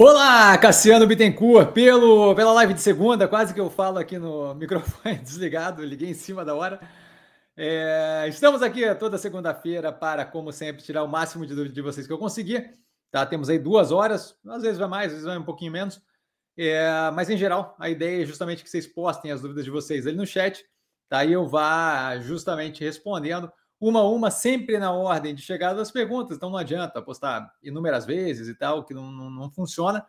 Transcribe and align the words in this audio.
Olá, 0.00 0.56
Cassiano 0.56 1.08
Bittencourt, 1.08 1.72
pelo, 1.72 2.32
pela 2.36 2.52
live 2.52 2.72
de 2.72 2.80
segunda, 2.80 3.26
quase 3.26 3.52
que 3.52 3.58
eu 3.58 3.68
falo 3.68 3.98
aqui 3.98 4.16
no 4.16 4.54
microfone 4.54 5.18
desligado, 5.18 5.84
liguei 5.84 6.10
em 6.10 6.14
cima 6.14 6.44
da 6.44 6.54
hora. 6.54 6.78
É, 7.56 8.24
estamos 8.28 8.62
aqui 8.62 8.94
toda 8.94 9.18
segunda-feira 9.18 9.92
para, 9.92 10.24
como 10.24 10.52
sempre, 10.52 10.84
tirar 10.84 11.02
o 11.02 11.08
máximo 11.08 11.44
de 11.44 11.52
dúvida 11.52 11.74
de 11.74 11.82
vocês 11.82 12.06
que 12.06 12.12
eu 12.12 12.18
conseguir. 12.18 12.78
Tá? 13.10 13.26
Temos 13.26 13.48
aí 13.48 13.58
duas 13.58 13.90
horas, 13.90 14.36
às 14.46 14.62
vezes 14.62 14.78
vai 14.78 14.86
mais, 14.86 15.06
às 15.06 15.14
vezes 15.14 15.26
vai 15.26 15.36
um 15.36 15.42
pouquinho 15.42 15.72
menos. 15.72 16.00
É, 16.56 17.10
mas, 17.12 17.28
em 17.28 17.36
geral, 17.36 17.74
a 17.76 17.90
ideia 17.90 18.22
é 18.22 18.24
justamente 18.24 18.62
que 18.62 18.70
vocês 18.70 18.86
postem 18.86 19.32
as 19.32 19.42
dúvidas 19.42 19.64
de 19.64 19.70
vocês 19.72 20.06
ali 20.06 20.16
no 20.16 20.24
chat, 20.24 20.64
tá? 21.08 21.24
E 21.24 21.32
eu 21.32 21.48
vá 21.48 22.16
justamente 22.20 22.84
respondendo 22.84 23.50
uma 23.80 24.00
a 24.00 24.08
uma, 24.08 24.30
sempre 24.30 24.78
na 24.78 24.92
ordem 24.92 25.34
de 25.34 25.42
chegada 25.42 25.76
das 25.76 25.90
perguntas, 25.90 26.36
então 26.36 26.50
não 26.50 26.58
adianta 26.58 27.00
postar 27.00 27.52
inúmeras 27.62 28.04
vezes 28.04 28.48
e 28.48 28.54
tal, 28.54 28.84
que 28.84 28.92
não, 28.92 29.10
não, 29.10 29.30
não 29.30 29.50
funciona. 29.50 30.04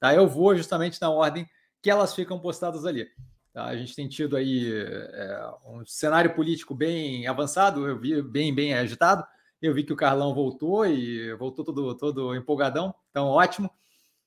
Tá? 0.00 0.12
Eu 0.12 0.28
vou 0.28 0.56
justamente 0.56 1.00
na 1.00 1.10
ordem 1.10 1.48
que 1.80 1.90
elas 1.90 2.14
ficam 2.14 2.38
postadas 2.40 2.84
ali. 2.84 3.08
Tá? 3.52 3.66
A 3.66 3.76
gente 3.76 3.94
tem 3.94 4.08
tido 4.08 4.36
aí 4.36 4.72
é, 4.74 5.50
um 5.66 5.84
cenário 5.86 6.34
político 6.34 6.74
bem 6.74 7.26
avançado, 7.26 7.86
eu 7.86 7.98
vi 7.98 8.20
bem, 8.22 8.54
bem 8.54 8.74
agitado. 8.74 9.24
Eu 9.60 9.72
vi 9.72 9.84
que 9.84 9.92
o 9.92 9.96
Carlão 9.96 10.34
voltou 10.34 10.84
e 10.84 11.32
voltou 11.34 11.64
todo, 11.64 11.96
todo 11.96 12.34
empolgadão, 12.34 12.92
então 13.10 13.28
ótimo. 13.28 13.70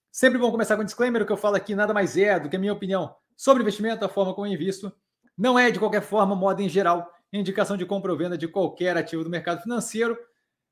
Sempre 0.10 0.40
bom 0.40 0.50
começar 0.50 0.78
com 0.78 0.82
um 0.82 0.86
disclaimer: 0.86 1.22
o 1.22 1.26
que 1.26 1.32
eu 1.32 1.38
falo 1.38 1.58
aqui 1.58 1.76
nada 1.76 1.94
mais 1.94 2.16
é 2.16 2.40
do 2.40 2.48
que 2.48 2.56
a 2.56 2.60
minha 2.60 2.72
opinião 2.72 3.14
sobre 3.36 3.62
investimento, 3.62 4.06
a 4.06 4.08
forma 4.08 4.34
como 4.34 4.48
eu 4.48 4.54
invisto. 4.54 4.94
Não 5.38 5.60
é, 5.60 5.70
de 5.70 5.78
qualquer 5.78 6.02
forma, 6.02 6.34
moda 6.34 6.64
em 6.64 6.70
geral 6.70 7.12
indicação 7.40 7.78
de 7.78 7.86
compra 7.86 8.12
ou 8.12 8.18
venda 8.18 8.38
de 8.38 8.48
qualquer 8.48 8.98
ativo 8.98 9.24
do 9.24 9.30
mercado 9.30 9.62
financeiro. 9.62 10.18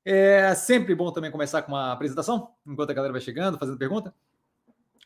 É 0.04 0.54
sempre 0.54 0.94
bom 0.94 1.10
também 1.10 1.30
começar 1.30 1.62
com 1.62 1.72
uma 1.72 1.92
apresentação, 1.92 2.50
enquanto 2.66 2.90
a 2.90 2.94
galera 2.94 3.12
vai 3.12 3.22
chegando, 3.22 3.58
fazendo 3.58 3.78
pergunta. 3.78 4.14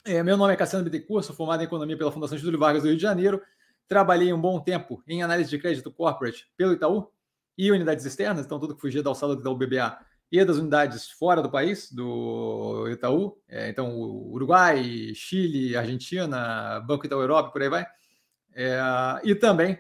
É, 0.05 0.23
meu 0.23 0.37
nome 0.37 0.53
é 0.53 0.57
Cassiano 0.57 0.85
Bittencourt, 0.85 1.25
sou 1.25 1.37
formado 1.37 1.61
em 1.61 1.65
Economia 1.65 1.97
pela 1.97 2.11
Fundação 2.11 2.37
Getúlio 2.37 2.59
Vargas 2.59 2.83
do 2.83 2.89
Rio 2.89 2.97
de 2.97 3.03
Janeiro. 3.03 3.43
Trabalhei 3.87 4.33
um 4.33 4.41
bom 4.41 4.59
tempo 4.59 5.03
em 5.07 5.23
análise 5.23 5.51
de 5.51 5.59
crédito 5.59 5.91
corporate 5.91 6.51
pelo 6.57 6.73
Itaú 6.73 7.11
e 7.57 7.71
unidades 7.71 8.05
externas, 8.05 8.47
então 8.47 8.59
tudo 8.59 8.75
que 8.75 8.81
fugia 8.81 9.03
da 9.03 9.11
alçada 9.11 9.35
do 9.35 9.41
Itaú 9.41 9.57
BBA 9.57 9.99
e 10.31 10.45
das 10.45 10.57
unidades 10.57 11.11
fora 11.11 11.41
do 11.43 11.51
país, 11.51 11.91
do 11.93 12.89
Itaú, 12.91 13.39
é, 13.49 13.69
então 13.69 13.99
Uruguai, 13.99 15.13
Chile, 15.15 15.77
Argentina, 15.77 16.81
Banco 16.81 17.07
Itaú 17.07 17.21
Europa, 17.21 17.51
por 17.51 17.63
aí 17.63 17.69
vai. 17.69 17.87
É, 18.55 18.79
e 19.25 19.35
também 19.35 19.79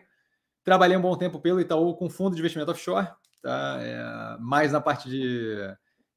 Trabalhei 0.68 0.98
um 0.98 1.00
bom 1.00 1.16
tempo 1.16 1.40
pelo 1.40 1.62
Itaú 1.62 1.94
com 1.96 2.10
fundo 2.10 2.34
de 2.34 2.42
investimento 2.42 2.70
offshore, 2.70 3.08
tá? 3.42 3.78
É, 3.80 4.36
mais 4.38 4.70
na 4.70 4.82
parte 4.82 5.08
de, 5.08 5.56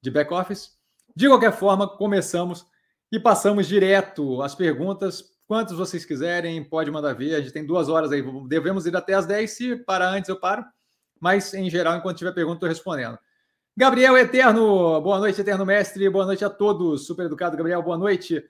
de 0.02 0.12
back-office. 0.12 0.72
De 1.16 1.30
qualquer 1.30 1.54
forma, 1.54 1.88
começamos 1.88 2.68
e 3.10 3.18
passamos 3.18 3.66
direto 3.66 4.42
às 4.42 4.54
perguntas. 4.54 5.24
Quantos 5.48 5.78
vocês 5.78 6.04
quiserem, 6.04 6.62
pode 6.66 6.92
mandar 6.92 7.14
ver. 7.14 7.36
A 7.36 7.40
gente 7.40 7.54
tem 7.54 7.66
duas 7.66 7.88
horas 7.88 8.12
aí. 8.12 8.22
Devemos 8.50 8.86
ir 8.86 8.94
até 8.94 9.14
as 9.14 9.26
10. 9.26 9.50
Se 9.50 9.76
parar 9.78 10.10
antes, 10.10 10.28
eu 10.28 10.38
paro. 10.38 10.66
Mas, 11.18 11.54
em 11.54 11.70
geral, 11.70 11.96
enquanto 11.96 12.18
tiver 12.18 12.34
pergunta, 12.34 12.56
estou 12.58 12.68
respondendo. 12.68 13.18
Gabriel 13.78 14.18
Eterno, 14.18 15.00
boa 15.00 15.18
noite, 15.18 15.40
Eterno 15.40 15.66
Mestre. 15.66 16.10
Boa 16.10 16.26
noite 16.26 16.44
a 16.44 16.50
todos. 16.50 17.08
Super 17.08 17.28
educado, 17.28 17.56
Gabriel, 17.56 17.82
boa 17.82 17.98
noite. 17.98 18.44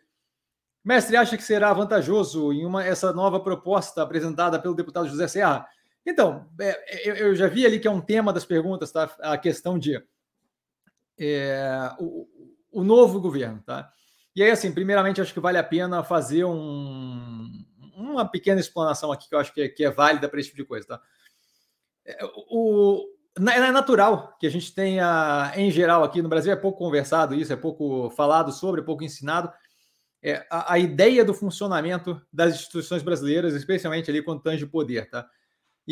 Mestre, 0.83 1.15
acha 1.15 1.37
que 1.37 1.43
será 1.43 1.71
vantajoso 1.71 2.51
em 2.51 2.65
uma, 2.65 2.83
essa 2.83 3.13
nova 3.13 3.39
proposta 3.39 4.01
apresentada 4.01 4.57
pelo 4.57 4.73
deputado 4.73 5.07
José 5.07 5.27
Serra 5.27 5.67
então, 6.05 6.49
é, 6.59 7.09
é 7.09 7.21
eu, 7.21 7.35
já 7.35 7.47
vi 7.47 7.65
ali 7.65 7.79
que 7.79 7.87
é 7.87 7.91
um 7.91 8.01
tema 8.01 8.33
das 8.33 8.45
perguntas, 8.45 8.91
tá? 8.91 9.09
A 9.19 9.37
questão 9.37 9.77
de 9.77 10.01
é, 11.19 11.91
o, 11.99 12.27
o, 12.71 12.83
novo 12.83 13.21
governo, 13.21 13.61
tá? 13.63 13.91
E 14.35 14.41
aí, 14.41 14.49
assim, 14.49 14.71
primeiramente, 14.71 15.21
acho 15.21 15.33
que 15.33 15.39
vale 15.39 15.57
a 15.57 15.63
pena 15.63 16.03
fazer 16.03 16.45
um, 16.45 17.65
uma 17.95 18.25
pequena 18.25 18.59
explanação 18.59 19.11
aqui 19.11 19.29
que 19.29 19.35
eu 19.35 19.39
acho 19.39 19.53
que 19.53 19.61
é, 19.61 19.69
que 19.69 19.83
é 19.83 19.91
válida 19.91 20.27
para 20.27 20.39
esse 20.39 20.49
tipo 20.49 20.61
de 20.61 20.67
coisa, 20.67 20.87
tá? 20.87 21.01
É, 22.05 22.17
o, 22.49 23.05
é 23.37 23.71
natural 23.71 24.35
que 24.39 24.47
a 24.47 24.49
gente 24.49 24.73
tenha, 24.73 25.53
em 25.55 25.69
geral, 25.69 26.03
aqui 26.03 26.21
no 26.21 26.29
Brasil, 26.29 26.51
é 26.51 26.55
pouco 26.55 26.79
conversado 26.79 27.35
isso, 27.35 27.53
é 27.53 27.55
pouco 27.55 28.09
falado 28.09 28.51
sobre, 28.51 28.81
é 28.81 28.83
pouco 28.83 29.03
ensinado. 29.03 29.51
É, 30.23 30.45
a, 30.49 30.73
a 30.73 30.79
ideia 30.79 31.23
do 31.23 31.33
funcionamento 31.33 32.19
das 32.31 32.55
instituições 32.55 33.03
brasileiras, 33.03 33.53
especialmente 33.53 34.09
ali 34.09 34.21
quando 34.21 34.41
tange 34.41 34.65
poder, 34.65 35.09
tá? 35.09 35.27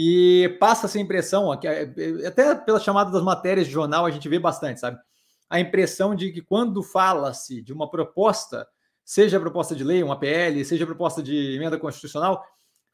E 0.02 0.56
passa 0.62 0.86
essa 0.86 0.98
impressão, 0.98 1.52
até 1.52 2.56
pela 2.56 2.80
chamada 2.80 3.12
das 3.12 3.22
matérias 3.22 3.68
de 3.68 3.74
jornal, 3.74 4.06
a 4.06 4.10
gente 4.10 4.30
vê 4.30 4.40
bastante, 4.40 4.80
sabe? 4.80 4.98
A 5.50 5.60
impressão 5.60 6.16
de 6.16 6.32
que 6.32 6.42
quando 6.42 6.82
fala-se 6.82 7.62
de 7.62 7.74
uma 7.74 7.92
proposta, 7.92 8.66
seja 9.04 9.38
proposta 9.42 9.76
de 9.76 9.84
lei, 9.84 10.02
uma 10.02 10.18
PL, 10.18 10.64
seja 10.64 10.86
proposta 10.86 11.22
de 11.22 11.36
emenda 11.54 11.78
constitucional, 11.78 12.42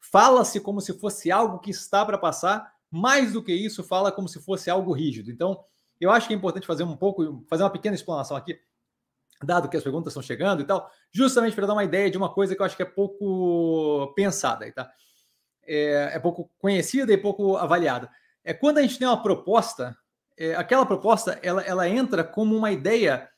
fala-se 0.00 0.58
como 0.58 0.80
se 0.80 0.98
fosse 0.98 1.30
algo 1.30 1.60
que 1.60 1.70
está 1.70 2.04
para 2.04 2.18
passar, 2.18 2.72
mais 2.90 3.34
do 3.34 3.40
que 3.40 3.54
isso, 3.54 3.84
fala 3.84 4.10
como 4.10 4.28
se 4.28 4.42
fosse 4.42 4.68
algo 4.68 4.92
rígido. 4.92 5.30
Então, 5.30 5.62
eu 6.00 6.10
acho 6.10 6.26
que 6.26 6.34
é 6.34 6.36
importante 6.36 6.66
fazer 6.66 6.82
um 6.82 6.96
pouco, 6.96 7.44
fazer 7.48 7.62
uma 7.62 7.70
pequena 7.70 7.94
explanação 7.94 8.36
aqui, 8.36 8.58
dado 9.44 9.68
que 9.68 9.76
as 9.76 9.82
perguntas 9.84 10.10
estão 10.10 10.22
chegando 10.24 10.60
e 10.60 10.64
tal, 10.64 10.90
justamente 11.12 11.54
para 11.54 11.68
dar 11.68 11.74
uma 11.74 11.84
ideia 11.84 12.10
de 12.10 12.18
uma 12.18 12.34
coisa 12.34 12.56
que 12.56 12.60
eu 12.60 12.66
acho 12.66 12.76
que 12.76 12.82
é 12.82 12.86
pouco 12.86 14.12
pensada, 14.16 14.68
tá? 14.72 14.90
É, 15.66 16.10
é 16.14 16.18
pouco 16.18 16.50
conhecida 16.58 17.12
e 17.12 17.18
pouco 17.18 17.56
avaliada. 17.56 18.10
É 18.44 18.54
quando 18.54 18.78
a 18.78 18.82
gente 18.82 18.98
tem 18.98 19.06
uma 19.06 19.22
proposta, 19.22 19.96
é, 20.38 20.54
aquela 20.54 20.86
proposta 20.86 21.38
ela, 21.42 21.62
ela 21.62 21.88
entra 21.88 22.22
como 22.22 22.56
uma 22.56 22.70
ideia 22.70 23.28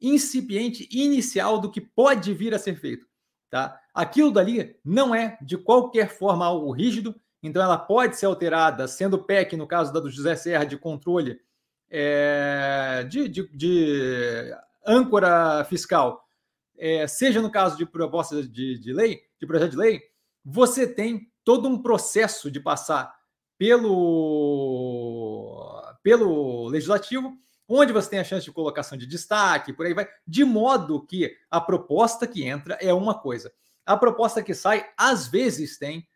incipiente, 0.00 0.88
inicial 0.90 1.58
do 1.60 1.70
que 1.70 1.80
pode 1.80 2.34
vir 2.34 2.54
a 2.54 2.58
ser 2.58 2.74
feito. 2.74 3.06
Tá? 3.48 3.78
Aquilo 3.94 4.32
dali 4.32 4.76
não 4.84 5.14
é 5.14 5.38
de 5.40 5.56
qualquer 5.56 6.08
forma 6.08 6.44
algo 6.44 6.72
rígido, 6.72 7.14
então 7.42 7.62
ela 7.62 7.78
pode 7.78 8.16
ser 8.16 8.26
alterada, 8.26 8.86
sendo 8.88 9.22
PEC, 9.22 9.56
no 9.56 9.66
caso 9.66 9.92
da 9.92 10.00
do 10.00 10.10
José 10.10 10.36
Serra, 10.36 10.64
de 10.64 10.78
controle 10.78 11.40
é, 11.90 13.04
de, 13.08 13.28
de, 13.28 13.48
de, 13.54 14.54
âncora 14.86 15.64
fiscal, 15.64 16.24
é, 16.78 17.06
seja 17.06 17.42
no 17.42 17.50
caso 17.50 17.76
de 17.76 17.84
proposta 17.84 18.42
de, 18.42 18.78
de 18.78 18.92
lei, 18.92 19.20
de 19.38 19.46
projeto 19.46 19.72
de 19.72 19.76
lei, 19.76 20.02
você 20.44 20.86
tem 20.86 21.31
todo 21.44 21.68
um 21.68 21.80
processo 21.80 22.50
de 22.50 22.60
passar 22.60 23.14
pelo, 23.58 23.92
pelo 26.02 26.68
legislativo, 26.68 27.36
onde 27.68 27.92
você 27.92 28.10
tem 28.10 28.18
a 28.18 28.24
chance 28.24 28.44
de 28.44 28.52
colocação 28.52 28.98
de 28.98 29.06
destaque, 29.06 29.72
por 29.72 29.86
aí 29.86 29.94
vai, 29.94 30.08
de 30.26 30.44
modo 30.44 31.06
que 31.06 31.36
a 31.50 31.60
proposta 31.60 32.26
que 32.26 32.44
entra 32.44 32.76
é 32.80 32.92
uma 32.92 33.18
coisa. 33.18 33.52
A 33.86 33.96
proposta 33.96 34.42
que 34.42 34.54
sai, 34.54 34.88
às 34.96 35.26
vezes, 35.28 35.78
tem 35.78 36.06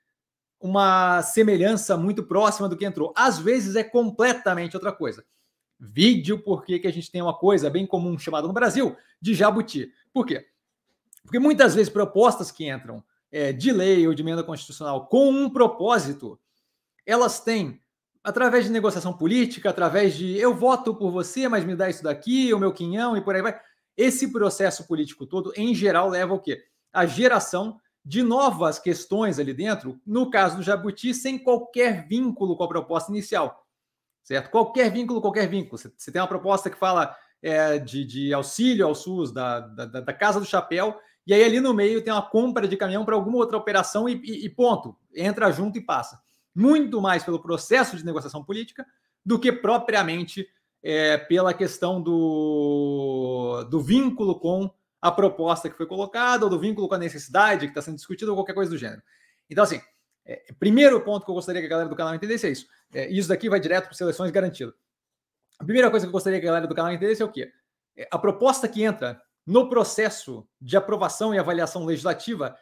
uma 0.60 1.22
semelhança 1.22 1.96
muito 1.96 2.22
próxima 2.22 2.68
do 2.68 2.76
que 2.76 2.84
entrou. 2.84 3.12
Às 3.16 3.38
vezes 3.38 3.76
é 3.76 3.84
completamente 3.84 4.76
outra 4.76 4.92
coisa. 4.92 5.24
Vídeo 5.78 6.38
porque 6.42 6.78
que 6.78 6.86
a 6.86 6.92
gente 6.92 7.10
tem 7.10 7.20
uma 7.20 7.36
coisa 7.36 7.68
bem 7.68 7.86
comum 7.86 8.18
chamada 8.18 8.46
no 8.46 8.52
Brasil 8.52 8.96
de 9.20 9.34
jabuti. 9.34 9.92
Por 10.12 10.24
quê? 10.24 10.46
Porque 11.22 11.38
muitas 11.38 11.74
vezes 11.74 11.92
propostas 11.92 12.50
que 12.50 12.68
entram 12.70 13.04
é, 13.36 13.52
de 13.52 13.70
lei 13.70 14.08
ou 14.08 14.14
de 14.14 14.22
emenda 14.22 14.42
constitucional 14.42 15.06
com 15.08 15.28
um 15.28 15.50
propósito, 15.50 16.40
elas 17.04 17.38
têm, 17.38 17.78
através 18.24 18.64
de 18.64 18.70
negociação 18.70 19.12
política, 19.12 19.68
através 19.68 20.16
de 20.16 20.38
eu 20.38 20.54
voto 20.54 20.94
por 20.94 21.10
você, 21.10 21.46
mas 21.46 21.62
me 21.62 21.76
dá 21.76 21.90
isso 21.90 22.02
daqui, 22.02 22.54
o 22.54 22.58
meu 22.58 22.72
quinhão 22.72 23.14
e 23.14 23.20
por 23.20 23.34
aí 23.34 23.42
vai. 23.42 23.60
Esse 23.94 24.32
processo 24.32 24.86
político 24.86 25.26
todo, 25.26 25.52
em 25.54 25.74
geral, 25.74 26.08
leva 26.08 26.32
o 26.32 26.40
quê? 26.40 26.64
A 26.90 27.04
geração 27.04 27.78
de 28.02 28.22
novas 28.22 28.78
questões 28.78 29.38
ali 29.38 29.52
dentro, 29.52 30.00
no 30.06 30.30
caso 30.30 30.56
do 30.56 30.62
Jabuti, 30.62 31.12
sem 31.12 31.38
qualquer 31.38 32.08
vínculo 32.08 32.56
com 32.56 32.64
a 32.64 32.68
proposta 32.68 33.12
inicial. 33.12 33.66
Certo? 34.24 34.50
Qualquer 34.50 34.90
vínculo, 34.90 35.20
qualquer 35.20 35.46
vínculo. 35.46 35.76
Você 35.76 36.10
tem 36.10 36.22
uma 36.22 36.28
proposta 36.28 36.70
que 36.70 36.78
fala 36.78 37.14
é, 37.42 37.78
de, 37.78 38.02
de, 38.04 38.32
auxílio 38.32 38.86
ao 38.86 38.94
SUS, 38.94 39.30
da, 39.30 39.60
da, 39.60 39.84
da 39.86 40.12
Casa 40.12 40.40
do 40.40 40.46
Chapéu, 40.46 40.98
e 41.26 41.34
aí 41.34 41.42
ali 41.42 41.60
no 41.60 41.74
meio 41.74 42.02
tem 42.02 42.12
uma 42.12 42.22
compra 42.22 42.68
de 42.68 42.76
caminhão 42.76 43.04
para 43.04 43.14
alguma 43.14 43.38
outra 43.38 43.56
operação 43.56 44.08
e, 44.08 44.14
e, 44.24 44.44
e, 44.44 44.48
ponto, 44.48 44.96
entra 45.14 45.50
junto 45.50 45.76
e 45.76 45.80
passa. 45.80 46.20
Muito 46.54 47.00
mais 47.00 47.24
pelo 47.24 47.40
processo 47.40 47.96
de 47.96 48.04
negociação 48.04 48.44
política 48.44 48.86
do 49.24 49.38
que 49.38 49.50
propriamente 49.50 50.48
é, 50.82 51.18
pela 51.18 51.52
questão 51.52 52.00
do, 52.00 53.66
do 53.68 53.80
vínculo 53.80 54.38
com 54.38 54.70
a 55.02 55.10
proposta 55.10 55.68
que 55.68 55.76
foi 55.76 55.86
colocada, 55.86 56.44
ou 56.44 56.50
do 56.50 56.60
vínculo 56.60 56.88
com 56.88 56.94
a 56.94 56.98
necessidade 56.98 57.66
que 57.66 57.72
está 57.72 57.82
sendo 57.82 57.96
discutida, 57.96 58.30
ou 58.30 58.36
qualquer 58.36 58.54
coisa 58.54 58.70
do 58.70 58.78
gênero. 58.78 59.02
Então, 59.50 59.64
assim, 59.64 59.80
é, 60.24 60.44
primeiro 60.58 61.00
ponto 61.00 61.24
que 61.24 61.30
eu 61.30 61.34
gostaria 61.34 61.60
que 61.60 61.66
a 61.66 61.70
galera 61.70 61.88
do 61.88 61.96
canal 61.96 62.14
entendesse 62.14 62.46
é 62.46 62.50
isso. 62.50 62.66
É, 62.94 63.08
isso 63.10 63.28
daqui 63.28 63.48
vai 63.48 63.60
direto 63.60 63.86
para 63.86 63.94
seleções 63.94 64.30
garantido. 64.30 64.72
A 65.58 65.64
primeira 65.64 65.90
coisa 65.90 66.06
que 66.06 66.08
eu 66.08 66.12
gostaria 66.12 66.38
que 66.38 66.46
a 66.46 66.50
galera 66.50 66.66
do 66.66 66.74
canal 66.74 66.92
entendesse 66.92 67.22
é 67.22 67.24
o 67.24 67.30
quê? 67.30 67.52
É, 67.96 68.08
a 68.10 68.18
proposta 68.18 68.68
que 68.68 68.82
entra 68.82 69.20
no 69.46 69.68
processo 69.68 70.46
de 70.60 70.76
aprovação 70.76 71.34
e 71.34 71.38
avaliação 71.38 71.84
legislativa, 71.84 72.56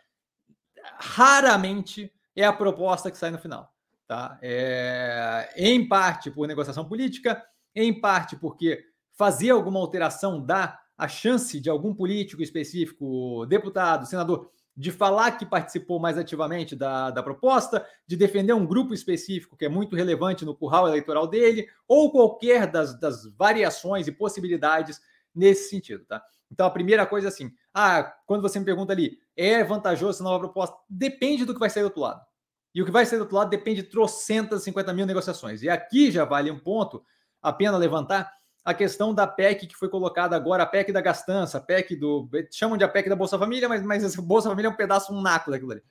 raramente 0.98 2.12
é 2.36 2.44
a 2.44 2.52
proposta 2.52 3.10
que 3.10 3.16
sai 3.16 3.30
no 3.30 3.38
final. 3.38 3.72
Tá? 4.06 4.38
É, 4.42 5.50
em 5.56 5.88
parte 5.88 6.30
por 6.30 6.46
negociação 6.46 6.84
política, 6.84 7.42
em 7.74 7.98
parte 7.98 8.36
porque 8.36 8.84
fazer 9.12 9.50
alguma 9.50 9.80
alteração 9.80 10.44
dá 10.44 10.78
a 10.96 11.08
chance 11.08 11.58
de 11.58 11.70
algum 11.70 11.94
político 11.94 12.42
específico, 12.42 13.46
deputado, 13.46 14.06
senador, 14.06 14.50
de 14.76 14.90
falar 14.90 15.32
que 15.32 15.46
participou 15.46 16.00
mais 16.00 16.18
ativamente 16.18 16.74
da, 16.74 17.10
da 17.10 17.22
proposta, 17.22 17.86
de 18.06 18.16
defender 18.16 18.52
um 18.52 18.66
grupo 18.66 18.92
específico 18.92 19.56
que 19.56 19.64
é 19.64 19.68
muito 19.68 19.94
relevante 19.96 20.44
no 20.44 20.54
curral 20.54 20.88
eleitoral 20.88 21.26
dele, 21.26 21.68
ou 21.86 22.10
qualquer 22.10 22.70
das, 22.70 22.98
das 22.98 23.24
variações 23.36 24.06
e 24.06 24.12
possibilidades 24.12 25.00
nesse 25.34 25.70
sentido, 25.70 26.04
tá? 26.04 26.22
Então, 26.54 26.66
a 26.66 26.70
primeira 26.70 27.04
coisa 27.04 27.26
é 27.26 27.30
assim: 27.30 27.52
ah, 27.74 28.14
quando 28.26 28.40
você 28.40 28.60
me 28.60 28.64
pergunta 28.64 28.92
ali, 28.92 29.18
é 29.36 29.64
vantajoso 29.64 30.10
essa 30.10 30.24
nova 30.24 30.38
proposta? 30.38 30.76
Depende 30.88 31.44
do 31.44 31.52
que 31.52 31.58
vai 31.58 31.68
sair 31.68 31.82
do 31.82 31.86
outro 31.86 32.00
lado. 32.00 32.24
E 32.72 32.80
o 32.80 32.84
que 32.84 32.92
vai 32.92 33.04
sair 33.04 33.18
do 33.18 33.22
outro 33.22 33.36
lado 33.36 33.50
depende 33.50 33.82
de 33.82 33.88
trocentas, 33.88 34.62
50 34.62 34.92
mil 34.92 35.04
negociações. 35.04 35.62
E 35.62 35.68
aqui 35.68 36.12
já 36.12 36.24
vale 36.24 36.52
um 36.52 36.58
ponto 36.58 37.04
a 37.42 37.52
pena 37.52 37.76
levantar 37.76 38.32
a 38.64 38.72
questão 38.72 39.12
da 39.12 39.26
PEC 39.26 39.66
que 39.66 39.76
foi 39.76 39.88
colocada 39.88 40.36
agora, 40.36 40.62
a 40.62 40.66
PEC 40.66 40.92
da 40.92 41.00
gastança, 41.00 41.58
a 41.58 41.60
PEC 41.60 41.96
do. 41.96 42.30
chamam 42.52 42.78
de 42.78 42.84
a 42.84 42.88
PEC 42.88 43.08
da 43.08 43.16
Bolsa 43.16 43.36
Família, 43.36 43.68
mas, 43.68 43.82
mas 43.82 44.14
Bolsa 44.16 44.48
Família 44.48 44.68
é 44.68 44.70
um 44.70 44.76
pedaço, 44.76 45.12
um 45.12 45.20
naco 45.20 45.50
daquilo 45.50 45.72
ali. 45.72 45.82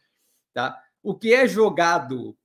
Tá? 0.54 0.82
O 1.04 1.14
que 1.14 1.34
é 1.34 1.46
jogado 1.46 2.38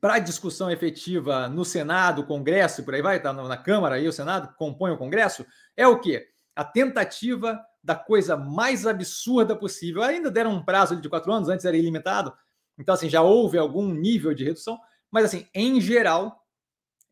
para 0.00 0.18
discussão 0.18 0.70
efetiva 0.70 1.48
no 1.48 1.64
Senado, 1.64 2.24
Congresso, 2.24 2.82
por 2.82 2.94
aí 2.94 3.02
vai, 3.02 3.20
tá 3.20 3.32
na 3.32 3.56
Câmara 3.56 3.98
e 3.98 4.08
o 4.08 4.12
Senado 4.12 4.54
compõe 4.56 4.90
o 4.90 4.98
Congresso, 4.98 5.46
é 5.76 5.86
o 5.86 6.00
quê? 6.00 6.28
A 6.56 6.64
tentativa 6.64 7.60
da 7.82 7.94
coisa 7.94 8.36
mais 8.36 8.86
absurda 8.86 9.56
possível. 9.56 10.02
Ainda 10.02 10.30
deram 10.30 10.52
um 10.52 10.64
prazo 10.64 11.00
de 11.00 11.08
quatro 11.08 11.32
anos, 11.32 11.48
antes 11.48 11.64
era 11.64 11.76
ilimitado, 11.76 12.32
então 12.78 12.94
assim, 12.94 13.08
já 13.08 13.22
houve 13.22 13.58
algum 13.58 13.92
nível 13.92 14.34
de 14.34 14.44
redução, 14.44 14.78
mas 15.10 15.24
assim, 15.24 15.46
em 15.54 15.80
geral, 15.80 16.42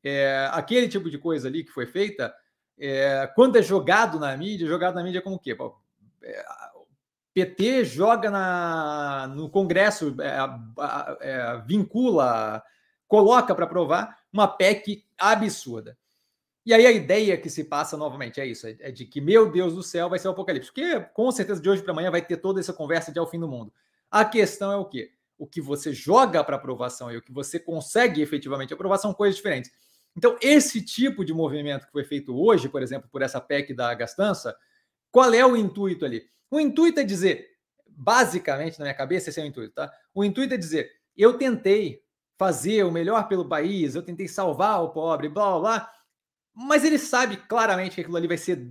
é, 0.03 0.49
aquele 0.53 0.88
tipo 0.88 1.11
de 1.11 1.19
coisa 1.19 1.49
ali 1.49 1.65
que 1.65 1.71
foi 1.71 1.87
feita, 1.87 2.35
é, 2.79 3.31
quando 3.35 3.56
é 3.56 3.62
jogado 3.62 4.19
na 4.19 4.35
mídia, 4.37 4.67
jogado 4.67 4.94
na 4.94 5.03
mídia 5.03 5.21
como 5.21 5.37
o 5.37 5.38
quê? 5.38 5.56
É, 6.23 6.44
PT 7.35 7.85
joga 7.85 8.31
na, 8.31 9.29
no 9.29 9.49
Congresso, 9.49 10.17
é, 10.21 10.38
é, 11.21 11.62
vincula, 11.67 12.62
coloca 13.06 13.55
para 13.55 13.65
aprovar 13.65 14.19
uma 14.32 14.49
PEC 14.49 15.05
absurda. 15.19 15.97
E 16.67 16.75
aí 16.75 16.87
a 16.87 16.93
ideia 16.93 17.37
que 17.37 17.49
se 17.49 17.65
passa 17.65 17.97
novamente 17.97 18.41
é 18.41 18.47
isso: 18.47 18.67
é 18.67 18.91
de 18.91 19.05
que, 19.05 19.21
meu 19.21 19.50
Deus 19.50 19.75
do 19.75 19.82
céu, 19.82 20.09
vai 20.09 20.19
ser 20.19 20.29
o 20.29 20.32
apocalipse. 20.32 20.71
Porque 20.71 21.00
com 21.15 21.31
certeza 21.31 21.61
de 21.61 21.69
hoje 21.69 21.82
para 21.82 21.93
amanhã 21.93 22.11
vai 22.11 22.23
ter 22.23 22.37
toda 22.37 22.61
essa 22.61 22.73
conversa 22.73 23.12
de 23.12 23.19
ao 23.19 23.27
fim 23.27 23.41
do 23.41 23.49
mundo. 23.49 23.73
A 24.11 24.25
questão 24.25 24.73
é 24.73 24.77
o 24.77 24.85
quê? 24.85 25.12
O 25.38 25.47
que 25.47 25.61
você 25.61 25.93
joga 25.93 26.44
para 26.44 26.56
aprovação 26.56 27.11
e 27.11 27.17
o 27.17 27.23
que 27.23 27.32
você 27.32 27.59
consegue 27.59 28.21
efetivamente 28.21 28.75
aprovar 28.75 28.99
são 28.99 29.15
coisas 29.15 29.37
diferentes. 29.37 29.71
Então, 30.17 30.37
esse 30.41 30.82
tipo 30.85 31.25
de 31.25 31.32
movimento 31.32 31.87
que 31.87 31.93
foi 31.93 32.05
feito 32.05 32.37
hoje, 32.37 32.69
por 32.69 32.82
exemplo, 32.82 33.09
por 33.11 33.23
essa 33.23 33.41
PEC 33.41 33.73
da 33.73 33.94
gastança, 33.94 34.55
qual 35.11 35.32
é 35.32 35.47
o 35.47 35.56
intuito 35.56 36.05
ali? 36.05 36.29
O 36.50 36.58
intuito 36.58 37.00
é 37.00 37.05
dizer, 37.05 37.47
basicamente, 37.88 38.79
na 38.79 38.85
minha 38.85 38.94
cabeça, 38.94 39.31
esse 39.31 39.41
é 39.41 39.44
o 39.44 39.47
intuito, 39.47 39.75
tá? 39.75 39.93
O 40.14 40.25
intuito 40.25 40.55
é 40.55 40.56
dizer, 40.56 40.91
eu 41.17 41.38
tentei 41.38 42.02
fazer 42.38 42.85
o 42.85 42.91
melhor 42.91 43.29
pelo 43.29 43.49
país, 43.49 43.94
eu 43.94 44.02
tentei 44.02 44.26
salvar 44.26 44.82
o 44.82 44.91
pobre, 44.91 45.29
blá 45.29 45.50
blá 45.50 45.61
blá, 45.61 45.93
mas 46.55 46.85
ele 46.85 46.99
sabe 46.99 47.37
claramente 47.37 47.94
que 47.94 48.00
aquilo 48.00 48.17
ali 48.17 48.26
vai 48.26 48.38
ser 48.38 48.69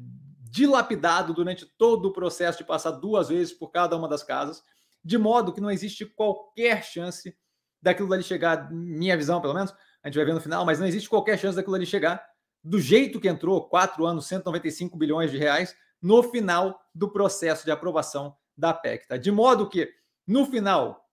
dilapidado 0.51 1.33
durante 1.33 1.65
todo 1.77 2.07
o 2.07 2.13
processo 2.13 2.57
de 2.57 2.63
passar 2.63 2.91
duas 2.91 3.29
vezes 3.29 3.53
por 3.53 3.69
cada 3.69 3.95
uma 3.95 4.07
das 4.07 4.23
casas, 4.23 4.63
de 5.03 5.17
modo 5.17 5.53
que 5.53 5.61
não 5.61 5.69
existe 5.69 6.05
qualquer 6.05 6.83
chance 6.83 7.35
daquilo 7.81 8.11
ali 8.11 8.23
chegar, 8.23 8.71
minha 8.71 9.15
visão 9.15 9.39
pelo 9.39 9.53
menos, 9.53 9.71
a 10.03 10.07
gente 10.07 10.15
vai 10.15 10.25
ver 10.25 10.33
no 10.33 10.41
final, 10.41 10.65
mas 10.65 10.79
não 10.79 10.87
existe 10.87 11.07
qualquer 11.07 11.37
chance 11.37 11.55
daquilo 11.55 11.75
ali 11.75 11.85
chegar 11.85 12.25
do 12.63 12.79
jeito 12.79 13.19
que 13.19 13.27
entrou, 13.27 13.69
quatro 13.69 14.05
anos, 14.05 14.25
195 14.27 14.97
bilhões 14.97 15.31
de 15.31 15.37
reais, 15.37 15.75
no 16.01 16.23
final 16.23 16.79
do 16.93 17.09
processo 17.09 17.65
de 17.65 17.71
aprovação 17.71 18.35
da 18.57 18.73
PEC. 18.73 19.07
Tá? 19.07 19.17
De 19.17 19.31
modo 19.31 19.69
que, 19.69 19.91
no 20.27 20.45
final, 20.45 21.05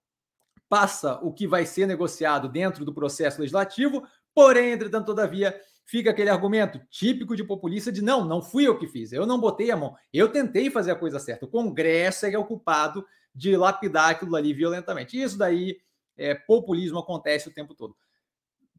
passa 0.68 1.18
o 1.22 1.32
que 1.32 1.46
vai 1.46 1.64
ser 1.64 1.86
negociado 1.86 2.48
dentro 2.48 2.84
do 2.84 2.94
processo 2.94 3.40
legislativo, 3.40 4.06
porém, 4.34 4.72
entretanto, 4.72 5.06
todavia, 5.06 5.58
fica 5.84 6.10
aquele 6.10 6.30
argumento 6.30 6.80
típico 6.90 7.36
de 7.36 7.44
populista 7.44 7.92
de 7.92 8.02
não, 8.02 8.24
não 8.24 8.42
fui 8.42 8.66
eu 8.66 8.78
que 8.78 8.88
fiz, 8.88 9.12
eu 9.12 9.24
não 9.24 9.40
botei 9.40 9.70
a 9.70 9.76
mão, 9.76 9.96
eu 10.12 10.30
tentei 10.30 10.70
fazer 10.70 10.90
a 10.90 10.96
coisa 10.96 11.18
certa. 11.18 11.46
O 11.46 11.48
Congresso 11.48 12.26
é 12.26 12.36
o 12.36 12.44
culpado 12.44 13.06
de 13.34 13.56
lapidar 13.56 14.10
aquilo 14.10 14.34
ali 14.34 14.52
violentamente. 14.52 15.20
Isso 15.20 15.38
daí, 15.38 15.78
é, 16.16 16.34
populismo 16.34 16.98
acontece 16.98 17.48
o 17.48 17.52
tempo 17.52 17.74
todo. 17.74 17.96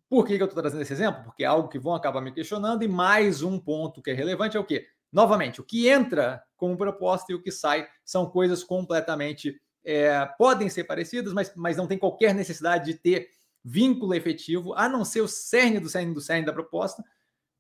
Por 0.09 0.25
que, 0.25 0.37
que 0.37 0.41
eu 0.41 0.47
estou 0.47 0.61
trazendo 0.61 0.81
esse 0.81 0.93
exemplo? 0.93 1.23
Porque 1.23 1.43
é 1.43 1.47
algo 1.47 1.67
que 1.67 1.77
vão 1.77 1.93
acabar 1.93 2.21
me 2.21 2.31
questionando. 2.31 2.81
E 2.83 2.87
mais 2.87 3.41
um 3.41 3.59
ponto 3.59 4.01
que 4.01 4.09
é 4.09 4.13
relevante 4.13 4.55
é 4.55 4.59
o 4.59 4.63
quê? 4.63 4.87
Novamente, 5.11 5.61
o 5.61 5.63
que 5.63 5.87
entra 5.87 6.43
como 6.55 6.77
proposta 6.77 7.31
e 7.31 7.35
o 7.35 7.41
que 7.41 7.51
sai 7.51 7.87
são 8.03 8.25
coisas 8.25 8.63
completamente. 8.63 9.59
É, 9.89 10.25
podem 10.37 10.69
ser 10.69 10.83
parecidas, 10.83 11.31
mas, 11.31 11.53
mas 11.55 11.77
não 11.77 11.87
tem 11.87 11.97
qualquer 11.97 12.35
necessidade 12.35 12.91
de 12.91 12.99
ter 12.99 13.29
vínculo 13.63 14.13
efetivo, 14.13 14.73
a 14.73 14.89
não 14.89 15.05
ser 15.05 15.21
o 15.21 15.27
cerne 15.27 15.79
do 15.79 15.87
cerne 15.87 16.13
do 16.13 16.19
cerne 16.19 16.45
da 16.45 16.51
proposta. 16.51 17.03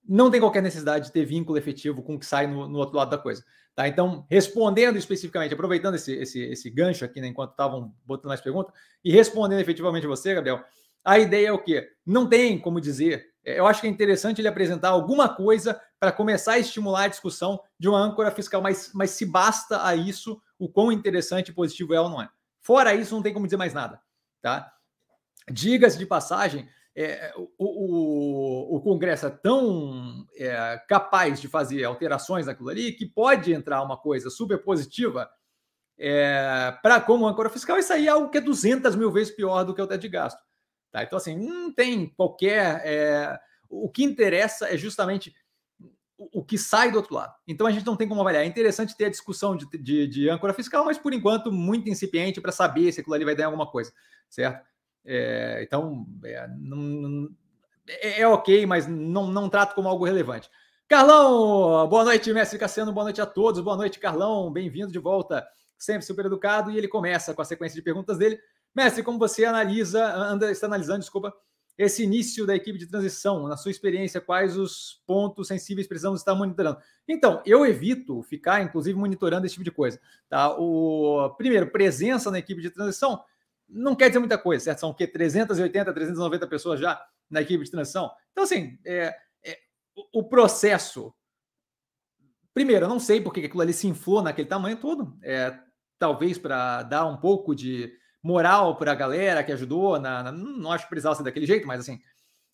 Não 0.07 0.29
tem 0.29 0.39
qualquer 0.39 0.61
necessidade 0.61 1.05
de 1.05 1.11
ter 1.13 1.25
vínculo 1.25 1.57
efetivo 1.57 2.01
com 2.01 2.15
o 2.15 2.19
que 2.19 2.25
sai 2.25 2.47
no, 2.47 2.67
no 2.67 2.79
outro 2.79 2.97
lado 2.97 3.11
da 3.11 3.17
coisa. 3.17 3.43
Tá? 3.75 3.87
Então, 3.87 4.25
respondendo 4.29 4.97
especificamente, 4.97 5.53
aproveitando 5.53 5.95
esse, 5.95 6.11
esse, 6.13 6.41
esse 6.41 6.69
gancho 6.69 7.05
aqui, 7.05 7.21
né, 7.21 7.27
enquanto 7.27 7.51
estavam 7.51 7.93
botando 8.05 8.29
mais 8.29 8.41
perguntas, 8.41 8.73
e 9.03 9.11
respondendo 9.11 9.59
efetivamente 9.59 10.07
você, 10.07 10.33
Gabriel, 10.33 10.63
a 11.05 11.19
ideia 11.19 11.49
é 11.49 11.51
o 11.51 11.61
quê? 11.61 11.87
Não 12.05 12.27
tem 12.27 12.59
como 12.59 12.81
dizer. 12.81 13.27
É, 13.47 13.57
eu 13.57 13.65
acho 13.65 13.79
que 13.79 13.87
é 13.87 13.89
interessante 13.89 14.41
ele 14.41 14.47
apresentar 14.49 14.89
alguma 14.89 15.29
coisa 15.29 15.81
para 15.97 16.11
começar 16.11 16.53
a 16.53 16.59
estimular 16.59 17.05
a 17.05 17.07
discussão 17.07 17.57
de 17.79 17.87
uma 17.87 17.97
âncora 17.97 18.29
fiscal, 18.29 18.61
mas, 18.61 18.91
mas 18.93 19.11
se 19.11 19.25
basta 19.25 19.87
a 19.87 19.95
isso 19.95 20.41
o 20.59 20.67
quão 20.67 20.91
interessante 20.91 21.49
e 21.49 21.53
positivo 21.53 21.93
é 21.93 22.01
ou 22.01 22.09
não 22.09 22.21
é. 22.21 22.29
Fora 22.59 22.93
isso, 22.93 23.15
não 23.15 23.23
tem 23.23 23.33
como 23.33 23.47
dizer 23.47 23.55
mais 23.55 23.73
nada. 23.73 24.01
Tá? 24.41 24.69
Diga-se 25.49 25.97
de 25.97 26.05
passagem, 26.05 26.67
é, 26.93 27.33
o, 27.37 27.47
o, 27.57 28.75
o, 28.75 28.81
Congresso 28.81 29.27
é 29.27 29.29
tão 29.29 30.25
é, 30.35 30.81
capaz 30.89 31.39
de 31.39 31.47
fazer 31.47 31.85
alterações 31.85 32.47
naquilo 32.47 32.69
ali 32.69 32.91
que 32.91 33.05
pode 33.05 33.53
entrar 33.53 33.81
uma 33.81 33.95
coisa 33.95 34.29
super 34.29 34.61
positiva 34.61 35.29
é, 35.97 36.75
para 36.81 36.99
como 36.99 37.27
âncora 37.27 37.49
fiscal 37.49 37.77
e 37.77 37.83
sair 37.83 38.09
algo 38.09 38.29
que 38.29 38.39
é 38.39 38.41
200 38.41 38.95
mil 38.95 39.11
vezes 39.11 39.33
pior 39.33 39.63
do 39.63 39.73
que 39.73 39.81
o 39.81 39.87
teto 39.87 40.01
de 40.01 40.09
gasto. 40.09 40.46
Tá? 40.97 41.03
Então, 41.03 41.17
assim, 41.17 41.37
não 41.37 41.71
tem 41.71 42.07
qualquer. 42.07 42.81
É... 42.83 43.39
O 43.69 43.89
que 43.89 44.03
interessa 44.03 44.73
é 44.73 44.77
justamente 44.77 45.35
o 46.17 46.43
que 46.43 46.57
sai 46.57 46.89
do 46.91 46.97
outro 46.97 47.13
lado. 47.13 47.35
Então 47.47 47.67
a 47.67 47.71
gente 47.71 47.85
não 47.85 47.95
tem 47.95 48.07
como 48.07 48.21
avaliar. 48.21 48.43
É 48.43 48.47
interessante 48.47 48.97
ter 48.97 49.05
a 49.05 49.09
discussão 49.09 49.55
de, 49.55 49.67
de, 49.77 50.07
de 50.07 50.29
âncora 50.29 50.53
fiscal, 50.53 50.85
mas 50.85 50.97
por 50.97 51.13
enquanto 51.13 51.51
muito 51.51 51.89
incipiente 51.89 52.41
para 52.41 52.51
saber 52.51 52.91
se 52.91 53.01
aquilo 53.01 53.13
ali 53.13 53.23
vai 53.23 53.35
dar 53.35 53.45
alguma 53.45 53.67
coisa, 53.67 53.93
certo? 54.27 54.65
É, 55.05 55.61
então 55.61 56.07
é, 56.23 56.47
não, 56.57 57.29
é, 57.87 58.21
é, 58.21 58.27
ok, 58.27 58.65
mas 58.65 58.87
não, 58.87 59.27
não 59.27 59.47
trato 59.47 59.75
como 59.75 59.87
algo 59.87 60.05
relevante. 60.05 60.49
Carlão, 60.87 61.87
boa 61.87 62.03
noite, 62.05 62.31
mestre 62.33 62.57
Cassiano, 62.57 62.93
boa 62.93 63.03
noite 63.03 63.21
a 63.21 63.25
todos, 63.25 63.61
boa 63.61 63.75
noite, 63.77 63.99
Carlão, 63.99 64.51
bem-vindo 64.51 64.91
de 64.91 64.99
volta, 64.99 65.47
sempre 65.77 66.05
super 66.05 66.25
educado. 66.25 66.71
E 66.71 66.77
ele 66.77 66.87
começa 66.87 67.33
com 67.33 67.41
a 67.41 67.45
sequência 67.45 67.75
de 67.75 67.81
perguntas 67.81 68.17
dele. 68.17 68.39
Mestre, 68.77 69.01
como 69.01 69.17
você 69.17 69.43
analisa, 69.43 70.05
anda, 70.15 70.51
está 70.51 70.67
analisando, 70.67 70.99
desculpa, 70.99 71.33
esse 71.75 72.03
início 72.03 72.45
da 72.45 72.55
equipe 72.55 72.77
de 72.77 72.85
transição, 72.85 73.47
na 73.47 73.57
sua 73.57 73.71
experiência, 73.71 74.21
quais 74.21 74.55
os 74.55 75.01
pontos 75.07 75.47
sensíveis 75.47 75.87
precisamos 75.87 76.19
estar 76.21 76.35
monitorando? 76.35 76.77
Então, 77.07 77.41
eu 77.43 77.65
evito 77.65 78.21
ficar, 78.21 78.61
inclusive, 78.61 78.95
monitorando 78.95 79.47
esse 79.47 79.53
tipo 79.53 79.63
de 79.63 79.71
coisa. 79.71 79.99
Tá? 80.29 80.55
O, 80.59 81.33
primeiro, 81.39 81.71
presença 81.71 82.29
na 82.29 82.37
equipe 82.37 82.61
de 82.61 82.69
transição 82.69 83.23
não 83.67 83.95
quer 83.95 84.09
dizer 84.09 84.19
muita 84.19 84.37
coisa, 84.37 84.65
certo? 84.65 84.79
São 84.79 84.91
o 84.91 84.93
quê? 84.93 85.07
380, 85.07 85.91
390 85.91 86.45
pessoas 86.45 86.79
já 86.79 87.03
na 87.27 87.41
equipe 87.41 87.63
de 87.63 87.71
transição. 87.71 88.11
Então, 88.31 88.43
assim, 88.43 88.77
é, 88.85 89.15
é, 89.43 89.57
o, 90.13 90.23
processo. 90.23 91.11
Primeiro, 92.53 92.85
eu 92.85 92.89
não 92.89 92.99
sei 92.99 93.21
porque 93.21 93.41
aquilo 93.41 93.61
ali 93.61 93.73
se 93.73 93.87
inflou 93.87 94.21
naquele 94.21 94.47
tamanho 94.47 94.77
todo. 94.77 95.17
É, 95.23 95.59
talvez 95.97 96.37
para 96.37 96.83
dar 96.83 97.07
um 97.07 97.17
pouco 97.17 97.55
de 97.55 97.91
moral 98.27 98.75
para 98.75 98.91
a 98.91 98.95
galera 98.95 99.41
que 99.41 99.53
ajudou. 99.53 99.97
Na, 99.97 100.21
na, 100.21 100.31
não 100.31 100.71
acho 100.71 100.83
que 100.83 100.89
precisava 100.89 101.15
ser 101.15 101.23
daquele 101.23 101.45
jeito, 101.45 101.65
mas 101.65 101.79
assim, 101.79 101.99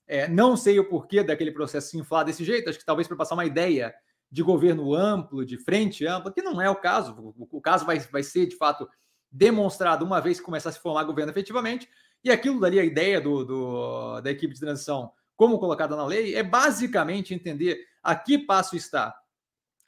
é, 0.07 0.27
não 0.27 0.55
sei 0.55 0.79
o 0.79 0.87
porquê 0.87 1.23
daquele 1.23 1.51
processo 1.51 1.89
se 1.89 1.97
inflar 1.97 2.23
desse 2.23 2.43
jeito. 2.45 2.69
Acho 2.69 2.77
que 2.77 2.85
talvez 2.85 3.07
para 3.07 3.17
passar 3.17 3.33
uma 3.33 3.45
ideia 3.45 3.93
de 4.31 4.43
governo 4.43 4.93
amplo, 4.93 5.43
de 5.43 5.57
frente 5.57 6.05
ampla, 6.05 6.31
que 6.31 6.43
não 6.43 6.61
é 6.61 6.69
o 6.69 6.75
caso. 6.75 7.15
O, 7.35 7.57
o 7.57 7.61
caso 7.61 7.85
vai, 7.85 7.99
vai 7.99 8.21
ser, 8.21 8.45
de 8.45 8.55
fato, 8.55 8.87
demonstrado 9.31 10.05
uma 10.05 10.21
vez 10.21 10.39
que 10.39 10.45
começar 10.45 10.69
a 10.69 10.71
se 10.71 10.79
formar 10.79 11.03
governo 11.05 11.31
efetivamente. 11.31 11.89
E 12.23 12.31
aquilo 12.31 12.59
dali, 12.59 12.79
a 12.79 12.83
ideia 12.83 13.19
do, 13.19 13.43
do, 13.43 14.21
da 14.21 14.29
equipe 14.29 14.53
de 14.53 14.59
transição, 14.59 15.11
como 15.35 15.59
colocada 15.59 15.95
na 15.95 16.05
lei, 16.05 16.35
é 16.35 16.43
basicamente 16.43 17.33
entender 17.33 17.79
a 18.01 18.15
que 18.15 18.37
passo 18.37 18.75
está 18.75 19.15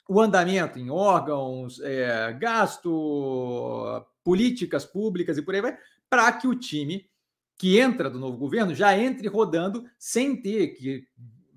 o 0.08 0.20
andamento 0.20 0.78
em 0.78 0.90
órgãos, 0.90 1.80
é, 1.80 2.32
gasto, 2.32 4.04
políticas 4.26 4.84
públicas 4.84 5.38
e 5.38 5.42
por 5.42 5.54
aí 5.54 5.60
vai, 5.60 5.78
para 6.10 6.32
que 6.32 6.48
o 6.48 6.56
time 6.56 7.08
que 7.56 7.78
entra 7.78 8.10
do 8.10 8.18
novo 8.18 8.36
governo 8.36 8.74
já 8.74 8.98
entre 8.98 9.28
rodando 9.28 9.88
sem 9.96 10.42
ter 10.42 10.74
que 10.74 11.06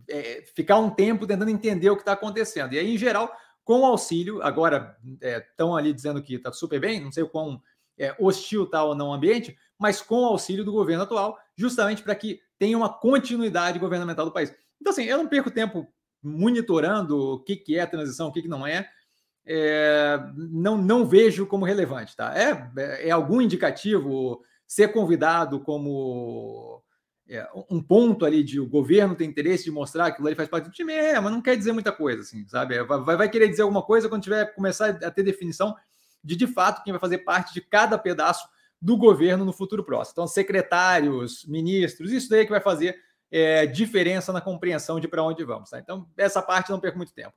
é, 0.07 0.43
ficar 0.55 0.77
um 0.77 0.91
tempo 0.91 1.25
tentando 1.25 1.49
entender 1.49 1.89
o 1.89 1.95
que 1.95 2.03
está 2.03 2.11
acontecendo. 2.11 2.73
E 2.73 2.77
aí, 2.77 2.93
em 2.93 2.97
geral, 2.97 3.35
com 3.63 3.83
auxílio, 3.83 4.39
agora 4.43 4.95
estão 5.19 5.75
é, 5.75 5.81
ali 5.81 5.91
dizendo 5.91 6.21
que 6.21 6.35
está 6.35 6.51
super 6.53 6.79
bem, 6.79 7.03
não 7.03 7.11
sei 7.11 7.23
o 7.23 7.29
quão 7.29 7.59
é, 7.97 8.15
hostil 8.19 8.65
está 8.65 8.83
ou 8.83 8.93
não 8.93 9.09
o 9.09 9.13
ambiente, 9.13 9.57
mas 9.75 9.99
com 9.99 10.23
auxílio 10.23 10.63
do 10.63 10.71
governo 10.71 11.03
atual, 11.03 11.39
justamente 11.55 12.03
para 12.03 12.13
que 12.13 12.39
tenha 12.59 12.77
uma 12.77 12.93
continuidade 12.93 13.79
governamental 13.79 14.25
do 14.25 14.31
país. 14.31 14.53
Então, 14.79 14.93
assim, 14.93 15.05
eu 15.05 15.17
não 15.17 15.27
perco 15.27 15.49
tempo 15.49 15.91
monitorando 16.21 17.17
o 17.17 17.39
que, 17.39 17.55
que 17.55 17.79
é 17.79 17.85
transição, 17.87 18.27
o 18.27 18.31
que, 18.31 18.43
que 18.43 18.47
não 18.47 18.67
é. 18.67 18.87
É 19.51 20.19
não, 20.35 20.77
não 20.77 21.05
vejo 21.05 21.47
como 21.47 21.65
relevante, 21.65 22.15
tá? 22.15 22.37
É, 22.37 22.69
é, 22.77 23.07
é 23.07 23.11
algum 23.11 23.41
indicativo 23.41 24.43
ser 24.67 24.89
convidado 24.89 25.59
como 25.59 26.83
é, 27.27 27.47
um 27.69 27.81
ponto 27.81 28.25
ali 28.25 28.43
de 28.43 28.59
o 28.59 28.67
governo 28.67 29.15
tem 29.15 29.27
interesse 29.27 29.63
de 29.63 29.71
mostrar 29.71 30.11
que 30.11 30.21
o 30.21 30.27
ele 30.27 30.35
faz 30.35 30.47
parte 30.47 30.65
do 30.65 30.71
time, 30.71 30.93
é, 30.93 31.19
mas 31.19 31.31
não 31.31 31.41
quer 31.41 31.55
dizer 31.57 31.71
muita 31.71 31.91
coisa, 31.91 32.21
assim, 32.21 32.47
sabe? 32.47 32.75
É, 32.75 32.83
vai, 32.83 33.17
vai 33.17 33.29
querer 33.29 33.47
dizer 33.47 33.63
alguma 33.63 33.81
coisa 33.81 34.07
quando 34.07 34.21
tiver 34.21 34.53
começar 34.53 34.89
a 34.89 35.09
ter 35.09 35.23
definição 35.23 35.75
de 36.23 36.35
de 36.35 36.45
fato 36.45 36.83
quem 36.83 36.93
vai 36.93 36.99
fazer 36.99 37.19
parte 37.19 37.51
de 37.51 37.61
cada 37.61 37.97
pedaço 37.97 38.47
do 38.79 38.95
governo 38.95 39.43
no 39.43 39.51
futuro 39.51 39.83
próximo. 39.83 40.13
Então, 40.13 40.27
secretários, 40.27 41.43
ministros, 41.45 42.11
isso 42.11 42.29
daí 42.29 42.41
é 42.41 42.45
que 42.45 42.51
vai 42.51 42.61
fazer 42.61 42.95
é, 43.31 43.65
diferença 43.65 44.31
na 44.31 44.41
compreensão 44.41 44.99
de 44.99 45.07
para 45.07 45.23
onde 45.23 45.43
vamos. 45.43 45.69
Tá? 45.69 45.79
Então, 45.79 46.07
essa 46.15 46.41
parte 46.41 46.69
não 46.69 46.79
perco 46.79 46.97
muito 46.97 47.13
tempo. 47.13 47.33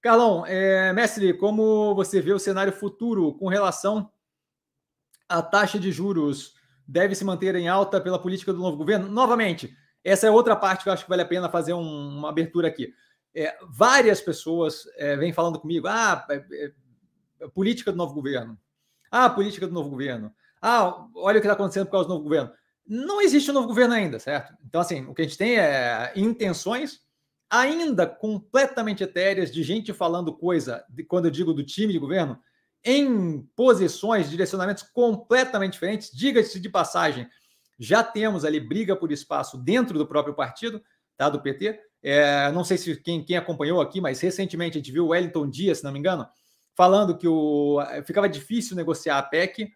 Carlão, 0.00 0.46
é, 0.46 0.92
mestre, 0.92 1.34
como 1.34 1.94
você 1.94 2.20
vê 2.20 2.32
o 2.32 2.38
cenário 2.38 2.72
futuro 2.72 3.34
com 3.34 3.48
relação 3.48 4.10
à 5.28 5.42
taxa 5.42 5.78
de 5.78 5.92
juros 5.92 6.54
deve 6.86 7.14
se 7.14 7.24
manter 7.24 7.54
em 7.54 7.68
alta 7.68 8.00
pela 8.00 8.18
política 8.18 8.52
do 8.52 8.60
novo 8.60 8.78
governo? 8.78 9.08
Novamente, 9.08 9.76
essa 10.02 10.26
é 10.26 10.30
outra 10.30 10.56
parte 10.56 10.82
que 10.82 10.88
eu 10.88 10.92
acho 10.92 11.04
que 11.04 11.10
vale 11.10 11.22
a 11.22 11.26
pena 11.26 11.50
fazer 11.50 11.74
um, 11.74 12.18
uma 12.18 12.30
abertura 12.30 12.68
aqui. 12.68 12.94
É, 13.34 13.56
várias 13.68 14.20
pessoas 14.20 14.84
é, 14.96 15.16
vêm 15.16 15.32
falando 15.32 15.60
comigo, 15.60 15.86
ah, 15.86 16.26
é, 16.30 16.72
é, 17.40 17.48
política 17.48 17.92
do 17.92 17.98
novo 17.98 18.14
governo. 18.14 18.58
Ah, 19.10 19.28
política 19.28 19.66
do 19.66 19.74
novo 19.74 19.90
governo. 19.90 20.32
Ah, 20.62 21.06
olha 21.14 21.38
o 21.38 21.40
que 21.40 21.46
está 21.46 21.52
acontecendo 21.52 21.86
por 21.86 21.92
causa 21.92 22.08
do 22.08 22.14
novo 22.14 22.24
governo. 22.24 22.50
Não 22.86 23.20
existe 23.20 23.50
um 23.50 23.54
novo 23.54 23.68
governo 23.68 23.94
ainda, 23.94 24.18
certo? 24.18 24.54
Então, 24.66 24.80
assim, 24.80 25.04
o 25.06 25.14
que 25.14 25.22
a 25.22 25.24
gente 25.24 25.38
tem 25.38 25.58
é 25.58 26.12
intenções 26.16 27.02
ainda 27.50 28.06
completamente 28.06 29.02
etéreas 29.02 29.50
de 29.50 29.62
gente 29.62 29.92
falando 29.92 30.32
coisa, 30.32 30.84
de, 30.88 31.02
quando 31.02 31.24
eu 31.24 31.30
digo 31.30 31.52
do 31.52 31.64
time 31.64 31.92
de 31.92 31.98
governo, 31.98 32.38
em 32.84 33.42
posições, 33.56 34.30
direcionamentos 34.30 34.82
completamente 34.82 35.72
diferentes. 35.72 36.10
Diga-se 36.12 36.60
de 36.60 36.68
passagem, 36.68 37.28
já 37.78 38.02
temos 38.02 38.44
ali 38.44 38.60
briga 38.60 38.94
por 38.94 39.10
espaço 39.10 39.58
dentro 39.58 39.98
do 39.98 40.06
próprio 40.06 40.34
partido, 40.34 40.80
tá, 41.16 41.28
do 41.28 41.42
PT. 41.42 41.78
É, 42.02 42.50
não 42.52 42.64
sei 42.64 42.78
se 42.78 42.96
quem, 42.96 43.22
quem 43.22 43.36
acompanhou 43.36 43.80
aqui, 43.80 44.00
mas 44.00 44.20
recentemente 44.20 44.78
a 44.78 44.80
gente 44.80 44.92
viu 44.92 45.06
o 45.06 45.08
Wellington 45.08 45.50
Dias, 45.50 45.78
se 45.78 45.84
não 45.84 45.92
me 45.92 45.98
engano, 45.98 46.26
falando 46.74 47.16
que 47.18 47.28
o, 47.28 47.78
ficava 48.06 48.28
difícil 48.28 48.76
negociar 48.76 49.18
a 49.18 49.22
PEC 49.22 49.70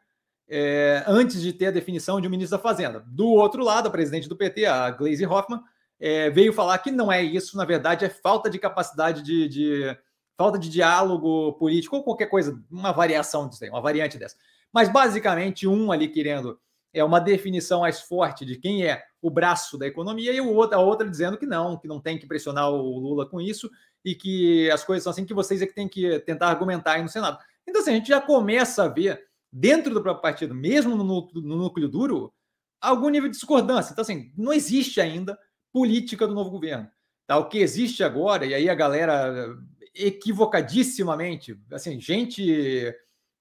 é, 0.48 1.02
antes 1.06 1.42
de 1.42 1.52
ter 1.52 1.66
a 1.66 1.70
definição 1.70 2.20
de 2.20 2.26
um 2.26 2.30
ministro 2.30 2.56
da 2.56 2.62
Fazenda. 2.62 3.04
Do 3.06 3.26
outro 3.26 3.62
lado, 3.62 3.88
a 3.88 3.90
presidente 3.90 4.28
do 4.28 4.36
PT, 4.36 4.64
a 4.64 4.90
Gleisi 4.90 5.26
Hoffmann, 5.26 5.60
é, 6.06 6.28
veio 6.28 6.52
falar 6.52 6.76
que 6.80 6.90
não 6.90 7.10
é 7.10 7.22
isso, 7.22 7.56
na 7.56 7.64
verdade, 7.64 8.04
é 8.04 8.10
falta 8.10 8.50
de 8.50 8.58
capacidade 8.58 9.22
de, 9.22 9.48
de, 9.48 9.98
falta 10.36 10.58
de 10.58 10.68
diálogo 10.68 11.54
político 11.54 11.96
ou 11.96 12.04
qualquer 12.04 12.26
coisa, 12.26 12.62
uma 12.70 12.92
variação 12.92 13.48
disso 13.48 13.64
aí, 13.64 13.70
uma 13.70 13.80
variante 13.80 14.18
dessa. 14.18 14.36
Mas 14.70 14.90
basicamente 14.90 15.66
um 15.66 15.90
ali 15.90 16.08
querendo 16.08 16.60
é 16.92 17.02
uma 17.02 17.18
definição 17.18 17.80
mais 17.80 18.02
forte 18.02 18.44
de 18.44 18.58
quem 18.58 18.86
é 18.86 19.02
o 19.22 19.30
braço 19.30 19.78
da 19.78 19.86
economia 19.86 20.30
e 20.30 20.42
o 20.42 20.52
outro, 20.52 20.76
a 20.76 20.82
outra 20.82 21.08
dizendo 21.08 21.38
que 21.38 21.46
não, 21.46 21.78
que 21.78 21.88
não 21.88 21.98
tem 21.98 22.18
que 22.18 22.26
pressionar 22.26 22.70
o 22.70 22.98
Lula 22.98 23.26
com 23.26 23.40
isso 23.40 23.70
e 24.04 24.14
que 24.14 24.70
as 24.70 24.84
coisas 24.84 25.04
são 25.04 25.10
assim 25.10 25.24
que 25.24 25.32
vocês 25.32 25.62
é 25.62 25.66
que 25.66 25.74
tem 25.74 25.88
que 25.88 26.18
tentar 26.20 26.48
argumentar 26.48 26.92
aí 26.92 27.02
no 27.02 27.08
Senado. 27.08 27.38
Então 27.66 27.80
assim, 27.80 27.92
a 27.92 27.94
gente 27.94 28.08
já 28.08 28.20
começa 28.20 28.84
a 28.84 28.88
ver 28.88 29.24
dentro 29.50 29.94
do 29.94 30.02
próprio 30.02 30.20
partido, 30.20 30.54
mesmo 30.54 30.96
no 30.96 31.30
no 31.32 31.56
núcleo 31.56 31.88
duro, 31.88 32.30
algum 32.78 33.08
nível 33.08 33.30
de 33.30 33.36
discordância. 33.36 33.92
Então, 33.92 34.02
assim, 34.02 34.30
não 34.36 34.52
existe 34.52 35.00
ainda 35.00 35.38
política 35.74 36.24
do 36.24 36.34
novo 36.34 36.50
governo. 36.50 36.88
Tá? 37.26 37.36
O 37.36 37.48
que 37.48 37.58
existe 37.58 38.04
agora, 38.04 38.46
e 38.46 38.54
aí 38.54 38.70
a 38.70 38.74
galera 38.76 39.58
equivocadissimamente, 39.92 41.60
assim, 41.72 42.00
gente 42.00 42.94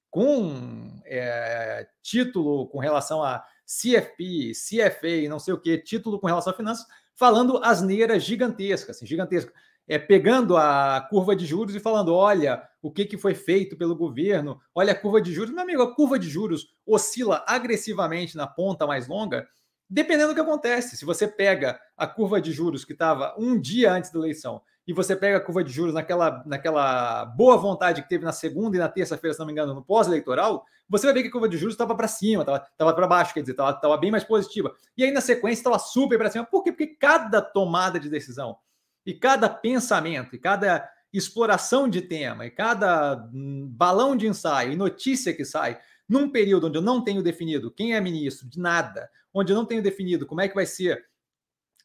com 0.10 1.00
é, 1.06 1.88
título 2.02 2.68
com 2.68 2.80
relação 2.80 3.24
a 3.24 3.46
CFP, 3.66 4.52
CFA, 4.54 5.30
não 5.30 5.38
sei 5.38 5.54
o 5.54 5.60
que, 5.60 5.78
título 5.78 6.20
com 6.20 6.28
relação 6.28 6.52
a 6.52 6.56
finanças, 6.56 6.88
falando 7.14 7.64
asneiras 7.64 8.24
gigantescas, 8.24 8.98
assim, 8.98 9.06
gigantescas 9.06 9.54
é, 9.88 10.00
pegando 10.00 10.58
a 10.58 11.06
curva 11.10 11.36
de 11.36 11.46
juros 11.46 11.76
e 11.76 11.80
falando: 11.80 12.16
olha, 12.16 12.64
o 12.82 12.92
que, 12.92 13.06
que 13.06 13.18
foi 13.18 13.36
feito 13.36 13.78
pelo 13.78 13.96
governo, 13.96 14.60
olha 14.74 14.94
a 14.94 15.00
curva 15.00 15.22
de 15.22 15.32
juros. 15.32 15.54
Meu 15.54 15.62
amigo, 15.62 15.84
a 15.84 15.94
curva 15.94 16.18
de 16.18 16.30
juros 16.30 16.74
oscila 16.86 17.44
agressivamente 17.48 18.36
na 18.36 18.48
ponta 18.48 18.88
mais 18.88 19.08
longa, 19.08 19.48
dependendo 19.94 20.30
do 20.30 20.36
que 20.36 20.42
acontece. 20.42 20.98
Se 20.98 21.06
você 21.06 21.28
pega 21.28 21.80
a 21.96 22.08
curva 22.08 22.42
de 22.42 22.52
juros 22.52 22.84
que 22.84 22.94
estava 22.94 23.36
um 23.38 23.60
dia 23.60 23.94
antes 23.94 24.12
da 24.12 24.18
eleição 24.18 24.60
e 24.88 24.92
você 24.92 25.16
pega 25.16 25.38
a 25.38 25.40
curva 25.40 25.64
de 25.64 25.72
juros 25.72 25.94
naquela, 25.94 26.44
naquela 26.48 27.26
boa 27.26 27.56
vontade 27.58 28.02
que 28.02 28.10
teve 28.10 28.26
na 28.26 28.32
segunda 28.32 28.76
e 28.76 28.80
na 28.80 28.90
terça-feira, 28.90 29.36
se 29.36 29.40
não 29.40 29.46
me 29.46 29.52
engano, 29.52 29.76
no 29.76 29.84
pós-eleitoral, 29.84 30.66
você 30.90 31.06
vai 31.06 31.14
ver 31.14 31.22
que 31.22 31.28
a 31.28 31.32
curva 31.32 31.48
de 31.48 31.58
juros 31.58 31.76
estava 31.76 31.96
para 31.96 32.08
cima, 32.08 32.42
estava 32.42 32.94
para 32.94 33.08
baixo, 33.08 33.36
quer 33.36 33.42
dizer, 33.42 33.52
estava 33.54 33.96
bem 33.98 34.10
mais 34.10 34.24
positiva. 34.24 34.74
E 34.98 35.04
aí 35.04 35.12
na 35.12 35.22
sequência 35.22 35.60
estava 35.60 35.78
super 35.78 36.18
para 36.18 36.32
cima. 36.32 36.44
Por 36.44 36.64
quê? 36.64 36.72
Porque 36.72 36.88
cada 36.88 37.40
tomada 37.40 38.00
de 38.00 38.10
decisão 38.10 38.58
e 39.06 39.14
cada 39.14 39.48
pensamento, 39.48 40.36
e 40.36 40.40
cada 40.40 40.90
exploração 41.14 41.88
de 41.88 42.02
tema, 42.02 42.48
e 42.48 42.50
cada 42.50 43.30
hum, 43.32 43.68
balão 43.70 44.16
de 44.16 44.26
ensaio 44.26 44.72
e 44.72 44.76
notícia 44.76 45.34
que 45.34 45.46
sai, 45.46 45.80
num 46.10 46.30
período 46.30 46.68
onde 46.68 46.80
eu 46.80 46.82
não 46.82 47.04
tenho 47.04 47.22
definido 47.22 47.70
quem 47.70 47.94
é 47.94 48.02
ministro 48.02 48.50
de 48.50 48.60
nada, 48.60 49.08
onde 49.34 49.52
eu 49.52 49.56
não 49.56 49.66
tenho 49.66 49.82
definido 49.82 50.26
como 50.26 50.42
é 50.42 50.48
que 50.48 50.56
vai 50.56 50.66
ser 50.66 51.04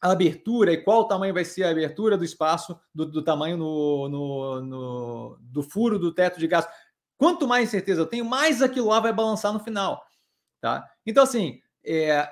a 0.01 0.11
abertura 0.11 0.71
e 0.71 0.81
qual 0.81 1.07
tamanho 1.07 1.33
vai 1.33 1.43
ser 1.43 1.63
a 1.63 1.71
abertura 1.71 2.17
do 2.17 2.23
espaço, 2.23 2.79
do, 2.93 3.05
do 3.05 3.23
tamanho 3.23 3.57
no, 3.57 4.09
no, 4.09 4.61
no, 4.61 5.37
do 5.41 5.61
furo 5.61 5.99
do 5.99 6.13
teto 6.13 6.39
de 6.39 6.47
gás. 6.47 6.67
Quanto 7.17 7.47
mais 7.47 7.67
incerteza 7.67 8.01
eu 8.01 8.05
tenho, 8.05 8.23
mais 8.23 8.61
aquilo 8.61 8.87
lá 8.87 8.99
vai 8.99 9.11
balançar 9.11 9.51
no 9.51 9.59
final. 9.59 10.01
Tá? 10.61 10.89
Então, 11.05 11.23
assim, 11.23 11.59
é, 11.85 12.29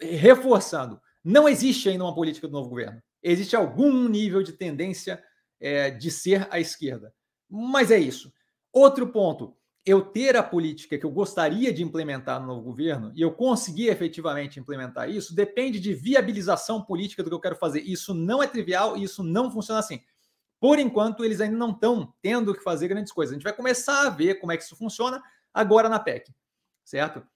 reforçando, 0.00 1.00
não 1.24 1.48
existe 1.48 1.88
ainda 1.88 2.04
uma 2.04 2.14
política 2.14 2.46
do 2.46 2.52
novo 2.52 2.68
governo 2.68 3.02
existe 3.22 3.54
algum 3.54 4.08
nível 4.08 4.42
de 4.42 4.52
tendência 4.52 5.22
é, 5.60 5.90
de 5.90 6.10
ser 6.10 6.48
à 6.50 6.58
esquerda. 6.58 7.14
Mas 7.48 7.90
é 7.90 7.98
isso. 7.98 8.32
Outro 8.72 9.08
ponto, 9.12 9.56
eu 9.84 10.00
ter 10.00 10.36
a 10.36 10.42
política 10.42 10.96
que 10.96 11.04
eu 11.04 11.10
gostaria 11.10 11.72
de 11.72 11.82
implementar 11.82 12.40
no 12.40 12.46
novo 12.46 12.62
governo 12.62 13.12
e 13.16 13.20
eu 13.20 13.32
conseguir 13.32 13.88
efetivamente 13.88 14.60
implementar 14.60 15.10
isso 15.10 15.34
depende 15.34 15.80
de 15.80 15.92
viabilização 15.92 16.82
política 16.82 17.22
do 17.22 17.28
que 17.28 17.34
eu 17.34 17.40
quero 17.40 17.56
fazer. 17.56 17.80
Isso 17.80 18.14
não 18.14 18.42
é 18.42 18.46
trivial 18.46 18.96
e 18.96 19.02
isso 19.02 19.24
não 19.24 19.50
funciona 19.50 19.80
assim. 19.80 20.00
Por 20.60 20.78
enquanto, 20.78 21.24
eles 21.24 21.40
ainda 21.40 21.56
não 21.56 21.70
estão 21.70 22.14
tendo 22.22 22.54
que 22.54 22.62
fazer 22.62 22.86
grandes 22.86 23.12
coisas. 23.12 23.32
A 23.32 23.34
gente 23.34 23.42
vai 23.42 23.52
começar 23.52 24.06
a 24.06 24.10
ver 24.10 24.36
como 24.36 24.52
é 24.52 24.56
que 24.56 24.62
isso 24.62 24.76
funciona 24.76 25.20
agora 25.52 25.88
na 25.88 25.98
PEC, 25.98 26.32
certo? 26.84 27.26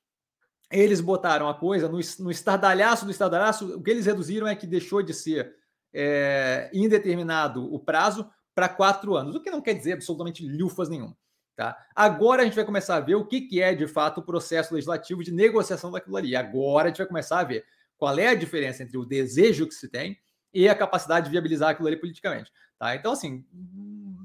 Eles 0.70 1.00
botaram 1.00 1.48
a 1.48 1.54
coisa 1.54 1.88
no, 1.88 1.98
no 2.20 2.30
estardalhaço 2.30 3.04
do 3.04 3.10
estardalhaço, 3.10 3.76
o 3.76 3.82
que 3.82 3.90
eles 3.90 4.06
reduziram 4.06 4.46
é 4.46 4.54
que 4.54 4.66
deixou 4.66 5.02
de 5.02 5.12
ser 5.12 5.56
é, 5.92 6.70
indeterminado 6.72 7.72
o 7.74 7.80
prazo 7.80 8.30
para 8.54 8.68
quatro 8.68 9.16
anos, 9.16 9.34
o 9.34 9.40
que 9.40 9.50
não 9.50 9.60
quer 9.60 9.74
dizer 9.74 9.94
absolutamente 9.94 10.46
lufas 10.46 10.88
nenhuma. 10.88 11.16
Tá? 11.56 11.76
Agora 11.94 12.42
a 12.42 12.44
gente 12.44 12.54
vai 12.54 12.66
começar 12.66 12.96
a 12.96 13.00
ver 13.00 13.14
o 13.14 13.24
que, 13.24 13.40
que 13.40 13.62
é 13.62 13.74
de 13.74 13.86
fato 13.86 14.18
o 14.18 14.22
processo 14.22 14.74
legislativo 14.74 15.24
de 15.24 15.32
negociação 15.32 15.90
daquilo 15.90 16.16
ali. 16.16 16.36
Agora 16.36 16.84
a 16.84 16.88
gente 16.88 16.98
vai 16.98 17.06
começar 17.06 17.40
a 17.40 17.44
ver 17.44 17.64
qual 17.96 18.18
é 18.18 18.28
a 18.28 18.34
diferença 18.34 18.82
entre 18.82 18.98
o 18.98 19.06
desejo 19.06 19.66
que 19.66 19.74
se 19.74 19.88
tem 19.88 20.18
e 20.52 20.68
a 20.68 20.74
capacidade 20.74 21.26
de 21.26 21.32
viabilizar 21.32 21.70
aquilo 21.70 21.88
ali 21.88 21.96
politicamente. 21.96 22.52
Tá? 22.78 22.94
Então, 22.94 23.12
assim, 23.12 23.42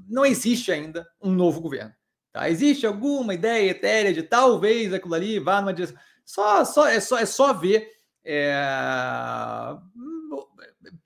não 0.06 0.26
existe 0.26 0.70
ainda 0.70 1.08
um 1.22 1.32
novo 1.32 1.60
governo. 1.60 1.94
Tá? 2.30 2.50
Existe 2.50 2.86
alguma 2.86 3.32
ideia 3.32 3.70
etérea 3.70 4.12
de 4.12 4.22
talvez 4.22 4.92
aquilo 4.92 5.14
ali 5.14 5.38
vá 5.38 5.62
numa 5.62 5.72
direção. 5.72 5.96
Só, 6.24 6.64
só, 6.66 6.86
é, 6.86 7.00
só, 7.00 7.18
é 7.18 7.26
só 7.26 7.54
ver. 7.54 7.88
É 8.24 8.54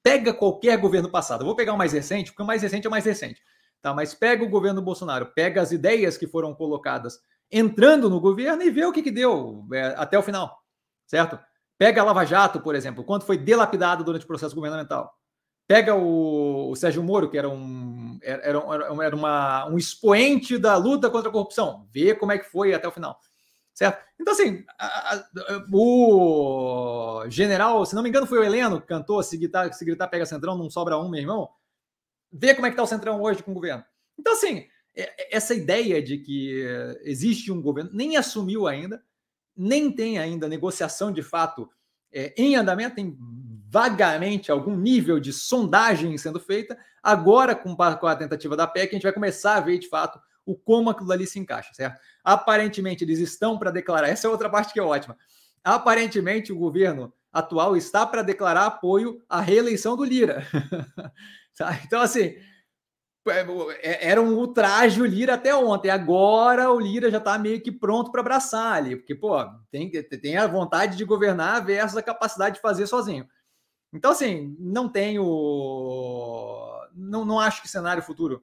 pega 0.07 0.33
qualquer 0.33 0.79
governo 0.79 1.11
passado. 1.11 1.41
Eu 1.41 1.47
vou 1.47 1.57
pegar 1.57 1.73
o 1.73 1.77
mais 1.77 1.93
recente, 1.93 2.31
porque 2.31 2.43
o 2.45 2.47
mais 2.47 2.63
recente 2.63 2.87
é 2.87 2.89
o 2.89 2.91
mais 2.93 3.05
recente. 3.05 3.43
Tá? 3.87 3.95
Mas 3.95 4.13
pega 4.13 4.43
o 4.43 4.49
governo 4.49 4.83
Bolsonaro, 4.83 5.27
pega 5.27 5.63
as 5.63 5.71
ideias 5.71 6.19
que 6.19 6.27
foram 6.27 6.53
colocadas 6.53 7.21
entrando 7.49 8.11
no 8.11 8.19
governo 8.19 8.61
e 8.65 8.69
vê 8.69 8.85
o 8.85 8.91
que, 8.91 9.01
que 9.01 9.13
deu 9.13 9.65
é, 9.73 9.95
até 9.97 10.19
o 10.19 10.25
final, 10.25 10.59
certo? 11.07 11.39
Pega 11.79 12.01
a 12.01 12.05
Lava 12.05 12.25
Jato, 12.25 12.61
por 12.61 12.75
exemplo, 12.75 13.05
quanto 13.05 13.25
foi 13.25 13.39
delapidado 13.39 14.03
durante 14.03 14.25
o 14.25 14.27
processo 14.27 14.57
governamental. 14.57 15.15
Pega 15.69 15.95
o, 15.95 16.69
o 16.69 16.75
Sérgio 16.75 17.01
Moro, 17.01 17.31
que 17.31 17.39
era 17.39 17.49
um, 17.49 18.19
era, 18.25 18.59
era, 19.05 19.15
uma, 19.15 19.69
um 19.69 19.79
expoente 19.79 20.59
da 20.59 20.75
luta 20.77 21.09
contra 21.09 21.29
a 21.29 21.33
corrupção, 21.33 21.87
vê 21.95 22.13
como 22.13 22.33
é 22.33 22.39
que 22.39 22.51
foi 22.51 22.75
até 22.75 22.89
o 22.89 22.93
final, 22.93 23.17
certo? 23.73 24.05
Então, 24.21 24.35
assim, 24.35 24.65
a, 24.81 25.15
a, 25.15 25.29
o 25.73 27.23
general, 27.29 27.87
se 27.87 27.95
não 27.95 28.03
me 28.03 28.09
engano, 28.09 28.27
foi 28.27 28.41
o 28.41 28.43
Heleno 28.43 28.81
que 28.81 28.89
cantou: 28.89 29.23
se 29.23 29.37
gritar, 29.37 29.73
se 29.73 29.85
gritar 29.85 30.09
pega 30.09 30.27
centrão, 30.27 30.59
não 30.59 30.69
sobra 30.69 30.99
um, 30.99 31.09
meu 31.09 31.21
irmão. 31.21 31.49
Vê 32.33 32.55
como 32.55 32.67
é 32.67 32.71
que 32.71 32.77
tá 32.77 32.83
o 32.83 32.87
centrão 32.87 33.21
hoje 33.21 33.43
com 33.43 33.51
o 33.51 33.55
governo. 33.55 33.85
Então, 34.19 34.33
assim, 34.33 34.67
essa 35.31 35.55
ideia 35.55 36.03
de 36.03 36.19
que 36.19 36.65
existe 37.03 37.53
um 37.53 37.61
governo 37.61 37.91
nem 37.93 38.17
assumiu 38.17 38.67
ainda, 38.67 39.03
nem 39.57 39.91
tem 39.91 40.19
ainda 40.19 40.49
negociação 40.49 41.13
de 41.13 41.23
fato 41.23 41.69
é, 42.13 42.33
em 42.37 42.57
andamento, 42.57 42.97
tem 42.97 43.17
vagamente 43.69 44.51
algum 44.51 44.77
nível 44.77 45.21
de 45.21 45.33
sondagem 45.33 46.17
sendo 46.17 46.41
feita. 46.41 46.79
Agora, 47.03 47.55
com, 47.55 47.77
com 47.77 48.07
a 48.07 48.17
tentativa 48.17 48.57
da 48.57 48.67
PEC, 48.67 48.89
a 48.89 48.95
gente 48.95 49.03
vai 49.03 49.13
começar 49.13 49.57
a 49.57 49.61
ver 49.61 49.79
de 49.79 49.89
fato 49.89 50.19
o 50.45 50.55
como 50.55 50.89
aquilo 50.89 51.11
ali 51.13 51.27
se 51.27 51.39
encaixa, 51.39 51.75
certo? 51.75 52.01
Aparentemente, 52.23 53.05
eles 53.05 53.19
estão 53.19 53.59
para 53.59 53.71
declarar. 53.71 54.09
Essa 54.09 54.29
é 54.29 54.31
outra 54.31 54.49
parte 54.49 54.73
que 54.73 54.81
é 54.81 54.83
ótima. 54.83 55.17
Aparentemente, 55.63 56.53
o 56.53 56.59
governo 56.59 57.13
atual 57.33 57.77
está 57.77 58.07
para 58.07 58.23
declarar 58.23 58.67
apoio 58.67 59.23
à 59.29 59.41
reeleição 59.41 59.97
do 59.97 60.05
Lira. 60.05 60.47
Então, 61.85 62.01
assim, 62.01 62.37
é, 63.29 64.11
era 64.11 64.21
um 64.21 64.35
ultraje 64.37 65.01
o 65.01 65.07
Lira 65.07 65.35
até 65.35 65.55
ontem. 65.55 65.91
Agora 65.91 66.71
o 66.71 66.79
Lira 66.79 67.11
já 67.11 67.19
está 67.19 67.39
meio 67.39 67.61
que 67.61 67.73
pronto 67.73 68.11
para 68.11 68.21
abraçar 68.21 68.75
ali, 68.75 68.97
porque, 68.97 69.15
pô, 69.15 69.37
tem, 69.71 69.91
tem 69.91 70.37
a 70.37 70.47
vontade 70.47 70.97
de 70.97 71.05
governar 71.05 71.65
versus 71.65 71.97
a 71.97 72.03
capacidade 72.03 72.57
de 72.57 72.61
fazer 72.61 72.87
sozinho. 72.87 73.27
Então, 73.93 74.11
assim, 74.11 74.55
não 74.59 74.89
tenho. 74.89 75.25
Não, 76.95 77.25
não 77.25 77.41
acho 77.41 77.63
que 77.63 77.69
cenário 77.69 78.03
futuro 78.03 78.43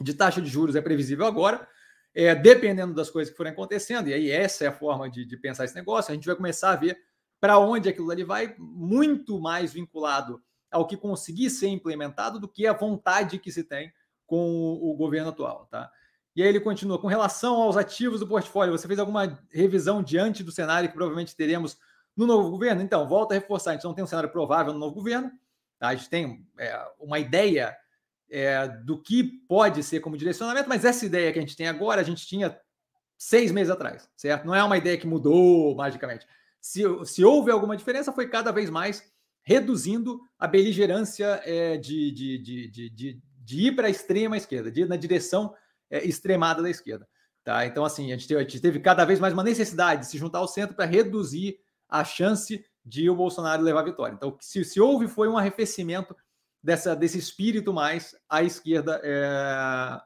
de 0.00 0.14
taxa 0.14 0.40
de 0.40 0.48
juros 0.48 0.76
é 0.76 0.80
previsível 0.80 1.26
agora, 1.26 1.66
é, 2.14 2.34
dependendo 2.34 2.94
das 2.94 3.10
coisas 3.10 3.30
que 3.30 3.36
forem 3.36 3.52
acontecendo, 3.52 4.08
e 4.08 4.14
aí 4.14 4.30
essa 4.30 4.64
é 4.64 4.68
a 4.68 4.72
forma 4.72 5.10
de, 5.10 5.24
de 5.24 5.36
pensar 5.36 5.64
esse 5.64 5.74
negócio, 5.74 6.12
a 6.12 6.14
gente 6.14 6.26
vai 6.26 6.36
começar 6.36 6.70
a 6.70 6.76
ver 6.76 6.98
para 7.40 7.58
onde 7.58 7.88
aquilo 7.88 8.10
ali 8.10 8.24
vai, 8.24 8.54
muito 8.58 9.40
mais 9.40 9.72
vinculado 9.72 10.42
ao 10.70 10.86
que 10.86 10.96
conseguir 10.96 11.50
ser 11.50 11.68
implementado 11.68 12.38
do 12.38 12.48
que 12.48 12.66
a 12.66 12.72
vontade 12.72 13.38
que 13.38 13.50
se 13.50 13.64
tem 13.64 13.92
com 14.26 14.78
o, 14.82 14.94
governo 14.94 15.30
atual, 15.30 15.66
tá? 15.70 15.90
E 16.36 16.42
aí 16.42 16.48
ele 16.48 16.60
continua, 16.60 16.98
com 17.00 17.06
relação 17.06 17.56
aos 17.56 17.76
ativos 17.76 18.20
do 18.20 18.28
portfólio, 18.28 18.76
você 18.76 18.86
fez 18.86 18.98
alguma 18.98 19.40
revisão 19.50 20.02
diante 20.02 20.44
do 20.44 20.52
cenário 20.52 20.88
que 20.88 20.94
provavelmente 20.94 21.34
teremos 21.34 21.78
no 22.14 22.26
novo 22.26 22.50
governo? 22.50 22.82
Então, 22.82 23.08
volta 23.08 23.34
a 23.34 23.38
reforçar, 23.38 23.70
a 23.70 23.74
gente 23.74 23.84
não 23.84 23.94
tem 23.94 24.04
um 24.04 24.06
cenário 24.06 24.30
provável 24.30 24.72
no 24.72 24.78
novo 24.78 24.94
governo, 24.94 25.32
tá? 25.78 25.88
a 25.88 25.94
gente 25.94 26.10
tem 26.10 26.46
é, 26.58 26.78
uma 27.00 27.18
ideia 27.18 27.76
é, 28.30 28.68
do 28.68 29.00
que 29.00 29.24
pode 29.48 29.82
ser 29.82 30.00
como 30.00 30.16
direcionamento, 30.16 30.68
mas 30.68 30.84
essa 30.84 31.06
ideia 31.06 31.32
que 31.32 31.38
a 31.38 31.42
gente 31.42 31.56
tem 31.56 31.66
agora, 31.66 32.00
a 32.00 32.04
gente 32.04 32.26
tinha 32.26 32.56
seis 33.16 33.50
meses 33.50 33.70
atrás, 33.70 34.08
certo? 34.16 34.46
Não 34.46 34.54
é 34.54 34.62
uma 34.62 34.76
ideia 34.76 34.96
que 34.96 35.06
mudou 35.06 35.74
magicamente. 35.74 36.26
Se, 36.60 36.82
se 37.04 37.24
houve 37.24 37.50
alguma 37.50 37.76
diferença, 37.76 38.12
foi 38.12 38.28
cada 38.28 38.52
vez 38.52 38.70
mais 38.70 39.02
reduzindo 39.48 40.20
a 40.38 40.46
beligerância 40.46 41.40
é, 41.42 41.78
de, 41.78 42.12
de, 42.12 42.38
de, 42.68 43.20
de, 43.42 43.66
ir 43.66 43.74
para 43.74 43.86
a 43.86 43.90
extrema 43.90 44.36
esquerda, 44.36 44.70
de 44.70 44.82
ir 44.82 44.86
na 44.86 44.94
direção 44.94 45.54
é, 45.88 46.06
extremada 46.06 46.62
da 46.62 46.68
esquerda. 46.68 47.08
Tá? 47.42 47.64
Então, 47.64 47.82
assim, 47.82 48.12
a 48.12 48.14
gente, 48.14 48.28
teve, 48.28 48.40
a 48.40 48.42
gente 48.42 48.60
teve 48.60 48.78
cada 48.78 49.06
vez 49.06 49.18
mais 49.18 49.32
uma 49.32 49.42
necessidade 49.42 50.02
de 50.02 50.08
se 50.08 50.18
juntar 50.18 50.40
ao 50.40 50.46
centro 50.46 50.76
para 50.76 50.84
reduzir 50.84 51.58
a 51.88 52.04
chance 52.04 52.62
de 52.84 53.08
o 53.08 53.16
Bolsonaro 53.16 53.62
levar 53.62 53.80
a 53.80 53.84
vitória. 53.84 54.14
Então, 54.14 54.36
se, 54.38 54.62
se 54.66 54.78
houve 54.78 55.08
foi 55.08 55.30
um 55.30 55.38
arrefecimento 55.38 56.14
dessa, 56.62 56.94
desse 56.94 57.16
espírito 57.16 57.72
mais 57.72 58.14
à 58.28 58.42
esquerda, 58.42 59.00
é, 59.02 59.24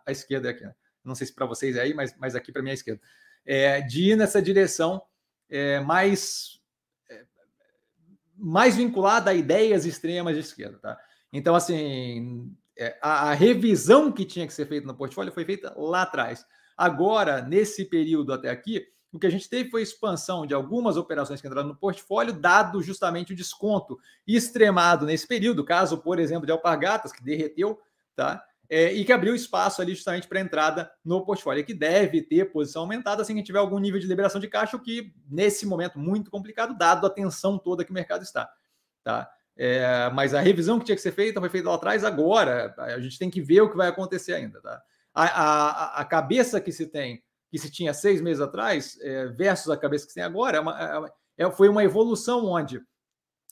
a 0.07 0.13
esquerda 0.13 0.51
aqui, 0.51 0.63
né? 0.63 0.73
não 1.05 1.17
sei 1.17 1.27
se 1.27 1.35
para 1.35 1.47
vocês 1.47 1.75
é 1.75 1.81
aí, 1.81 1.93
mas, 1.93 2.17
mas 2.17 2.37
aqui 2.37 2.53
para 2.53 2.63
mim 2.63 2.69
é 2.69 2.73
a 2.73 2.75
esquerda, 2.75 3.03
é, 3.45 3.81
de 3.81 4.13
ir 4.13 4.17
nessa 4.17 4.41
direção 4.41 5.03
é, 5.51 5.81
mais 5.81 6.62
mais 8.43 8.75
vinculada 8.75 9.31
a 9.31 9.35
ideias 9.35 9.87
extremas 9.87 10.35
de 10.35 10.41
esquerda, 10.41 10.79
tá? 10.79 10.99
Então, 11.33 11.55
assim, 11.55 12.53
é, 12.77 12.99
a, 13.01 13.31
a, 13.31 13.35
revisão 13.35 14.11
que 14.11 14.25
tinha 14.25 14.47
que 14.47 14.53
ser 14.53 14.67
feita 14.67 14.87
no 14.87 14.97
portfólio 14.97 15.33
foi 15.33 15.45
feita 15.45 15.73
lá 15.77 16.03
atrás. 16.03 16.45
Agora, 16.77 17.41
nesse 17.41 17.85
período 17.85 18.33
até 18.33 18.51
aqui, 18.51 18.85
o 19.13 19.19
que 19.19 19.27
a 19.27 19.31
gente 19.31 19.49
teve 19.49 19.71
foi 19.71 19.83
expansão 19.83 20.45
de 20.45 20.55
algumas 20.55 20.97
operações 20.97 21.41
que 21.41 21.47
entraram 21.47 21.69
no 21.69 21.77
portfólio, 21.77 22.33
dado 22.33 22.83
justamente 22.83 23.33
o 23.33 23.37
desconto 23.37 23.97
extremado 24.27 25.07
nesse 25.07 25.27
período, 25.27 25.65
caso, 25.65 25.99
por 25.99 26.19
exemplo, 26.19 26.45
de 26.45 26.53
Alpargatas, 26.53 27.13
que 27.13 27.23
derreteu, 27.23 27.79
tá? 28.17 28.45
É, 28.75 28.91
e 28.91 29.05
que 29.05 29.13
abriu 29.13 29.35
espaço 29.35 29.83
ali 29.83 29.95
justamente 29.95 30.27
para 30.27 30.41
entrada 30.41 30.91
no 31.05 31.23
portfólio, 31.27 31.63
que 31.63 31.75
deve 31.75 32.23
ter 32.23 32.51
posição 32.51 32.81
aumentada 32.81 33.21
assim 33.21 33.35
que 33.35 33.43
tiver 33.43 33.59
algum 33.59 33.79
nível 33.79 34.01
de 34.01 34.07
liberação 34.07 34.41
de 34.41 34.49
caixa, 34.49 34.79
o 34.79 34.81
que 34.81 35.13
nesse 35.31 35.67
momento 35.67 35.99
muito 35.99 36.31
complicado, 36.31 36.75
dado 36.75 37.07
a 37.07 37.11
tensão 37.11 37.59
toda 37.59 37.85
que 37.85 37.91
o 37.91 37.95
mercado 37.95 38.23
está. 38.23 38.51
Tá? 39.05 39.31
É, 39.55 40.09
mas 40.15 40.33
a 40.33 40.41
revisão 40.41 40.79
que 40.79 40.87
tinha 40.87 40.97
que 40.97 41.03
ser 41.03 41.13
feita 41.13 41.39
foi 41.39 41.51
feita 41.51 41.69
lá 41.69 41.75
atrás, 41.75 42.03
agora 42.03 42.75
a 42.79 42.99
gente 42.99 43.19
tem 43.19 43.29
que 43.29 43.43
ver 43.43 43.61
o 43.61 43.71
que 43.71 43.77
vai 43.77 43.89
acontecer 43.89 44.33
ainda. 44.33 44.59
Tá? 44.63 44.83
A, 45.13 45.25
a, 45.25 46.01
a 46.01 46.05
cabeça 46.07 46.59
que 46.59 46.73
se 46.73 46.87
tem 46.87 47.23
que 47.51 47.59
se 47.59 47.71
tinha 47.71 47.93
seis 47.93 48.23
meses 48.23 48.41
atrás, 48.41 48.99
é, 49.03 49.27
versus 49.27 49.69
a 49.69 49.77
cabeça 49.77 50.07
que 50.07 50.13
se 50.13 50.15
tem 50.15 50.25
agora, 50.25 50.57
é 50.57 50.61
uma, 50.61 51.13
é, 51.37 51.45
é, 51.45 51.51
foi 51.51 51.69
uma 51.69 51.85
evolução 51.85 52.47
onde, 52.47 52.81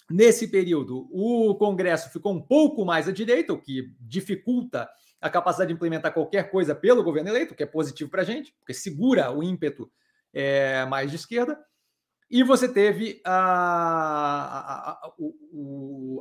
nesse 0.09 0.49
período, 0.49 1.07
o 1.13 1.55
Congresso 1.57 2.09
ficou 2.09 2.33
um 2.33 2.41
pouco 2.41 2.87
mais 2.87 3.07
à 3.07 3.13
direita, 3.13 3.53
o 3.53 3.61
que 3.61 3.95
dificulta 4.01 4.89
a 5.21 5.29
capacidade 5.29 5.69
de 5.69 5.75
implementar 5.75 6.13
qualquer 6.13 6.51
coisa 6.51 6.75
pelo 6.75 7.03
governo 7.03 7.29
eleito, 7.31 7.55
que 7.55 7.63
é 7.63 7.67
positivo 7.67 8.11
para 8.11 8.23
a 8.23 8.25
gente, 8.25 8.55
porque 8.59 8.73
segura 8.73 9.31
o 9.31 9.43
ímpeto 9.43 9.91
é, 10.33 10.85
mais 10.87 11.11
de 11.11 11.17
esquerda. 11.17 11.59
E 12.31 12.43
você 12.43 12.69
teve 12.69 13.21
a, 13.25 13.33
a, 14.63 15.13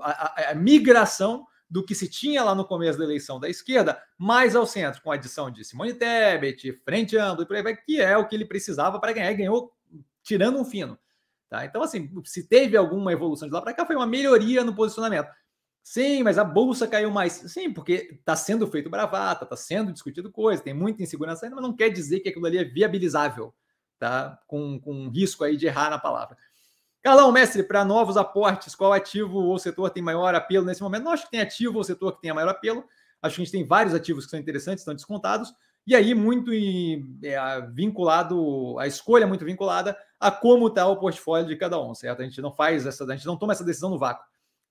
a, 0.02 0.52
a, 0.52 0.56
migração 0.56 1.46
do 1.70 1.86
que 1.86 1.94
se 1.94 2.10
tinha 2.10 2.44
lá 2.44 2.56
no 2.56 2.66
começo 2.66 2.98
da 2.98 3.06
eleição 3.06 3.40
da 3.40 3.48
esquerda, 3.48 4.02
mais 4.18 4.56
ao 4.56 4.66
centro, 4.66 5.02
com 5.04 5.12
a 5.12 5.16
adição 5.16 5.52
de 5.52 5.64
Simone 5.64 5.94
Tebet, 5.94 6.74
Frente 6.84 7.16
Ampla 7.16 7.46
e 7.46 7.76
que 7.78 8.02
é 8.02 8.18
o 8.18 8.28
que 8.28 8.36
ele 8.36 8.46
precisava 8.46 9.00
para 9.00 9.14
ganhar, 9.14 9.32
e 9.32 9.36
ganhou 9.36 9.72
tirando 10.24 10.60
um 10.60 10.66
fino. 10.66 10.98
Tá? 11.48 11.64
Então, 11.64 11.84
assim, 11.84 12.10
se 12.26 12.48
teve 12.48 12.76
alguma 12.76 13.14
evolução 13.14 13.48
de 13.48 13.54
lá 13.54 13.62
para 13.62 13.74
cá, 13.74 13.86
foi 13.86 13.96
uma 13.96 14.08
melhoria 14.08 14.64
no 14.64 14.76
posicionamento. 14.76 15.30
Sim, 15.84 16.24
mas 16.24 16.38
a 16.38 16.44
bolsa 16.44 16.88
caiu 16.88 17.10
mais. 17.10 17.34
Sim, 17.34 17.74
porque 17.74 18.10
está 18.20 18.36
sendo 18.36 18.68
feito 18.68 18.90
bravata, 18.90 19.44
está 19.44 19.56
sendo 19.56 19.92
discutido 19.92 20.32
coisa, 20.32 20.62
tem 20.62 20.74
muita 20.74 21.02
insegurança 21.02 21.46
ainda, 21.46 21.56
mas 21.56 21.64
não 21.64 21.76
quer 21.76 21.90
dizer 21.90 22.20
que 22.20 22.30
aquilo 22.30 22.46
ali 22.46 22.58
é 22.58 22.64
viabilizável, 22.64 23.54
tá? 23.98 24.40
Com, 24.48 24.80
com 24.80 25.10
risco 25.10 25.44
aí 25.44 25.58
de 25.58 25.66
errar 25.66 25.90
na 25.90 25.98
palavra. 25.98 26.38
Carlão, 27.02 27.32
mestre, 27.32 27.64
para 27.64 27.86
novos 27.86 28.18
aportes, 28.18 28.76
qual 28.76 28.92
ativo 28.92 29.38
ou 29.38 29.58
setor 29.58 29.90
tem 29.90 30.04
maior 30.04 30.36
apelo 30.36 30.66
nesse 30.66 30.82
momento? 30.82 31.04
Não 31.04 31.14
acho 31.14 31.24
que 31.26 31.32
tem 31.32 31.40
ativo 31.40 31.78
ou 31.78 31.84
setor 31.84 32.14
que 32.14 32.22
tenha 32.22 32.34
maior 32.34 32.50
apelo. 32.50 32.84
Acho 33.22 33.36
que 33.36 33.42
a 33.42 33.46
gente 33.46 33.52
tem 33.52 33.66
vários 33.66 33.96
ativos 33.96 34.26
que 34.26 34.32
são 34.32 34.40
interessantes, 34.40 34.82
estão 34.82 34.94
descontados. 34.94 35.54
E 35.88 35.96
aí, 35.96 36.14
muito 36.14 36.52
é, 36.54 37.62
vinculado, 37.72 38.78
a 38.78 38.86
escolha 38.86 39.24
é 39.24 39.28
muito 39.28 39.46
vinculada 39.46 39.98
a 40.20 40.30
como 40.30 40.68
está 40.68 40.86
o 40.88 40.98
portfólio 40.98 41.48
de 41.48 41.56
cada 41.56 41.82
um, 41.82 41.96
certo? 41.96 42.22
A 42.22 42.26
gente 42.26 42.42
não 42.42 42.54
faz 42.54 42.86
essa, 42.86 43.06
a 43.06 43.16
gente 43.16 43.26
não 43.26 43.38
toma 43.38 43.54
essa 43.54 43.64
decisão 43.64 43.90
no 43.90 43.98
vácuo, 43.98 44.26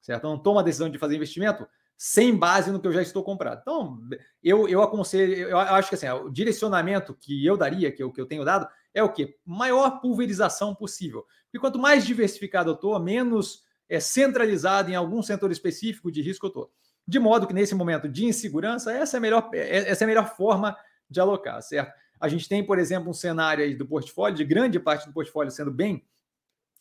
certo? 0.08 0.24
Não 0.24 0.38
toma 0.38 0.62
a 0.62 0.64
decisão 0.64 0.88
de 0.88 0.96
fazer 0.96 1.16
investimento 1.16 1.68
sem 1.94 2.34
base 2.34 2.70
no 2.70 2.80
que 2.80 2.86
eu 2.86 2.92
já 2.92 3.02
estou 3.02 3.22
comprado. 3.22 3.60
Então, 3.60 4.00
eu, 4.42 4.66
eu 4.66 4.82
aconselho, 4.82 5.34
eu 5.34 5.58
acho 5.58 5.90
que 5.90 5.96
assim, 5.96 6.08
o 6.08 6.30
direcionamento 6.30 7.12
que 7.12 7.44
eu 7.44 7.58
daria, 7.58 7.92
que 7.92 8.02
eu, 8.02 8.10
que 8.10 8.18
eu 8.18 8.24
tenho 8.24 8.42
dado, 8.42 8.66
é 8.94 9.02
o 9.02 9.12
que? 9.12 9.36
Maior 9.44 10.00
pulverização 10.00 10.74
possível. 10.74 11.26
E 11.52 11.58
quanto 11.58 11.78
mais 11.78 12.06
diversificado 12.06 12.70
eu 12.70 12.74
estou, 12.74 12.98
menos 12.98 13.62
é, 13.86 14.00
centralizado 14.00 14.90
em 14.90 14.94
algum 14.94 15.22
setor 15.22 15.52
específico 15.52 16.10
de 16.10 16.22
risco 16.22 16.46
eu 16.46 16.48
estou. 16.48 16.72
De 17.06 17.18
modo 17.18 17.46
que 17.46 17.52
nesse 17.52 17.74
momento 17.74 18.08
de 18.08 18.24
insegurança, 18.24 18.90
essa 18.90 19.16
é 19.16 19.18
a 19.18 19.20
melhor, 19.20 19.50
é, 19.52 19.90
essa 19.90 20.04
é 20.04 20.06
a 20.06 20.08
melhor 20.08 20.34
forma 20.34 20.74
de 21.10 21.20
alocar, 21.20 21.60
certo? 21.60 21.92
A 22.18 22.28
gente 22.28 22.48
tem, 22.48 22.64
por 22.64 22.78
exemplo, 22.78 23.10
um 23.10 23.14
cenário 23.14 23.62
aí 23.62 23.74
do 23.74 23.86
portfólio, 23.86 24.36
de 24.36 24.44
grande 24.44 24.80
parte 24.80 25.06
do 25.06 25.12
portfólio 25.12 25.52
sendo 25.52 25.70
bem 25.70 26.02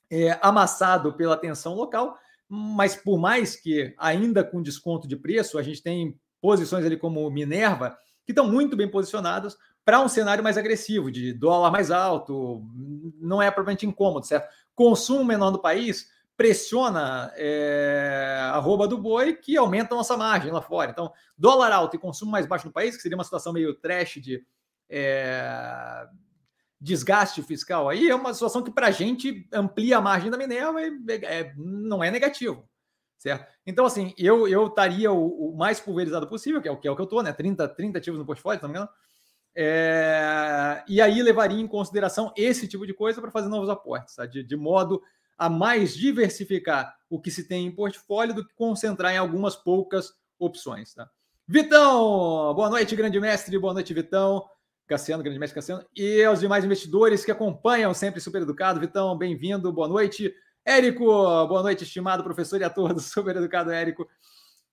é, 0.10 0.40
amassado 0.42 1.12
pela 1.12 1.36
tensão 1.36 1.74
local, 1.74 2.18
mas 2.50 2.96
por 2.96 3.18
mais 3.18 3.56
que 3.56 3.94
ainda 3.98 4.44
com 4.44 4.62
desconto 4.62 5.08
de 5.08 5.16
preço, 5.16 5.58
a 5.58 5.64
gente 5.64 5.82
tem 5.82 6.18
posições 6.42 6.86
ali 6.86 6.98
como 6.98 7.30
Minerva, 7.30 7.98
que 8.26 8.32
estão 8.32 8.50
muito 8.50 8.76
bem 8.76 8.90
posicionadas 8.90 9.58
para 9.84 10.02
um 10.02 10.10
cenário 10.10 10.44
mais 10.44 10.58
agressivo, 10.58 11.12
de 11.12 11.32
dólar 11.32 11.72
mais 11.72 11.92
alto, 11.92 12.62
não 13.20 13.42
é 13.42 13.50
propriamente 13.50 13.86
incômodo, 13.86 14.26
certo? 14.26 14.50
Consumo 14.76 15.24
menor 15.24 15.52
do 15.52 15.60
país 15.60 16.10
pressiona 16.36 17.32
é, 17.36 18.38
a 18.52 18.58
rouba 18.60 18.88
do 18.88 18.98
boi, 18.98 19.34
que 19.34 19.58
aumenta 19.58 19.96
a 19.96 19.98
nossa 19.98 20.16
margem 20.16 20.52
lá 20.52 20.62
fora. 20.62 20.92
Então, 20.92 21.12
dólar 21.38 21.72
alto 21.72 21.96
e 21.96 22.00
consumo 22.00 22.32
mais 22.32 22.46
baixo 22.46 22.68
no 22.68 22.74
país, 22.74 22.96
que 22.96 23.02
seria 23.02 23.18
uma 23.18 23.24
situação 23.24 23.52
meio 23.52 23.74
trash 23.74 24.20
de 24.22 24.46
é, 24.90 26.06
desgaste 26.80 27.42
fiscal 27.42 27.90
aí, 27.90 28.10
é 28.10 28.16
uma 28.16 28.34
situação 28.34 28.62
que 28.63 28.72
para 28.72 28.88
a 28.88 28.92
gente 28.92 29.48
amplia 29.52 29.98
a 29.98 30.02
margem 30.02 30.30
da 30.30 30.38
Minerva 30.38 30.82
e 30.82 30.92
é, 31.24 31.54
não 31.56 32.04
é 32.04 32.12
negativo 32.12 32.68
certo? 33.18 33.52
Então, 33.66 33.86
assim, 33.86 34.13
eu 34.18 34.48
eu 34.48 34.68
estaria 34.68 35.12
o, 35.12 35.50
o, 35.50 35.58
mais 35.58 35.80
pulverizado 35.80 36.28
possível, 36.28 36.62
que 36.62 36.68
é 36.68 36.72
o 36.72 36.78
que, 36.78 36.88
é 36.88 36.92
o 36.92 36.96
que 36.96 37.02
eu 37.02 37.06
estou, 37.06 37.24
né? 37.24 37.34
30, 37.34 37.68
30 37.70 37.98
ativos 37.98 38.20
no 38.20 38.26
portfólio, 38.26 38.62
me 38.63 38.70
engano. 38.70 38.90
É, 39.60 40.84
e 40.88 41.02
aí 41.02 41.22
levaria 41.22 41.60
em 41.60 41.68
consideração 41.68 42.32
esse 42.38 42.68
tipo 42.68 42.86
de 42.86 42.94
coisa 42.94 43.20
para 43.20 43.32
fazer 43.32 43.50
novos 43.50 43.70
aportes, 43.70 44.16
tá? 44.16 44.28
de, 44.28 44.44
de 44.44 44.56
modo 44.56 45.02
a 45.36 45.50
mais 45.50 45.96
diversificar 45.96 46.96
o 47.10 47.20
que 47.20 47.32
se 47.32 47.48
tem 47.48 47.66
em 47.66 47.72
portfólio 47.72 48.36
do 48.36 48.48
que 48.48 48.54
concentrar 48.54 49.13
em 49.13 49.18
algumas 49.18 49.56
poucas 49.56 50.13
opções. 50.38 50.94
Tá? 50.94 51.10
Vitão, 51.48 52.54
boa 52.54 52.70
noite, 52.70 52.96
grande 52.96 53.20
mestre, 53.20 53.58
boa 53.58 53.74
noite, 53.74 53.96
Vitão. 53.96 54.48
Cassiano, 54.88 55.21
grande 55.21 55.38
mestre 55.38 55.56
Cassiano, 55.56 55.86
e 55.93 56.23
aos 56.23 56.39
demais 56.39 56.63
investidores 56.63 57.26
que 57.26 57.32
acompanham 57.32 57.93
sempre 57.93 58.21
Super 58.21 58.43
Educado. 58.43 58.80
Vitão, 58.80 59.17
bem-vindo, 59.17 59.71
boa 59.71 59.88
noite. 59.88 60.34
Érico, 60.63 61.04
boa 61.06 61.62
noite, 61.62 61.84
estimado 61.84 62.23
professor 62.23 62.62
e 62.62 62.63
ator 62.63 62.93
do 62.93 63.02
Super 63.04 63.36
Educado 63.36 63.69
Érico. 63.69 64.08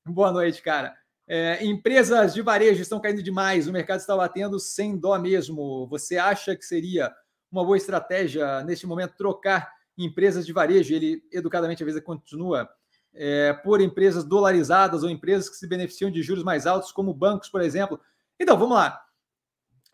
Boa 0.07 0.31
noite, 0.31 0.63
cara. 0.63 0.95
É, 1.27 1.65
empresas 1.65 2.33
de 2.33 2.43
varejo 2.43 2.81
estão 2.81 3.01
caindo 3.01 3.23
demais, 3.23 3.67
o 3.67 3.73
mercado 3.73 3.99
está 3.99 4.17
batendo 4.17 4.61
sem 4.61 4.97
dó 4.97 5.19
mesmo. 5.19 5.89
Você 5.89 6.17
acha 6.17 6.55
que 6.55 6.65
seria 6.65 7.13
uma 7.51 7.65
boa 7.65 7.77
estratégia 7.77 8.63
neste 8.63 8.87
momento 8.87 9.17
trocar 9.17 9.69
empresas 9.99 10.47
de 10.47 10.53
varejo? 10.53 10.95
Ele 10.95 11.25
educadamente 11.33 11.83
às 11.83 11.87
vezes 11.87 12.01
continua 12.05 12.69
é, 13.13 13.53
por 13.53 13.81
empresas 13.81 14.23
dolarizadas 14.23 15.03
ou 15.03 15.11
empresas 15.11 15.49
que 15.49 15.57
se 15.57 15.67
beneficiam 15.67 16.09
de 16.09 16.23
juros 16.23 16.45
mais 16.45 16.69
altos, 16.69 16.93
como 16.93 17.13
bancos, 17.13 17.49
por 17.49 17.61
exemplo. 17.61 17.99
Então, 18.39 18.57
vamos 18.57 18.77
lá. 18.77 19.04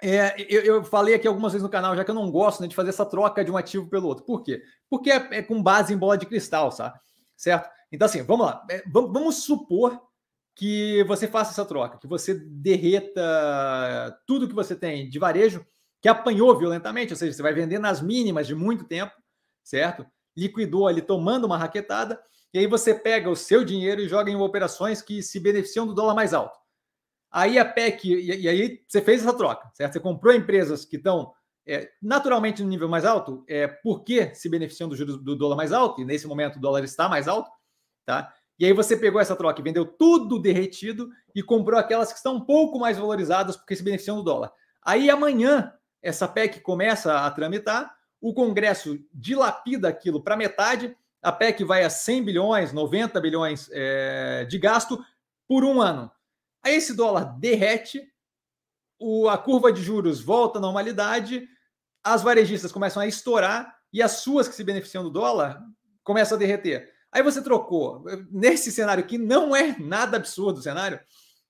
É, 0.03 0.35
eu, 0.49 0.63
eu, 0.63 0.85
falei 0.85 1.15
aqui 1.15 1.29
algumas 1.29 1.53
vezes 1.53 1.63
no 1.63 1.71
canal, 1.71 1.95
já 1.95 2.05
que 2.05 2.11
eu 2.11 2.15
não 2.15 2.31
gosto 2.31 2.61
né, 2.61 2.69
de 2.69 2.75
fazer 2.75 2.91
essa 2.91 3.05
troca 3.05 3.45
de 3.45 3.51
um 3.51 3.57
ativo 3.57 3.89
pelo 3.89 4.09
outro. 4.09 4.25
Por 4.25 4.43
quê? 4.43 4.63
Porque 4.89 5.11
é, 5.11 5.29
é 5.31 5.43
com 5.43 5.63
base 5.63 5.93
em 5.93 5.99
bola 5.99 6.17
de 6.17 6.27
cristal, 6.27 6.71
sabe? 6.73 6.99
Certo? 7.37 7.69
Então, 7.93 8.07
assim, 8.07 8.23
vamos 8.23 8.47
lá. 8.47 8.65
É, 8.71 8.83
vamos, 8.87 9.13
vamos 9.13 9.37
supor 9.45 10.01
que 10.55 11.03
você 11.05 11.27
faça 11.27 11.53
essa 11.53 11.65
troca, 11.65 11.99
que 11.99 12.07
você 12.07 12.35
derreta 12.35 13.23
tudo 14.27 14.49
que 14.49 14.55
você 14.55 14.77
tem 14.77 15.09
de 15.09 15.19
varejo, 15.19 15.65
que 16.01 16.09
apanhou 16.09 16.57
violentamente, 16.59 17.13
ou 17.13 17.17
seja, 17.17 17.33
você 17.33 17.43
vai 17.43 17.53
vender 17.53 17.79
nas 17.79 18.01
mínimas 18.01 18.47
de 18.47 18.55
muito 18.55 18.85
tempo, 18.85 19.13
certo? 19.63 20.07
Liquidou 20.37 20.87
ali 20.87 21.03
tomando 21.03 21.45
uma 21.45 21.57
raquetada, 21.57 22.21
e 22.53 22.59
aí 22.59 22.67
você 22.67 22.95
pega 22.95 23.31
o 23.31 23.37
seu 23.37 23.65
dinheiro 23.65 24.01
e 24.01 24.09
joga 24.09 24.31
em 24.31 24.37
operações 24.37 25.01
que 25.01 25.23
se 25.23 25.39
beneficiam 25.39 25.87
do 25.87 25.95
dólar 25.95 26.15
mais 26.15 26.35
alto. 26.35 26.59
Aí 27.31 27.59
a 27.59 27.65
PEC, 27.65 28.09
e, 28.09 28.43
e 28.43 28.49
aí 28.49 28.83
você 28.87 29.01
fez 29.01 29.23
essa 29.23 29.33
troca, 29.33 29.71
certo? 29.75 29.93
Você 29.93 30.01
comprou 30.01 30.35
empresas 30.35 30.85
que 30.85 30.97
estão 30.97 31.33
é, 31.67 31.89
naturalmente 32.03 32.63
no 32.63 32.69
nível 32.69 32.89
mais 32.89 33.05
alto, 33.05 33.45
é, 33.49 33.67
porque 33.67 34.35
se 34.35 34.49
beneficiam 34.49 34.89
do 34.89 34.97
juros 34.97 35.17
do 35.23 35.37
dólar 35.37 35.57
mais 35.57 35.73
alto, 35.73 36.01
e 36.01 36.05
nesse 36.05 36.27
momento 36.27 36.57
o 36.57 36.61
dólar 36.61 36.83
está 36.83 37.09
mais 37.09 37.29
alto, 37.29 37.51
tá? 38.05 38.33
E 38.59 38.67
aí 38.67 38.73
você 38.73 38.97
pegou 38.97 39.21
essa 39.21 39.37
troca 39.37 39.61
e 39.61 39.65
vendeu 39.65 39.87
tudo 39.87 40.39
derretido 40.39 41.09
e 41.35 41.43
comprou 41.43 41.79
aquelas 41.79 42.11
que 42.11 42.19
estão 42.19 42.37
um 42.37 42.41
pouco 42.41 42.79
mais 42.79 42.99
valorizadas 42.99 43.57
porque 43.57 43.75
se 43.75 43.83
beneficiam 43.83 44.17
do 44.17 44.23
dólar. 44.23 44.53
Aí 44.83 45.09
amanhã 45.09 45.73
essa 46.03 46.29
PEC 46.29 46.61
começa 46.61 47.25
a 47.25 47.31
tramitar, 47.31 47.95
o 48.21 48.35
Congresso 48.35 48.99
dilapida 49.15 49.89
aquilo 49.89 50.23
para 50.23 50.37
metade, 50.37 50.95
a 51.23 51.33
PEC 51.33 51.65
vai 51.65 51.85
a 51.85 51.91
100 51.91 52.23
bilhões, 52.23 52.73
90 52.73 53.21
bilhões 53.21 53.71
é, 53.73 54.45
de 54.45 54.59
gasto 54.59 55.03
por 55.49 55.65
um 55.65 55.81
ano. 55.81 56.11
Aí 56.63 56.75
esse 56.75 56.95
dólar 56.95 57.39
derrete, 57.39 58.03
o, 58.99 59.29
a 59.29 59.39
curva 59.39 59.73
de 59.73 59.83
juros 59.83 60.21
volta 60.21 60.59
à 60.59 60.63
normalidade, 60.63 61.49
as 62.05 62.23
varejistas 62.23 62.73
começam 62.73 63.03
a 63.03 63.07
estourar 63.07 63.75
e 63.93 64.03
as 64.03 64.13
suas 64.13 64.49
que 64.49 64.55
se 64.55 64.65
beneficiam 64.65 65.03
do 65.03 65.11
dólar 65.11 65.63
começam 66.03 66.37
a 66.37 66.39
derreter. 66.39 66.93
Aí 67.13 67.23
você 67.23 67.43
trocou, 67.43 68.05
nesse 68.31 68.71
cenário 68.71 69.05
que 69.05 69.19
não 69.19 69.55
é 69.55 69.77
nada 69.79 70.17
absurdo 70.17 70.59
o 70.59 70.63
cenário, 70.63 71.01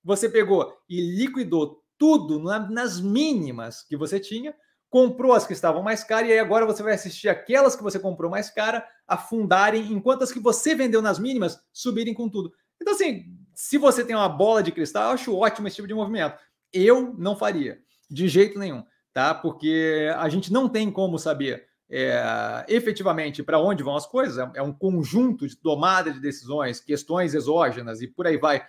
você 0.03 0.27
pegou 0.27 0.75
e 0.89 1.01
liquidou 1.01 1.83
tudo 1.97 2.39
na, 2.39 2.59
nas 2.59 2.99
mínimas 2.99 3.83
que 3.83 3.95
você 3.95 4.19
tinha, 4.19 4.55
comprou 4.89 5.33
as 5.33 5.45
que 5.45 5.53
estavam 5.53 5.83
mais 5.83 6.03
caras 6.03 6.29
e 6.29 6.33
aí 6.33 6.39
agora 6.39 6.65
você 6.65 6.81
vai 6.81 6.93
assistir 6.93 7.29
aquelas 7.29 7.75
que 7.75 7.83
você 7.83 7.99
comprou 7.99 8.29
mais 8.29 8.49
cara 8.49 8.85
afundarem, 9.07 9.91
enquanto 9.91 10.23
as 10.23 10.31
que 10.31 10.39
você 10.39 10.73
vendeu 10.73 11.01
nas 11.01 11.19
mínimas 11.19 11.59
subirem 11.71 12.13
com 12.13 12.27
tudo. 12.27 12.51
Então, 12.81 12.93
assim, 12.93 13.37
se 13.61 13.77
você 13.77 14.03
tem 14.03 14.15
uma 14.15 14.27
bola 14.27 14.63
de 14.63 14.71
cristal, 14.71 15.03
eu 15.03 15.13
acho 15.13 15.37
ótimo 15.37 15.67
esse 15.67 15.75
tipo 15.75 15.87
de 15.87 15.93
movimento. 15.93 16.35
Eu 16.73 17.13
não 17.15 17.35
faria, 17.35 17.79
de 18.09 18.27
jeito 18.27 18.57
nenhum, 18.57 18.83
tá? 19.13 19.35
Porque 19.35 20.11
a 20.17 20.27
gente 20.29 20.51
não 20.51 20.67
tem 20.67 20.89
como 20.89 21.19
saber 21.19 21.67
é, 21.87 22.65
efetivamente 22.67 23.43
para 23.43 23.59
onde 23.59 23.83
vão 23.83 23.95
as 23.95 24.07
coisas. 24.07 24.39
É, 24.39 24.51
é 24.55 24.63
um 24.63 24.73
conjunto 24.73 25.47
de 25.47 25.55
tomada 25.55 26.11
de 26.11 26.19
decisões, 26.19 26.79
questões 26.79 27.35
exógenas 27.35 28.01
e 28.01 28.07
por 28.07 28.25
aí 28.25 28.35
vai, 28.35 28.65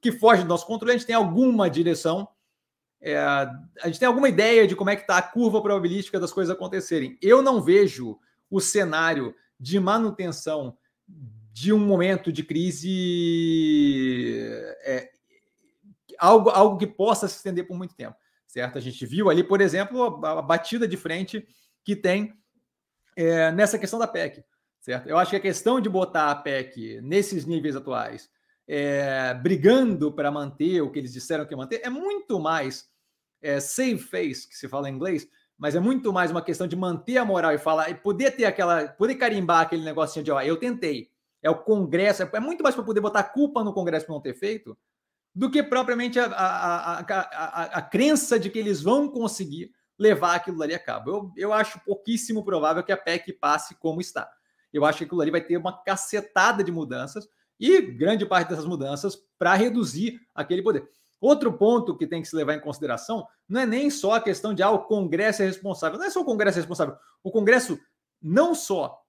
que 0.00 0.12
foge 0.12 0.44
do 0.44 0.48
nosso 0.48 0.68
controle. 0.68 0.94
A 0.94 0.96
gente 0.96 1.06
tem 1.06 1.16
alguma 1.16 1.68
direção, 1.68 2.28
é, 3.00 3.18
a 3.18 3.86
gente 3.86 3.98
tem 3.98 4.06
alguma 4.06 4.28
ideia 4.28 4.68
de 4.68 4.76
como 4.76 4.90
é 4.90 4.94
que 4.94 5.02
está 5.02 5.18
a 5.18 5.22
curva 5.22 5.60
probabilística 5.60 6.20
das 6.20 6.32
coisas 6.32 6.54
acontecerem. 6.54 7.18
Eu 7.20 7.42
não 7.42 7.60
vejo 7.60 8.20
o 8.48 8.60
cenário 8.60 9.34
de 9.58 9.80
manutenção 9.80 10.78
de 11.52 11.72
um 11.72 11.78
momento 11.78 12.32
de 12.32 12.42
crise 12.42 12.88
é, 14.84 15.10
algo, 16.18 16.48
algo 16.50 16.78
que 16.78 16.86
possa 16.86 17.28
se 17.28 17.36
estender 17.36 17.66
por 17.66 17.76
muito 17.76 17.94
tempo, 17.94 18.16
certo? 18.46 18.78
A 18.78 18.80
gente 18.80 19.04
viu 19.04 19.28
ali, 19.28 19.44
por 19.44 19.60
exemplo, 19.60 20.24
a, 20.24 20.38
a 20.38 20.42
batida 20.42 20.88
de 20.88 20.96
frente 20.96 21.46
que 21.84 21.94
tem 21.94 22.32
é, 23.16 23.50
nessa 23.52 23.78
questão 23.78 23.98
da 23.98 24.06
PEC, 24.06 24.42
certo? 24.80 25.08
Eu 25.08 25.18
acho 25.18 25.30
que 25.30 25.36
a 25.36 25.40
questão 25.40 25.80
de 25.80 25.88
botar 25.88 26.30
a 26.30 26.34
PEC 26.34 27.00
nesses 27.02 27.44
níveis 27.44 27.76
atuais, 27.76 28.30
é, 28.66 29.34
brigando 29.34 30.12
para 30.12 30.30
manter 30.30 30.80
o 30.80 30.90
que 30.90 30.98
eles 30.98 31.12
disseram 31.12 31.44
que 31.44 31.54
manter, 31.54 31.80
é 31.84 31.90
muito 31.90 32.40
mais 32.40 32.88
é, 33.42 33.60
save 33.60 33.98
face, 33.98 34.48
que 34.48 34.56
se 34.56 34.68
fala 34.68 34.88
em 34.88 34.94
inglês, 34.94 35.28
mas 35.58 35.74
é 35.74 35.80
muito 35.80 36.12
mais 36.12 36.30
uma 36.30 36.42
questão 36.42 36.66
de 36.66 36.76
manter 36.76 37.18
a 37.18 37.24
moral 37.24 37.52
e 37.52 37.58
falar, 37.58 37.90
e 37.90 37.94
poder 37.94 38.30
ter 38.30 38.46
aquela, 38.46 38.88
poder 38.88 39.16
carimbar 39.16 39.60
aquele 39.60 39.84
negocinho 39.84 40.24
de, 40.24 40.30
ó, 40.30 40.40
eu 40.40 40.56
tentei, 40.56 41.11
é 41.42 41.50
o 41.50 41.58
Congresso, 41.58 42.22
é 42.22 42.40
muito 42.40 42.62
mais 42.62 42.74
para 42.74 42.84
poder 42.84 43.00
botar 43.00 43.24
culpa 43.24 43.64
no 43.64 43.72
Congresso 43.72 44.06
por 44.06 44.12
não 44.12 44.20
ter 44.20 44.34
feito, 44.34 44.78
do 45.34 45.50
que 45.50 45.62
propriamente 45.62 46.20
a, 46.20 46.26
a, 46.26 46.98
a, 47.00 47.62
a, 47.78 47.82
crença 47.82 48.38
de 48.38 48.50
que 48.50 48.58
eles 48.58 48.82
vão 48.82 49.08
conseguir 49.08 49.72
levar 49.98 50.34
aquilo 50.34 50.62
ali 50.62 50.74
a 50.74 50.78
cabo. 50.78 51.10
Eu, 51.10 51.32
eu 51.36 51.52
acho 51.52 51.80
pouquíssimo 51.84 52.44
provável 52.44 52.82
que 52.82 52.92
a 52.92 52.96
PEC 52.96 53.32
passe 53.32 53.74
como 53.76 54.00
está. 54.00 54.30
Eu 54.72 54.84
acho 54.84 54.98
que 54.98 55.04
aquilo 55.04 55.20
ali 55.20 55.30
vai 55.30 55.40
ter 55.40 55.56
uma 55.56 55.82
cacetada 55.82 56.62
de 56.62 56.70
mudanças 56.70 57.28
e 57.58 57.80
grande 57.80 58.26
parte 58.26 58.48
dessas 58.48 58.66
mudanças 58.66 59.16
para 59.38 59.54
reduzir 59.54 60.20
aquele 60.34 60.62
poder. 60.62 60.88
Outro 61.20 61.52
ponto 61.52 61.96
que 61.96 62.06
tem 62.06 62.20
que 62.20 62.28
se 62.28 62.34
levar 62.34 62.54
em 62.54 62.60
consideração 62.60 63.26
não 63.48 63.60
é 63.60 63.66
nem 63.66 63.90
só 63.90 64.14
a 64.14 64.20
questão 64.20 64.52
de 64.52 64.62
ah, 64.62 64.70
o 64.70 64.80
Congresso 64.86 65.42
é 65.42 65.46
responsável. 65.46 65.98
Não 65.98 66.06
é 66.06 66.10
só 66.10 66.20
o 66.20 66.24
Congresso 66.24 66.58
é 66.58 66.60
responsável. 66.60 66.96
O 67.22 67.30
Congresso 67.30 67.78
não 68.20 68.54
só 68.54 69.01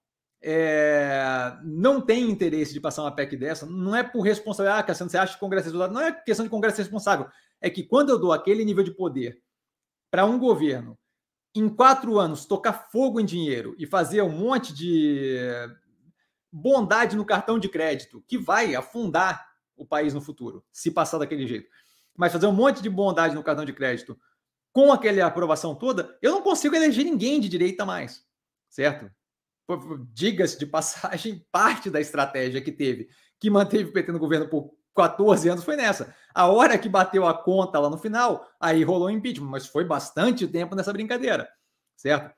é, 0.46 1.58
não 1.64 2.02
tem 2.02 2.30
interesse 2.30 2.74
de 2.74 2.82
passar 2.82 3.04
uma 3.04 3.16
PEC 3.16 3.38
dessa, 3.38 3.66
não 3.66 3.96
é 3.96 4.04
por 4.04 4.22
responsabilidade, 4.22 4.82
ah, 4.82 4.84
Cassiano, 4.84 5.10
você 5.10 5.18
acha 5.18 5.32
que 5.32 5.38
o 5.38 5.40
Congresso 5.40 5.70
é 5.70 5.72
responsável? 5.72 5.94
Não 5.94 6.02
é 6.02 6.12
questão 6.12 6.46
de 6.46 6.50
Congresso 6.50 6.78
responsável. 6.80 7.28
É 7.62 7.70
que 7.70 7.82
quando 7.82 8.10
eu 8.10 8.20
dou 8.20 8.34
aquele 8.34 8.66
nível 8.66 8.84
de 8.84 8.92
poder 8.92 9.42
para 10.12 10.26
um 10.26 10.38
governo, 10.38 11.00
em 11.56 11.70
quatro 11.70 12.20
anos, 12.20 12.46
tocar 12.46 12.90
fogo 12.92 13.22
em 13.22 13.26
dinheiro 13.26 13.74
e 13.80 13.88
fazer 13.88 14.22
um 14.22 14.30
monte 14.30 14.74
de 14.74 15.38
bondade 16.52 17.16
no 17.16 17.26
cartão 17.26 17.58
de 17.58 17.70
crédito, 17.70 18.22
que 18.28 18.38
vai 18.38 18.76
afundar 18.76 19.48
o 19.78 19.86
país 19.86 20.14
no 20.14 20.22
futuro, 20.22 20.64
se 20.74 20.92
passar 20.92 21.20
daquele 21.20 21.48
jeito. 21.48 21.70
Mas 22.18 22.34
fazer 22.34 22.48
um 22.48 22.54
monte 22.54 22.82
de 22.84 22.90
bondade 22.90 23.34
no 23.34 23.44
cartão 23.44 23.64
de 23.64 23.74
crédito 23.74 24.20
com 24.74 24.92
aquela 24.92 25.26
aprovação 25.26 25.74
toda, 25.74 26.18
eu 26.22 26.32
não 26.32 26.42
consigo 26.42 26.76
eleger 26.76 27.06
ninguém 27.06 27.40
de 27.40 27.48
direita 27.48 27.86
mais, 27.86 28.26
certo? 28.70 29.10
Diga-se 30.14 30.58
de 30.58 30.66
passagem, 30.66 31.46
parte 31.52 31.90
da 31.90 32.00
estratégia 32.00 32.62
que 32.62 32.72
teve, 32.72 33.10
que 33.40 33.50
manteve 33.50 33.86
o 33.86 33.94
PT 33.94 34.12
no 34.12 34.20
governo 34.20 34.48
por 34.48 34.74
14 34.96 35.50
anos, 35.50 35.64
foi 35.64 35.76
nessa. 35.76 36.16
A 36.34 36.48
hora 36.48 36.78
que 36.78 36.88
bateu 36.88 37.26
a 37.26 37.34
conta 37.34 37.80
lá 37.80 37.90
no 37.90 37.98
final, 37.98 38.48
aí 38.60 38.84
rolou 38.84 39.10
impeachment, 39.10 39.50
mas 39.50 39.66
foi 39.66 39.84
bastante 39.84 40.48
tempo 40.48 40.76
nessa 40.76 40.94
brincadeira, 40.94 41.50
certo? 41.96 42.34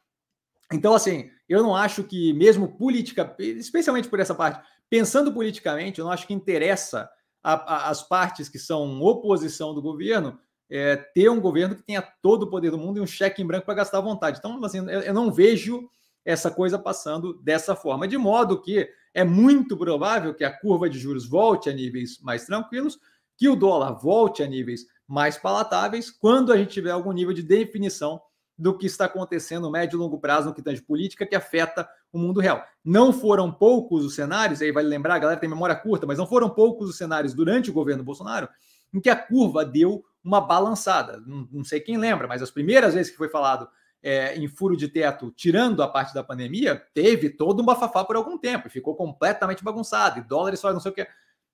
Então, 0.71 0.93
assim, 0.93 1.29
eu 1.47 1.61
não 1.61 1.75
acho 1.75 2.03
que, 2.03 2.33
mesmo 2.33 2.77
política, 2.77 3.35
especialmente 3.39 4.07
por 4.07 4.19
essa 4.19 4.33
parte, 4.33 4.65
pensando 4.89 5.33
politicamente, 5.33 5.99
eu 5.99 6.05
não 6.05 6.11
acho 6.11 6.25
que 6.25 6.33
interessa 6.33 7.09
as 7.43 8.01
partes 8.01 8.49
que 8.49 8.57
são 8.57 8.99
oposição 9.03 9.73
do 9.73 9.81
governo 9.81 10.39
é, 10.67 10.95
ter 10.95 11.29
um 11.29 11.39
governo 11.39 11.75
que 11.75 11.83
tenha 11.83 12.01
todo 12.01 12.43
o 12.43 12.49
poder 12.49 12.71
do 12.71 12.77
mundo 12.77 12.97
e 12.97 13.01
um 13.01 13.05
cheque 13.05 13.41
em 13.41 13.45
branco 13.45 13.65
para 13.65 13.75
gastar 13.75 13.99
à 13.99 14.01
vontade. 14.01 14.39
Então, 14.39 14.63
assim, 14.63 14.79
eu, 14.79 15.01
eu 15.01 15.13
não 15.13 15.31
vejo 15.31 15.87
essa 16.25 16.49
coisa 16.49 16.79
passando 16.79 17.39
dessa 17.41 17.75
forma, 17.75 18.07
de 18.07 18.17
modo 18.17 18.59
que 18.59 18.89
é 19.13 19.23
muito 19.23 19.77
provável 19.77 20.33
que 20.33 20.43
a 20.43 20.51
curva 20.51 20.89
de 20.89 20.97
juros 20.97 21.29
volte 21.29 21.69
a 21.69 21.73
níveis 21.73 22.19
mais 22.19 22.45
tranquilos, 22.45 22.99
que 23.37 23.47
o 23.47 23.55
dólar 23.55 23.93
volte 23.93 24.41
a 24.41 24.47
níveis 24.47 24.85
mais 25.07 25.37
palatáveis 25.37 26.09
quando 26.09 26.51
a 26.51 26.57
gente 26.57 26.71
tiver 26.71 26.91
algum 26.91 27.11
nível 27.11 27.33
de 27.33 27.43
definição 27.43 28.19
do 28.57 28.77
que 28.77 28.85
está 28.85 29.05
acontecendo 29.05 29.63
no 29.63 29.71
médio 29.71 29.97
e 29.97 29.99
longo 29.99 30.19
prazo 30.19 30.47
no 30.47 30.55
que 30.55 30.61
tange 30.61 30.81
política 30.81 31.25
que 31.25 31.35
afeta 31.35 31.87
o 32.11 32.17
mundo 32.17 32.39
real. 32.39 32.63
Não 32.83 33.11
foram 33.11 33.51
poucos 33.51 34.05
os 34.05 34.15
cenários, 34.15 34.61
aí 34.61 34.71
vale 34.71 34.87
lembrar, 34.87 35.15
a 35.15 35.19
galera 35.19 35.39
tem 35.39 35.49
memória 35.49 35.75
curta, 35.75 36.07
mas 36.07 36.17
não 36.17 36.25
foram 36.25 36.49
poucos 36.49 36.89
os 36.89 36.97
cenários 36.97 37.33
durante 37.33 37.69
o 37.69 37.73
governo 37.73 38.03
Bolsonaro 38.03 38.47
em 38.93 39.01
que 39.01 39.09
a 39.09 39.15
curva 39.15 39.65
deu 39.65 40.03
uma 40.23 40.39
balançada. 40.39 41.21
Não, 41.27 41.47
não 41.51 41.63
sei 41.63 41.81
quem 41.81 41.97
lembra, 41.97 42.27
mas 42.27 42.41
as 42.41 42.49
primeiras 42.49 42.93
vezes 42.93 43.11
que 43.11 43.17
foi 43.17 43.29
falado 43.29 43.67
é, 44.05 44.37
em 44.37 44.47
furo 44.47 44.77
de 44.77 44.87
teto, 44.87 45.33
tirando 45.35 45.81
a 45.81 45.87
parte 45.87 46.13
da 46.13 46.23
pandemia, 46.23 46.75
teve 46.93 47.27
todo 47.27 47.63
um 47.63 47.65
bafafá 47.65 48.05
por 48.05 48.15
algum 48.15 48.37
tempo, 48.37 48.69
ficou 48.69 48.95
completamente 48.95 49.63
bagunçado, 49.63 50.19
e 50.19 50.21
dólares 50.21 50.59
só 50.59 50.71
não 50.71 50.79
sei 50.79 50.91
o 50.91 50.93
que. 50.93 51.07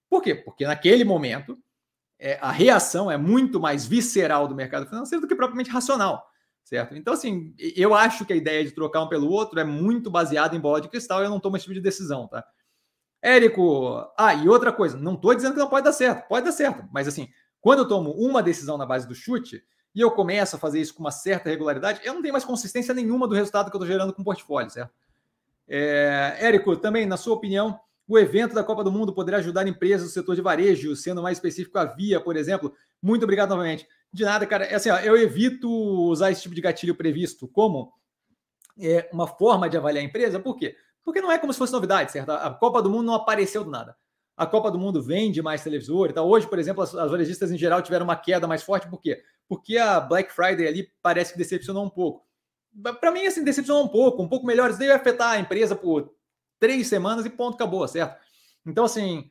Por 0.09 0.21
quê? 0.21 0.35
Porque 0.35 0.67
naquele 0.67 1.05
momento 1.05 1.57
é, 2.19 2.37
a 2.41 2.51
reação 2.51 3.09
é 3.09 3.15
muito 3.15 3.57
mais 3.57 3.85
visceral 3.85 4.49
do 4.49 4.53
mercado 4.53 4.85
financeiro 4.85 5.21
do 5.21 5.29
que 5.29 5.35
propriamente 5.35 5.71
racional, 5.71 6.27
certo? 6.61 6.93
Então, 6.93 7.13
assim, 7.13 7.55
eu 7.57 7.95
acho 7.95 8.25
que 8.25 8.33
a 8.33 8.35
ideia 8.35 8.65
de 8.65 8.71
trocar 8.71 9.01
um 9.01 9.07
pelo 9.07 9.29
outro 9.29 9.57
é 9.57 9.63
muito 9.63 10.11
baseada 10.11 10.53
em 10.53 10.59
bola 10.59 10.81
de 10.81 10.89
cristal 10.89 11.21
e 11.21 11.23
eu 11.23 11.29
não 11.29 11.39
tomo 11.39 11.55
esse 11.55 11.63
tipo 11.63 11.75
de 11.75 11.79
decisão, 11.79 12.27
tá? 12.27 12.43
Érico, 13.21 14.05
ah, 14.17 14.33
e 14.33 14.49
outra 14.49 14.73
coisa, 14.73 14.97
não 14.97 15.13
estou 15.13 15.33
dizendo 15.33 15.53
que 15.53 15.59
não 15.59 15.69
pode 15.69 15.85
dar 15.85 15.93
certo, 15.93 16.27
pode 16.27 16.45
dar 16.45 16.51
certo, 16.51 16.85
mas 16.91 17.07
assim, 17.07 17.29
quando 17.61 17.79
eu 17.79 17.87
tomo 17.87 18.11
uma 18.11 18.43
decisão 18.43 18.77
na 18.77 18.85
base 18.85 19.07
do 19.07 19.15
chute 19.15 19.63
e 19.93 20.01
eu 20.01 20.11
começo 20.11 20.55
a 20.55 20.59
fazer 20.59 20.79
isso 20.79 20.93
com 20.93 21.01
uma 21.01 21.11
certa 21.11 21.49
regularidade, 21.49 22.01
eu 22.03 22.13
não 22.13 22.21
tenho 22.21 22.33
mais 22.33 22.45
consistência 22.45 22.93
nenhuma 22.93 23.27
do 23.27 23.35
resultado 23.35 23.69
que 23.69 23.75
eu 23.75 23.79
estou 23.79 23.87
gerando 23.87 24.13
com 24.13 24.21
o 24.21 24.25
portfólio, 24.25 24.69
certo? 24.69 24.91
É, 25.67 26.37
Érico, 26.39 26.75
também, 26.75 27.05
na 27.05 27.17
sua 27.17 27.33
opinião, 27.33 27.79
o 28.07 28.19
evento 28.19 28.53
da 28.53 28.63
Copa 28.63 28.83
do 28.83 28.91
Mundo 28.91 29.13
poderia 29.13 29.39
ajudar 29.39 29.65
empresas 29.67 30.07
do 30.07 30.13
setor 30.13 30.35
de 30.35 30.41
varejo, 30.41 30.95
sendo 30.97 31.21
mais 31.21 31.37
específico 31.37 31.77
a 31.77 31.85
Via, 31.85 32.19
por 32.19 32.35
exemplo. 32.35 32.73
Muito 33.01 33.23
obrigado 33.23 33.51
novamente. 33.51 33.87
De 34.11 34.25
nada, 34.25 34.45
cara. 34.45 34.65
É 34.65 34.75
assim, 34.75 34.89
ó, 34.89 34.97
eu 34.99 35.15
evito 35.15 35.69
usar 35.69 36.29
esse 36.29 36.41
tipo 36.41 36.53
de 36.53 36.59
gatilho 36.59 36.93
previsto 36.93 37.47
como 37.47 37.93
é, 38.77 39.09
uma 39.13 39.27
forma 39.27 39.69
de 39.69 39.77
avaliar 39.77 40.03
a 40.03 40.05
empresa. 40.05 40.39
Por 40.41 40.57
quê? 40.57 40.75
Porque 41.05 41.21
não 41.21 41.31
é 41.31 41.37
como 41.37 41.53
se 41.53 41.59
fosse 41.59 41.71
novidade, 41.71 42.11
certo? 42.11 42.31
A 42.31 42.49
Copa 42.49 42.81
do 42.81 42.89
Mundo 42.89 43.03
não 43.03 43.13
apareceu 43.13 43.63
do 43.63 43.71
nada. 43.71 43.95
A 44.35 44.45
Copa 44.45 44.69
do 44.69 44.77
Mundo 44.77 45.01
vende 45.01 45.41
mais 45.41 45.63
televisor 45.63 46.09
e 46.09 46.13
tal. 46.13 46.27
Hoje, 46.27 46.47
por 46.47 46.59
exemplo, 46.59 46.83
as, 46.83 46.93
as 46.93 47.09
varejistas 47.09 47.49
em 47.49 47.57
geral 47.57 47.81
tiveram 47.81 48.03
uma 48.03 48.17
queda 48.17 48.45
mais 48.45 48.61
forte. 48.61 48.89
Por 48.89 48.99
quê? 48.99 49.23
Porque 49.51 49.77
a 49.77 49.99
Black 49.99 50.31
Friday 50.31 50.65
ali 50.65 50.89
parece 51.01 51.33
que 51.33 51.37
decepcionou 51.37 51.83
um 51.83 51.89
pouco. 51.89 52.25
Para 53.01 53.11
mim, 53.11 53.25
assim, 53.25 53.43
decepcionou 53.43 53.83
um 53.83 53.87
pouco. 53.89 54.23
Um 54.23 54.29
pouco 54.29 54.45
melhor. 54.45 54.69
Isso 54.69 54.79
deve 54.79 54.93
afetar 54.93 55.31
a 55.31 55.39
empresa 55.39 55.75
por 55.75 56.09
três 56.57 56.87
semanas 56.87 57.25
e 57.25 57.29
ponto, 57.29 57.55
acabou, 57.55 57.85
certo? 57.85 58.17
Então, 58.65 58.85
assim, 58.85 59.29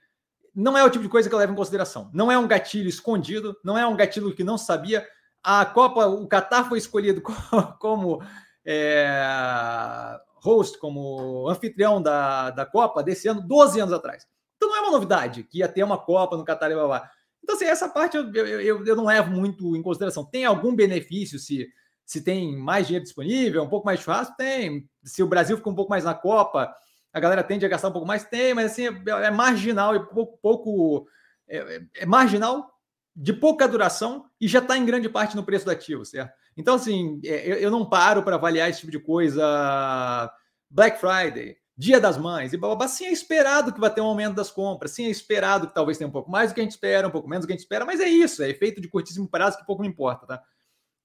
não 0.54 0.76
é 0.76 0.85
o 0.85 0.90
tipo 0.90 1.04
de 1.04 1.09
coisa 1.09 1.26
que 1.26 1.35
eu 1.35 1.38
levo 1.38 1.54
em 1.54 1.56
consideração. 1.56 2.11
Não 2.12 2.30
é 2.30 2.37
um 2.37 2.46
gatilho 2.46 2.87
escondido, 2.87 3.56
não 3.64 3.78
é 3.78 3.87
um 3.87 3.96
gatilho 3.96 4.35
que 4.35 4.44
não 4.44 4.59
sabia. 4.59 5.09
A 5.42 5.64
Copa, 5.64 6.06
o 6.06 6.28
Qatar 6.28 6.68
foi 6.68 6.76
escolhido 6.76 7.22
como 7.80 8.22
é, 8.62 10.20
host, 10.35 10.78
como 10.78 11.48
anfitrião 11.48 12.02
da, 12.02 12.50
da 12.50 12.66
Copa 12.66 13.02
desse 13.02 13.26
ano, 13.26 13.40
12 13.40 13.80
anos 13.80 13.94
atrás. 13.94 14.26
Então 14.59 14.68
não 14.68 14.76
é 14.76 14.80
uma 14.80 14.92
novidade 14.92 15.44
que 15.44 15.61
ia 15.61 15.68
ter 15.68 15.83
uma 15.83 15.96
Copa 15.96 16.37
no 16.37 16.44
Qatar 16.44 16.70
e 16.70 16.74
blá, 16.74 16.87
blá. 16.87 17.11
Então, 17.42 17.57
assim, 17.57 17.64
essa 17.64 17.88
parte 17.88 18.16
eu, 18.16 18.33
eu, 18.33 18.87
eu 18.87 18.96
não 18.96 19.07
levo 19.07 19.31
muito 19.31 19.76
em 19.76 19.83
consideração. 19.83 20.24
Tem 20.24 20.44
algum 20.44 20.74
benefício 20.74 21.38
se, 21.38 21.68
se 22.05 22.22
tem 22.22 22.57
mais 22.57 22.87
dinheiro 22.87 23.05
disponível, 23.05 23.62
um 23.62 23.68
pouco 23.68 23.87
mais 23.87 24.00
churrasco? 24.00 24.37
Tem. 24.37 24.88
Se 25.03 25.22
o 25.22 25.26
Brasil 25.26 25.57
fica 25.57 25.70
um 25.70 25.74
pouco 25.74 25.90
mais 25.90 26.05
na 26.05 26.14
Copa, 26.14 26.74
a 27.12 27.20
galera 27.20 27.42
tende 27.42 27.66
a 27.66 27.68
gastar 27.68 27.88
um 27.88 27.92
pouco 27.92 28.07
mais? 28.07 28.24
Tem, 28.24 28.55
mas 28.55 28.72
assim, 28.72 28.87
é, 28.87 29.26
é 29.26 29.31
marginal 29.31 29.96
e 29.96 30.07
pouco. 30.07 30.38
pouco 30.40 31.07
é, 31.48 31.59
é, 31.59 31.83
é, 31.96 32.07
marginal, 32.07 32.70
de 33.14 33.33
pouca 33.33 33.66
duração 33.66 34.24
e 34.40 34.46
já 34.46 34.61
está 34.61 34.79
em 34.79 34.85
grande 34.85 35.09
parte 35.09 35.35
no 35.35 35.44
preço 35.44 35.64
do 35.64 35.72
ativo, 35.72 36.05
certo? 36.05 36.33
Então, 36.57 36.76
assim, 36.76 37.20
é, 37.24 37.53
eu, 37.53 37.57
eu 37.57 37.70
não 37.70 37.85
paro 37.85 38.22
para 38.22 38.37
avaliar 38.37 38.70
esse 38.70 38.81
tipo 38.81 38.92
de 38.92 39.00
coisa. 39.00 40.33
Black 40.70 41.00
Friday, 41.00 41.57
Dia 41.80 41.98
das 41.98 42.18
Mães, 42.18 42.52
e 42.52 42.58
babá, 42.58 42.86
sim 42.86 43.06
é 43.06 43.10
esperado 43.10 43.72
que 43.72 43.80
vai 43.80 43.88
ter 43.88 44.02
um 44.02 44.04
aumento 44.04 44.34
das 44.34 44.50
compras, 44.50 44.90
sim 44.90 45.06
é 45.06 45.08
esperado 45.08 45.66
que 45.66 45.74
talvez 45.74 45.96
tenha 45.96 46.06
um 46.06 46.12
pouco 46.12 46.30
mais 46.30 46.50
do 46.50 46.54
que 46.54 46.60
a 46.60 46.62
gente 46.62 46.72
espera, 46.72 47.08
um 47.08 47.10
pouco 47.10 47.26
menos 47.26 47.46
do 47.46 47.46
que 47.46 47.54
a 47.54 47.56
gente 47.56 47.62
espera, 47.62 47.86
mas 47.86 48.00
é 48.00 48.06
isso, 48.06 48.42
é 48.42 48.50
efeito 48.50 48.82
de 48.82 48.88
curtíssimo 48.88 49.26
prazo 49.26 49.56
que 49.56 49.64
pouco 49.64 49.80
me 49.80 49.88
importa, 49.88 50.26
tá? 50.26 50.42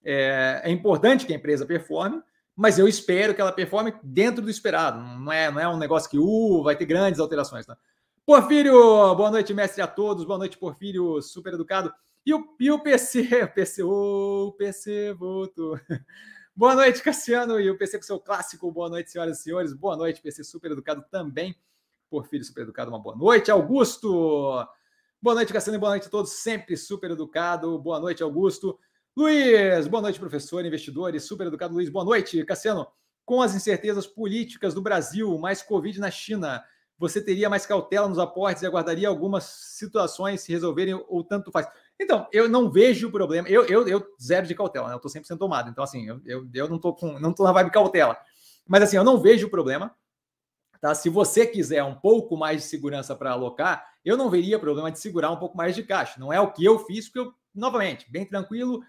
É, 0.03 0.63
é 0.65 0.69
importante 0.69 1.25
que 1.25 1.31
a 1.31 1.35
empresa 1.37 1.65
performe, 1.65 2.21
mas 2.53 2.77
eu 2.77 2.89
espero 2.89 3.33
que 3.33 3.39
ela 3.39 3.53
performe 3.53 3.93
dentro 4.03 4.43
do 4.43 4.49
esperado. 4.49 4.99
Não 4.99 5.31
é, 5.31 5.49
não 5.49 5.61
é 5.61 5.69
um 5.69 5.77
negócio 5.77 6.09
que 6.09 6.19
uh, 6.19 6.61
vai 6.61 6.75
ter 6.75 6.83
grandes 6.83 7.21
alterações. 7.21 7.65
Tá? 7.65 7.77
Porfírio, 8.25 8.73
boa 9.15 9.31
noite, 9.31 9.53
mestre 9.53 9.81
a 9.81 9.87
todos. 9.87 10.25
Boa 10.25 10.37
noite, 10.37 10.57
Porfírio, 10.57 11.21
super 11.21 11.53
educado. 11.53 11.89
E 12.25 12.33
o, 12.33 12.43
e 12.59 12.69
o 12.69 12.79
PC, 12.79 13.47
PC, 13.55 13.81
o 13.81 14.53
PC 14.57 15.13
voltou. 15.13 15.79
Boa 16.57 16.73
noite, 16.73 17.03
Cassiano. 17.03 17.59
E 17.59 17.69
o 17.69 17.77
PC 17.77 17.97
com 17.97 18.03
seu 18.05 18.17
clássico. 18.17 18.71
Boa 18.71 18.87
noite, 18.87 19.11
senhoras 19.11 19.39
e 19.39 19.43
senhores. 19.43 19.73
Boa 19.73 19.97
noite, 19.97 20.21
PC 20.21 20.41
super 20.41 20.71
educado 20.71 21.03
também. 21.11 21.53
Porfírio 22.09 22.45
super 22.45 22.61
educado, 22.61 22.89
uma 22.89 22.97
boa 22.97 23.13
noite. 23.13 23.51
Augusto. 23.51 24.65
Boa 25.21 25.35
noite, 25.35 25.51
Cassiano. 25.51 25.77
E 25.77 25.79
boa 25.79 25.89
noite 25.89 26.07
a 26.07 26.09
todos. 26.09 26.31
Sempre 26.31 26.77
super 26.77 27.11
educado. 27.11 27.77
Boa 27.79 27.99
noite, 27.99 28.23
Augusto. 28.23 28.79
Luiz, 29.17 29.85
boa 29.87 30.01
noite, 30.01 30.17
professor, 30.17 30.65
investidor 30.65 31.13
e 31.13 31.19
super 31.19 31.47
educado 31.47 31.73
Luiz. 31.73 31.89
Boa 31.89 32.05
noite, 32.05 32.41
Cassiano. 32.45 32.87
Com 33.25 33.41
as 33.41 33.53
incertezas 33.53 34.07
políticas 34.07 34.73
do 34.73 34.81
Brasil, 34.81 35.37
mais 35.37 35.61
Covid 35.61 35.99
na 35.99 36.09
China, 36.09 36.63
você 36.97 37.21
teria 37.21 37.49
mais 37.49 37.65
cautela 37.65 38.07
nos 38.07 38.17
aportes 38.17 38.63
e 38.63 38.65
aguardaria 38.65 39.09
algumas 39.09 39.43
situações 39.43 40.39
se 40.39 40.53
resolverem 40.53 40.93
ou 41.09 41.21
tanto 41.21 41.51
faz? 41.51 41.67
Então, 41.99 42.27
eu 42.31 42.49
não 42.49 42.69
vejo 42.69 43.11
problema. 43.11 43.47
Eu, 43.47 43.65
eu, 43.65 43.87
eu 43.87 44.05
zero 44.21 44.45
de 44.45 44.53
cautela, 44.53 44.87
né? 44.87 44.93
Eu 44.93 44.97
estou 44.97 45.11
100% 45.11 45.37
tomado. 45.37 45.69
Então, 45.69 45.83
assim, 45.83 46.05
eu, 46.05 46.21
eu, 46.25 46.49
eu 46.53 46.67
não 46.67 46.75
estou 46.75 46.93
com, 46.93 47.19
não 47.19 47.33
tô 47.33 47.43
na 47.43 47.51
vibe 47.51 47.71
cautela. 47.71 48.17
Mas, 48.67 48.83
assim, 48.83 48.97
eu 48.97 49.03
não 49.03 49.19
vejo 49.19 49.49
problema. 49.49 49.95
Tá? 50.81 50.93
Se 50.93 51.09
você 51.09 51.47
quiser 51.47 51.83
um 51.83 51.95
pouco 51.95 52.35
mais 52.35 52.63
de 52.63 52.67
segurança 52.67 53.15
para 53.15 53.31
alocar, 53.31 53.87
eu 54.03 54.17
não 54.17 54.29
veria 54.29 54.59
problema 54.59 54.91
de 54.91 54.99
segurar 54.99 55.31
um 55.31 55.37
pouco 55.37 55.57
mais 55.57 55.73
de 55.73 55.83
caixa. 55.83 56.19
Não 56.19 56.31
é 56.31 56.39
o 56.39 56.51
que 56.51 56.65
eu 56.65 56.79
fiz, 56.79 57.05
porque 57.05 57.19
eu, 57.19 57.33
novamente, 57.53 58.05
bem 58.11 58.25
tranquilo, 58.25 58.81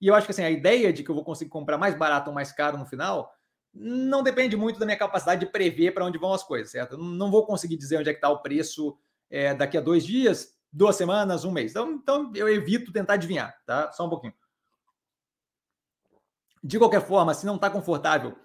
e 0.00 0.06
eu 0.06 0.14
acho 0.14 0.26
que 0.26 0.32
assim, 0.32 0.44
a 0.44 0.50
ideia 0.50 0.92
de 0.92 1.02
que 1.02 1.10
eu 1.10 1.14
vou 1.14 1.24
conseguir 1.24 1.50
comprar 1.50 1.76
mais 1.76 1.94
barato 1.94 2.30
ou 2.30 2.34
mais 2.34 2.52
caro 2.52 2.78
no 2.78 2.86
final 2.86 3.32
não 3.72 4.22
depende 4.22 4.56
muito 4.56 4.80
da 4.80 4.86
minha 4.86 4.98
capacidade 4.98 5.44
de 5.44 5.52
prever 5.52 5.92
para 5.92 6.04
onde 6.04 6.18
vão 6.18 6.32
as 6.32 6.42
coisas, 6.42 6.72
certo? 6.72 6.92
Eu 6.92 6.98
não 6.98 7.30
vou 7.30 7.46
conseguir 7.46 7.76
dizer 7.76 7.98
onde 7.98 8.08
é 8.08 8.12
que 8.12 8.18
está 8.18 8.28
o 8.28 8.42
preço 8.42 8.96
é, 9.30 9.54
daqui 9.54 9.78
a 9.78 9.80
dois 9.80 10.04
dias, 10.04 10.54
duas 10.72 10.96
semanas, 10.96 11.44
um 11.44 11.50
mês. 11.50 11.72
Então, 11.72 11.92
então 11.92 12.32
eu 12.34 12.48
evito 12.48 12.92
tentar 12.92 13.14
adivinhar, 13.14 13.54
tá? 13.66 13.90
Só 13.92 14.06
um 14.06 14.10
pouquinho. 14.10 14.34
De 16.62 16.78
qualquer 16.78 17.00
forma, 17.00 17.34
se 17.34 17.46
não 17.46 17.56
está 17.56 17.70
confortável 17.70 18.36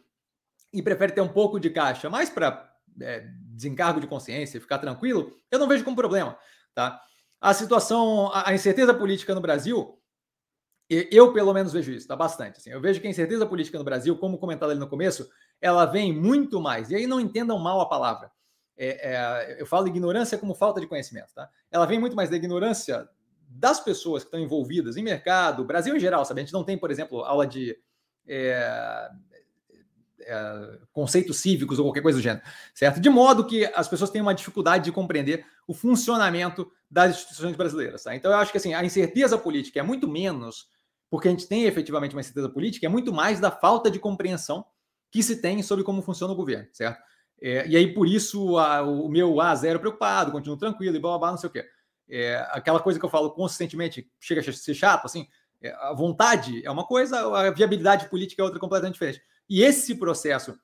e 0.73 0.81
prefere 0.81 1.11
ter 1.11 1.21
um 1.21 1.27
pouco 1.27 1.59
de 1.59 1.69
caixa, 1.69 2.09
mais 2.09 2.29
para 2.29 2.73
é, 3.01 3.27
desencargo 3.53 3.99
de 3.99 4.07
consciência, 4.07 4.61
ficar 4.61 4.79
tranquilo, 4.79 5.31
eu 5.51 5.59
não 5.59 5.67
vejo 5.67 5.83
como 5.83 5.95
problema, 5.95 6.37
tá? 6.73 7.01
A 7.41 7.53
situação, 7.53 8.31
a 8.33 8.53
incerteza 8.53 8.93
política 8.93 9.35
no 9.35 9.41
Brasil 9.41 10.01
eu, 10.87 11.33
pelo 11.33 11.53
menos, 11.53 11.73
vejo 11.73 11.91
isso, 11.91 12.07
tá 12.07 12.15
bastante. 12.15 12.59
Assim. 12.59 12.69
Eu 12.69 12.79
vejo 12.79 13.01
que 13.01 13.07
a 13.07 13.09
incerteza 13.09 13.45
política 13.45 13.77
no 13.77 13.83
Brasil, 13.83 14.15
como 14.17 14.37
comentado 14.37 14.69
ali 14.69 14.79
no 14.79 14.87
começo, 14.87 15.27
ela 15.59 15.85
vem 15.85 16.13
muito 16.13 16.61
mais. 16.61 16.91
E 16.91 16.95
aí 16.95 17.07
não 17.07 17.19
entendam 17.19 17.57
mal 17.57 17.81
a 17.81 17.89
palavra. 17.89 18.31
É, 18.77 19.13
é, 19.13 19.61
eu 19.61 19.65
falo 19.65 19.87
ignorância 19.87 20.37
como 20.37 20.53
falta 20.53 20.81
de 20.81 20.87
conhecimento, 20.87 21.33
tá? 21.33 21.49
Ela 21.71 21.85
vem 21.85 21.99
muito 21.99 22.15
mais 22.15 22.29
da 22.29 22.35
ignorância 22.35 23.07
das 23.47 23.79
pessoas 23.79 24.23
que 24.23 24.27
estão 24.27 24.39
envolvidas 24.39 24.97
em 24.97 25.03
mercado, 25.03 25.63
Brasil 25.63 25.95
em 25.95 25.99
geral, 25.99 26.25
sabe? 26.25 26.41
A 26.41 26.43
gente 26.43 26.53
não 26.53 26.63
tem, 26.63 26.77
por 26.77 26.91
exemplo, 26.91 27.23
aula 27.23 27.47
de 27.47 27.77
é, 28.27 29.09
é, 30.21 30.79
conceitos 30.91 31.37
cívicos 31.39 31.79
ou 31.79 31.85
qualquer 31.85 32.01
coisa 32.01 32.19
do 32.19 32.21
gênero, 32.21 32.43
certo? 32.73 32.99
De 32.99 33.09
modo 33.09 33.45
que 33.45 33.65
as 33.75 33.87
pessoas 33.87 34.09
têm 34.09 34.21
uma 34.21 34.33
dificuldade 34.33 34.85
de 34.85 34.91
compreender 34.91 35.45
o 35.67 35.73
funcionamento 35.73 36.69
das 36.89 37.11
instituições 37.11 37.55
brasileiras, 37.55 38.03
tá? 38.03 38.15
Então 38.15 38.31
eu 38.31 38.37
acho 38.37 38.51
que 38.51 38.57
assim, 38.57 38.73
a 38.73 38.83
incerteza 38.83 39.37
política 39.37 39.79
é 39.79 39.83
muito 39.83 40.07
menos 40.07 40.67
porque 41.09 41.27
a 41.27 41.31
gente 41.31 41.47
tem 41.47 41.63
efetivamente 41.63 42.15
uma 42.15 42.21
incerteza 42.21 42.49
política, 42.49 42.85
é 42.85 42.89
muito 42.89 43.13
mais 43.13 43.39
da 43.39 43.51
falta 43.51 43.89
de 43.89 43.99
compreensão 43.99 44.65
que 45.11 45.23
se 45.23 45.37
tem 45.37 45.61
sobre 45.63 45.83
como 45.83 46.01
funciona 46.01 46.33
o 46.33 46.35
governo, 46.35 46.67
certo? 46.73 47.01
É, 47.41 47.67
e 47.67 47.75
aí, 47.75 47.93
por 47.93 48.07
isso, 48.07 48.57
a, 48.57 48.81
o 48.81 49.09
meu 49.09 49.39
A 49.41 49.53
zero 49.55 49.79
preocupado, 49.79 50.31
continuo 50.31 50.57
tranquilo 50.57 50.95
e 50.95 50.99
blá, 50.99 51.11
blá, 51.11 51.19
blá 51.19 51.31
não 51.31 51.37
sei 51.37 51.49
o 51.49 51.53
quê. 51.53 51.65
É, 52.07 52.37
aquela 52.51 52.79
coisa 52.79 52.99
que 52.99 53.05
eu 53.05 53.09
falo 53.09 53.31
consistentemente 53.31 54.09
chega 54.19 54.41
a 54.41 54.53
ser 54.53 54.73
chato, 54.73 55.05
assim, 55.05 55.27
é, 55.61 55.71
a 55.73 55.93
vontade 55.93 56.65
é 56.65 56.69
uma 56.69 56.85
coisa, 56.85 57.19
a 57.35 57.51
viabilidade 57.51 58.09
política 58.09 58.41
é 58.41 58.45
outra 58.45 58.59
completamente 58.59 58.93
diferente. 58.93 59.21
E 59.49 59.61
esse 59.61 59.95
processo 59.95 60.57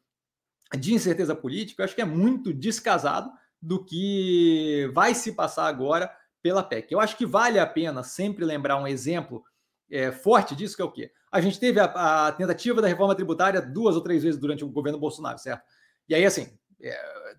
de 0.77 0.93
incerteza 0.93 1.35
política, 1.35 1.81
eu 1.81 1.85
acho 1.85 1.95
que 1.95 2.01
é 2.01 2.05
muito 2.05 2.53
descasado 2.53 3.31
do 3.61 3.83
que 3.83 4.89
vai 4.93 5.13
se 5.13 5.33
passar 5.33 5.67
agora 5.67 6.11
pela 6.41 6.63
PEC. 6.63 6.91
Eu 6.91 6.99
acho 6.99 7.17
que 7.17 7.25
vale 7.25 7.59
a 7.59 7.67
pena 7.67 8.03
sempre 8.03 8.45
lembrar 8.45 8.77
um 8.77 8.87
exemplo 8.87 9.43
é, 9.89 10.11
forte 10.11 10.55
disso, 10.55 10.75
que 10.75 10.81
é 10.81 10.85
o 10.85 10.91
quê? 10.91 11.11
A 11.31 11.39
gente 11.41 11.59
teve 11.59 11.79
a, 11.79 12.27
a, 12.27 12.31
tentativa 12.31 12.81
da 12.81 12.87
reforma 12.87 13.15
tributária 13.15 13.61
duas 13.61 13.95
ou 13.95 14.01
três 14.01 14.23
vezes 14.23 14.39
durante 14.39 14.63
o 14.63 14.69
governo 14.69 14.99
Bolsonaro, 14.99 15.37
certo? 15.37 15.63
E 16.07 16.15
aí, 16.15 16.25
assim, 16.25 16.57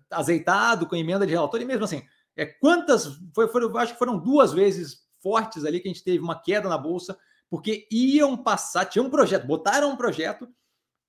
azeitado, 0.09 0.87
com 0.87 0.95
emenda 0.95 1.25
de 1.25 1.31
relator, 1.31 1.61
e 1.61 1.65
mesmo 1.65 1.83
assim, 1.83 2.03
é, 2.35 2.45
quantas, 2.45 3.19
foi, 3.33 3.47
foram, 3.47 3.75
acho 3.77 3.93
que 3.93 3.99
foram 3.99 4.17
duas 4.17 4.53
vezes 4.53 5.03
fortes 5.21 5.65
ali 5.65 5.79
que 5.79 5.87
a 5.87 5.91
gente 5.91 6.03
teve 6.03 6.19
uma 6.19 6.39
queda 6.39 6.69
na 6.69 6.77
Bolsa, 6.77 7.17
porque 7.49 7.87
iam 7.91 8.35
passar, 8.35 8.85
tinha 8.85 9.03
um 9.03 9.09
projeto, 9.09 9.45
botaram 9.45 9.91
um 9.91 9.95
projeto 9.95 10.47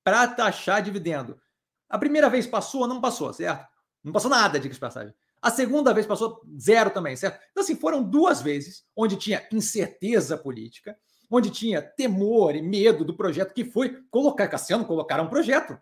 para 0.02 0.28
taxar 0.28 0.82
dividendo. 0.82 1.40
A 1.88 1.98
primeira 1.98 2.28
vez 2.28 2.46
passou, 2.46 2.86
não 2.86 3.00
passou, 3.00 3.32
certo? 3.32 3.66
Não 4.02 4.12
passou 4.12 4.30
nada, 4.30 4.60
diga 4.60 4.74
de 4.74 4.80
passagem. 4.80 5.14
A 5.40 5.50
segunda 5.50 5.92
vez 5.92 6.06
passou 6.06 6.42
zero 6.58 6.90
também, 6.90 7.16
certo? 7.16 7.40
Então, 7.50 7.62
assim, 7.62 7.76
foram 7.76 8.02
duas 8.02 8.42
vezes 8.42 8.84
onde 8.96 9.16
tinha 9.16 9.46
incerteza 9.52 10.36
política 10.36 10.96
onde 11.30 11.50
tinha 11.50 11.82
temor 11.82 12.54
e 12.54 12.62
medo 12.62 13.04
do 13.04 13.16
projeto 13.16 13.52
que 13.52 13.64
foi 13.64 14.02
colocar, 14.10 14.48
Cassiano, 14.48 14.84
colocaram 14.84 15.24
um 15.24 15.28
projeto. 15.28 15.78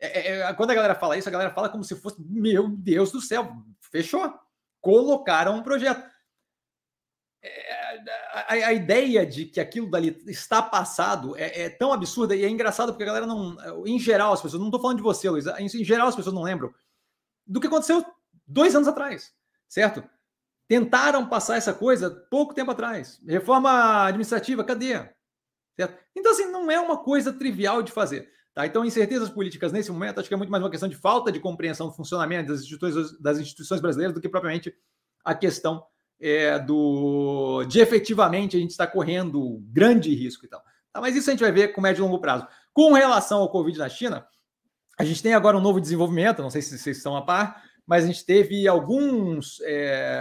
É, 0.00 0.06
é, 0.06 0.40
é, 0.40 0.54
quando 0.54 0.70
a 0.70 0.74
galera 0.74 0.94
fala 0.94 1.16
isso, 1.16 1.28
a 1.28 1.32
galera 1.32 1.52
fala 1.52 1.68
como 1.68 1.82
se 1.82 1.96
fosse, 1.96 2.16
meu 2.20 2.68
Deus 2.68 3.10
do 3.10 3.20
céu, 3.20 3.52
fechou. 3.80 4.32
Colocaram 4.80 5.56
um 5.56 5.62
projeto. 5.62 6.08
É, 7.42 7.98
a, 8.32 8.68
a, 8.68 8.72
ideia 8.72 9.24
de 9.26 9.44
que 9.44 9.60
aquilo 9.60 9.90
dali 9.90 10.22
está 10.26 10.60
passado 10.60 11.36
é, 11.36 11.62
é, 11.62 11.70
tão 11.70 11.92
absurda 11.92 12.34
e 12.34 12.44
é 12.44 12.48
engraçado 12.48 12.92
porque 12.92 13.02
a 13.02 13.06
galera 13.06 13.26
não. 13.26 13.56
Em 13.86 13.98
geral, 13.98 14.32
as 14.32 14.40
pessoas. 14.40 14.60
Não 14.60 14.68
estou 14.68 14.80
falando 14.80 14.98
de 14.98 15.02
você, 15.02 15.28
Luiz. 15.28 15.46
Em, 15.46 15.68
geral, 15.84 16.08
as 16.08 16.16
pessoas 16.16 16.34
não 16.34 16.42
lembram 16.42 16.72
do 17.46 17.60
que 17.60 17.66
aconteceu 17.66 18.04
dois 18.46 18.74
anos 18.74 18.88
atrás, 18.88 19.34
certo? 19.68 20.04
Tentaram 20.68 21.28
passar 21.28 21.56
essa 21.56 21.72
coisa 21.72 22.10
pouco 22.30 22.54
tempo 22.54 22.70
atrás. 22.70 23.20
Reforma 23.26 24.04
administrativa, 24.06 24.62
cadê? 24.62 25.08
Certo? 25.74 25.98
Então, 26.14 26.32
assim, 26.32 26.50
não 26.50 26.70
é 26.70 26.78
uma 26.78 26.98
coisa 26.98 27.32
trivial 27.32 27.82
de 27.82 27.90
fazer. 27.90 28.30
Tá? 28.58 28.66
Então, 28.66 28.84
incertezas 28.84 29.30
políticas 29.30 29.70
nesse 29.70 29.92
momento, 29.92 30.18
acho 30.18 30.28
que 30.28 30.34
é 30.34 30.36
muito 30.36 30.50
mais 30.50 30.60
uma 30.60 30.68
questão 30.68 30.88
de 30.88 30.96
falta 30.96 31.30
de 31.30 31.38
compreensão 31.38 31.86
do 31.86 31.92
funcionamento 31.92 32.48
das 32.48 32.62
instituições, 32.62 33.16
das 33.20 33.38
instituições 33.38 33.80
brasileiras 33.80 34.12
do 34.12 34.20
que 34.20 34.28
propriamente 34.28 34.74
a 35.24 35.32
questão 35.32 35.86
é, 36.20 36.58
do 36.58 37.64
de 37.68 37.78
efetivamente 37.78 38.56
a 38.56 38.60
gente 38.60 38.72
está 38.72 38.84
correndo 38.84 39.62
grande 39.70 40.12
risco 40.12 40.44
e 40.44 40.48
tal. 40.48 40.60
Tá? 40.92 41.00
Mas 41.00 41.14
isso 41.14 41.30
a 41.30 41.34
gente 41.34 41.40
vai 41.42 41.52
ver 41.52 41.68
com 41.68 41.80
médio 41.80 42.00
e 42.00 42.02
longo 42.02 42.20
prazo. 42.20 42.48
Com 42.72 42.94
relação 42.94 43.42
ao 43.42 43.48
Covid 43.48 43.78
na 43.78 43.88
China, 43.88 44.26
a 44.98 45.04
gente 45.04 45.22
tem 45.22 45.34
agora 45.34 45.56
um 45.56 45.62
novo 45.62 45.80
desenvolvimento, 45.80 46.42
não 46.42 46.50
sei 46.50 46.60
se 46.60 46.76
vocês 46.76 46.96
estão 46.96 47.16
a 47.16 47.22
par, 47.22 47.62
mas 47.86 48.02
a 48.02 48.06
gente 48.08 48.26
teve 48.26 48.66
alguns. 48.66 49.60
É... 49.60 50.20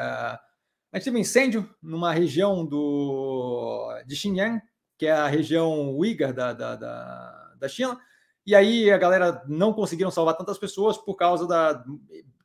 A 0.93 0.97
gente 0.97 1.05
teve 1.05 1.17
um 1.17 1.21
incêndio 1.21 1.67
numa 1.81 2.13
região 2.13 2.63
do, 2.63 3.99
de 4.05 4.15
Xinjiang, 4.15 4.61
que 4.95 5.07
é 5.07 5.11
a 5.11 5.25
região 5.25 5.89
Uyghur 5.97 6.33
da, 6.33 6.53
da, 6.53 6.75
da, 6.75 7.53
da 7.59 7.67
China, 7.67 7.99
e 8.47 8.55
aí 8.55 8.89
a 8.89 8.97
galera 8.97 9.43
não 9.45 9.73
conseguiram 9.73 10.09
salvar 10.09 10.37
tantas 10.37 10.57
pessoas 10.57 10.97
por 10.97 11.15
causa 11.15 11.45
da. 11.45 11.83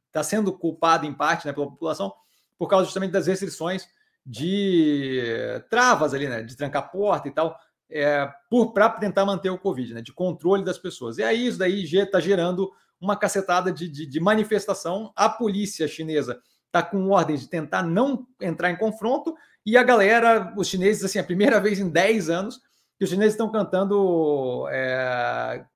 Está 0.08 0.24
sendo 0.24 0.52
culpado 0.52 1.06
em 1.06 1.14
parte 1.14 1.46
né, 1.46 1.52
pela 1.52 1.70
população, 1.70 2.12
por 2.58 2.66
causa 2.66 2.86
justamente 2.86 3.12
das 3.12 3.28
restrições 3.28 3.88
de 4.26 5.62
travas 5.70 6.12
ali, 6.12 6.28
né? 6.28 6.42
De 6.42 6.56
trancar 6.56 6.90
porta 6.90 7.28
e 7.28 7.30
tal, 7.30 7.56
é, 7.88 8.28
para 8.74 8.90
tentar 8.90 9.24
manter 9.24 9.50
o 9.50 9.58
Covid, 9.58 9.94
né? 9.94 10.02
De 10.02 10.12
controle 10.12 10.64
das 10.64 10.76
pessoas. 10.76 11.18
E 11.18 11.22
aí 11.22 11.46
isso 11.46 11.58
daí 11.58 11.84
está 11.84 12.18
gerando 12.18 12.72
uma 13.00 13.16
cacetada 13.16 13.70
de, 13.70 13.88
de, 13.88 14.04
de 14.04 14.20
manifestação. 14.20 15.12
A 15.14 15.28
polícia 15.28 15.86
chinesa 15.86 16.42
está 16.66 16.82
com 16.82 17.10
ordens 17.10 17.42
de 17.42 17.48
tentar 17.48 17.84
não 17.84 18.26
entrar 18.40 18.70
em 18.70 18.76
confronto, 18.76 19.34
e 19.64 19.76
a 19.76 19.82
galera, 19.84 20.52
os 20.56 20.66
chineses, 20.66 21.04
assim, 21.04 21.20
a 21.20 21.24
primeira 21.24 21.60
vez 21.62 21.78
em 21.78 21.88
10 21.88 22.28
anos, 22.28 22.60
que 23.02 23.04
os 23.04 23.10
chineses 23.10 23.34
estão 23.34 23.50
cantando, 23.50 24.68
é, 24.70 25.66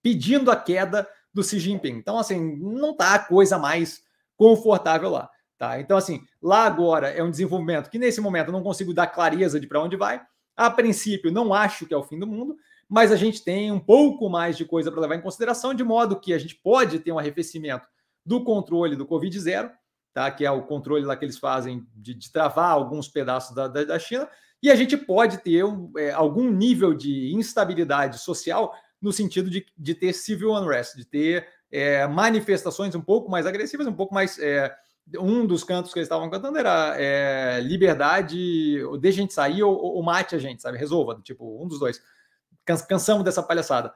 pedindo 0.00 0.52
a 0.52 0.56
queda 0.56 1.04
do 1.34 1.42
Xi 1.42 1.58
Jinping. 1.58 1.94
Então, 1.94 2.16
assim, 2.16 2.56
não 2.58 2.92
está 2.92 3.16
a 3.16 3.18
coisa 3.18 3.58
mais 3.58 4.04
confortável 4.36 5.10
lá. 5.10 5.28
Tá? 5.58 5.80
Então, 5.80 5.96
assim, 5.96 6.22
lá 6.40 6.64
agora 6.64 7.08
é 7.08 7.24
um 7.24 7.30
desenvolvimento 7.30 7.90
que 7.90 7.98
nesse 7.98 8.20
momento 8.20 8.50
eu 8.50 8.52
não 8.52 8.62
consigo 8.62 8.94
dar 8.94 9.08
clareza 9.08 9.58
de 9.58 9.66
para 9.66 9.82
onde 9.82 9.96
vai. 9.96 10.22
A 10.56 10.70
princípio, 10.70 11.32
não 11.32 11.52
acho 11.52 11.86
que 11.86 11.92
é 11.92 11.96
o 11.96 12.04
fim 12.04 12.20
do 12.20 12.26
mundo, 12.28 12.56
mas 12.88 13.10
a 13.10 13.16
gente 13.16 13.42
tem 13.42 13.72
um 13.72 13.80
pouco 13.80 14.30
mais 14.30 14.56
de 14.56 14.64
coisa 14.64 14.92
para 14.92 15.00
levar 15.00 15.16
em 15.16 15.22
consideração, 15.22 15.74
de 15.74 15.82
modo 15.82 16.20
que 16.20 16.32
a 16.32 16.38
gente 16.38 16.54
pode 16.54 17.00
ter 17.00 17.10
um 17.10 17.18
arrefecimento 17.18 17.88
do 18.24 18.44
controle 18.44 18.94
do 18.94 19.04
Covid 19.04 19.36
zero, 19.40 19.72
tá? 20.14 20.30
que 20.30 20.46
é 20.46 20.50
o 20.52 20.62
controle 20.62 21.04
lá 21.04 21.16
que 21.16 21.24
eles 21.24 21.36
fazem 21.36 21.84
de, 21.96 22.14
de 22.14 22.30
travar 22.30 22.70
alguns 22.70 23.08
pedaços 23.08 23.56
da, 23.56 23.66
da, 23.66 23.82
da, 23.82 23.98
China, 23.98 24.28
e 24.62 24.70
a 24.70 24.74
gente 24.74 24.96
pode 24.96 25.38
ter 25.38 25.64
um, 25.64 25.92
é, 25.96 26.10
algum 26.10 26.50
nível 26.50 26.94
de 26.94 27.34
instabilidade 27.34 28.18
social 28.18 28.74
no 29.00 29.12
sentido 29.12 29.48
de, 29.48 29.64
de 29.76 29.94
ter 29.94 30.12
civil 30.12 30.52
unrest, 30.52 30.96
de 30.96 31.04
ter 31.04 31.46
é, 31.72 32.06
manifestações 32.06 32.94
um 32.94 33.00
pouco 33.00 33.30
mais 33.30 33.46
agressivas, 33.46 33.86
um 33.86 33.94
pouco 33.94 34.14
mais. 34.14 34.38
É, 34.38 34.74
um 35.18 35.44
dos 35.44 35.64
cantos 35.64 35.92
que 35.92 35.98
eles 35.98 36.06
estavam 36.06 36.30
cantando 36.30 36.58
era 36.58 36.94
é, 36.96 37.60
liberdade, 37.60 38.80
ou 38.84 38.96
deixa 38.96 39.18
a 39.18 39.22
gente 39.22 39.34
sair 39.34 39.62
ou, 39.62 39.74
ou, 39.74 40.02
mate 40.02 40.36
a 40.36 40.38
gente, 40.38 40.62
sabe? 40.62 40.78
Resolva, 40.78 41.20
tipo, 41.22 41.60
um 41.60 41.66
dos 41.66 41.80
dois 41.80 42.00
cansamos 42.86 43.24
dessa 43.24 43.42
palhaçada. 43.42 43.92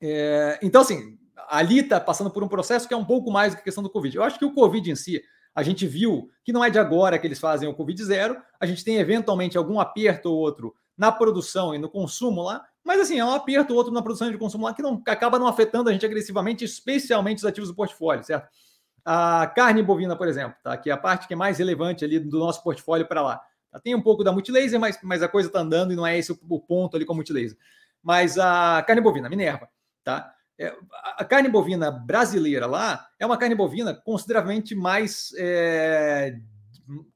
É, 0.00 0.58
então, 0.62 0.82
assim, 0.82 1.18
ali 1.48 1.80
está 1.80 1.98
passando 1.98 2.30
por 2.30 2.44
um 2.44 2.48
processo 2.48 2.86
que 2.86 2.94
é 2.94 2.96
um 2.96 3.04
pouco 3.04 3.30
mais 3.30 3.52
do 3.52 3.56
que 3.56 3.62
a 3.62 3.64
questão 3.64 3.82
do 3.82 3.90
Covid. 3.90 4.16
Eu 4.16 4.22
acho 4.22 4.38
que 4.38 4.44
o 4.44 4.54
Covid 4.54 4.90
em 4.90 4.94
si, 4.94 5.22
a 5.56 5.62
gente 5.62 5.86
viu 5.86 6.30
que 6.44 6.52
não 6.52 6.62
é 6.62 6.68
de 6.68 6.78
agora 6.78 7.18
que 7.18 7.26
eles 7.26 7.40
fazem 7.40 7.66
o 7.66 7.74
Covid 7.74 8.04
zero, 8.04 8.36
a 8.60 8.66
gente 8.66 8.84
tem 8.84 8.98
eventualmente 8.98 9.56
algum 9.56 9.80
aperto 9.80 10.30
ou 10.30 10.36
outro 10.36 10.74
na 10.96 11.10
produção 11.10 11.74
e 11.74 11.78
no 11.78 11.88
consumo 11.88 12.42
lá, 12.42 12.62
mas 12.84 13.00
assim, 13.00 13.18
é 13.18 13.24
um 13.24 13.32
aperto 13.32 13.72
ou 13.72 13.78
outro 13.78 13.92
na 13.92 14.02
produção 14.02 14.28
e 14.28 14.32
no 14.32 14.38
consumo 14.38 14.66
lá 14.66 14.74
que 14.74 14.82
não 14.82 15.02
acaba 15.06 15.38
não 15.38 15.46
afetando 15.46 15.88
a 15.88 15.92
gente 15.94 16.04
agressivamente, 16.04 16.62
especialmente 16.62 17.38
os 17.38 17.44
ativos 17.46 17.70
do 17.70 17.74
portfólio, 17.74 18.22
certo? 18.22 18.48
A 19.02 19.46
carne 19.46 19.82
bovina, 19.82 20.14
por 20.14 20.28
exemplo, 20.28 20.56
tá? 20.62 20.76
que 20.76 20.90
é 20.90 20.92
a 20.92 20.96
parte 20.96 21.26
que 21.26 21.32
é 21.32 21.36
mais 21.36 21.58
relevante 21.58 22.04
ali 22.04 22.18
do 22.18 22.38
nosso 22.38 22.62
portfólio 22.62 23.08
para 23.08 23.22
lá. 23.22 23.40
Tem 23.82 23.94
um 23.94 24.02
pouco 24.02 24.22
da 24.22 24.32
multilaser, 24.32 24.78
mas, 24.78 24.98
mas 25.02 25.22
a 25.22 25.28
coisa 25.28 25.48
está 25.48 25.60
andando 25.60 25.92
e 25.92 25.96
não 25.96 26.06
é 26.06 26.18
esse 26.18 26.32
o, 26.32 26.38
o, 26.48 26.60
ponto 26.60 26.96
ali 26.96 27.04
com 27.06 27.12
a 27.12 27.16
multilaser. 27.16 27.56
Mas 28.02 28.38
a 28.38 28.82
carne 28.86 29.00
bovina, 29.00 29.28
Minerva, 29.28 29.68
tá? 30.04 30.34
É, 30.58 30.74
a 31.16 31.24
carne 31.24 31.48
bovina 31.48 31.90
brasileira 31.90 32.66
lá 32.66 33.06
é 33.18 33.26
uma 33.26 33.36
carne 33.36 33.54
bovina 33.54 33.94
consideravelmente 33.94 34.74
mais. 34.74 35.32
É, 35.36 36.36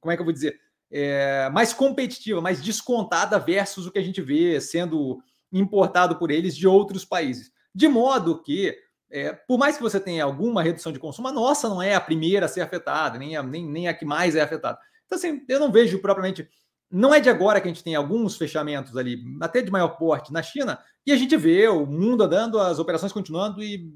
como 0.00 0.12
é 0.12 0.16
que 0.16 0.20
eu 0.20 0.26
vou 0.26 0.32
dizer? 0.32 0.58
É, 0.90 1.48
mais 1.50 1.72
competitiva, 1.72 2.40
mais 2.40 2.60
descontada 2.60 3.38
versus 3.38 3.86
o 3.86 3.92
que 3.92 3.98
a 3.98 4.02
gente 4.02 4.20
vê 4.20 4.60
sendo 4.60 5.22
importado 5.52 6.16
por 6.16 6.30
eles 6.30 6.56
de 6.56 6.66
outros 6.66 7.04
países. 7.04 7.50
De 7.74 7.88
modo 7.88 8.42
que, 8.42 8.76
é, 9.10 9.32
por 9.32 9.58
mais 9.58 9.76
que 9.76 9.82
você 9.82 10.00
tenha 10.00 10.24
alguma 10.24 10.62
redução 10.62 10.92
de 10.92 10.98
consumo, 10.98 11.28
a 11.28 11.32
nossa 11.32 11.68
não 11.68 11.80
é 11.80 11.94
a 11.94 12.00
primeira 12.00 12.46
a 12.46 12.48
ser 12.48 12.60
afetada, 12.60 13.18
nem 13.18 13.36
a, 13.36 13.42
nem, 13.42 13.66
nem 13.66 13.88
a 13.88 13.94
que 13.94 14.04
mais 14.04 14.34
é 14.34 14.40
afetada. 14.40 14.78
Então, 15.06 15.16
assim, 15.16 15.44
eu 15.48 15.58
não 15.58 15.72
vejo 15.72 16.00
propriamente. 16.00 16.48
Não 16.90 17.14
é 17.14 17.20
de 17.20 17.30
agora 17.30 17.60
que 17.60 17.68
a 17.68 17.72
gente 17.72 17.84
tem 17.84 17.94
alguns 17.94 18.36
fechamentos 18.36 18.96
ali, 18.96 19.22
até 19.40 19.62
de 19.62 19.70
maior 19.70 19.90
porte 19.90 20.32
na 20.32 20.42
China, 20.42 20.78
e 21.06 21.12
a 21.12 21.16
gente 21.16 21.36
vê 21.36 21.68
o 21.68 21.86
mundo 21.86 22.24
andando, 22.24 22.58
as 22.58 22.78
operações 22.78 23.12
continuando, 23.12 23.62
e 23.62 23.88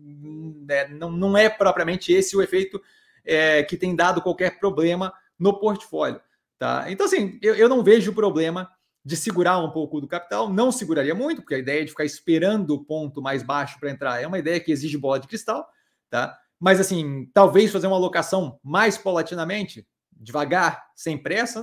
é, 0.69 0.89
não, 0.89 1.11
não 1.11 1.37
é 1.37 1.49
propriamente 1.49 2.13
esse 2.13 2.37
o 2.37 2.43
efeito 2.43 2.81
é, 3.25 3.63
que 3.63 3.77
tem 3.77 3.97
dado 3.97 4.23
qualquer 4.23 4.59
problema 4.61 5.13
no 5.39 5.59
portfólio. 5.59 6.21
Tá? 6.59 6.87
Então, 6.89 7.07
assim, 7.07 7.39
eu, 7.43 7.55
eu 7.57 7.69
não 7.69 7.83
vejo 7.83 8.15
problema 8.15 8.71
de 9.05 9.17
segurar 9.17 9.59
um 9.59 9.71
pouco 9.71 10.01
do 10.01 10.09
capital, 10.09 10.49
não 10.49 10.73
seguraria 10.73 11.15
muito, 11.15 11.43
porque 11.43 11.57
a 11.57 11.59
ideia 11.59 11.85
de 11.85 11.91
ficar 11.91 12.05
esperando 12.05 12.71
o 12.71 12.85
ponto 12.85 13.21
mais 13.21 13.43
baixo 13.43 13.79
para 13.79 13.91
entrar 13.91 14.23
é 14.23 14.27
uma 14.27 14.39
ideia 14.39 14.61
que 14.61 14.73
exige 14.73 14.97
bola 14.97 15.21
de 15.21 15.29
cristal, 15.29 15.69
tá? 16.09 16.39
Mas 16.59 16.81
assim, 16.81 17.29
talvez 17.35 17.71
fazer 17.71 17.87
uma 17.87 17.97
alocação 17.97 18.59
mais 18.63 18.97
paulatinamente, 18.97 19.87
devagar, 20.11 20.87
sem 20.95 21.19
pressa, 21.19 21.63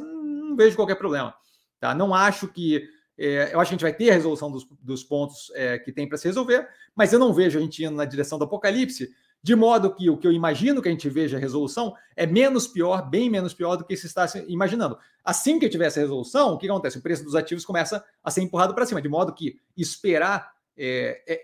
vejo 0.63 0.75
qualquer 0.75 0.95
problema. 0.95 1.33
Tá? 1.79 1.93
Não 1.93 2.13
acho 2.13 2.47
que. 2.47 2.87
É, 3.17 3.53
eu 3.53 3.59
acho 3.59 3.69
que 3.69 3.75
a 3.75 3.77
gente 3.77 3.81
vai 3.81 3.93
ter 3.93 4.09
a 4.09 4.13
resolução 4.13 4.51
dos, 4.51 4.65
dos 4.81 5.03
pontos 5.03 5.51
é, 5.53 5.77
que 5.77 5.91
tem 5.91 6.07
para 6.07 6.17
se 6.17 6.27
resolver, 6.27 6.67
mas 6.95 7.13
eu 7.13 7.19
não 7.19 7.33
vejo 7.33 7.59
a 7.59 7.61
gente 7.61 7.83
indo 7.83 7.95
na 7.95 8.05
direção 8.05 8.39
do 8.39 8.45
apocalipse, 8.45 9.11
de 9.43 9.55
modo 9.55 9.93
que 9.93 10.09
o 10.09 10.17
que 10.17 10.25
eu 10.25 10.31
imagino 10.31 10.81
que 10.81 10.87
a 10.87 10.91
gente 10.91 11.07
veja 11.07 11.37
a 11.37 11.39
resolução 11.39 11.93
é 12.15 12.25
menos 12.25 12.67
pior, 12.67 13.07
bem 13.07 13.29
menos 13.29 13.53
pior 13.53 13.75
do 13.75 13.85
que 13.85 13.95
se 13.95 14.07
está 14.07 14.25
imaginando. 14.47 14.97
Assim 15.23 15.59
que 15.59 15.69
tiver 15.69 15.87
essa 15.87 15.99
resolução, 15.99 16.53
o 16.53 16.57
que 16.57 16.67
acontece? 16.67 16.97
O 16.97 17.01
preço 17.01 17.23
dos 17.23 17.35
ativos 17.35 17.63
começa 17.63 18.03
a 18.23 18.31
ser 18.31 18.41
empurrado 18.41 18.73
para 18.73 18.85
cima, 18.85 19.01
de 19.01 19.09
modo 19.09 19.33
que 19.33 19.55
esperar 19.77 20.51
é, 20.75 21.21
é, 21.27 21.41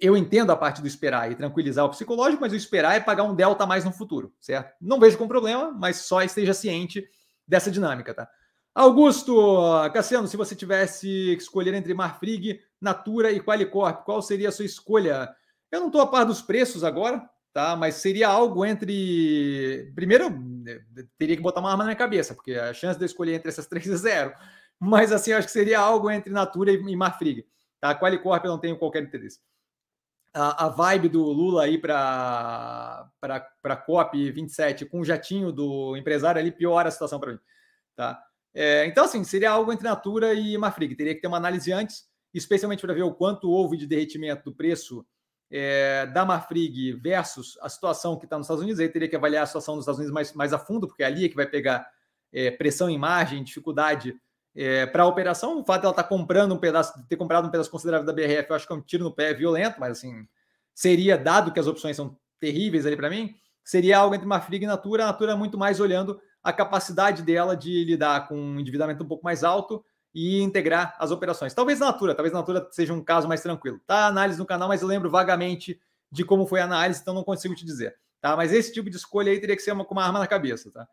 eu 0.00 0.16
entendo 0.16 0.50
a 0.50 0.56
parte 0.56 0.80
do 0.80 0.86
esperar 0.86 1.30
e 1.30 1.34
tranquilizar 1.34 1.84
o 1.84 1.90
psicológico, 1.90 2.40
mas 2.40 2.52
o 2.52 2.56
esperar 2.56 2.96
é 2.96 3.00
pagar 3.00 3.24
um 3.24 3.34
delta 3.34 3.66
mais 3.66 3.84
no 3.84 3.92
futuro, 3.92 4.32
certo? 4.40 4.74
Não 4.80 5.00
vejo 5.00 5.18
como 5.18 5.28
problema, 5.28 5.72
mas 5.72 5.96
só 5.96 6.22
esteja 6.22 6.54
ciente 6.54 7.04
dessa 7.46 7.70
dinâmica, 7.70 8.14
tá? 8.14 8.28
Augusto, 8.78 9.90
Cassiano, 9.92 10.28
se 10.28 10.36
você 10.36 10.54
tivesse 10.54 11.08
que 11.08 11.42
escolher 11.42 11.74
entre 11.74 11.92
Marfrig, 11.94 12.60
Natura 12.80 13.32
e 13.32 13.40
Qualicorp, 13.40 14.04
qual 14.04 14.22
seria 14.22 14.50
a 14.50 14.52
sua 14.52 14.64
escolha? 14.64 15.34
Eu 15.72 15.80
não 15.80 15.88
estou 15.88 16.00
a 16.00 16.06
par 16.06 16.24
dos 16.24 16.40
preços 16.40 16.84
agora, 16.84 17.28
tá? 17.52 17.74
Mas 17.74 17.96
seria 17.96 18.28
algo 18.28 18.64
entre. 18.64 19.90
Primeiro, 19.96 20.30
teria 21.18 21.34
que 21.34 21.42
botar 21.42 21.58
uma 21.58 21.70
arma 21.70 21.82
na 21.82 21.88
minha 21.88 21.96
cabeça, 21.96 22.34
porque 22.34 22.54
a 22.54 22.72
chance 22.72 22.96
de 22.96 23.04
eu 23.04 23.06
escolher 23.06 23.34
entre 23.34 23.48
essas 23.48 23.66
três 23.66 23.88
é 23.88 23.96
zero. 23.96 24.32
Mas 24.78 25.10
assim, 25.10 25.32
acho 25.32 25.48
que 25.48 25.52
seria 25.52 25.80
algo 25.80 26.08
entre 26.08 26.32
Natura 26.32 26.70
e 26.70 26.96
Marfrig. 26.96 27.44
Tá? 27.80 27.98
Qualicorp 27.98 28.44
eu 28.44 28.52
não 28.52 28.60
tenho 28.60 28.78
qualquer 28.78 29.02
interesse 29.02 29.40
a, 30.32 30.66
a 30.66 30.68
vibe 30.68 31.08
do 31.08 31.24
Lula 31.24 31.64
aí 31.64 31.78
para 31.78 33.10
a 33.20 33.76
COP 33.76 34.30
27 34.30 34.86
com 34.86 35.00
o 35.00 35.04
jatinho 35.04 35.50
do 35.50 35.96
empresário 35.96 36.40
ali 36.40 36.52
piora 36.52 36.88
a 36.88 36.92
situação 36.92 37.18
para 37.18 37.32
mim. 37.32 37.38
Tá? 37.96 38.22
É, 38.60 38.84
então, 38.86 39.04
assim, 39.04 39.22
seria 39.22 39.52
algo 39.52 39.72
entre 39.72 39.84
Natura 39.84 40.34
e 40.34 40.58
Mafrig. 40.58 40.96
Teria 40.96 41.14
que 41.14 41.20
ter 41.20 41.28
uma 41.28 41.36
análise 41.36 41.72
antes, 41.72 42.08
especialmente 42.34 42.80
para 42.80 42.92
ver 42.92 43.04
o 43.04 43.14
quanto 43.14 43.48
houve 43.48 43.76
de 43.76 43.86
derretimento 43.86 44.42
do 44.42 44.52
preço 44.52 45.06
é, 45.48 46.06
da 46.06 46.24
Mafrig 46.24 46.92
versus 46.94 47.56
a 47.62 47.68
situação 47.68 48.18
que 48.18 48.26
está 48.26 48.36
nos 48.36 48.46
Estados 48.46 48.64
Unidos. 48.64 48.80
Aí 48.80 48.88
teria 48.88 49.08
que 49.08 49.14
avaliar 49.14 49.44
a 49.44 49.46
situação 49.46 49.76
nos 49.76 49.84
Estados 49.84 50.00
Unidos 50.00 50.12
mais, 50.12 50.32
mais 50.32 50.52
a 50.52 50.58
fundo, 50.58 50.88
porque 50.88 51.04
é 51.04 51.06
ali 51.06 51.26
é 51.26 51.28
que 51.28 51.36
vai 51.36 51.46
pegar 51.46 51.88
é, 52.32 52.50
pressão 52.50 52.90
em 52.90 52.98
margem, 52.98 53.44
dificuldade 53.44 54.16
é, 54.56 54.86
para 54.86 55.04
a 55.04 55.06
operação. 55.06 55.60
O 55.60 55.64
fato 55.64 55.82
dela 55.82 55.92
estar 55.92 56.02
tá 56.02 56.08
comprando 56.08 56.52
um 56.52 56.58
pedaço, 56.58 56.94
ter 57.08 57.14
comprado 57.14 57.46
um 57.46 57.52
pedaço 57.52 57.70
considerável 57.70 58.04
da 58.04 58.12
BRF, 58.12 58.50
eu 58.50 58.56
acho 58.56 58.66
que 58.66 58.72
é 58.72 58.76
um 58.76 58.82
tiro 58.82 59.04
no 59.04 59.14
pé 59.14 59.32
violento, 59.32 59.78
mas 59.78 59.98
assim, 59.98 60.26
seria, 60.74 61.16
dado 61.16 61.52
que 61.52 61.60
as 61.60 61.68
opções 61.68 61.94
são 61.94 62.18
terríveis 62.40 62.86
ali 62.86 62.96
para 62.96 63.08
mim, 63.08 63.36
seria 63.62 63.98
algo 63.98 64.16
entre 64.16 64.26
Marfrig 64.26 64.64
e 64.64 64.66
Natura. 64.66 65.04
A 65.04 65.06
Natura 65.06 65.36
muito 65.36 65.56
mais 65.56 65.78
olhando 65.78 66.20
a 66.48 66.52
capacidade 66.52 67.22
dela 67.22 67.54
de 67.54 67.84
lidar 67.84 68.26
com 68.26 68.34
um 68.34 68.58
endividamento 68.58 69.04
um 69.04 69.06
pouco 69.06 69.22
mais 69.22 69.44
alto 69.44 69.84
e 70.14 70.40
integrar 70.40 70.96
as 70.98 71.10
operações. 71.10 71.52
Talvez 71.52 71.78
Natura, 71.78 72.14
talvez 72.14 72.32
Natura 72.32 72.66
seja 72.70 72.94
um 72.94 73.04
caso 73.04 73.28
mais 73.28 73.42
tranquilo. 73.42 73.78
Tá 73.86 74.06
análise 74.06 74.38
no 74.38 74.46
canal, 74.46 74.66
mas 74.66 74.80
eu 74.80 74.88
lembro 74.88 75.10
vagamente 75.10 75.78
de 76.10 76.24
como 76.24 76.46
foi 76.46 76.60
a 76.60 76.64
análise, 76.64 77.02
então 77.02 77.12
não 77.12 77.22
consigo 77.22 77.54
te 77.54 77.66
dizer. 77.66 77.94
Tá? 78.18 78.34
Mas 78.34 78.50
esse 78.50 78.72
tipo 78.72 78.88
de 78.88 78.96
escolha 78.96 79.30
aí 79.30 79.38
teria 79.38 79.54
que 79.54 79.62
ser 79.62 79.72
uma, 79.72 79.84
com 79.84 79.92
uma 79.92 80.02
arma 80.02 80.18
na 80.18 80.26
cabeça. 80.26 80.70
Tá? 80.72 80.88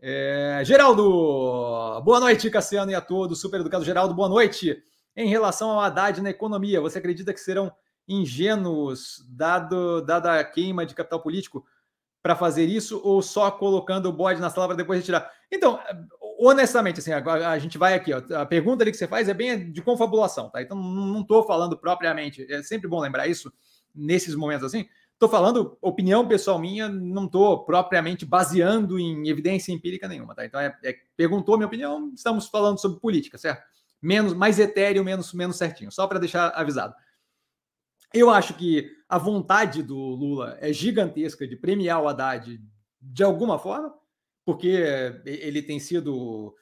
É, 0.00 0.62
Geraldo, 0.64 2.00
boa 2.02 2.18
noite, 2.18 2.50
Cassiano, 2.50 2.90
e 2.90 2.94
a 2.96 3.00
todos. 3.00 3.40
Super 3.40 3.60
educado 3.60 3.84
Geraldo, 3.84 4.14
boa 4.14 4.28
noite. 4.28 4.82
Em 5.16 5.28
relação 5.28 5.70
ao 5.70 5.80
Haddad 5.80 6.20
na 6.20 6.30
economia, 6.30 6.80
você 6.80 6.98
acredita 6.98 7.32
que 7.32 7.40
serão 7.40 7.72
ingênuos, 8.08 9.24
dado, 9.28 10.02
dada 10.02 10.40
a 10.40 10.44
queima 10.44 10.84
de 10.84 10.94
capital 10.94 11.20
político, 11.20 11.64
para 12.28 12.36
fazer 12.36 12.66
isso, 12.66 13.00
ou 13.02 13.22
só 13.22 13.50
colocando 13.50 14.06
o 14.06 14.12
bode 14.12 14.38
na 14.38 14.50
sala 14.50 14.66
para 14.66 14.76
depois 14.76 15.00
retirar? 15.00 15.30
Então, 15.50 15.80
honestamente, 16.38 17.00
assim, 17.00 17.10
agora 17.10 17.48
a 17.48 17.58
gente 17.58 17.78
vai 17.78 17.94
aqui, 17.94 18.12
ó, 18.12 18.20
a 18.34 18.44
pergunta 18.44 18.84
ali 18.84 18.90
que 18.90 18.98
você 18.98 19.08
faz 19.08 19.30
é 19.30 19.34
bem 19.34 19.72
de 19.72 19.80
confabulação, 19.80 20.50
tá? 20.50 20.60
Então, 20.60 20.76
não 20.76 21.22
estou 21.22 21.46
falando 21.46 21.74
propriamente, 21.78 22.46
é 22.52 22.62
sempre 22.62 22.86
bom 22.86 23.00
lembrar 23.00 23.26
isso 23.28 23.50
nesses 23.94 24.34
momentos 24.34 24.66
assim, 24.66 24.86
Estou 25.14 25.28
falando 25.28 25.76
opinião 25.82 26.28
pessoal 26.28 26.60
minha, 26.60 26.88
não 26.88 27.24
estou 27.24 27.64
propriamente 27.64 28.24
baseando 28.24 29.00
em 29.00 29.26
evidência 29.26 29.72
empírica 29.72 30.06
nenhuma, 30.06 30.32
tá? 30.32 30.44
Então, 30.44 30.60
é, 30.60 30.76
é, 30.84 30.94
perguntou 31.16 31.56
minha 31.56 31.66
opinião, 31.66 32.12
estamos 32.14 32.46
falando 32.46 32.78
sobre 32.78 33.00
política, 33.00 33.36
certo? 33.36 33.64
Menos, 34.00 34.32
mais 34.32 34.60
etéreo, 34.60 35.02
menos, 35.02 35.32
menos 35.32 35.56
certinho, 35.56 35.90
só 35.90 36.06
para 36.06 36.20
deixar 36.20 36.50
avisado. 36.50 36.94
Eu 38.12 38.30
acho 38.30 38.54
que 38.54 38.90
a 39.08 39.18
vontade 39.18 39.82
do 39.82 39.96
Lula 39.96 40.56
é 40.60 40.72
gigantesca 40.72 41.46
de 41.46 41.56
premiar 41.56 42.02
o 42.02 42.08
Haddad 42.08 42.60
de 43.00 43.22
alguma 43.22 43.58
forma, 43.58 43.94
porque 44.44 45.20
ele 45.24 45.62
tem 45.62 45.78
sido. 45.78 46.54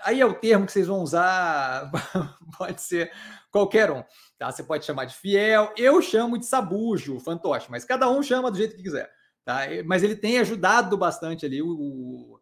Aí 0.00 0.20
é 0.20 0.26
o 0.26 0.34
termo 0.34 0.66
que 0.66 0.72
vocês 0.72 0.86
vão 0.86 1.02
usar, 1.02 1.90
pode 2.56 2.80
ser 2.80 3.10
qualquer 3.50 3.90
um. 3.90 4.04
Tá? 4.38 4.52
Você 4.52 4.62
pode 4.62 4.84
chamar 4.84 5.06
de 5.06 5.14
fiel, 5.16 5.72
eu 5.76 6.00
chamo 6.00 6.38
de 6.38 6.46
sabujo, 6.46 7.18
fantoche, 7.18 7.68
mas 7.70 7.84
cada 7.84 8.08
um 8.08 8.22
chama 8.22 8.50
do 8.50 8.56
jeito 8.56 8.76
que 8.76 8.82
quiser. 8.82 9.10
Tá? 9.44 9.62
Mas 9.84 10.02
ele 10.02 10.14
tem 10.14 10.38
ajudado 10.38 10.96
bastante 10.96 11.44
ali, 11.44 11.60
o, 11.60 11.68
o 11.68 12.40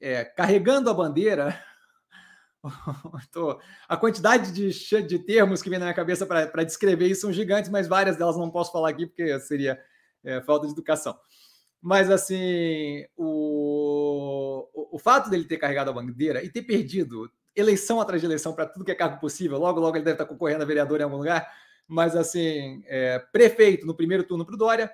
é, 0.00 0.24
carregando 0.24 0.88
a 0.88 0.94
bandeira. 0.94 1.60
A 3.88 3.96
quantidade 3.96 4.52
de, 4.52 5.02
de 5.02 5.18
termos 5.18 5.62
que 5.62 5.70
vem 5.70 5.78
na 5.78 5.86
minha 5.86 5.94
cabeça 5.94 6.26
para 6.26 6.64
descrever 6.64 7.06
isso 7.08 7.22
são 7.22 7.32
gigantes, 7.32 7.70
mas 7.70 7.86
várias 7.86 8.16
delas 8.16 8.36
não 8.36 8.50
posso 8.50 8.72
falar 8.72 8.90
aqui 8.90 9.06
porque 9.06 9.38
seria 9.40 9.78
é, 10.24 10.40
falta 10.40 10.66
de 10.66 10.72
educação. 10.72 11.16
Mas 11.80 12.10
assim, 12.10 13.04
o, 13.16 14.66
o, 14.72 14.96
o 14.96 14.98
fato 14.98 15.28
dele 15.28 15.44
ter 15.44 15.58
carregado 15.58 15.90
a 15.90 15.92
bandeira 15.92 16.42
e 16.42 16.48
ter 16.48 16.62
perdido 16.62 17.30
eleição 17.54 18.00
atrás 18.00 18.20
de 18.20 18.26
eleição 18.26 18.54
para 18.54 18.66
tudo 18.66 18.84
que 18.84 18.90
é 18.90 18.94
cargo 18.94 19.20
possível. 19.20 19.58
Logo, 19.58 19.80
logo 19.80 19.96
ele 19.96 20.04
deve 20.04 20.14
estar 20.14 20.26
concorrendo 20.26 20.62
a 20.62 20.66
vereador 20.66 21.00
em 21.00 21.04
algum 21.04 21.18
lugar. 21.18 21.46
Mas, 21.86 22.16
assim, 22.16 22.82
é, 22.86 23.18
prefeito 23.18 23.86
no 23.86 23.94
primeiro 23.94 24.24
turno 24.24 24.44
para 24.44 24.54
o 24.54 24.58
Dória, 24.58 24.90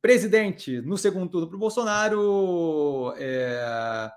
presidente 0.00 0.80
no 0.82 0.96
segundo 0.96 1.30
turno 1.30 1.46
para 1.48 1.56
o 1.56 1.60
Bolsonaro, 1.60 3.14
é, 3.16 4.10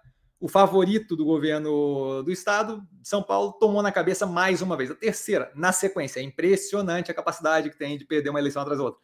o 0.44 0.50
favorito 0.50 1.16
do 1.16 1.24
governo 1.24 2.22
do 2.22 2.30
estado, 2.30 2.86
São 3.02 3.24
Paulo, 3.24 3.54
tomou 3.54 3.82
na 3.82 3.94
cabeça 3.94 4.26
mais 4.26 4.62
uma 4.62 4.76
vez. 4.76 4.92
A 4.92 4.96
terceira, 4.96 5.50
na 5.56 5.72
sequência. 5.72 6.20
É 6.20 6.24
impressionante 6.24 7.10
a 7.10 7.14
capacidade 7.14 7.70
que 7.70 7.78
tem 7.78 7.98
de 7.98 8.04
perder 8.04 8.30
uma 8.30 8.40
eleição 8.40 8.62
atrás 8.62 8.78
da 8.78 8.84
outra. 8.84 9.00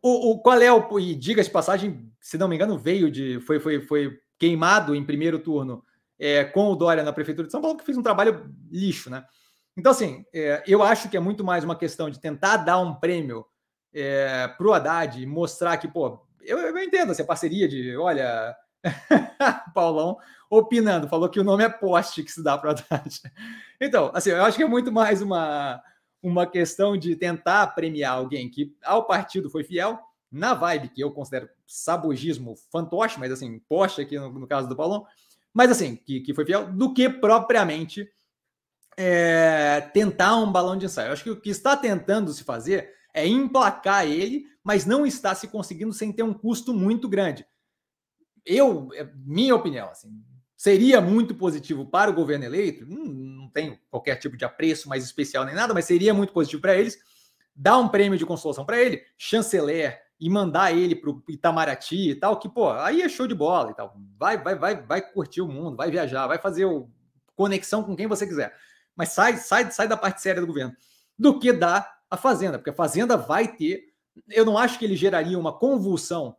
O, 0.00 0.30
o 0.30 0.38
qual 0.40 0.58
é 0.58 0.72
o. 0.72 0.98
E 0.98 1.14
diga 1.14 1.44
de 1.44 1.50
passagem, 1.50 2.10
se 2.18 2.38
não 2.38 2.48
me 2.48 2.54
engano, 2.54 2.78
veio 2.78 3.10
de. 3.10 3.38
Foi, 3.40 3.60
foi, 3.60 3.82
foi 3.82 4.18
queimado 4.38 4.94
em 4.94 5.04
primeiro 5.04 5.38
turno 5.38 5.84
é, 6.18 6.46
com 6.46 6.72
o 6.72 6.76
Dória 6.76 7.02
na 7.02 7.12
Prefeitura 7.12 7.46
de 7.46 7.52
São 7.52 7.60
Paulo, 7.60 7.76
que 7.76 7.84
fez 7.84 7.98
um 7.98 8.02
trabalho 8.02 8.50
lixo, 8.72 9.10
né? 9.10 9.22
Então, 9.76 9.92
assim, 9.92 10.24
é, 10.32 10.62
eu 10.66 10.82
acho 10.82 11.10
que 11.10 11.18
é 11.18 11.20
muito 11.20 11.44
mais 11.44 11.62
uma 11.62 11.76
questão 11.76 12.08
de 12.08 12.18
tentar 12.18 12.56
dar 12.56 12.78
um 12.78 12.94
prêmio 12.94 13.44
é, 13.92 14.48
para 14.48 14.66
o 14.66 14.72
Haddad 14.72 15.22
e 15.22 15.26
mostrar 15.26 15.76
que, 15.76 15.86
pô, 15.86 16.26
eu, 16.40 16.56
eu 16.56 16.78
entendo 16.78 17.12
essa 17.12 17.22
parceria 17.22 17.68
de, 17.68 17.94
olha, 17.98 18.56
Paulão 19.74 20.18
opinando, 20.48 21.08
falou 21.08 21.28
que 21.28 21.40
o 21.40 21.44
nome 21.44 21.64
é 21.64 21.68
poste 21.68 22.22
que 22.22 22.30
se 22.30 22.42
dá 22.42 22.56
para 22.56 22.70
Haddad. 22.70 23.20
Então, 23.80 24.10
assim, 24.14 24.30
eu 24.30 24.44
acho 24.44 24.56
que 24.56 24.62
é 24.62 24.68
muito 24.68 24.92
mais 24.92 25.20
uma, 25.20 25.82
uma 26.22 26.46
questão 26.46 26.96
de 26.96 27.16
tentar 27.16 27.66
premiar 27.68 28.14
alguém 28.14 28.48
que 28.48 28.74
ao 28.84 29.06
partido 29.06 29.50
foi 29.50 29.64
fiel, 29.64 29.98
na 30.30 30.54
vibe 30.54 30.88
que 30.88 31.00
eu 31.00 31.10
considero 31.10 31.48
sabogismo 31.66 32.56
fantoche, 32.70 33.18
mas 33.18 33.32
assim, 33.32 33.58
poste 33.68 34.00
aqui 34.00 34.18
no, 34.18 34.32
no 34.32 34.46
caso 34.46 34.68
do 34.68 34.76
Paulão, 34.76 35.06
mas 35.52 35.70
assim, 35.70 35.96
que, 35.96 36.20
que 36.20 36.34
foi 36.34 36.44
fiel, 36.44 36.72
do 36.72 36.92
que 36.92 37.08
propriamente 37.08 38.08
é, 38.96 39.80
tentar 39.92 40.36
um 40.36 40.50
balão 40.50 40.76
de 40.76 40.86
ensaio. 40.86 41.08
Eu 41.08 41.12
acho 41.12 41.24
que 41.24 41.30
o 41.30 41.40
que 41.40 41.50
está 41.50 41.76
tentando 41.76 42.32
se 42.32 42.44
fazer 42.44 42.90
é 43.12 43.26
emplacar 43.26 44.06
ele, 44.06 44.46
mas 44.62 44.84
não 44.84 45.06
está 45.06 45.34
se 45.34 45.48
conseguindo 45.48 45.92
sem 45.92 46.12
ter 46.12 46.22
um 46.22 46.34
custo 46.34 46.74
muito 46.74 47.08
grande. 47.08 47.46
Eu, 48.46 48.88
é, 48.94 49.06
minha 49.26 49.54
opinião, 49.54 49.90
assim, 49.90 50.08
seria 50.56 51.00
muito 51.00 51.34
positivo 51.34 51.84
para 51.84 52.10
o 52.10 52.14
governo 52.14 52.44
eleito, 52.44 52.86
não, 52.86 53.50
tenho 53.50 53.78
qualquer 53.90 54.16
tipo 54.16 54.36
de 54.36 54.44
apreço 54.44 54.88
mais 54.88 55.04
especial 55.04 55.44
nem 55.44 55.54
nada, 55.54 55.74
mas 55.74 55.84
seria 55.84 56.14
muito 56.14 56.32
positivo 56.32 56.62
para 56.62 56.76
eles 56.76 56.98
dar 57.54 57.78
um 57.78 57.88
prêmio 57.88 58.18
de 58.18 58.24
consolação 58.24 58.64
para 58.64 58.80
ele, 58.80 59.02
chanceler 59.18 60.00
e 60.20 60.30
mandar 60.30 60.74
ele 60.74 60.94
para 60.94 61.10
o 61.10 61.22
Itamaraty 61.28 62.10
e 62.10 62.14
tal, 62.14 62.38
que, 62.38 62.48
pô, 62.48 62.70
aí 62.70 63.02
é 63.02 63.08
show 63.08 63.26
de 63.26 63.34
bola 63.34 63.70
e 63.70 63.74
tal. 63.74 63.94
Vai, 64.18 64.42
vai, 64.42 64.54
vai, 64.54 64.82
vai 64.82 65.12
curtir 65.12 65.42
o 65.42 65.48
mundo, 65.48 65.76
vai 65.76 65.90
viajar, 65.90 66.26
vai 66.26 66.38
fazer 66.38 66.64
o, 66.64 66.88
conexão 67.36 67.84
com 67.84 67.94
quem 67.94 68.06
você 68.06 68.26
quiser. 68.26 68.56
Mas 68.96 69.10
sai, 69.10 69.36
sai, 69.36 69.70
sai 69.70 69.86
da 69.86 69.96
parte 69.96 70.22
séria 70.22 70.40
do 70.40 70.46
governo. 70.46 70.74
Do 71.16 71.38
que 71.38 71.52
dá 71.52 71.94
a 72.10 72.16
Fazenda, 72.16 72.58
porque 72.58 72.70
a 72.70 72.74
Fazenda 72.74 73.16
vai 73.16 73.54
ter. 73.54 73.92
Eu 74.28 74.44
não 74.44 74.56
acho 74.56 74.78
que 74.78 74.84
ele 74.84 74.96
geraria 74.96 75.38
uma 75.38 75.52
convulsão 75.52 76.34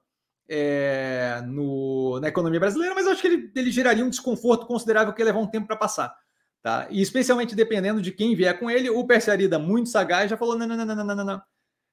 é, 0.49 1.41
no, 1.45 2.19
na 2.19 2.27
economia 2.27 2.59
brasileira, 2.59 2.95
mas 2.95 3.05
eu 3.05 3.11
acho 3.11 3.21
que 3.21 3.27
ele, 3.27 3.51
ele 3.55 3.71
geraria 3.71 4.05
um 4.05 4.09
desconforto 4.09 4.65
considerável 4.65 5.13
que 5.13 5.21
ia 5.21 5.25
levar 5.25 5.39
um 5.39 5.47
tempo 5.47 5.67
para 5.67 5.75
passar. 5.75 6.15
Tá? 6.61 6.87
E 6.89 7.01
especialmente 7.01 7.55
dependendo 7.55 8.01
de 8.01 8.11
quem 8.11 8.35
vier 8.35 8.57
com 8.59 8.69
ele, 8.69 8.89
o 8.89 9.05
Perciarida, 9.05 9.59
muito 9.59 9.89
sagaz, 9.89 10.29
já 10.29 10.37
falou: 10.37 10.57
não, 10.57 10.67
não, 10.67 10.75
não, 10.75 10.85
não, 10.85 10.95
não, 10.95 11.15
não, 11.15 11.25
não 11.25 11.41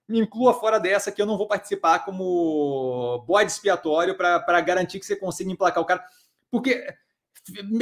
me 0.09 0.21
inclua 0.21 0.55
fora 0.55 0.79
dessa 0.79 1.11
que 1.11 1.21
eu 1.21 1.27
não 1.27 1.39
vou 1.39 1.49
participar 1.49 2.01
como 2.05 3.25
bode 3.27 3.51
expiatório 3.51 4.17
para 4.17 4.61
garantir 4.61 5.01
que 5.01 5.07
você 5.07 5.17
consiga 5.17 5.51
emplacar 5.51 5.83
o 5.83 5.87
cara. 5.87 6.05
Porque 6.51 6.87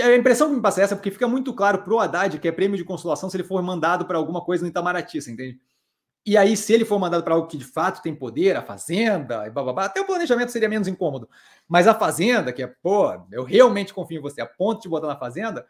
a 0.02 0.16
impressão 0.16 0.48
que 0.48 0.54
me 0.54 0.62
passa 0.62 0.80
é 0.80 0.84
essa, 0.84 0.96
porque 0.96 1.10
fica 1.10 1.28
muito 1.28 1.52
claro 1.52 1.82
pro 1.82 1.98
Haddad 1.98 2.38
que 2.38 2.48
é 2.48 2.52
prêmio 2.52 2.76
de 2.76 2.84
consolação 2.84 3.28
se 3.28 3.36
ele 3.36 3.44
for 3.44 3.62
mandado 3.62 4.06
para 4.06 4.18
alguma 4.18 4.40
coisa 4.40 4.62
no 4.62 4.68
Itamaraty, 4.68 5.20
você 5.20 5.32
entende? 5.32 5.60
E 6.24 6.36
aí, 6.36 6.56
se 6.56 6.72
ele 6.72 6.84
for 6.84 6.98
mandado 7.00 7.24
para 7.24 7.34
algo 7.34 7.48
que 7.48 7.56
de 7.56 7.64
fato 7.64 8.00
tem 8.00 8.14
poder, 8.14 8.56
a 8.56 8.62
Fazenda, 8.62 9.46
e 9.46 9.50
bababá, 9.50 9.86
até 9.86 10.00
o 10.00 10.06
planejamento 10.06 10.52
seria 10.52 10.68
menos 10.68 10.86
incômodo. 10.86 11.28
Mas 11.68 11.88
a 11.88 11.94
Fazenda, 11.94 12.52
que 12.52 12.62
é, 12.62 12.66
pô, 12.66 13.12
eu 13.32 13.42
realmente 13.42 13.92
confio 13.92 14.18
em 14.18 14.22
você, 14.22 14.40
a 14.40 14.46
ponto 14.46 14.82
de 14.82 14.88
botar 14.88 15.08
na 15.08 15.16
Fazenda, 15.18 15.66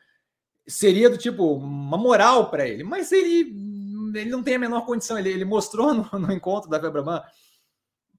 seria 0.66 1.08
do 1.08 1.16
tipo 1.16 1.54
uma 1.54 1.96
moral 1.96 2.50
para 2.50 2.68
ele. 2.68 2.84
Mas 2.84 3.10
ele 3.12 3.72
ele 4.18 4.30
não 4.30 4.42
tem 4.42 4.54
a 4.54 4.58
menor 4.58 4.84
condição. 4.84 5.18
Ele, 5.18 5.30
ele 5.30 5.44
mostrou 5.44 5.94
no, 5.94 6.08
no, 6.18 6.32
encontro 6.32 6.68
da 6.68 6.80
Febraban 6.80 7.22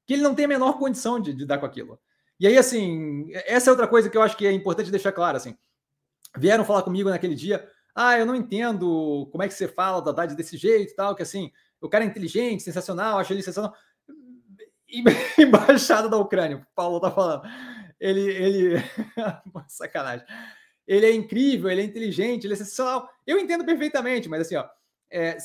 que 0.06 0.14
ele 0.14 0.24
não 0.24 0.36
tem 0.36 0.46
a 0.46 0.50
menor 0.50 0.78
condição 0.78 1.20
de, 1.20 1.34
de, 1.34 1.46
dar 1.46 1.58
com 1.58 1.66
aquilo. 1.66 2.00
E 2.40 2.48
aí, 2.48 2.58
assim, 2.58 3.30
essa 3.46 3.70
é 3.70 3.72
outra 3.72 3.88
coisa 3.88 4.10
que 4.10 4.18
eu 4.18 4.22
acho 4.22 4.36
que 4.36 4.46
é 4.46 4.52
importante 4.52 4.92
deixar 4.92 5.12
claro. 5.12 5.38
Assim, 5.38 5.56
vieram 6.38 6.66
falar 6.66 6.84
comigo 6.84 7.10
naquele 7.10 7.36
dia. 7.36 7.68
Ah, 7.96 8.18
eu 8.18 8.26
não 8.26 8.36
entendo 8.36 9.30
como 9.32 9.44
é 9.44 9.48
que 9.48 9.54
você 9.54 9.68
fala 9.68 10.02
da 10.02 10.10
Haddad 10.12 10.36
desse 10.36 10.58
jeito 10.58 10.92
e 10.92 10.96
tal, 10.96 11.16
que 11.16 11.22
assim, 11.22 11.52
o 11.84 11.90
cara 11.90 12.04
é 12.04 12.08
inteligente, 12.08 12.64
sensacional, 12.64 13.20
acho 13.20 13.34
ele 13.34 13.44
sensacional. 13.44 13.76
Embaixada 15.38 16.08
da 16.08 16.18
Ucrânia, 16.18 16.58
o 16.58 16.66
Paulo 16.76 17.00
tá 17.00 17.12
falando. 17.12 17.44
Ele, 18.00 18.22
ele, 18.22 18.76
sacanagem. 19.68 20.26
Ele 20.88 21.06
é 21.06 21.14
incrível, 21.14 21.70
ele 21.70 21.82
é 21.82 21.86
inteligente, 21.86 22.46
ele 22.46 22.54
é 22.54 22.58
sensacional. 22.58 23.10
Eu 23.26 23.40
entendo 23.40 23.66
perfeitamente, 23.66 24.30
mas 24.30 24.42
assim, 24.42 24.56
ó, 24.56 24.66
é, 25.12 25.38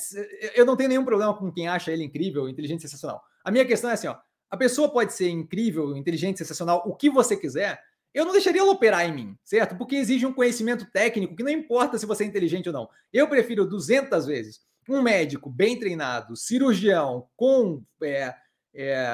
eu 0.55 0.65
não 0.65 0.75
tenho 0.75 0.89
nenhum 0.89 1.05
problema 1.05 1.33
com 1.33 1.51
quem 1.51 1.67
acha 1.67 1.91
ele 1.91 2.03
incrível, 2.03 2.49
inteligente, 2.49 2.81
sensacional. 2.81 3.21
A 3.43 3.51
minha 3.51 3.65
questão 3.65 3.89
é 3.89 3.93
assim, 3.93 4.07
ó, 4.07 4.17
a 4.49 4.57
pessoa 4.57 4.89
pode 4.89 5.13
ser 5.13 5.29
incrível, 5.29 5.95
inteligente, 5.95 6.39
sensacional, 6.39 6.83
o 6.85 6.95
que 6.95 7.09
você 7.09 7.37
quiser. 7.37 7.81
Eu 8.13 8.25
não 8.25 8.31
deixaria 8.31 8.61
ela 8.61 8.71
operar 8.71 9.07
em 9.07 9.13
mim, 9.13 9.37
certo? 9.43 9.77
Porque 9.77 9.95
exige 9.95 10.25
um 10.25 10.33
conhecimento 10.33 10.89
técnico 10.91 11.35
que 11.35 11.43
não 11.43 11.51
importa 11.51 11.97
se 11.97 12.07
você 12.07 12.23
é 12.23 12.27
inteligente 12.27 12.67
ou 12.67 12.73
não. 12.73 12.89
Eu 13.13 13.27
prefiro 13.27 13.67
200 13.67 14.25
vezes 14.25 14.61
um 14.89 15.01
médico 15.01 15.49
bem 15.49 15.77
treinado, 15.77 16.35
cirurgião 16.35 17.27
com 17.35 17.83
é, 18.03 18.33
é, 18.73 19.05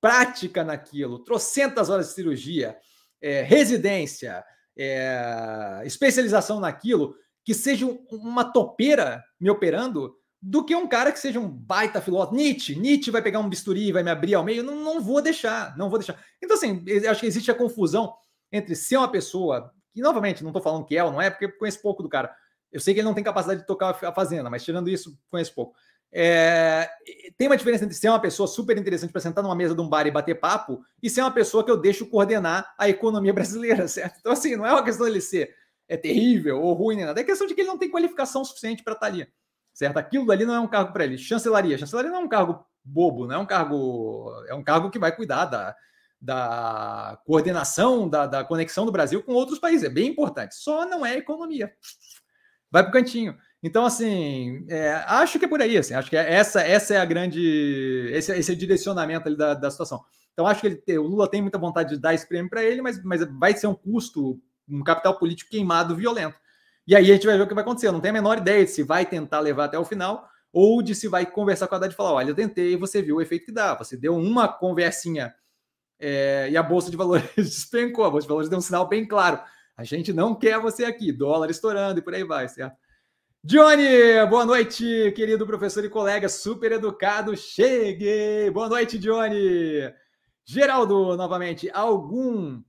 prática 0.00 0.64
naquilo, 0.64 1.18
trocentas 1.24 1.90
horas 1.90 2.08
de 2.08 2.14
cirurgia, 2.14 2.76
é, 3.20 3.42
residência, 3.42 4.44
é, 4.76 5.82
especialização 5.84 6.60
naquilo, 6.60 7.14
que 7.44 7.54
seja 7.54 7.86
uma 8.10 8.44
topeira 8.44 9.22
me 9.38 9.50
operando, 9.50 10.14
do 10.42 10.64
que 10.64 10.74
um 10.74 10.88
cara 10.88 11.12
que 11.12 11.18
seja 11.18 11.38
um 11.38 11.48
baita 11.48 12.00
filósofo. 12.00 12.34
Nietzsche, 12.34 12.74
Nietzsche 12.74 13.10
vai 13.10 13.20
pegar 13.20 13.40
um 13.40 13.48
bisturi 13.48 13.88
e 13.88 13.92
vai 13.92 14.02
me 14.02 14.10
abrir 14.10 14.34
ao 14.34 14.44
meio. 14.44 14.62
Não, 14.62 14.74
não 14.76 15.00
vou 15.00 15.20
deixar, 15.20 15.76
não 15.76 15.90
vou 15.90 15.98
deixar. 15.98 16.18
Então, 16.42 16.56
assim, 16.56 16.82
acho 17.08 17.20
que 17.20 17.26
existe 17.26 17.50
a 17.50 17.54
confusão 17.54 18.14
entre 18.50 18.74
ser 18.74 18.96
uma 18.96 19.10
pessoa, 19.10 19.70
que 19.92 20.00
novamente, 20.00 20.42
não 20.42 20.50
estou 20.50 20.62
falando 20.62 20.86
que 20.86 20.96
é 20.96 21.04
ou 21.04 21.12
não 21.12 21.20
é, 21.20 21.28
porque 21.28 21.48
conheço 21.48 21.82
pouco 21.82 22.02
do 22.02 22.08
cara. 22.08 22.34
Eu 22.72 22.80
sei 22.80 22.94
que 22.94 23.00
ele 23.00 23.06
não 23.06 23.14
tem 23.14 23.24
capacidade 23.24 23.60
de 23.60 23.66
tocar 23.66 23.90
a 23.90 24.12
fazenda, 24.12 24.48
mas 24.48 24.64
tirando 24.64 24.88
isso, 24.88 25.18
conheço 25.30 25.54
pouco. 25.54 25.74
É, 26.12 26.90
tem 27.38 27.46
uma 27.46 27.56
diferença 27.56 27.84
entre 27.84 27.96
ser 27.96 28.08
uma 28.08 28.20
pessoa 28.20 28.48
super 28.48 28.76
interessante 28.76 29.12
para 29.12 29.20
sentar 29.20 29.44
numa 29.44 29.54
mesa 29.54 29.74
de 29.74 29.80
um 29.80 29.88
bar 29.88 30.06
e 30.06 30.10
bater 30.10 30.40
papo 30.40 30.82
e 31.00 31.08
ser 31.08 31.20
uma 31.20 31.30
pessoa 31.30 31.64
que 31.64 31.70
eu 31.70 31.76
deixo 31.76 32.06
coordenar 32.06 32.74
a 32.76 32.88
economia 32.88 33.32
brasileira, 33.34 33.86
certo? 33.86 34.16
Então, 34.18 34.32
assim, 34.32 34.56
não 34.56 34.66
é 34.66 34.72
uma 34.72 34.84
questão 34.84 35.06
dele 35.06 35.20
ser 35.20 35.54
é 35.88 35.96
terrível 35.96 36.62
ou 36.62 36.72
ruim 36.72 36.94
nem 36.94 37.04
nada, 37.04 37.20
é 37.20 37.24
questão 37.24 37.48
de 37.48 37.54
que 37.54 37.62
ele 37.62 37.68
não 37.68 37.76
tem 37.76 37.90
qualificação 37.90 38.44
suficiente 38.44 38.84
para 38.84 38.92
estar 38.92 39.06
tá 39.06 39.12
ali, 39.12 39.26
certo? 39.72 39.96
Aquilo 39.96 40.30
ali 40.30 40.44
não 40.44 40.54
é 40.54 40.60
um 40.60 40.68
cargo 40.68 40.92
para 40.92 41.04
ele. 41.04 41.18
Chancelaria, 41.18 41.76
chancelaria 41.76 42.12
não 42.12 42.20
é 42.20 42.24
um 42.24 42.28
cargo 42.28 42.64
bobo, 42.84 43.26
não 43.26 43.34
é 43.34 43.38
um 43.38 43.46
cargo, 43.46 44.32
é 44.46 44.54
um 44.54 44.62
cargo 44.62 44.88
que 44.88 45.00
vai 45.00 45.14
cuidar 45.14 45.46
da, 45.46 45.74
da 46.20 47.18
coordenação, 47.24 48.08
da, 48.08 48.26
da 48.26 48.44
conexão 48.44 48.86
do 48.86 48.92
Brasil 48.92 49.22
com 49.22 49.32
outros 49.32 49.58
países, 49.58 49.84
é 49.84 49.88
bem 49.88 50.08
importante, 50.08 50.54
só 50.54 50.86
não 50.86 51.04
é 51.04 51.16
economia. 51.16 51.72
Vai 52.70 52.82
para 52.82 52.90
o 52.90 52.92
cantinho. 52.92 53.36
Então, 53.62 53.84
assim, 53.84 54.64
é, 54.68 54.92
acho 55.06 55.38
que 55.38 55.44
é 55.44 55.48
por 55.48 55.60
aí, 55.60 55.76
assim, 55.76 55.92
acho 55.92 56.08
que 56.08 56.16
é, 56.16 56.32
essa, 56.32 56.62
essa 56.62 56.94
é 56.94 56.96
a 56.96 57.04
grande, 57.04 58.08
esse, 58.12 58.32
esse 58.32 58.50
é 58.50 58.54
o 58.54 58.58
direcionamento 58.58 59.36
da, 59.36 59.54
da 59.54 59.70
situação. 59.70 60.02
Então, 60.32 60.46
acho 60.46 60.60
que 60.62 60.82
ele, 60.86 60.98
o 60.98 61.02
Lula 61.02 61.28
tem 61.28 61.42
muita 61.42 61.58
vontade 61.58 61.90
de 61.90 62.00
dar 62.00 62.14
esse 62.14 62.26
prêmio 62.26 62.48
para 62.48 62.62
ele, 62.62 62.80
mas, 62.80 63.02
mas 63.04 63.22
vai 63.38 63.54
ser 63.54 63.66
um 63.66 63.74
custo, 63.74 64.40
um 64.68 64.82
capital 64.82 65.18
político 65.18 65.50
queimado 65.50 65.94
violento. 65.94 66.36
E 66.86 66.96
aí 66.96 67.10
a 67.10 67.14
gente 67.14 67.26
vai 67.26 67.36
ver 67.36 67.42
o 67.42 67.46
que 67.46 67.54
vai 67.54 67.62
acontecer. 67.62 67.88
Eu 67.88 67.92
não 67.92 68.00
tenho 68.00 68.12
a 68.12 68.20
menor 68.20 68.38
ideia 68.38 68.64
de 68.64 68.70
se 68.70 68.82
vai 68.82 69.04
tentar 69.04 69.40
levar 69.40 69.66
até 69.66 69.78
o 69.78 69.84
final 69.84 70.28
ou 70.52 70.82
de 70.82 70.94
se 70.94 71.08
vai 71.08 71.24
conversar 71.24 71.68
com 71.68 71.74
a 71.74 71.78
Haddad 71.78 71.92
e 71.92 71.96
falar: 71.96 72.12
olha, 72.14 72.30
eu 72.30 72.34
tentei 72.34 72.76
você 72.76 73.02
viu 73.02 73.16
o 73.16 73.20
efeito 73.20 73.46
que 73.46 73.52
dá. 73.52 73.74
Você 73.74 73.96
deu 73.96 74.16
uma 74.16 74.48
conversinha 74.48 75.34
é, 75.98 76.48
e 76.50 76.56
a 76.56 76.62
Bolsa 76.62 76.90
de 76.90 76.96
Valores 76.96 77.28
despencou. 77.36 78.04
A 78.04 78.10
Bolsa 78.10 78.24
de 78.24 78.28
Valores 78.28 78.48
deu 78.48 78.58
um 78.58 78.62
sinal 78.62 78.88
bem 78.88 79.06
claro. 79.06 79.40
A 79.80 79.84
gente 79.84 80.12
não 80.12 80.34
quer 80.34 80.60
você 80.60 80.84
aqui, 80.84 81.10
dólar 81.10 81.48
estourando 81.48 81.98
e 81.98 82.02
por 82.02 82.14
aí 82.14 82.22
vai, 82.22 82.46
certo? 82.46 82.76
Johnny, 83.42 83.82
boa 84.28 84.44
noite, 84.44 85.10
querido 85.12 85.46
professor 85.46 85.82
e 85.82 85.88
colega 85.88 86.28
super 86.28 86.72
educado. 86.72 87.34
Cheguei! 87.34 88.50
Boa 88.50 88.68
noite, 88.68 88.98
Johnny. 88.98 89.90
Geraldo, 90.44 91.16
novamente, 91.16 91.70
algum 91.72 92.62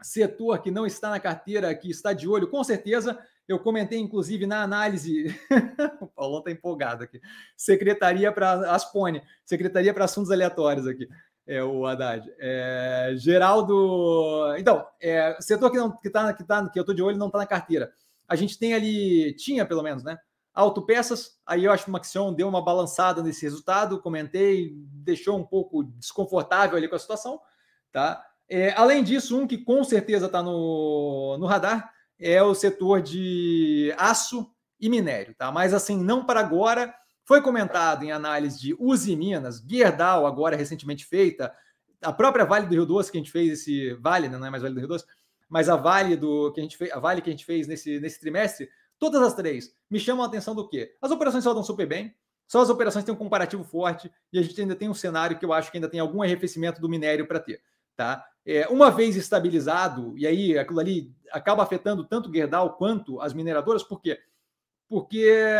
setor 0.00 0.62
que 0.62 0.70
não 0.70 0.86
está 0.86 1.10
na 1.10 1.20
carteira, 1.20 1.74
que 1.74 1.90
está 1.90 2.14
de 2.14 2.26
olho, 2.26 2.48
com 2.48 2.64
certeza. 2.64 3.18
Eu 3.46 3.58
comentei, 3.58 3.98
inclusive, 3.98 4.46
na 4.46 4.62
análise. 4.62 5.38
o 6.00 6.06
Paulão 6.06 6.38
está 6.38 6.50
empolgado 6.50 7.04
aqui. 7.04 7.20
Secretaria 7.54 8.32
para 8.32 8.72
Aspone, 8.74 9.22
Secretaria 9.44 9.92
para 9.92 10.06
Assuntos 10.06 10.30
Aleatórios 10.30 10.86
aqui. 10.86 11.06
É 11.50 11.64
o 11.64 11.84
Haddad. 11.84 12.32
É, 12.38 13.14
Geraldo. 13.16 14.54
Então, 14.58 14.86
é, 15.00 15.36
setor 15.40 15.70
que 15.70 15.78
não 15.78 15.90
que 15.90 16.08
tá, 16.08 16.32
que 16.32 16.44
tá, 16.44 16.68
que 16.68 16.78
eu 16.78 16.82
estou 16.82 16.94
de 16.94 17.02
olho 17.02 17.18
não 17.18 17.26
está 17.26 17.38
na 17.38 17.46
carteira 17.46 17.92
a 18.30 18.36
gente 18.36 18.56
tem 18.56 18.72
ali, 18.72 19.34
tinha 19.34 19.66
pelo 19.66 19.82
menos, 19.82 20.04
né? 20.04 20.16
Autopeças, 20.54 21.36
aí 21.44 21.64
eu 21.64 21.72
acho 21.72 21.84
que 21.84 21.90
o 21.90 21.92
Maxion 21.92 22.32
deu 22.32 22.48
uma 22.48 22.62
balançada 22.62 23.22
nesse 23.24 23.42
resultado, 23.42 24.00
comentei, 24.00 24.72
deixou 24.76 25.36
um 25.36 25.44
pouco 25.44 25.82
desconfortável 25.82 26.76
ali 26.76 26.86
com 26.88 26.94
a 26.94 26.98
situação, 26.98 27.40
tá? 27.90 28.24
É, 28.48 28.72
além 28.76 29.02
disso, 29.02 29.36
um 29.36 29.48
que 29.48 29.58
com 29.58 29.82
certeza 29.82 30.26
está 30.26 30.42
no, 30.44 31.36
no 31.38 31.46
radar 31.46 31.90
é 32.20 32.40
o 32.40 32.54
setor 32.54 33.02
de 33.02 33.92
aço 33.98 34.48
e 34.78 34.88
minério, 34.88 35.34
tá? 35.36 35.50
Mas 35.50 35.74
assim, 35.74 36.00
não 36.00 36.24
para 36.24 36.38
agora. 36.38 36.94
Foi 37.24 37.40
comentado 37.40 38.02
em 38.02 38.12
análise 38.12 38.58
de 38.58 38.76
Uzi 38.78 39.14
Minas, 39.14 39.64
Gerdau, 39.66 40.26
agora 40.26 40.56
recentemente 40.56 41.04
feita, 41.04 41.54
a 42.02 42.12
própria 42.12 42.44
Vale 42.44 42.66
do 42.66 42.74
Rio 42.74 42.86
Doce, 42.86 43.10
que 43.10 43.18
a 43.18 43.20
gente 43.20 43.30
fez 43.30 43.60
esse 43.60 43.94
Vale, 43.94 44.28
né? 44.28 44.38
não 44.38 44.46
é 44.46 44.50
mais 44.50 44.62
Vale 44.62 44.74
do 44.74 44.80
Rio 44.80 44.88
Doce, 44.88 45.04
mas 45.48 45.68
a 45.68 45.76
Vale 45.76 46.16
do 46.16 46.52
que 46.52 46.60
a 46.60 46.62
gente 46.62 46.76
fez, 46.76 46.90
a 46.92 46.98
Vale 46.98 47.20
que 47.20 47.28
a 47.28 47.32
gente 47.32 47.44
fez 47.44 47.66
nesse, 47.66 48.00
nesse 48.00 48.18
trimestre, 48.18 48.68
todas 48.98 49.20
as 49.22 49.34
três 49.34 49.74
me 49.90 49.98
chamam 49.98 50.24
a 50.24 50.28
atenção 50.28 50.54
do 50.54 50.68
quê? 50.68 50.96
As 51.00 51.10
operações 51.10 51.44
rodam 51.44 51.62
super 51.62 51.86
bem, 51.86 52.14
só 52.46 52.60
as 52.60 52.70
operações 52.70 53.04
têm 53.04 53.14
um 53.14 53.18
comparativo 53.18 53.62
forte 53.62 54.10
e 54.32 54.38
a 54.38 54.42
gente 54.42 54.60
ainda 54.60 54.74
tem 54.74 54.88
um 54.88 54.94
cenário 54.94 55.38
que 55.38 55.44
eu 55.44 55.52
acho 55.52 55.70
que 55.70 55.76
ainda 55.76 55.88
tem 55.88 56.00
algum 56.00 56.22
arrefecimento 56.22 56.80
do 56.80 56.88
minério 56.88 57.26
para 57.26 57.38
ter, 57.38 57.62
tá? 57.96 58.26
É, 58.44 58.66
uma 58.68 58.90
vez 58.90 59.14
estabilizado, 59.16 60.16
e 60.16 60.26
aí 60.26 60.58
aquilo 60.58 60.80
ali 60.80 61.14
acaba 61.30 61.62
afetando 61.62 62.04
tanto 62.04 62.32
Gerdau 62.32 62.76
quanto 62.76 63.20
as 63.20 63.32
mineradoras, 63.34 63.82
por 63.82 64.00
quê? 64.00 64.18
Porque 64.88 65.54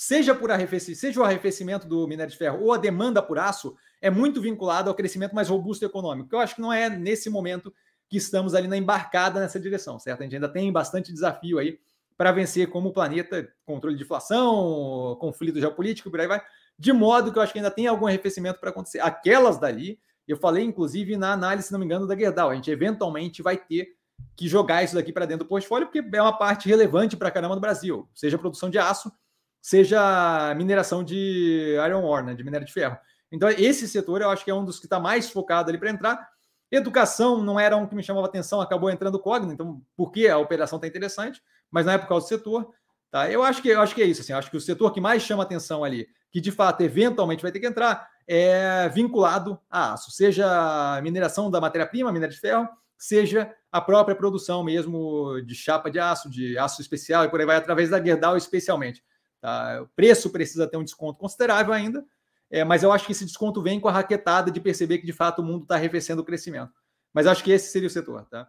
seja 0.00 0.34
por 0.34 0.50
arrefecimento, 0.50 0.98
seja 0.98 1.20
o 1.20 1.24
arrefecimento 1.24 1.86
do 1.86 2.08
minério 2.08 2.32
de 2.32 2.38
ferro 2.38 2.64
ou 2.64 2.72
a 2.72 2.78
demanda 2.78 3.22
por 3.22 3.38
aço, 3.38 3.76
é 4.00 4.08
muito 4.08 4.40
vinculado 4.40 4.88
ao 4.88 4.96
crescimento 4.96 5.34
mais 5.34 5.50
robusto 5.50 5.84
econômico, 5.84 6.34
eu 6.34 6.38
acho 6.38 6.54
que 6.54 6.60
não 6.62 6.72
é 6.72 6.88
nesse 6.88 7.28
momento 7.28 7.70
que 8.08 8.16
estamos 8.16 8.54
ali 8.54 8.66
na 8.66 8.78
embarcada 8.78 9.38
nessa 9.38 9.60
direção, 9.60 9.98
certo? 9.98 10.20
A 10.20 10.22
gente 10.22 10.36
ainda 10.36 10.48
tem 10.48 10.72
bastante 10.72 11.12
desafio 11.12 11.58
aí 11.58 11.78
para 12.16 12.32
vencer 12.32 12.70
como 12.70 12.94
planeta, 12.94 13.46
controle 13.66 13.94
de 13.94 14.02
inflação, 14.02 15.18
conflito 15.20 15.60
geopolítico, 15.60 16.10
por 16.10 16.18
aí 16.18 16.26
vai, 16.26 16.40
de 16.78 16.94
modo 16.94 17.30
que 17.30 17.38
eu 17.38 17.42
acho 17.42 17.52
que 17.52 17.58
ainda 17.58 17.70
tem 17.70 17.86
algum 17.86 18.06
arrefecimento 18.06 18.58
para 18.58 18.70
acontecer. 18.70 19.00
Aquelas 19.00 19.58
dali, 19.58 20.00
eu 20.26 20.38
falei 20.38 20.64
inclusive 20.64 21.14
na 21.18 21.34
análise, 21.34 21.66
se 21.66 21.72
não 21.74 21.78
me 21.78 21.84
engano, 21.84 22.06
da 22.06 22.16
Gerdau, 22.16 22.48
a 22.48 22.54
gente 22.54 22.70
eventualmente 22.70 23.42
vai 23.42 23.58
ter 23.58 23.88
que 24.34 24.48
jogar 24.48 24.82
isso 24.82 24.94
daqui 24.94 25.12
para 25.12 25.26
dentro 25.26 25.44
do 25.44 25.48
portfólio, 25.48 25.88
porque 25.88 26.02
é 26.16 26.22
uma 26.22 26.38
parte 26.38 26.70
relevante 26.70 27.18
para 27.18 27.30
caramba 27.30 27.54
do 27.54 27.60
Brasil, 27.60 28.08
seja 28.14 28.38
produção 28.38 28.70
de 28.70 28.78
aço, 28.78 29.12
seja 29.60 30.54
mineração 30.56 31.04
de 31.04 31.76
iron 31.86 32.04
ore, 32.04 32.26
né, 32.26 32.34
de 32.34 32.44
minério 32.44 32.66
de 32.66 32.72
ferro. 32.72 32.96
Então, 33.32 33.48
esse 33.48 33.86
setor 33.86 34.22
eu 34.22 34.30
acho 34.30 34.44
que 34.44 34.50
é 34.50 34.54
um 34.54 34.64
dos 34.64 34.78
que 34.78 34.86
está 34.86 34.98
mais 34.98 35.30
focado 35.30 35.70
ali 35.70 35.78
para 35.78 35.90
entrar. 35.90 36.28
Educação 36.70 37.42
não 37.42 37.58
era 37.58 37.76
um 37.76 37.86
que 37.86 37.94
me 37.94 38.02
chamava 38.02 38.26
atenção, 38.26 38.60
acabou 38.60 38.90
entrando 38.90 39.16
o 39.16 39.20
Cogna, 39.20 39.52
então 39.52 39.80
por 39.96 40.10
que 40.10 40.28
a 40.28 40.38
operação 40.38 40.76
está 40.76 40.86
interessante, 40.86 41.42
mas 41.70 41.86
não 41.86 41.92
é 41.92 41.98
por 41.98 42.08
causa 42.08 42.26
do 42.26 42.28
setor. 42.28 42.72
Tá? 43.10 43.30
Eu 43.30 43.42
acho 43.42 43.60
que 43.60 43.68
eu 43.68 43.80
acho 43.80 43.94
que 43.94 44.02
é 44.02 44.06
isso. 44.06 44.20
Assim, 44.20 44.32
acho 44.32 44.50
que 44.50 44.56
o 44.56 44.60
setor 44.60 44.92
que 44.92 45.00
mais 45.00 45.22
chama 45.22 45.42
atenção 45.42 45.82
ali, 45.82 46.08
que 46.30 46.40
de 46.40 46.52
fato 46.52 46.80
eventualmente 46.82 47.42
vai 47.42 47.50
ter 47.50 47.58
que 47.58 47.66
entrar, 47.66 48.08
é 48.26 48.88
vinculado 48.88 49.58
a 49.68 49.94
aço, 49.94 50.12
seja 50.12 51.00
mineração 51.02 51.50
da 51.50 51.60
matéria-prima, 51.60 52.12
minério 52.12 52.34
de 52.34 52.40
ferro, 52.40 52.68
seja 52.96 53.52
a 53.72 53.80
própria 53.80 54.14
produção 54.14 54.62
mesmo 54.62 55.40
de 55.44 55.54
chapa 55.54 55.90
de 55.90 55.98
aço, 55.98 56.30
de 56.30 56.56
aço 56.56 56.80
especial 56.80 57.24
e 57.24 57.28
por 57.28 57.40
aí 57.40 57.46
vai, 57.46 57.56
através 57.56 57.90
da 57.90 58.02
Gerdau 58.02 58.36
especialmente. 58.36 59.02
Tá? 59.40 59.82
O 59.82 59.88
preço 59.88 60.30
precisa 60.30 60.66
ter 60.66 60.76
um 60.76 60.84
desconto 60.84 61.18
considerável 61.18 61.72
ainda, 61.72 62.04
é, 62.50 62.64
mas 62.64 62.82
eu 62.82 62.92
acho 62.92 63.06
que 63.06 63.12
esse 63.12 63.24
desconto 63.24 63.62
vem 63.62 63.80
com 63.80 63.88
a 63.88 63.92
raquetada 63.92 64.50
de 64.50 64.60
perceber 64.60 64.98
que 64.98 65.06
de 65.06 65.12
fato 65.12 65.40
o 65.40 65.44
mundo 65.44 65.62
está 65.62 65.76
arrefecendo 65.76 66.22
o 66.22 66.24
crescimento. 66.24 66.72
Mas 67.12 67.26
acho 67.26 67.42
que 67.42 67.50
esse 67.50 67.70
seria 67.70 67.86
o 67.86 67.90
setor, 67.90 68.26
tá? 68.26 68.48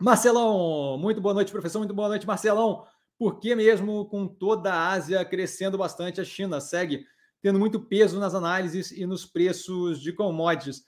Marcelão, 0.00 0.96
muito 0.98 1.20
boa 1.20 1.34
noite, 1.34 1.52
professor. 1.52 1.78
Muito 1.78 1.92
boa 1.92 2.08
noite, 2.08 2.26
Marcelão. 2.26 2.86
Por 3.18 3.38
que 3.38 3.54
mesmo 3.54 4.06
com 4.06 4.26
toda 4.26 4.72
a 4.72 4.88
Ásia 4.88 5.22
crescendo 5.26 5.76
bastante, 5.76 6.20
a 6.20 6.24
China 6.24 6.58
segue 6.58 7.04
tendo 7.42 7.58
muito 7.58 7.78
peso 7.78 8.18
nas 8.18 8.34
análises 8.34 8.90
e 8.90 9.04
nos 9.04 9.26
preços 9.26 10.00
de 10.00 10.12
commodities? 10.14 10.84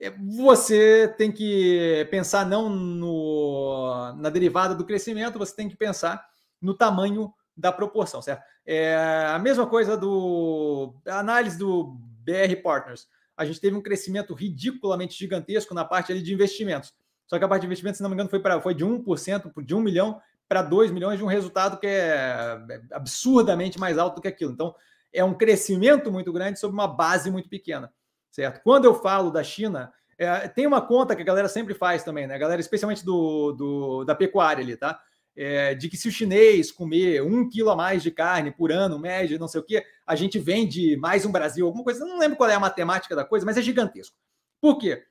É, 0.00 0.10
você 0.10 1.06
tem 1.16 1.30
que 1.30 2.06
pensar 2.10 2.44
não 2.46 2.68
no, 2.68 4.12
na 4.16 4.28
derivada 4.28 4.74
do 4.74 4.84
crescimento, 4.84 5.38
você 5.38 5.54
tem 5.54 5.68
que 5.68 5.76
pensar 5.76 6.24
no 6.60 6.74
tamanho 6.74 7.32
da 7.58 7.72
proporção, 7.72 8.22
certo? 8.22 8.42
É 8.64 8.96
a 9.28 9.38
mesma 9.38 9.66
coisa 9.66 9.96
do 9.96 10.94
análise 11.06 11.58
do 11.58 11.96
BR 12.22 12.62
Partners. 12.62 13.08
A 13.36 13.44
gente 13.44 13.60
teve 13.60 13.76
um 13.76 13.82
crescimento 13.82 14.32
ridiculamente 14.32 15.18
gigantesco 15.18 15.74
na 15.74 15.84
parte 15.84 16.12
ali 16.12 16.22
de 16.22 16.32
investimentos. 16.32 16.94
Só 17.26 17.38
que 17.38 17.44
a 17.44 17.48
parte 17.48 17.62
de 17.62 17.66
investimentos, 17.66 17.98
se 17.98 18.02
não 18.02 18.10
me 18.10 18.14
engano, 18.14 18.30
foi, 18.30 18.40
pra, 18.40 18.60
foi 18.60 18.74
de 18.74 18.84
1%, 18.84 19.64
de 19.64 19.74
1 19.74 19.80
milhão 19.80 20.20
para 20.48 20.62
2 20.62 20.90
milhões, 20.90 21.18
de 21.18 21.24
um 21.24 21.28
resultado 21.28 21.78
que 21.78 21.86
é, 21.86 22.58
é 22.70 22.80
absurdamente 22.92 23.78
mais 23.78 23.98
alto 23.98 24.16
do 24.16 24.22
que 24.22 24.28
aquilo. 24.28 24.52
Então, 24.52 24.74
é 25.12 25.22
um 25.22 25.34
crescimento 25.34 26.10
muito 26.10 26.32
grande 26.32 26.58
sobre 26.58 26.74
uma 26.74 26.86
base 26.86 27.30
muito 27.30 27.48
pequena, 27.48 27.92
certo? 28.30 28.62
Quando 28.62 28.86
eu 28.86 28.94
falo 28.94 29.30
da 29.30 29.42
China, 29.42 29.92
é, 30.16 30.48
tem 30.48 30.66
uma 30.66 30.80
conta 30.80 31.14
que 31.14 31.22
a 31.22 31.24
galera 31.24 31.48
sempre 31.48 31.74
faz 31.74 32.02
também, 32.02 32.26
né? 32.26 32.34
A 32.34 32.38
galera, 32.38 32.60
especialmente 32.60 33.04
do, 33.04 33.52
do 33.52 34.04
da 34.04 34.14
pecuária 34.14 34.62
ali, 34.62 34.76
tá? 34.76 35.00
É, 35.38 35.72
de 35.72 35.88
que 35.88 35.96
se 35.96 36.08
o 36.08 36.10
chinês 36.10 36.72
comer 36.72 37.22
um 37.22 37.48
quilo 37.48 37.70
a 37.70 37.76
mais 37.76 38.02
de 38.02 38.10
carne 38.10 38.50
por 38.50 38.72
ano, 38.72 38.98
média, 38.98 39.38
não 39.38 39.46
sei 39.46 39.60
o 39.60 39.64
quê, 39.64 39.86
a 40.04 40.16
gente 40.16 40.36
vende 40.36 40.96
mais 40.96 41.24
um 41.24 41.30
Brasil, 41.30 41.64
alguma 41.64 41.84
coisa. 41.84 42.04
Não 42.04 42.18
lembro 42.18 42.36
qual 42.36 42.50
é 42.50 42.54
a 42.54 42.60
matemática 42.60 43.14
da 43.14 43.24
coisa, 43.24 43.46
mas 43.46 43.56
é 43.56 43.62
gigantesco. 43.62 44.16
Por 44.60 44.78
quê? 44.78 45.04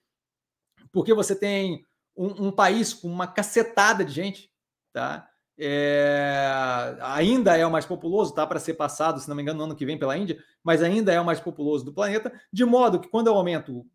Porque 0.91 1.13
você 1.13 1.34
tem 1.34 1.82
um, 2.13 2.47
um 2.47 2.51
país 2.51 2.93
com 2.93 3.07
uma 3.07 3.25
cacetada 3.25 4.03
de 4.03 4.11
gente, 4.11 4.51
tá? 4.91 5.30
É, 5.57 6.97
ainda 6.99 7.55
é 7.55 7.65
o 7.65 7.71
mais 7.71 7.86
populoso, 7.86 8.34
tá 8.34 8.45
para 8.45 8.59
ser 8.59 8.73
passado, 8.73 9.21
se 9.21 9.30
não 9.30 9.36
me 9.36 9.41
engano, 9.41 9.59
no 9.59 9.63
ano 9.63 9.75
que 9.78 9.86
vem 9.86 9.97
pela 9.97 10.17
Índia, 10.17 10.38
mas 10.61 10.84
ainda 10.84 11.13
é 11.13 11.21
o 11.21 11.25
mais 11.25 11.39
populoso 11.39 11.86
do 11.86 11.93
planeta, 11.93 12.34
de 12.51 12.65
modo 12.65 12.99
que 12.99 13.07
quando 13.07 13.28
eu 13.28 13.34
aumento 13.34 13.86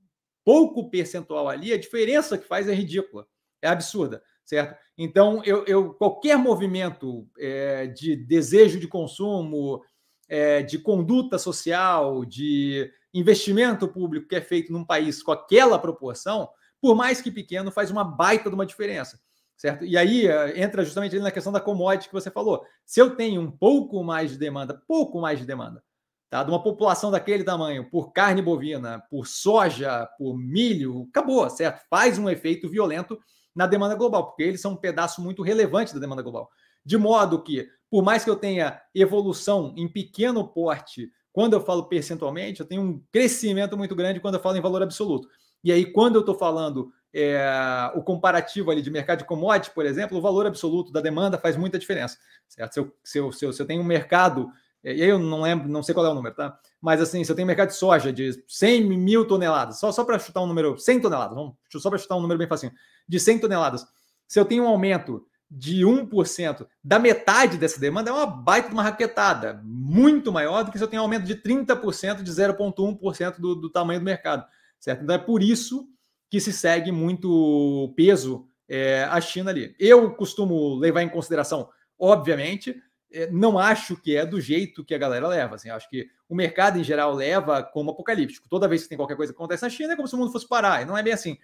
pouco 0.42 0.88
percentual 0.88 1.46
ali, 1.46 1.74
a 1.74 1.78
diferença 1.78 2.38
que 2.38 2.48
faz 2.48 2.68
é 2.68 2.72
ridícula, 2.72 3.26
é 3.60 3.68
absurda. 3.68 4.22
Certo? 4.44 4.76
Então, 4.96 5.42
eu, 5.44 5.64
eu 5.66 5.94
qualquer 5.94 6.36
movimento 6.36 7.26
é, 7.38 7.86
de 7.86 8.16
desejo 8.16 8.78
de 8.78 8.88
consumo, 8.88 9.82
é, 10.28 10.62
de 10.62 10.78
conduta 10.78 11.38
social, 11.38 12.24
de 12.24 12.90
investimento 13.12 13.88
público 13.88 14.28
que 14.28 14.36
é 14.36 14.40
feito 14.40 14.72
num 14.72 14.84
país 14.84 15.22
com 15.22 15.32
aquela 15.32 15.78
proporção, 15.78 16.48
por 16.80 16.94
mais 16.94 17.20
que 17.20 17.30
pequeno, 17.30 17.70
faz 17.70 17.90
uma 17.90 18.04
baita 18.04 18.48
de 18.48 18.54
uma 18.54 18.66
diferença, 18.66 19.20
certo? 19.56 19.84
E 19.84 19.96
aí 19.96 20.26
é, 20.26 20.60
entra 20.60 20.84
justamente 20.84 21.18
na 21.18 21.30
questão 21.30 21.52
da 21.52 21.60
commodity 21.60 22.08
que 22.08 22.14
você 22.14 22.30
falou. 22.30 22.64
Se 22.84 23.00
eu 23.00 23.14
tenho 23.14 23.40
um 23.40 23.50
pouco 23.50 24.02
mais 24.02 24.32
de 24.32 24.38
demanda, 24.38 24.82
pouco 24.88 25.20
mais 25.20 25.38
de 25.38 25.46
demanda, 25.46 25.82
tá? 26.28 26.42
De 26.42 26.50
uma 26.50 26.62
população 26.62 27.10
daquele 27.10 27.44
tamanho, 27.44 27.88
por 27.88 28.12
carne 28.12 28.42
bovina, 28.42 29.00
por 29.10 29.26
soja, 29.26 30.06
por 30.18 30.36
milho, 30.36 31.06
acabou, 31.10 31.48
certo? 31.50 31.82
Faz 31.88 32.18
um 32.18 32.28
efeito 32.28 32.68
violento 32.68 33.18
na 33.54 33.66
demanda 33.66 33.94
global, 33.94 34.26
porque 34.26 34.42
eles 34.42 34.60
são 34.60 34.72
um 34.72 34.76
pedaço 34.76 35.20
muito 35.20 35.42
relevante 35.42 35.94
da 35.94 36.00
demanda 36.00 36.22
global. 36.22 36.50
De 36.84 36.96
modo 36.96 37.42
que, 37.42 37.68
por 37.90 38.02
mais 38.02 38.24
que 38.24 38.30
eu 38.30 38.36
tenha 38.36 38.80
evolução 38.94 39.72
em 39.76 39.86
pequeno 39.88 40.46
porte, 40.48 41.10
quando 41.32 41.54
eu 41.54 41.60
falo 41.60 41.84
percentualmente, 41.84 42.60
eu 42.60 42.66
tenho 42.66 42.82
um 42.82 43.02
crescimento 43.10 43.76
muito 43.76 43.94
grande 43.94 44.20
quando 44.20 44.34
eu 44.34 44.40
falo 44.40 44.56
em 44.56 44.60
valor 44.60 44.82
absoluto. 44.82 45.28
E 45.64 45.70
aí, 45.70 45.86
quando 45.86 46.16
eu 46.16 46.20
estou 46.20 46.34
falando 46.34 46.92
é, 47.14 47.90
o 47.94 48.02
comparativo 48.02 48.70
ali 48.70 48.82
de 48.82 48.90
mercado 48.90 49.18
de 49.18 49.24
commodity, 49.24 49.70
por 49.70 49.86
exemplo, 49.86 50.18
o 50.18 50.20
valor 50.20 50.46
absoluto 50.46 50.92
da 50.92 51.00
demanda 51.00 51.38
faz 51.38 51.56
muita 51.56 51.78
diferença. 51.78 52.18
Certo? 52.48 52.72
Se, 52.72 52.80
eu, 52.80 52.96
se, 53.04 53.18
eu, 53.18 53.32
se, 53.32 53.44
eu, 53.44 53.52
se 53.52 53.62
eu 53.62 53.66
tenho 53.66 53.82
um 53.82 53.86
mercado, 53.86 54.50
e 54.82 54.90
aí 54.90 55.08
eu 55.08 55.18
não 55.18 55.42
lembro, 55.42 55.68
não 55.68 55.82
sei 55.82 55.94
qual 55.94 56.06
é 56.06 56.10
o 56.10 56.14
número, 56.14 56.34
tá? 56.34 56.58
Mas 56.82 57.00
assim, 57.00 57.22
se 57.22 57.30
eu 57.30 57.36
tenho 57.36 57.46
mercado 57.46 57.68
de 57.68 57.76
soja 57.76 58.12
de 58.12 58.42
100 58.48 58.98
mil 58.98 59.24
toneladas, 59.24 59.78
só, 59.78 59.92
só 59.92 60.04
para 60.04 60.18
chutar 60.18 60.40
um 60.40 60.48
número, 60.48 60.76
100 60.76 61.00
toneladas, 61.00 61.36
vamos, 61.36 61.54
só 61.70 61.88
para 61.88 61.98
chutar 61.98 62.16
um 62.16 62.20
número 62.20 62.38
bem 62.38 62.48
facinho, 62.48 62.72
de 63.08 63.20
100 63.20 63.38
toneladas, 63.38 63.86
se 64.26 64.40
eu 64.40 64.44
tenho 64.44 64.64
um 64.64 64.66
aumento 64.66 65.24
de 65.48 65.82
1% 65.82 66.66
da 66.82 66.98
metade 66.98 67.56
dessa 67.56 67.78
demanda, 67.78 68.10
é 68.10 68.12
uma 68.12 68.26
baita 68.26 68.68
de 68.68 68.74
uma 68.74 68.82
raquetada, 68.82 69.60
muito 69.62 70.32
maior 70.32 70.64
do 70.64 70.72
que 70.72 70.78
se 70.78 70.82
eu 70.82 70.88
tenho 70.88 71.02
um 71.02 71.04
aumento 71.04 71.24
de 71.24 71.36
30% 71.36 72.22
de 72.22 72.30
0,1% 72.32 73.38
do, 73.38 73.54
do 73.54 73.70
tamanho 73.70 74.00
do 74.00 74.04
mercado, 74.04 74.44
certo? 74.80 75.04
Então 75.04 75.14
é 75.14 75.18
por 75.18 75.40
isso 75.40 75.86
que 76.28 76.40
se 76.40 76.52
segue 76.52 76.90
muito 76.90 77.92
peso 77.94 78.48
é, 78.68 79.04
a 79.04 79.20
China 79.20 79.50
ali. 79.50 79.76
Eu 79.78 80.14
costumo 80.14 80.74
levar 80.76 81.02
em 81.02 81.08
consideração, 81.08 81.68
obviamente, 81.98 82.74
é, 83.12 83.30
não 83.30 83.58
acho 83.58 83.96
que 83.96 84.16
é 84.16 84.24
do 84.24 84.40
jeito 84.40 84.84
que 84.84 84.94
a 84.94 84.98
galera 84.98 85.28
leva. 85.28 85.56
Assim, 85.56 85.68
acho 85.68 85.88
que 85.90 86.08
o 86.32 86.34
mercado 86.34 86.78
em 86.78 86.82
geral 86.82 87.12
leva 87.12 87.62
como 87.62 87.90
apocalíptico. 87.90 88.48
Toda 88.48 88.66
vez 88.66 88.84
que 88.84 88.88
tem 88.88 88.96
qualquer 88.96 89.16
coisa 89.16 89.34
que 89.34 89.36
acontece 89.36 89.62
na 89.62 89.68
China, 89.68 89.92
é 89.92 89.96
como 89.96 90.08
se 90.08 90.14
o 90.14 90.18
mundo 90.18 90.32
fosse 90.32 90.48
parar. 90.48 90.80
E 90.80 90.86
não 90.86 90.96
é 90.96 91.02
bem 91.02 91.12
assim. 91.12 91.36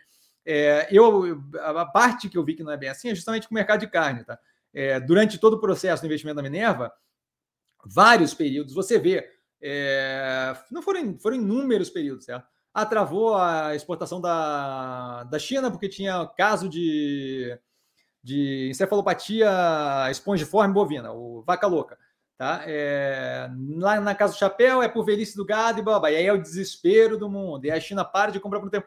É, 0.47 0.89
eu, 0.91 1.43
a 1.61 1.85
parte 1.85 2.27
que 2.27 2.39
eu 2.39 2.43
vi 2.43 2.55
que 2.55 2.63
não 2.63 2.73
é 2.73 2.77
bem 2.79 2.89
assim 2.89 3.11
é 3.11 3.15
justamente 3.15 3.47
com 3.47 3.55
o 3.55 3.55
mercado 3.55 3.81
de 3.81 3.87
carne. 3.87 4.25
Tá? 4.25 4.39
É, 4.73 4.99
durante 4.99 5.37
todo 5.37 5.55
o 5.55 5.61
processo 5.61 6.03
do 6.03 6.07
investimento 6.07 6.37
da 6.37 6.43
Minerva, 6.43 6.91
vários 7.85 8.33
períodos, 8.33 8.73
você 8.73 8.99
vê, 8.99 9.29
é, 9.61 10.57
não 10.71 10.81
foram, 10.81 11.19
foram 11.19 11.37
inúmeros 11.37 11.91
períodos, 11.91 12.25
certo? 12.25 12.47
Atravou 12.73 13.37
a 13.37 13.75
exportação 13.75 14.23
da, 14.23 15.25
da 15.25 15.39
China, 15.39 15.71
porque 15.71 15.87
tinha 15.87 16.27
caso 16.35 16.67
de, 16.67 17.59
de 18.23 18.69
encefalopatia 18.71 19.51
espongiforme 20.11 20.73
bovina, 20.73 21.13
o 21.13 21.43
vaca 21.43 21.67
louca. 21.67 21.99
Tá? 22.39 22.63
É, 22.67 23.51
lá 23.75 24.01
na 24.01 24.15
casa 24.15 24.33
do 24.33 24.39
chapéu 24.39 24.81
é 24.81 24.89
por 24.89 25.05
velhice 25.05 25.37
do 25.37 25.45
gado 25.45 25.81
e 25.81 25.83
babá. 25.83 26.09
E 26.09 26.17
aí 26.17 26.25
é 26.25 26.33
o 26.33 26.41
desespero 26.41 27.19
do 27.19 27.29
mundo. 27.29 27.65
E 27.65 27.71
a 27.71 27.81
China 27.81 28.05
para 28.05 28.31
de 28.31 28.39
comprar 28.39 28.61
por 28.61 28.69
um 28.69 28.71
tempo. 28.71 28.87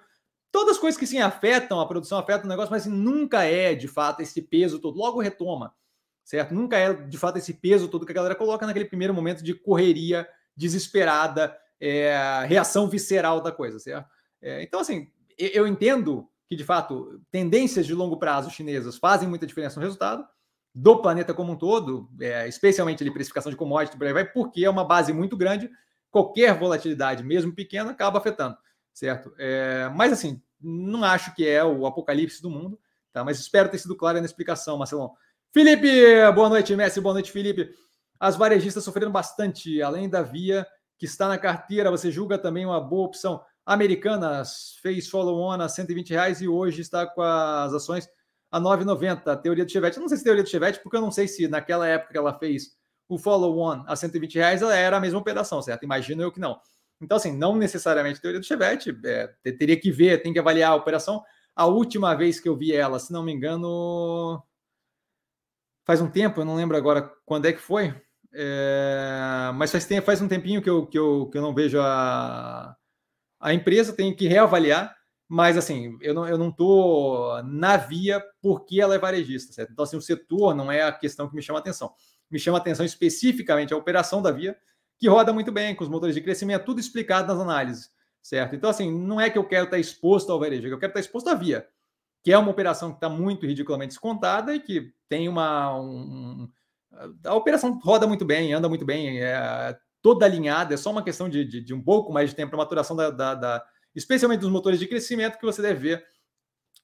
Todas 0.53 0.75
as 0.75 0.79
coisas 0.79 0.97
que 0.97 1.05
sim 1.05 1.19
afetam 1.19 1.81
a 1.81 1.85
produção, 1.85 2.17
afetam 2.17 2.45
o 2.45 2.47
negócio, 2.47 2.71
mas 2.71 2.83
assim, 2.83 2.95
nunca 2.95 3.43
é 3.43 3.75
de 3.75 3.89
fato 3.89 4.21
esse 4.21 4.41
peso 4.41 4.79
todo. 4.79 4.97
Logo 4.97 5.19
retoma, 5.19 5.75
certo? 6.23 6.53
Nunca 6.53 6.77
é 6.77 6.93
de 6.93 7.17
fato 7.17 7.37
esse 7.39 7.53
peso 7.53 7.89
todo 7.89 8.05
que 8.05 8.13
a 8.13 8.15
galera 8.15 8.35
coloca 8.35 8.65
naquele 8.65 8.85
primeiro 8.85 9.13
momento 9.13 9.43
de 9.43 9.53
correria 9.53 10.25
desesperada, 10.55 11.53
é, 11.77 12.45
reação 12.47 12.87
visceral 12.87 13.41
da 13.41 13.51
coisa, 13.51 13.79
certo? 13.79 14.09
É, 14.41 14.63
então, 14.63 14.79
assim, 14.79 15.11
eu 15.37 15.67
entendo 15.67 16.25
que 16.47 16.55
de 16.55 16.63
fato 16.63 17.21
tendências 17.29 17.85
de 17.85 17.93
longo 17.93 18.17
prazo 18.17 18.49
chinesas 18.49 18.97
fazem 18.97 19.27
muita 19.27 19.47
diferença 19.47 19.77
no 19.77 19.85
resultado 19.85 20.25
do 20.73 21.01
planeta 21.01 21.33
como 21.33 21.53
um 21.53 21.57
todo, 21.57 22.09
é, 22.19 22.47
especialmente 22.47 23.07
a 23.07 23.11
precificação 23.11 23.51
de 23.51 23.57
commodities, 23.57 23.97
vai, 23.97 24.25
porque 24.25 24.65
é 24.65 24.69
uma 24.69 24.85
base 24.85 25.11
muito 25.13 25.35
grande. 25.35 25.69
Qualquer 26.09 26.57
volatilidade, 26.57 27.23
mesmo 27.23 27.53
pequena, 27.53 27.91
acaba 27.91 28.19
afetando 28.19 28.57
certo? 28.93 29.33
É, 29.37 29.89
mas 29.95 30.11
assim, 30.11 30.41
não 30.59 31.03
acho 31.03 31.33
que 31.33 31.47
é 31.47 31.63
o 31.63 31.85
apocalipse 31.85 32.41
do 32.41 32.49
mundo, 32.49 32.79
tá? 33.11 33.23
Mas 33.23 33.39
espero 33.39 33.69
ter 33.69 33.77
sido 33.77 33.95
claro 33.95 34.19
na 34.19 34.25
explicação, 34.25 34.77
Marcelão. 34.77 35.13
Felipe, 35.53 35.87
boa 36.33 36.49
noite, 36.49 36.75
Messi, 36.75 37.01
boa 37.01 37.13
noite, 37.13 37.31
Felipe. 37.31 37.69
As 38.19 38.35
varejistas 38.35 38.83
sofreram 38.83 39.11
bastante, 39.11 39.81
além 39.81 40.09
da 40.09 40.21
via 40.21 40.65
que 40.97 41.05
está 41.05 41.27
na 41.27 41.37
carteira, 41.37 41.89
você 41.89 42.11
julga 42.11 42.37
também 42.37 42.65
uma 42.65 42.79
boa 42.79 43.07
opção. 43.07 43.43
Americanas 43.65 44.77
fez 44.81 45.09
follow-on 45.09 45.59
a 45.59 45.67
120 45.67 46.11
reais 46.11 46.41
e 46.41 46.47
hoje 46.47 46.81
está 46.81 47.07
com 47.07 47.21
as 47.21 47.73
ações 47.73 48.07
a 48.51 48.59
9,90. 48.59 49.41
Teoria 49.41 49.65
do 49.65 49.71
Chevette. 49.71 49.97
Eu 49.97 50.01
não 50.01 50.09
sei 50.09 50.17
se 50.17 50.23
teoria 50.23 50.43
do 50.43 50.49
Chevette, 50.49 50.79
porque 50.83 50.97
eu 50.97 51.01
não 51.01 51.11
sei 51.11 51.27
se 51.27 51.47
naquela 51.47 51.87
época 51.87 52.11
que 52.11 52.17
ela 52.17 52.37
fez 52.37 52.75
o 53.07 53.17
follow-on 53.17 53.83
a 53.87 53.95
120 53.95 54.35
reais, 54.35 54.61
ela 54.61 54.75
era 54.75 54.97
a 54.97 54.99
mesma 54.99 55.19
operação, 55.19 55.61
certo? 55.61 55.83
Imagino 55.83 56.21
eu 56.21 56.31
que 56.31 56.39
não. 56.39 56.59
Então, 57.01 57.17
assim, 57.17 57.35
não 57.35 57.55
necessariamente 57.55 58.21
teoria 58.21 58.39
do 58.39 58.45
Chevette, 58.45 58.95
é, 59.03 59.27
teria 59.53 59.79
que 59.79 59.91
ver, 59.91 60.21
tem 60.21 60.31
que 60.31 60.39
avaliar 60.39 60.71
a 60.71 60.75
operação. 60.75 61.23
A 61.55 61.65
última 61.65 62.15
vez 62.15 62.39
que 62.39 62.47
eu 62.47 62.55
vi 62.55 62.73
ela, 62.73 62.99
se 62.99 63.11
não 63.11 63.23
me 63.23 63.33
engano, 63.33 64.41
faz 65.85 65.99
um 65.99 66.09
tempo, 66.09 66.39
eu 66.39 66.45
não 66.45 66.55
lembro 66.55 66.77
agora 66.77 67.11
quando 67.25 67.47
é 67.47 67.53
que 67.53 67.59
foi, 67.59 67.93
é, 68.33 69.51
mas 69.55 69.71
faz, 69.71 69.87
faz 70.05 70.21
um 70.21 70.27
tempinho 70.27 70.61
que 70.61 70.69
eu, 70.69 70.85
que 70.87 70.97
eu, 70.97 71.29
que 71.29 71.37
eu 71.37 71.41
não 71.41 71.53
vejo 71.53 71.79
a, 71.81 72.75
a 73.39 73.53
empresa, 73.53 73.93
tenho 73.93 74.15
que 74.15 74.27
reavaliar, 74.27 74.95
mas 75.33 75.57
assim, 75.57 75.97
eu 76.01 76.13
não, 76.13 76.27
eu 76.27 76.37
não 76.37 76.51
tô 76.51 77.41
na 77.45 77.77
via 77.77 78.21
porque 78.41 78.81
ela 78.81 78.95
é 78.95 78.99
varejista, 78.99 79.53
certo? 79.53 79.71
Então, 79.71 79.83
assim, 79.83 79.95
o 79.95 80.01
setor 80.01 80.53
não 80.53 80.69
é 80.69 80.81
a 80.81 80.91
questão 80.91 81.29
que 81.29 81.33
me 81.33 81.41
chama 81.41 81.57
atenção. 81.57 81.93
Me 82.29 82.37
chama 82.37 82.57
atenção 82.57 82.85
especificamente 82.85 83.73
a 83.73 83.77
operação 83.77 84.21
da 84.21 84.29
via, 84.29 84.57
que 84.99 85.07
roda 85.07 85.31
muito 85.31 85.49
bem 85.49 85.73
com 85.73 85.85
os 85.85 85.89
motores 85.89 86.15
de 86.15 86.19
crescimento, 86.19 86.65
tudo 86.65 86.81
explicado 86.81 87.29
nas 87.29 87.41
análises, 87.41 87.89
certo? 88.21 88.57
Então, 88.57 88.69
assim, 88.69 88.91
não 88.91 89.21
é 89.21 89.29
que 89.29 89.37
eu 89.37 89.47
quero 89.47 89.63
estar 89.63 89.79
exposto 89.79 90.33
ao 90.33 90.39
varejo, 90.39 90.67
é 90.67 90.69
eu 90.69 90.77
quero 90.77 90.89
estar 90.89 90.99
exposto 90.99 91.29
à 91.29 91.33
via, 91.33 91.65
que 92.21 92.33
é 92.33 92.37
uma 92.37 92.51
operação 92.51 92.89
que 92.89 92.97
está 92.97 93.07
muito 93.07 93.45
ridiculamente 93.45 93.91
descontada 93.91 94.53
e 94.53 94.59
que 94.59 94.91
tem 95.07 95.29
uma. 95.29 95.79
Um, 95.79 96.49
a 97.23 97.33
operação 97.35 97.79
roda 97.81 98.05
muito 98.05 98.25
bem, 98.25 98.51
anda 98.51 98.67
muito 98.67 98.83
bem, 98.83 99.21
é 99.21 99.77
toda 100.01 100.25
alinhada, 100.25 100.73
é 100.73 100.77
só 100.77 100.91
uma 100.91 101.05
questão 101.05 101.29
de, 101.29 101.45
de, 101.45 101.61
de 101.61 101.73
um 101.73 101.81
pouco 101.81 102.11
mais 102.11 102.31
de 102.31 102.35
tempo 102.35 102.49
para 102.49 102.57
maturação 102.57 102.97
da, 102.97 103.09
da, 103.09 103.33
da, 103.33 103.63
especialmente 103.95 104.41
dos 104.41 104.51
motores 104.51 104.79
de 104.79 104.87
crescimento, 104.87 105.37
que 105.37 105.45
você 105.45 105.61
deve 105.61 105.79
ver 105.79 106.05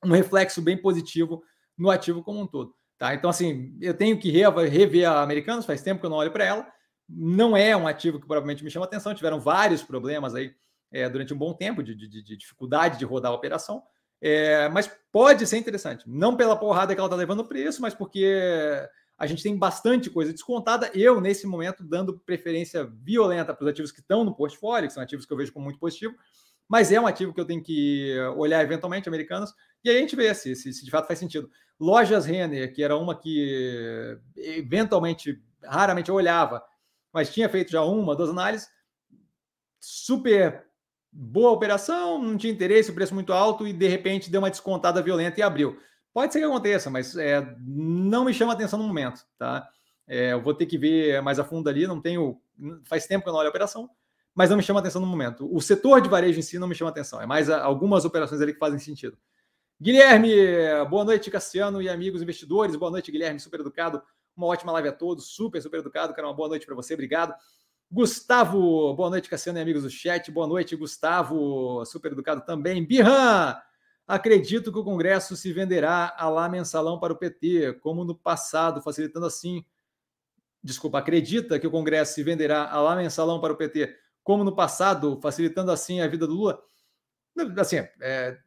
um 0.04 0.12
reflexo 0.12 0.62
bem 0.62 0.78
positivo 0.78 1.44
no 1.78 1.90
ativo 1.90 2.24
como 2.24 2.42
um 2.42 2.48
todo. 2.48 2.76
Tá? 2.98 3.14
Então, 3.14 3.30
assim, 3.30 3.78
eu 3.80 3.94
tenho 3.94 4.20
que 4.20 4.32
rever 4.32 5.10
a 5.10 5.22
Americanos, 5.22 5.66
faz 5.66 5.82
tempo 5.82 6.00
que 6.00 6.06
eu 6.06 6.10
não 6.10 6.18
olho 6.18 6.32
para 6.32 6.46
ela, 6.46 6.68
não 7.08 7.56
é 7.56 7.76
um 7.76 7.88
ativo 7.88 8.20
que 8.20 8.28
provavelmente 8.28 8.64
me 8.64 8.72
chama 8.72 8.86
atenção. 8.86 9.14
Tiveram 9.14 9.40
vários 9.40 9.82
problemas 9.82 10.36
aí 10.36 10.54
é, 10.92 11.08
durante 11.10 11.34
um 11.34 11.38
bom 11.38 11.54
tempo 11.54 11.82
de, 11.82 11.96
de, 11.96 12.08
de, 12.08 12.38
dificuldade 12.38 12.98
de 12.98 13.06
rodar 13.06 13.32
a 13.32 13.36
operação. 13.36 13.84
É, 14.20 14.68
mas 14.70 14.90
pode 15.12 15.46
ser 15.46 15.58
interessante. 15.58 16.04
Não 16.08 16.36
pela 16.36 16.56
porrada 16.56 16.94
que 16.94 17.00
ela 17.00 17.08
está 17.08 17.16
levando 17.16 17.42
o 17.42 17.48
preço, 17.48 17.82
mas 17.82 17.94
porque 17.94 18.28
a 19.18 19.26
gente 19.26 19.44
tem 19.44 19.56
bastante 19.56 20.10
coisa 20.10 20.34
descontada. 20.34 20.92
Eu, 20.94 21.22
nesse 21.22 21.48
momento, 21.48 21.84
dando 21.84 22.20
preferência 22.20 22.84
violenta 22.84 23.54
para 23.54 23.64
os 23.64 23.70
ativos 23.70 23.92
que 23.92 24.02
estão 24.02 24.24
no 24.24 24.36
portfólio, 24.36 24.88
que 24.88 24.94
são 24.94 25.04
ativos 25.04 25.26
que 25.26 25.32
eu 25.32 25.38
vejo 25.38 25.54
como 25.54 25.66
muito 25.66 25.80
positivo, 25.80 26.16
mas 26.68 26.92
é 26.92 27.00
um 27.00 27.08
ativo 27.08 27.34
que 27.34 27.40
eu 27.40 27.46
tenho 27.46 27.64
que 27.64 28.18
olhar 28.36 28.62
eventualmente, 28.64 29.08
americanos, 29.08 29.54
e 29.84 29.90
aí 29.90 29.98
a 29.98 30.00
gente 30.00 30.16
vê 30.16 30.34
se, 30.34 30.56
se, 30.56 30.74
se 30.74 30.84
de 30.84 30.92
fato 30.92 31.08
faz 31.08 31.20
sentido. 31.20 31.50
Lojas 31.80 32.26
Renner, 32.26 32.74
que 32.74 32.84
era 32.84 32.98
uma 32.98 33.18
que 33.18 34.20
eventualmente, 34.36 35.42
raramente 35.64 36.10
eu 36.10 36.16
olhava, 36.16 36.64
mas 37.14 37.34
tinha 37.34 37.48
feito 37.48 37.72
já 37.72 37.84
uma, 37.84 38.16
duas 38.16 38.30
análises. 38.30 38.68
Super 39.80 40.66
boa 41.12 41.52
operação, 41.52 42.22
não 42.22 42.38
tinha 42.38 42.52
interesse, 42.52 42.92
o 42.92 42.94
preço 42.94 43.14
muito 43.14 43.32
alto 43.32 43.68
e 43.68 43.74
de 43.74 43.88
repente 43.88 44.30
deu 44.30 44.42
uma 44.42 44.50
descontada 44.50 45.02
violenta 45.02 45.40
e 45.40 45.44
abriu. 45.44 45.80
Pode 46.14 46.34
ser 46.34 46.40
que 46.40 46.46
aconteça, 46.46 46.90
mas 46.90 47.16
é, 47.16 47.56
não 47.60 48.26
me 48.26 48.34
chama 48.34 48.54
atenção 48.54 48.80
no 48.80 48.88
momento, 48.88 49.22
tá? 49.38 49.68
É, 50.08 50.34
eu 50.34 50.42
vou 50.42 50.54
ter 50.54 50.66
que 50.66 50.78
ver 50.78 51.22
mais 51.22 51.38
a 51.38 51.44
fundo 51.44 51.70
ali, 51.70 51.86
não 51.86 52.02
tenho. 52.02 52.42
Faz 52.86 53.06
tempo 53.06 53.24
que 53.24 53.30
eu 53.30 53.34
não 53.34 53.40
olho 53.40 53.48
a 53.48 53.52
operação, 53.52 53.90
mas 54.38 54.52
não 54.52 54.58
me 54.58 54.62
chama 54.62 54.80
atenção 54.80 55.02
no 55.02 55.08
momento. 55.08 55.50
O 55.52 55.60
setor 55.60 56.00
de 56.00 56.08
varejo 56.08 56.38
em 56.38 56.44
si 56.44 56.60
não 56.60 56.68
me 56.68 56.76
chama 56.76 56.92
atenção, 56.92 57.20
é 57.20 57.26
mais 57.26 57.50
algumas 57.50 58.06
operações 58.06 58.40
ali 58.40 58.54
que 58.54 58.60
fazem 58.60 58.78
sentido. 58.78 59.18
Guilherme, 59.82 60.32
boa 60.92 61.04
noite, 61.04 61.32
Cassiano 61.32 61.82
e 61.82 61.90
amigos 61.90 62.22
investidores. 62.22 62.76
Boa 62.76 62.92
noite, 62.92 63.12
Guilherme, 63.12 63.40
super 63.40 63.62
educado. 63.62 64.00
Uma 64.36 64.46
ótima 64.46 64.72
live 64.74 64.90
a 64.90 64.92
todos, 64.92 65.26
super, 65.26 65.60
super 65.60 65.80
educado. 65.80 66.14
Quero 66.14 66.28
uma 66.28 66.36
boa 66.36 66.50
noite 66.50 66.68
para 66.68 66.76
você, 66.76 66.94
obrigado. 66.94 67.34
Gustavo, 67.90 68.94
boa 68.94 69.10
noite, 69.10 69.28
Cassiano 69.28 69.58
e 69.58 69.62
amigos 69.64 69.82
do 69.82 69.90
chat. 69.90 70.30
Boa 70.30 70.46
noite, 70.46 70.76
Gustavo, 70.76 71.84
super 71.86 72.12
educado 72.12 72.42
também. 72.46 72.86
Birran, 72.86 73.56
Acredito 74.08 74.72
que 74.72 74.78
o 74.78 74.84
Congresso 74.84 75.36
se 75.36 75.52
venderá 75.52 76.16
a 76.16 76.30
lá 76.30 76.48
mensalão 76.48 77.00
para 77.00 77.12
o 77.12 77.18
PT, 77.18 77.74
como 77.82 78.06
no 78.06 78.16
passado, 78.16 78.82
facilitando 78.84 79.26
assim. 79.26 79.66
Desculpa, 80.64 81.00
acredita 81.00 81.60
que 81.60 81.68
o 81.68 81.72
Congresso 81.72 82.14
se 82.14 82.24
venderá 82.24 82.70
a 82.70 82.80
lá 82.80 82.96
mensalão 82.96 83.42
para 83.42 83.52
o 83.52 83.58
PT, 83.58 83.98
como 84.28 84.44
no 84.44 84.54
passado, 84.54 85.18
facilitando 85.22 85.72
assim 85.72 86.02
a 86.02 86.08
vida 86.10 86.28
do 86.28 86.34
Lula? 86.34 86.62
Assim, 87.58 87.78
é, 88.02 88.38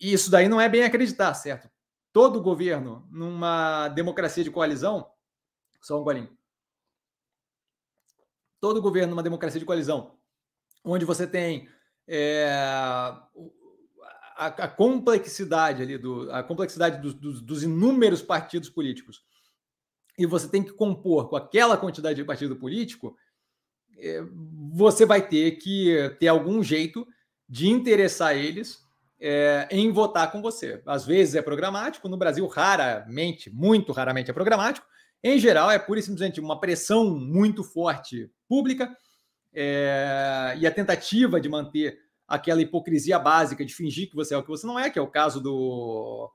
isso 0.00 0.32
daí 0.32 0.48
não 0.48 0.60
é 0.60 0.68
bem 0.68 0.82
acreditar, 0.82 1.32
certo? 1.34 1.70
Todo 2.12 2.42
governo, 2.42 3.06
numa 3.08 3.86
democracia 3.86 4.42
de 4.42 4.50
coalizão, 4.50 5.08
só 5.80 6.00
um 6.00 6.02
golinho. 6.02 6.36
Todo 8.60 8.82
governo 8.82 9.10
numa 9.10 9.22
democracia 9.22 9.60
de 9.60 9.64
coalizão, 9.64 10.18
onde 10.82 11.04
você 11.04 11.24
tem 11.24 11.68
é, 12.08 12.50
a, 12.50 14.46
a, 14.46 14.66
complexidade 14.66 15.82
ali 15.82 15.96
do, 15.96 16.32
a 16.32 16.42
complexidade 16.42 17.00
dos, 17.00 17.14
dos, 17.14 17.40
dos, 17.40 17.62
inúmeros 17.62 18.22
partidos 18.22 18.68
políticos 18.68 19.22
e 20.18 20.26
você 20.26 20.48
tem 20.48 20.64
que 20.64 20.72
compor 20.72 21.28
com 21.28 21.36
aquela 21.36 21.76
quantidade 21.76 22.16
de 22.16 22.24
partido 22.24 22.56
político, 22.56 23.16
você 24.72 25.04
vai 25.04 25.26
ter 25.26 25.52
que 25.52 26.16
ter 26.20 26.28
algum 26.28 26.62
jeito 26.62 27.06
de 27.48 27.68
interessar 27.68 28.36
eles 28.36 28.78
é, 29.20 29.66
em 29.70 29.90
votar 29.90 30.30
com 30.30 30.40
você. 30.40 30.80
Às 30.86 31.04
vezes 31.04 31.34
é 31.34 31.42
programático, 31.42 32.08
no 32.08 32.16
Brasil 32.16 32.46
raramente, 32.46 33.50
muito 33.50 33.92
raramente 33.92 34.30
é 34.30 34.34
programático. 34.34 34.86
Em 35.22 35.38
geral, 35.38 35.70
é 35.70 35.78
pura 35.78 35.98
e 35.98 36.02
simplesmente 36.02 36.40
uma 36.40 36.60
pressão 36.60 37.10
muito 37.10 37.64
forte 37.64 38.30
pública 38.48 38.94
é, 39.52 40.54
e 40.58 40.66
a 40.66 40.70
tentativa 40.70 41.40
de 41.40 41.48
manter 41.48 41.98
aquela 42.26 42.60
hipocrisia 42.60 43.18
básica 43.18 43.64
de 43.64 43.74
fingir 43.74 44.08
que 44.08 44.14
você 44.14 44.34
é 44.34 44.38
o 44.38 44.42
que 44.42 44.50
você 44.50 44.66
não 44.66 44.78
é, 44.78 44.90
que 44.90 44.98
é 44.98 45.02
o 45.02 45.10
caso 45.10 45.40
do 45.40 46.30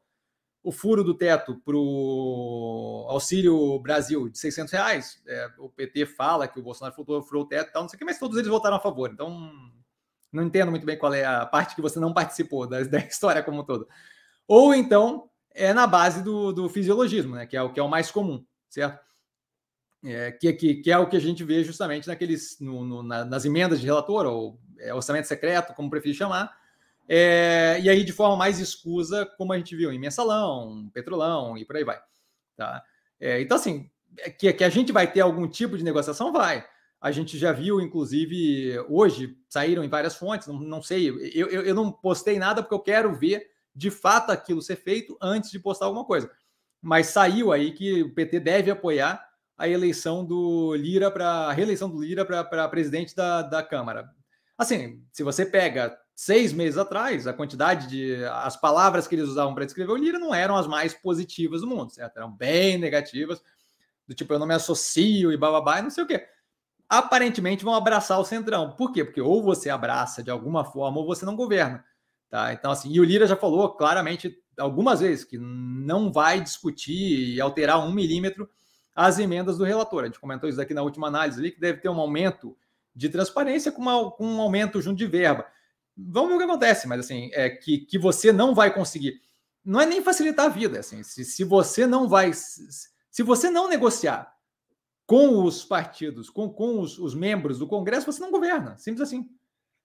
o 0.63 0.71
furo 0.71 1.03
do 1.03 1.13
teto 1.13 1.55
para 1.65 1.75
o 1.75 3.05
Auxílio 3.09 3.77
Brasil 3.79 4.29
de 4.29 4.39
600 4.39 4.71
reais. 4.71 5.21
É, 5.27 5.51
o 5.57 5.67
PT 5.69 6.05
fala 6.05 6.47
que 6.47 6.57
o 6.57 6.63
Bolsonaro 6.63 6.95
furou, 6.95 7.21
furou 7.21 7.43
o 7.43 7.47
teto 7.47 7.69
e 7.69 7.73
tal, 7.73 7.81
não 7.81 7.89
sei 7.89 7.97
o 7.97 7.99
que, 7.99 8.05
mas 8.05 8.17
todos 8.17 8.37
eles 8.37 8.49
votaram 8.49 8.77
a 8.77 8.79
favor. 8.79 9.11
Então, 9.11 9.51
não 10.31 10.43
entendo 10.43 10.71
muito 10.71 10.85
bem 10.85 10.97
qual 10.97 11.13
é 11.13 11.25
a 11.25 11.45
parte 11.45 11.75
que 11.75 11.81
você 11.81 11.99
não 11.99 12.13
participou 12.13 12.65
da, 12.65 12.81
da 12.83 12.99
história 12.99 13.43
como 13.43 13.61
um 13.61 13.65
todo. 13.65 13.87
Ou 14.47 14.73
então, 14.73 15.29
é 15.53 15.73
na 15.73 15.85
base 15.85 16.23
do, 16.23 16.53
do 16.53 16.69
fisiologismo, 16.69 17.35
né, 17.35 17.45
que, 17.45 17.57
é 17.57 17.61
o, 17.61 17.71
que 17.71 17.79
é 17.79 17.83
o 17.83 17.89
mais 17.89 18.09
comum, 18.09 18.43
certo? 18.69 19.03
É, 20.05 20.31
que, 20.31 20.51
que, 20.53 20.75
que, 20.75 20.91
é 20.91 20.97
o 20.97 21.07
que 21.07 21.15
a 21.15 21.21
gente 21.21 21.43
vê 21.45 21.63
justamente 21.63 22.07
naqueles 22.07 22.59
no, 22.59 22.83
no, 22.83 23.03
na, 23.03 23.23
nas 23.23 23.45
emendas 23.45 23.79
de 23.79 23.85
relator, 23.85 24.25
ou 24.25 24.59
é, 24.79 24.93
orçamento 24.93 25.27
secreto, 25.27 25.73
como 25.73 25.89
preferir 25.89 26.15
chamar, 26.15 26.57
é, 27.07 27.79
e 27.81 27.89
aí 27.89 28.03
de 28.03 28.13
forma 28.13 28.35
mais 28.35 28.59
escusa, 28.59 29.25
como 29.37 29.53
a 29.53 29.57
gente 29.57 29.75
viu 29.75 29.91
em 29.91 29.99
mensalão, 29.99 30.89
petrolão 30.93 31.57
e 31.57 31.65
por 31.65 31.75
aí 31.75 31.83
vai. 31.83 31.99
Tá? 32.55 32.83
É, 33.19 33.41
então, 33.41 33.57
assim, 33.57 33.89
é 34.19 34.29
que, 34.29 34.51
que 34.53 34.63
a 34.63 34.69
gente 34.69 34.91
vai 34.91 35.11
ter 35.11 35.21
algum 35.21 35.47
tipo 35.47 35.77
de 35.77 35.83
negociação, 35.83 36.31
vai. 36.31 36.65
A 37.01 37.11
gente 37.11 37.37
já 37.37 37.51
viu, 37.51 37.81
inclusive, 37.81 38.79
hoje 38.87 39.37
saíram 39.49 39.83
em 39.83 39.89
várias 39.89 40.15
fontes, 40.15 40.47
não, 40.47 40.59
não 40.59 40.81
sei, 40.81 41.09
eu, 41.09 41.49
eu, 41.49 41.61
eu 41.63 41.75
não 41.75 41.91
postei 41.91 42.39
nada 42.39 42.63
porque 42.63 42.75
eu 42.75 42.79
quero 42.79 43.13
ver 43.13 43.51
de 43.75 43.89
fato 43.89 44.31
aquilo 44.31 44.61
ser 44.61 44.77
feito 44.77 45.17
antes 45.21 45.51
de 45.51 45.59
postar 45.59 45.85
alguma 45.85 46.05
coisa. 46.05 46.31
Mas 46.81 47.07
saiu 47.07 47.51
aí 47.51 47.71
que 47.71 48.03
o 48.03 48.13
PT 48.13 48.39
deve 48.39 48.71
apoiar 48.71 49.25
a 49.57 49.67
eleição 49.67 50.25
do 50.25 50.75
Lira 50.75 51.09
para 51.11 51.47
a 51.47 51.53
reeleição 51.53 51.89
do 51.89 52.01
Lira 52.01 52.25
para 52.25 52.67
presidente 52.69 53.15
da, 53.15 53.41
da 53.41 53.63
Câmara. 53.63 54.09
Assim, 54.57 55.03
se 55.11 55.23
você 55.23 55.45
pega 55.45 55.97
seis 56.15 56.53
meses 56.53 56.77
atrás, 56.77 57.27
a 57.27 57.33
quantidade 57.33 57.87
de 57.87 58.23
as 58.25 58.55
palavras 58.55 59.07
que 59.07 59.15
eles 59.15 59.27
usavam 59.27 59.53
para 59.53 59.65
descrever 59.65 59.91
o 59.91 59.97
Lira 59.97 60.19
não 60.19 60.33
eram 60.33 60.55
as 60.55 60.67
mais 60.67 60.93
positivas 60.93 61.61
do 61.61 61.67
mundo, 61.67 61.91
certo? 61.91 62.17
Eram 62.17 62.31
bem 62.31 62.77
negativas, 62.77 63.41
do 64.07 64.13
tipo 64.13 64.33
eu 64.33 64.39
não 64.39 64.47
me 64.47 64.53
associo 64.53 65.31
e 65.31 65.37
bababá, 65.37 65.79
e 65.79 65.83
não 65.83 65.89
sei 65.89 66.03
o 66.03 66.07
quê. 66.07 66.27
Aparentemente 66.87 67.63
vão 67.63 67.73
abraçar 67.73 68.19
o 68.19 68.25
centrão. 68.25 68.71
Por 68.71 68.91
quê? 68.91 69.03
Porque 69.03 69.21
ou 69.21 69.41
você 69.41 69.69
abraça 69.69 70.21
de 70.21 70.29
alguma 70.29 70.63
forma 70.63 70.99
ou 70.99 71.05
você 71.05 71.25
não 71.25 71.35
governa. 71.35 71.83
Tá? 72.29 72.53
Então, 72.53 72.71
assim, 72.71 72.91
e 72.91 72.99
o 72.99 73.03
Lira 73.03 73.25
já 73.25 73.35
falou 73.35 73.69
claramente 73.75 74.37
algumas 74.57 74.99
vezes 74.99 75.23
que 75.23 75.37
não 75.37 76.11
vai 76.11 76.41
discutir 76.41 77.35
e 77.35 77.41
alterar 77.41 77.79
um 77.79 77.91
milímetro 77.91 78.47
as 78.95 79.17
emendas 79.17 79.57
do 79.57 79.63
relator. 79.63 80.03
A 80.03 80.05
gente 80.05 80.19
comentou 80.19 80.49
isso 80.49 80.61
aqui 80.61 80.73
na 80.73 80.83
última 80.83 81.07
análise 81.07 81.39
ali, 81.39 81.51
que 81.51 81.59
deve 81.59 81.79
ter 81.79 81.89
um 81.89 81.99
aumento 81.99 82.55
de 82.95 83.09
transparência 83.09 83.71
com, 83.71 83.81
uma, 83.81 84.11
com 84.11 84.25
um 84.25 84.41
aumento 84.41 84.81
junto 84.81 84.97
de 84.97 85.07
verba. 85.07 85.45
Vamos 85.95 86.29
ver 86.29 86.35
o 86.35 86.37
que 86.39 86.43
acontece, 86.43 86.87
mas 86.87 86.99
assim, 86.99 87.29
é 87.33 87.49
que, 87.49 87.79
que 87.79 87.97
você 87.97 88.31
não 88.31 88.55
vai 88.55 88.73
conseguir. 88.73 89.21
Não 89.63 89.79
é 89.79 89.85
nem 89.85 90.01
facilitar 90.01 90.47
a 90.47 90.49
vida, 90.49 90.79
assim, 90.79 91.03
se, 91.03 91.23
se 91.23 91.43
você 91.43 91.85
não 91.85 92.07
vai. 92.07 92.31
Se 92.33 93.23
você 93.23 93.49
não 93.49 93.67
negociar 93.67 94.33
com 95.05 95.43
os 95.43 95.63
partidos, 95.63 96.29
com, 96.29 96.49
com 96.49 96.79
os, 96.79 96.97
os 96.97 97.13
membros 97.13 97.59
do 97.59 97.67
Congresso, 97.67 98.11
você 98.11 98.19
não 98.19 98.31
governa. 98.31 98.77
Simples 98.77 99.07
assim. 99.07 99.29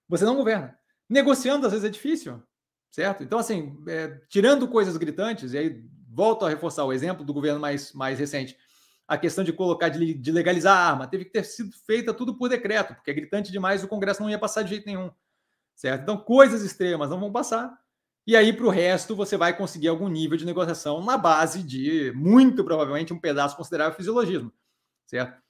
Você 0.07 0.25
não 0.25 0.35
governa. 0.35 0.77
Negociando, 1.07 1.65
às 1.65 1.71
vezes, 1.71 1.85
é 1.85 1.89
difícil, 1.89 2.41
certo? 2.89 3.23
Então, 3.23 3.37
assim, 3.37 3.77
é, 3.87 4.19
tirando 4.27 4.67
coisas 4.67 4.97
gritantes, 4.97 5.53
e 5.53 5.57
aí 5.57 5.83
volto 6.11 6.45
a 6.45 6.49
reforçar 6.49 6.83
o 6.85 6.93
exemplo 6.93 7.23
do 7.23 7.33
governo 7.33 7.59
mais, 7.59 7.93
mais 7.93 8.17
recente 8.17 8.57
a 9.09 9.17
questão 9.17 9.43
de 9.43 9.51
colocar, 9.51 9.89
de, 9.89 10.13
de 10.13 10.31
legalizar 10.31 10.77
a 10.77 10.91
arma, 10.91 11.07
teve 11.07 11.25
que 11.25 11.31
ter 11.31 11.43
sido 11.43 11.71
feita 11.71 12.13
tudo 12.13 12.35
por 12.35 12.47
decreto, 12.47 12.93
porque 12.93 13.09
é 13.09 13.13
gritante 13.13 13.51
demais, 13.51 13.83
o 13.83 13.87
Congresso 13.87 14.21
não 14.21 14.29
ia 14.29 14.37
passar 14.37 14.61
de 14.61 14.69
jeito 14.69 14.85
nenhum. 14.85 15.09
Certo? 15.79 16.01
Então, 16.01 16.17
coisas 16.17 16.61
extremas 16.61 17.09
não 17.09 17.21
vão 17.21 17.31
passar. 17.31 17.79
E 18.27 18.35
aí, 18.35 18.51
para 18.51 18.65
o 18.65 18.69
resto, 18.69 19.15
você 19.15 19.37
vai 19.37 19.55
conseguir 19.55 19.87
algum 19.87 20.09
nível 20.09 20.35
de 20.35 20.45
negociação 20.45 21.01
na 21.01 21.17
base 21.17 21.63
de, 21.63 22.11
muito 22.17 22.65
provavelmente, 22.65 23.13
um 23.13 23.19
pedaço 23.19 23.55
considerável 23.55 23.91
de 23.91 23.95
fisiologismo. 23.95 24.51
Certo? 25.05 25.41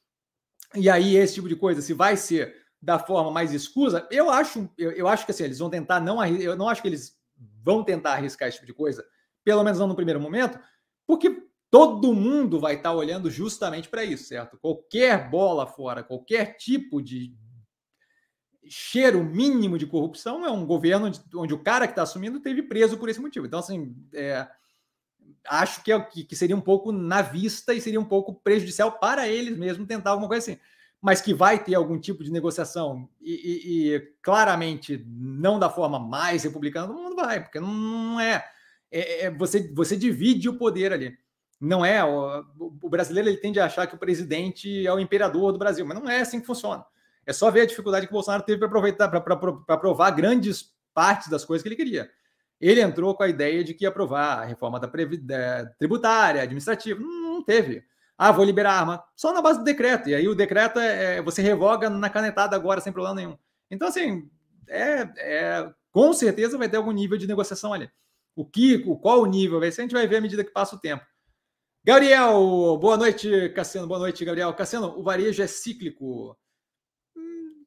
E 0.75 0.87
aí, 0.87 1.15
esse 1.15 1.33
tipo 1.33 1.49
de 1.49 1.55
coisa, 1.55 1.81
se 1.81 1.93
vai 1.93 2.15
ser 2.15 2.55
da 2.79 2.99
forma 2.99 3.31
mais 3.31 3.51
escusa, 3.53 4.07
eu 4.11 4.29
acho, 4.29 4.69
eu, 4.77 4.91
eu 4.91 5.07
acho 5.07 5.25
que 5.25 5.31
assim, 5.31 5.45
eles 5.45 5.57
vão 5.57 5.67
tentar 5.67 5.99
não 5.99 6.23
eu 6.23 6.55
não 6.55 6.69
acho 6.69 6.83
que 6.83 6.87
eles 6.87 7.17
vão 7.63 7.83
tentar 7.83 8.13
arriscar 8.13 8.47
esse 8.47 8.57
tipo 8.57 8.67
de 8.67 8.73
coisa, 8.73 9.03
pelo 9.43 9.63
menos 9.63 9.79
não 9.79 9.87
no 9.87 9.95
primeiro 9.95 10.21
momento, 10.21 10.59
porque 11.07 11.43
todo 11.71 12.13
mundo 12.13 12.59
vai 12.59 12.75
estar 12.75 12.93
olhando 12.93 13.31
justamente 13.31 13.89
para 13.89 14.03
isso, 14.03 14.25
certo? 14.25 14.59
Qualquer 14.59 15.27
bola 15.27 15.65
fora, 15.65 16.03
qualquer 16.03 16.55
tipo 16.55 17.01
de 17.01 17.35
cheiro 18.67 19.23
mínimo 19.23 19.77
de 19.77 19.87
corrupção 19.87 20.45
é 20.45 20.51
um 20.51 20.65
governo 20.65 21.07
onde, 21.07 21.21
onde 21.35 21.53
o 21.53 21.63
cara 21.63 21.87
que 21.87 21.93
está 21.93 22.03
assumindo 22.03 22.39
teve 22.39 22.63
preso 22.63 22.97
por 22.97 23.09
esse 23.09 23.19
motivo. 23.19 23.45
Então, 23.45 23.59
assim, 23.59 23.95
é, 24.13 24.47
acho 25.47 25.83
que, 25.83 25.91
é, 25.91 25.99
que, 25.99 26.35
seria 26.35 26.55
um 26.55 26.61
pouco 26.61 26.91
na 26.91 27.21
vista 27.21 27.73
e 27.73 27.81
seria 27.81 27.99
um 27.99 28.05
pouco 28.05 28.33
prejudicial 28.33 28.99
para 28.99 29.27
eles 29.27 29.57
mesmo 29.57 29.85
tentar 29.85 30.11
alguma 30.11 30.27
coisa 30.27 30.51
assim. 30.51 30.61
Mas 31.01 31.21
que 31.21 31.33
vai 31.33 31.63
ter 31.63 31.75
algum 31.75 31.97
tipo 31.97 32.23
de 32.23 32.31
negociação 32.31 33.09
e, 33.21 33.31
e, 33.31 33.95
e 33.95 33.99
claramente 34.21 35.03
não 35.07 35.57
da 35.57 35.69
forma 35.69 35.97
mais 35.97 36.43
republicana 36.43 36.87
do 36.87 36.93
mundo, 36.93 37.15
vai, 37.15 37.41
porque 37.41 37.59
não, 37.59 38.19
é, 38.19 38.45
é, 38.91 39.25
é. 39.25 39.31
você, 39.31 39.71
você 39.73 39.95
divide 39.95 40.49
o 40.49 40.57
poder 40.57 40.91
ali 40.91 41.17
não 41.59 41.85
é 41.85 42.03
o, 42.03 42.69
brasileiro 42.89 43.27
ele 43.27 43.37
tende 43.37 43.59
a 43.59 43.65
achar 43.65 43.85
que 43.85 43.95
o 43.95 43.99
presidente 43.99 44.87
é 44.87 44.93
o 44.93 44.99
imperador 44.99 45.51
do 45.51 45.59
Brasil, 45.59 45.85
mas 45.85 45.99
não 45.99 46.09
é 46.09 46.21
assim 46.21 46.39
que 46.39 46.47
funciona. 46.47 46.85
É 47.29 47.33
só 47.33 47.51
ver 47.51 47.61
a 47.61 47.65
dificuldade 47.67 48.07
que 48.07 48.11
o 48.11 48.15
Bolsonaro 48.15 48.41
teve 48.41 48.57
para 48.57 48.67
aproveitar 48.67 49.07
para 49.07 49.75
aprovar 49.75 50.09
grandes 50.09 50.73
partes 50.95 51.27
das 51.27 51.45
coisas 51.45 51.61
que 51.61 51.69
ele 51.69 51.75
queria. 51.75 52.09
Ele 52.59 52.81
entrou 52.81 53.13
com 53.13 53.21
a 53.21 53.29
ideia 53.29 53.63
de 53.63 53.75
que 53.75 53.85
ia 53.85 53.89
aprovar 53.89 54.39
a 54.39 54.45
reforma 54.45 54.79
da, 54.79 54.89
tributária, 55.77 56.41
administrativa, 56.41 56.99
não, 56.99 57.35
não, 57.35 57.43
teve. 57.43 57.83
Ah, 58.17 58.31
vou 58.31 58.43
liberar 58.43 58.79
arma 58.79 59.03
só 59.15 59.31
na 59.31 59.43
base 59.43 59.59
do 59.59 59.63
decreto. 59.63 60.09
E 60.09 60.15
aí 60.15 60.27
o 60.27 60.33
decreto 60.33 60.79
é, 60.79 61.17
é 61.17 61.21
você 61.21 61.43
revoga 61.43 61.87
na 61.87 62.09
canetada 62.09 62.55
agora 62.55 62.81
sem 62.81 62.91
problema 62.91 63.15
nenhum. 63.15 63.37
Então 63.69 63.89
assim, 63.89 64.27
é, 64.67 65.07
é 65.17 65.71
com 65.91 66.11
certeza 66.13 66.57
vai 66.57 66.67
ter 66.67 66.77
algum 66.77 66.91
nível 66.91 67.15
de 67.15 67.27
negociação 67.27 67.73
ali. 67.73 67.91
O 68.35 68.43
que, 68.43 68.83
o 68.87 68.97
qual 68.97 69.21
o 69.21 69.27
nível 69.27 69.59
vai 69.59 69.71
ser, 69.71 69.81
a 69.81 69.83
gente 69.83 69.93
vai 69.93 70.07
ver 70.07 70.15
à 70.15 70.21
medida 70.21 70.43
que 70.43 70.49
passa 70.49 70.75
o 70.75 70.79
tempo. 70.79 71.05
Gabriel, 71.83 72.75
boa 72.81 72.97
noite, 72.97 73.49
Cassiano. 73.49 73.87
Boa 73.87 73.99
noite, 73.99 74.25
Gabriel. 74.25 74.51
Cassiano, 74.55 74.97
o 74.97 75.03
varejo 75.03 75.43
é 75.43 75.47
cíclico? 75.47 76.35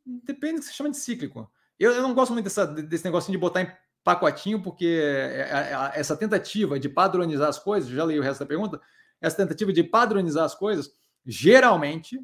Depende 0.04 0.54
do 0.54 0.60
que 0.60 0.66
você 0.66 0.72
chama 0.72 0.90
de 0.90 0.96
cíclico. 0.96 1.50
Eu, 1.78 1.92
eu 1.92 2.02
não 2.02 2.14
gosto 2.14 2.32
muito 2.32 2.44
dessa, 2.44 2.66
desse 2.66 3.04
negocinho 3.04 3.36
de 3.36 3.40
botar 3.40 3.62
em 3.62 3.72
pacotinho, 4.04 4.62
porque 4.62 4.86
é, 4.86 5.40
é, 5.40 5.72
é, 5.72 6.00
essa 6.00 6.16
tentativa 6.16 6.78
de 6.78 6.88
padronizar 6.88 7.48
as 7.48 7.58
coisas, 7.58 7.90
já 7.90 8.04
li 8.04 8.18
o 8.18 8.22
resto 8.22 8.40
da 8.40 8.46
pergunta, 8.46 8.80
essa 9.20 9.36
tentativa 9.36 9.72
de 9.72 9.84
padronizar 9.84 10.44
as 10.44 10.54
coisas 10.54 10.92
geralmente 11.24 12.20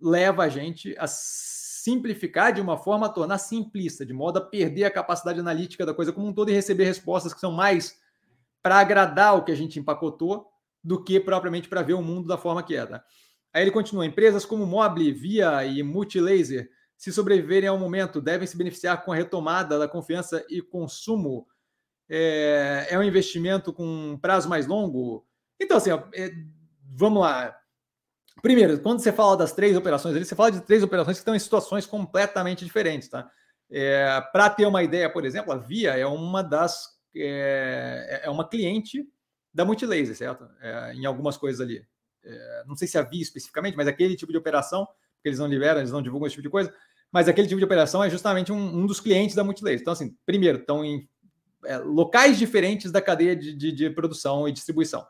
leva 0.00 0.44
a 0.44 0.48
gente 0.48 0.94
a 0.98 1.06
simplificar 1.06 2.52
de 2.52 2.60
uma 2.60 2.76
forma 2.76 3.06
a 3.06 3.10
tornar 3.10 3.38
simplista, 3.38 4.04
de 4.04 4.12
modo 4.12 4.38
a 4.38 4.40
perder 4.40 4.84
a 4.84 4.90
capacidade 4.90 5.38
analítica 5.38 5.86
da 5.86 5.94
coisa 5.94 6.12
como 6.12 6.26
um 6.26 6.32
todo 6.32 6.50
e 6.50 6.54
receber 6.54 6.84
respostas 6.84 7.32
que 7.32 7.40
são 7.40 7.52
mais 7.52 7.98
para 8.62 8.78
agradar 8.78 9.36
o 9.36 9.44
que 9.44 9.52
a 9.52 9.54
gente 9.54 9.78
empacotou 9.78 10.48
do 10.82 11.02
que 11.02 11.20
propriamente 11.20 11.68
para 11.68 11.82
ver 11.82 11.94
o 11.94 12.02
mundo 12.02 12.26
da 12.26 12.36
forma 12.36 12.62
que 12.62 12.74
é. 12.74 12.84
Tá? 12.84 13.04
Aí 13.52 13.62
ele 13.62 13.70
continua: 13.70 14.04
empresas 14.04 14.44
como 14.44 14.66
Mobile, 14.66 15.12
Via 15.12 15.64
e 15.64 15.82
Multilaser, 15.82 16.70
se 17.00 17.10
sobreviverem 17.10 17.66
ao 17.66 17.78
momento, 17.78 18.20
devem 18.20 18.46
se 18.46 18.58
beneficiar 18.58 19.02
com 19.02 19.10
a 19.10 19.16
retomada 19.16 19.78
da 19.78 19.88
confiança 19.88 20.44
e 20.50 20.60
consumo 20.60 21.48
É, 22.12 22.88
é 22.90 22.98
um 22.98 23.02
investimento 23.02 23.72
com 23.72 23.86
um 23.86 24.18
prazo 24.18 24.48
mais 24.48 24.66
longo? 24.66 25.26
Então, 25.58 25.78
assim, 25.78 25.90
é, 26.14 26.30
vamos 26.96 27.22
lá. 27.22 27.56
Primeiro, 28.42 28.78
quando 28.80 29.00
você 29.00 29.12
fala 29.12 29.36
das 29.36 29.52
três 29.52 29.76
operações 29.76 30.14
ali, 30.14 30.24
você 30.24 30.34
fala 30.34 30.50
de 30.52 30.60
três 30.60 30.82
operações 30.82 31.16
que 31.16 31.20
estão 31.22 31.34
em 31.34 31.38
situações 31.38 31.86
completamente 31.86 32.64
diferentes, 32.64 33.08
tá? 33.08 33.30
É, 33.70 34.20
Para 34.32 34.50
ter 34.50 34.66
uma 34.66 34.82
ideia, 34.82 35.08
por 35.08 35.24
exemplo, 35.24 35.52
a 35.52 35.56
Via 35.56 35.96
é 35.96 36.04
uma 36.06 36.42
das 36.42 36.98
é, 37.16 38.22
é 38.24 38.30
uma 38.30 38.46
cliente 38.48 39.08
da 39.54 39.64
Multilaser, 39.64 40.16
certo? 40.16 40.48
É, 40.60 40.92
em 40.94 41.06
algumas 41.06 41.36
coisas 41.38 41.60
ali. 41.60 41.82
É, 42.24 42.64
não 42.66 42.76
sei 42.76 42.88
se 42.88 42.98
a 42.98 43.02
Via 43.02 43.22
especificamente, 43.22 43.76
mas 43.76 43.88
aquele 43.88 44.16
tipo 44.16 44.32
de 44.32 44.38
operação, 44.38 44.84
porque 45.14 45.28
eles 45.28 45.38
não 45.38 45.46
liberam, 45.46 45.80
eles 45.80 45.92
não 45.92 46.02
divulgam 46.02 46.26
esse 46.26 46.34
tipo 46.34 46.42
de 46.42 46.50
coisa, 46.50 46.74
mas 47.12 47.28
aquele 47.28 47.48
tipo 47.48 47.58
de 47.58 47.64
operação 47.64 48.02
é 48.02 48.10
justamente 48.10 48.52
um, 48.52 48.78
um 48.78 48.86
dos 48.86 49.00
clientes 49.00 49.34
da 49.34 49.44
Multilaser. 49.44 49.80
Então, 49.80 49.92
assim, 49.92 50.16
primeiro, 50.24 50.58
estão 50.58 50.84
em 50.84 51.08
é, 51.64 51.78
locais 51.78 52.38
diferentes 52.38 52.90
da 52.90 53.02
cadeia 53.02 53.34
de, 53.34 53.54
de, 53.54 53.72
de, 53.72 53.90
produção 53.90 54.48
e 54.48 54.52
distribuição, 54.52 55.06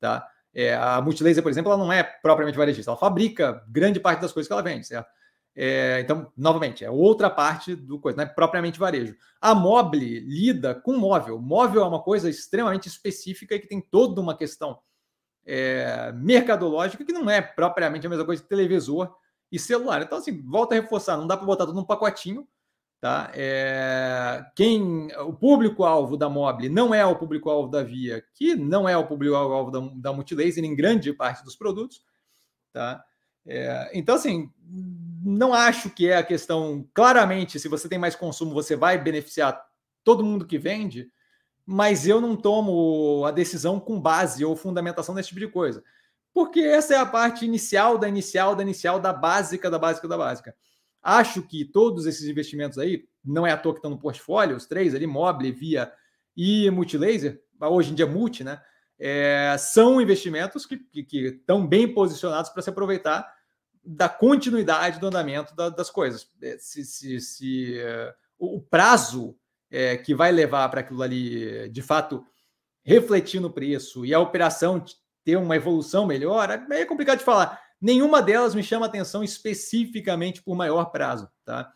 tá? 0.00 0.26
É, 0.52 0.74
a 0.74 1.00
Multilaser, 1.00 1.42
por 1.42 1.50
exemplo, 1.50 1.72
ela 1.72 1.82
não 1.82 1.92
é 1.92 2.02
propriamente 2.02 2.56
varejista, 2.56 2.90
ela 2.90 2.98
fabrica 2.98 3.64
grande 3.68 3.98
parte 3.98 4.20
das 4.20 4.32
coisas 4.32 4.46
que 4.46 4.52
ela 4.52 4.62
vende, 4.62 4.86
certo? 4.86 5.08
É, 5.56 6.00
então, 6.00 6.32
novamente, 6.36 6.84
é 6.84 6.90
outra 6.90 7.30
parte 7.30 7.76
do 7.76 7.98
coisa, 8.00 8.16
não 8.16 8.24
é 8.24 8.26
propriamente 8.26 8.78
varejo. 8.78 9.14
A 9.40 9.54
Mobile 9.54 10.20
lida 10.20 10.74
com 10.74 10.96
móvel. 10.96 11.40
Móvel 11.40 11.82
é 11.82 11.86
uma 11.86 12.02
coisa 12.02 12.28
extremamente 12.28 12.88
específica 12.88 13.54
e 13.54 13.60
que 13.60 13.68
tem 13.68 13.80
toda 13.80 14.20
uma 14.20 14.36
questão 14.36 14.78
é, 15.46 16.12
mercadológica 16.12 17.04
que 17.04 17.12
não 17.12 17.30
é 17.30 17.40
propriamente 17.40 18.06
a 18.06 18.10
mesma 18.10 18.24
coisa 18.24 18.42
que 18.42 18.48
televisor 18.48 19.14
e 19.50 19.58
celular. 19.58 20.02
Então, 20.02 20.18
assim, 20.18 20.42
volta 20.42 20.74
a 20.74 20.80
reforçar, 20.80 21.16
não 21.16 21.26
dá 21.26 21.36
para 21.36 21.46
botar 21.46 21.66
tudo 21.66 21.76
num 21.76 21.84
pacotinho. 21.84 22.46
Tá? 23.00 23.30
É, 23.34 24.46
quem 24.56 25.14
o 25.18 25.32
público-alvo 25.34 26.16
da 26.16 26.26
Mobile 26.30 26.70
não 26.70 26.94
é 26.94 27.04
o 27.04 27.16
público-alvo 27.16 27.68
da 27.68 27.82
Via, 27.82 28.24
que 28.32 28.54
não 28.54 28.88
é 28.88 28.96
o 28.96 29.06
público-alvo 29.06 29.70
da, 29.70 29.80
da 29.96 30.12
Multilaser 30.12 30.64
em 30.64 30.74
grande 30.74 31.12
parte 31.12 31.44
dos 31.44 31.54
produtos. 31.54 32.02
Tá? 32.72 33.04
É, 33.46 33.90
então, 33.92 34.14
assim, 34.14 34.50
não 35.22 35.52
acho 35.52 35.90
que 35.90 36.08
é 36.08 36.16
a 36.16 36.22
questão. 36.22 36.88
Claramente, 36.94 37.60
se 37.60 37.68
você 37.68 37.88
tem 37.88 37.98
mais 37.98 38.16
consumo, 38.16 38.54
você 38.54 38.74
vai 38.74 38.96
beneficiar 38.96 39.62
todo 40.02 40.24
mundo 40.24 40.46
que 40.46 40.58
vende, 40.58 41.10
mas 41.66 42.06
eu 42.06 42.20
não 42.20 42.36
tomo 42.36 43.24
a 43.26 43.30
decisão 43.30 43.78
com 43.78 44.00
base 44.00 44.44
ou 44.44 44.56
fundamentação 44.56 45.14
nesse 45.14 45.28
tipo 45.28 45.40
de 45.40 45.48
coisa. 45.48 45.84
Porque 46.34 46.60
essa 46.60 46.94
é 46.94 46.98
a 46.98 47.06
parte 47.06 47.44
inicial 47.44 47.96
da 47.96 48.08
inicial 48.08 48.56
da 48.56 48.62
inicial 48.62 48.98
da 48.98 49.12
básica 49.12 49.70
da 49.70 49.78
básica 49.78 50.08
da 50.08 50.18
básica. 50.18 50.54
Acho 51.00 51.42
que 51.42 51.64
todos 51.64 52.06
esses 52.06 52.28
investimentos 52.28 52.76
aí, 52.76 53.06
não 53.24 53.46
é 53.46 53.52
à 53.52 53.56
toa 53.56 53.72
que 53.72 53.78
estão 53.78 53.90
no 53.90 53.98
portfólio, 53.98 54.56
os 54.56 54.66
três 54.66 54.94
ali, 54.94 55.06
Mobile, 55.06 55.52
Via 55.52 55.92
e 56.36 56.68
Multilaser, 56.70 57.40
hoje 57.60 57.92
em 57.92 57.94
dia 57.94 58.06
Multi, 58.06 58.42
né? 58.42 58.60
É, 58.98 59.56
são 59.58 60.00
investimentos 60.00 60.66
que, 60.66 60.76
que, 60.76 61.04
que 61.04 61.18
estão 61.26 61.66
bem 61.66 61.92
posicionados 61.92 62.50
para 62.50 62.62
se 62.62 62.70
aproveitar 62.70 63.32
da 63.84 64.08
continuidade 64.08 64.98
do 64.98 65.06
andamento 65.06 65.54
da, 65.54 65.68
das 65.68 65.90
coisas. 65.90 66.26
É, 66.42 66.56
se, 66.58 66.84
se, 66.84 67.20
se 67.20 67.78
uh, 67.78 68.14
o 68.38 68.60
prazo 68.60 69.36
é, 69.70 69.96
que 69.96 70.14
vai 70.14 70.32
levar 70.32 70.68
para 70.68 70.80
aquilo 70.80 71.02
ali, 71.02 71.68
de 71.68 71.82
fato, 71.82 72.24
refletir 72.82 73.40
no 73.40 73.50
preço 73.50 74.04
e 74.06 74.14
a 74.14 74.20
operação 74.20 74.82
ter 75.24 75.36
uma 75.36 75.56
evolução 75.56 76.06
melhor, 76.06 76.50
é, 76.70 76.84
complicado 76.84 77.18
de 77.18 77.24
falar. 77.24 77.60
Nenhuma 77.80 78.22
delas 78.22 78.54
me 78.54 78.62
chama 78.62 78.86
atenção 78.86 79.22
especificamente 79.22 80.42
por 80.42 80.56
maior 80.56 80.86
prazo, 80.86 81.28
tá? 81.44 81.70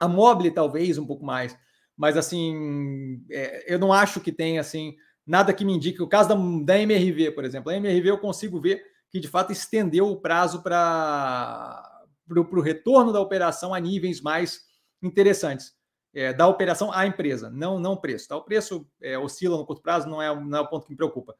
A 0.00 0.08
Mobile 0.08 0.50
talvez 0.50 0.96
um 0.96 1.06
pouco 1.06 1.24
mais, 1.24 1.56
mas 1.96 2.16
assim, 2.16 3.22
é, 3.30 3.72
eu 3.72 3.78
não 3.78 3.92
acho 3.92 4.20
que 4.20 4.32
tem 4.32 4.58
assim 4.58 4.96
nada 5.26 5.52
que 5.52 5.64
me 5.64 5.74
indique. 5.74 6.02
O 6.02 6.08
caso 6.08 6.30
da, 6.30 6.34
da 6.64 6.78
MRV, 6.78 7.32
por 7.32 7.44
exemplo, 7.44 7.70
a 7.70 7.76
MRV 7.76 8.10
eu 8.10 8.18
consigo 8.18 8.60
ver 8.60 8.82
que 9.10 9.20
de 9.20 9.28
fato 9.28 9.52
estendeu 9.52 10.08
o 10.08 10.20
prazo 10.20 10.62
para 10.62 12.02
o 12.28 12.60
retorno 12.60 13.12
da 13.12 13.20
operação 13.20 13.74
a 13.74 13.80
níveis 13.80 14.20
mais 14.20 14.62
interessantes. 15.02 15.74
É, 16.12 16.32
da 16.32 16.48
operação 16.48 16.92
à 16.92 17.06
empresa, 17.06 17.48
não 17.50 17.78
não 17.78 17.96
preço. 17.96 18.26
Tá? 18.26 18.36
O 18.36 18.42
preço 18.42 18.84
é, 19.00 19.16
oscila 19.16 19.56
no 19.56 19.64
curto 19.64 19.82
prazo, 19.82 20.08
não 20.08 20.20
é, 20.20 20.34
não 20.34 20.58
é 20.58 20.60
o 20.60 20.66
ponto 20.66 20.86
que 20.86 20.90
me 20.90 20.96
preocupa. 20.96 21.36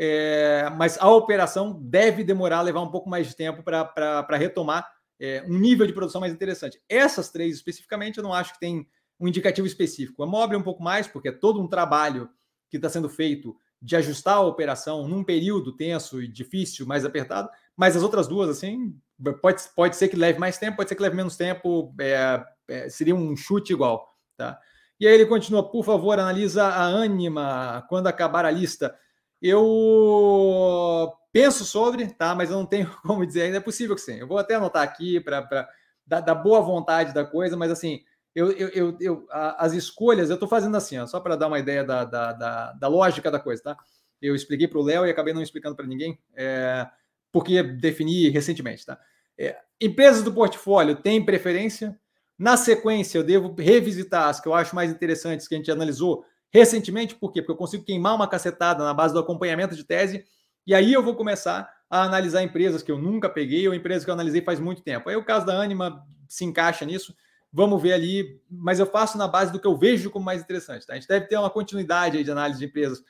É, 0.00 0.70
mas 0.76 0.96
a 1.00 1.10
operação 1.10 1.76
deve 1.82 2.22
demorar, 2.22 2.62
levar 2.62 2.80
um 2.80 2.90
pouco 2.90 3.10
mais 3.10 3.26
de 3.26 3.34
tempo 3.34 3.64
para 3.64 4.36
retomar 4.36 4.88
é, 5.20 5.42
um 5.48 5.58
nível 5.58 5.86
de 5.86 5.92
produção 5.92 6.20
mais 6.20 6.32
interessante. 6.32 6.80
Essas 6.88 7.30
três 7.30 7.56
especificamente, 7.56 8.18
eu 8.18 8.22
não 8.22 8.32
acho 8.32 8.52
que 8.52 8.60
tem 8.60 8.86
um 9.18 9.26
indicativo 9.26 9.66
específico. 9.66 10.22
A 10.22 10.26
Mobile 10.26 10.60
um 10.60 10.64
pouco 10.64 10.82
mais, 10.82 11.08
porque 11.08 11.28
é 11.28 11.32
todo 11.32 11.60
um 11.60 11.66
trabalho 11.66 12.30
que 12.70 12.76
está 12.76 12.88
sendo 12.88 13.08
feito 13.08 13.56
de 13.80 13.96
ajustar 13.96 14.36
a 14.36 14.42
operação 14.42 15.06
num 15.08 15.24
período 15.24 15.76
tenso 15.76 16.22
e 16.22 16.28
difícil, 16.28 16.86
mais 16.86 17.04
apertado, 17.04 17.48
mas 17.76 17.96
as 17.96 18.02
outras 18.02 18.26
duas, 18.26 18.48
assim, 18.48 18.96
pode, 19.40 19.62
pode 19.74 19.96
ser 19.96 20.08
que 20.08 20.16
leve 20.16 20.38
mais 20.38 20.58
tempo, 20.58 20.76
pode 20.76 20.88
ser 20.88 20.96
que 20.96 21.02
leve 21.02 21.16
menos 21.16 21.36
tempo, 21.36 21.94
é, 22.00 22.44
é, 22.68 22.88
seria 22.88 23.14
um 23.14 23.36
chute 23.36 23.72
igual, 23.72 24.16
tá? 24.36 24.58
E 25.00 25.06
aí 25.06 25.14
ele 25.14 25.26
continua, 25.26 25.62
por 25.62 25.84
favor, 25.84 26.18
analisa 26.18 26.64
a 26.64 26.86
Anima 26.86 27.86
quando 27.88 28.08
acabar 28.08 28.44
a 28.44 28.50
lista. 28.50 28.96
Eu 29.40 31.12
penso 31.32 31.64
sobre, 31.64 32.08
tá? 32.08 32.34
Mas 32.34 32.50
eu 32.50 32.56
não 32.56 32.66
tenho 32.66 32.90
como 33.02 33.26
dizer 33.26 33.42
ainda, 33.42 33.58
é 33.58 33.60
possível 33.60 33.94
que 33.94 34.02
sim. 34.02 34.16
Eu 34.16 34.26
vou 34.26 34.38
até 34.38 34.54
anotar 34.54 34.82
aqui 34.82 35.20
para 35.20 35.68
dar, 36.06 36.20
dar 36.20 36.34
boa 36.34 36.60
vontade 36.60 37.12
da 37.14 37.24
coisa, 37.24 37.56
mas 37.56 37.70
assim, 37.70 38.02
eu, 38.34 38.50
eu, 38.52 38.68
eu, 38.68 38.96
eu 39.00 39.26
as 39.30 39.72
escolhas, 39.72 40.30
eu 40.30 40.34
estou 40.34 40.48
fazendo 40.48 40.76
assim, 40.76 40.98
ó, 40.98 41.06
só 41.06 41.20
para 41.20 41.36
dar 41.36 41.48
uma 41.48 41.58
ideia 41.58 41.84
da, 41.84 42.04
da, 42.04 42.32
da, 42.32 42.72
da, 42.72 42.88
lógica 42.88 43.30
da 43.30 43.40
coisa, 43.40 43.62
tá? 43.62 43.76
Eu 44.20 44.34
expliquei 44.34 44.66
para 44.66 44.78
o 44.78 44.82
Léo 44.82 45.06
e 45.06 45.10
acabei 45.10 45.34
não 45.34 45.42
explicando 45.42 45.76
para 45.76 45.86
ninguém, 45.86 46.18
é, 46.36 46.88
porque 47.32 47.62
defini 47.62 48.28
recentemente, 48.28 48.86
tá? 48.86 48.98
É, 49.36 49.56
empresas 49.80 50.22
do 50.22 50.32
portfólio 50.32 50.96
têm 50.96 51.24
preferência. 51.24 51.98
Na 52.36 52.56
sequência, 52.56 53.18
eu 53.18 53.24
devo 53.24 53.54
revisitar 53.58 54.28
as 54.28 54.40
que 54.40 54.46
eu 54.46 54.54
acho 54.54 54.74
mais 54.74 54.90
interessantes 54.90 55.48
que 55.48 55.54
a 55.54 55.58
gente 55.58 55.70
analisou 55.70 56.24
recentemente, 56.52 57.14
por 57.14 57.32
quê? 57.32 57.40
Porque 57.40 57.52
eu 57.52 57.56
consigo 57.56 57.84
queimar 57.84 58.14
uma 58.14 58.28
cacetada 58.28 58.84
na 58.84 58.94
base 58.94 59.12
do 59.12 59.20
acompanhamento 59.20 59.74
de 59.74 59.84
tese, 59.84 60.24
e 60.66 60.74
aí 60.74 60.92
eu 60.92 61.02
vou 61.02 61.14
começar 61.14 61.72
a 61.88 62.02
analisar 62.02 62.42
empresas 62.42 62.82
que 62.82 62.92
eu 62.92 62.98
nunca 62.98 63.28
peguei 63.28 63.66
ou 63.66 63.74
empresas 63.74 64.04
que 64.04 64.10
eu 64.10 64.14
analisei 64.14 64.42
faz 64.42 64.60
muito 64.60 64.82
tempo. 64.82 65.08
Aí 65.08 65.16
o 65.16 65.24
caso 65.24 65.46
da 65.46 65.60
Anima 65.60 66.06
se 66.28 66.44
encaixa 66.44 66.84
nisso. 66.84 67.14
Vamos 67.50 67.80
ver 67.80 67.94
ali, 67.94 68.42
mas 68.50 68.78
eu 68.78 68.84
faço 68.84 69.16
na 69.16 69.26
base 69.26 69.50
do 69.50 69.58
que 69.58 69.66
eu 69.66 69.76
vejo 69.76 70.10
como 70.10 70.26
mais 70.26 70.42
interessante. 70.42 70.86
Tá? 70.86 70.92
A 70.92 70.96
gente 70.96 71.08
deve 71.08 71.26
ter 71.26 71.38
uma 71.38 71.48
continuidade 71.48 72.22
de 72.22 72.30
análise 72.30 72.58
de 72.58 72.66
empresas. 72.66 73.02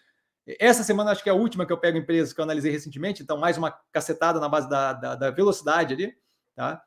Essa 0.61 0.85
semana 0.85 1.11
acho 1.11 1.23
que 1.23 1.29
é 1.29 1.33
a 1.33 1.35
última 1.35 1.67
que 1.67 1.73
eu 1.73 1.79
pego 1.79 1.99
empresas 1.99 2.33
que 2.33 2.41
eu 2.41 2.45
analisei 2.45 2.71
recentemente, 2.71 3.23
então 3.23 3.37
mais 3.37 3.59
uma 3.59 3.73
cacetada 3.93 4.39
na 4.39 4.49
base 4.49 4.69
da, 4.69 4.93
da, 4.93 5.15
da 5.17 5.31
velocidade 5.31 5.95
ali. 5.95 6.15
Tá? 6.55 6.81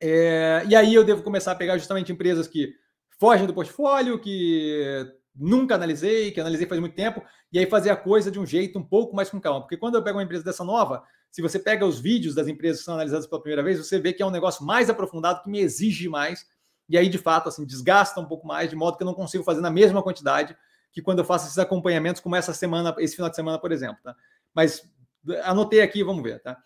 É, 0.00 0.62
e 0.68 0.76
aí 0.76 0.94
eu 0.94 1.04
devo 1.04 1.22
começar 1.22 1.52
a 1.52 1.56
pegar 1.56 1.76
justamente 1.76 2.12
empresas 2.12 2.46
que 2.46 2.72
fogem 3.18 3.46
do 3.46 3.54
portfólio, 3.54 4.18
que 4.18 5.12
nunca 5.34 5.74
analisei, 5.74 6.30
que 6.30 6.40
analisei 6.40 6.66
faz 6.66 6.80
muito 6.80 6.94
tempo, 6.94 7.22
e 7.52 7.58
aí 7.58 7.66
fazer 7.66 7.90
a 7.90 7.96
coisa 7.96 8.30
de 8.30 8.38
um 8.38 8.46
jeito 8.46 8.78
um 8.78 8.82
pouco 8.82 9.14
mais 9.14 9.30
com 9.30 9.40
calma. 9.40 9.62
Porque 9.62 9.76
quando 9.76 9.94
eu 9.94 10.02
pego 10.02 10.18
uma 10.18 10.24
empresa 10.24 10.44
dessa 10.44 10.64
nova, 10.64 11.02
se 11.30 11.40
você 11.40 11.58
pega 11.58 11.86
os 11.86 11.98
vídeos 11.98 12.34
das 12.34 12.48
empresas 12.48 12.80
que 12.80 12.84
são 12.84 12.94
analisadas 12.94 13.26
pela 13.26 13.40
primeira 13.40 13.62
vez, 13.62 13.78
você 13.78 13.98
vê 13.98 14.12
que 14.12 14.22
é 14.22 14.26
um 14.26 14.30
negócio 14.30 14.64
mais 14.64 14.90
aprofundado, 14.90 15.42
que 15.42 15.50
me 15.50 15.60
exige 15.60 16.08
mais, 16.08 16.46
e 16.88 16.98
aí, 16.98 17.08
de 17.08 17.18
fato, 17.18 17.48
assim, 17.48 17.64
desgasta 17.64 18.20
um 18.20 18.26
pouco 18.26 18.46
mais, 18.46 18.68
de 18.68 18.76
modo 18.76 18.96
que 18.96 19.02
eu 19.02 19.06
não 19.06 19.14
consigo 19.14 19.42
fazer 19.42 19.60
na 19.60 19.70
mesma 19.70 20.02
quantidade 20.02 20.56
que 20.92 21.00
quando 21.00 21.20
eu 21.20 21.24
faço 21.24 21.46
esses 21.46 21.58
acompanhamentos, 21.58 22.20
como 22.20 22.36
essa 22.36 22.52
semana, 22.52 22.94
esse 22.98 23.16
final 23.16 23.30
de 23.30 23.36
semana, 23.36 23.58
por 23.58 23.72
exemplo, 23.72 23.96
tá? 24.04 24.14
Mas 24.54 24.86
anotei 25.44 25.80
aqui, 25.80 26.04
vamos 26.04 26.22
ver, 26.22 26.40
tá? 26.40 26.58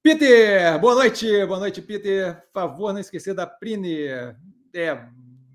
Peter, 0.00 0.78
boa 0.78 0.94
noite, 0.94 1.26
boa 1.46 1.58
noite, 1.58 1.82
Peter. 1.82 2.36
Por 2.52 2.60
favor, 2.60 2.92
não 2.92 3.00
esquecer 3.00 3.34
da 3.34 3.46
Prine. 3.46 4.06
É, 4.74 5.08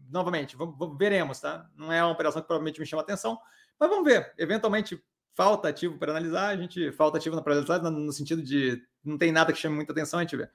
novamente, 0.09 0.55
vamos, 0.55 0.75
veremos, 0.97 1.39
tá? 1.39 1.69
Não 1.75 1.91
é 1.91 2.03
uma 2.03 2.11
operação 2.11 2.41
que 2.41 2.47
provavelmente 2.47 2.79
me 2.79 2.85
chama 2.85 3.01
atenção, 3.01 3.39
mas 3.79 3.89
vamos 3.89 4.05
ver. 4.05 4.33
Eventualmente, 4.37 5.01
falta 5.35 5.69
ativo 5.69 5.97
para 5.97 6.11
analisar, 6.11 6.49
a 6.49 6.57
gente 6.57 6.91
falta 6.91 7.17
ativo 7.17 7.35
na 7.35 7.41
probabilidade, 7.41 7.89
no 7.89 8.11
sentido 8.11 8.43
de 8.43 8.81
não 9.03 9.17
tem 9.17 9.31
nada 9.31 9.53
que 9.53 9.59
chame 9.59 9.75
muita 9.75 9.91
atenção, 9.91 10.19
a 10.19 10.23
gente 10.23 10.35
vê. 10.35 10.49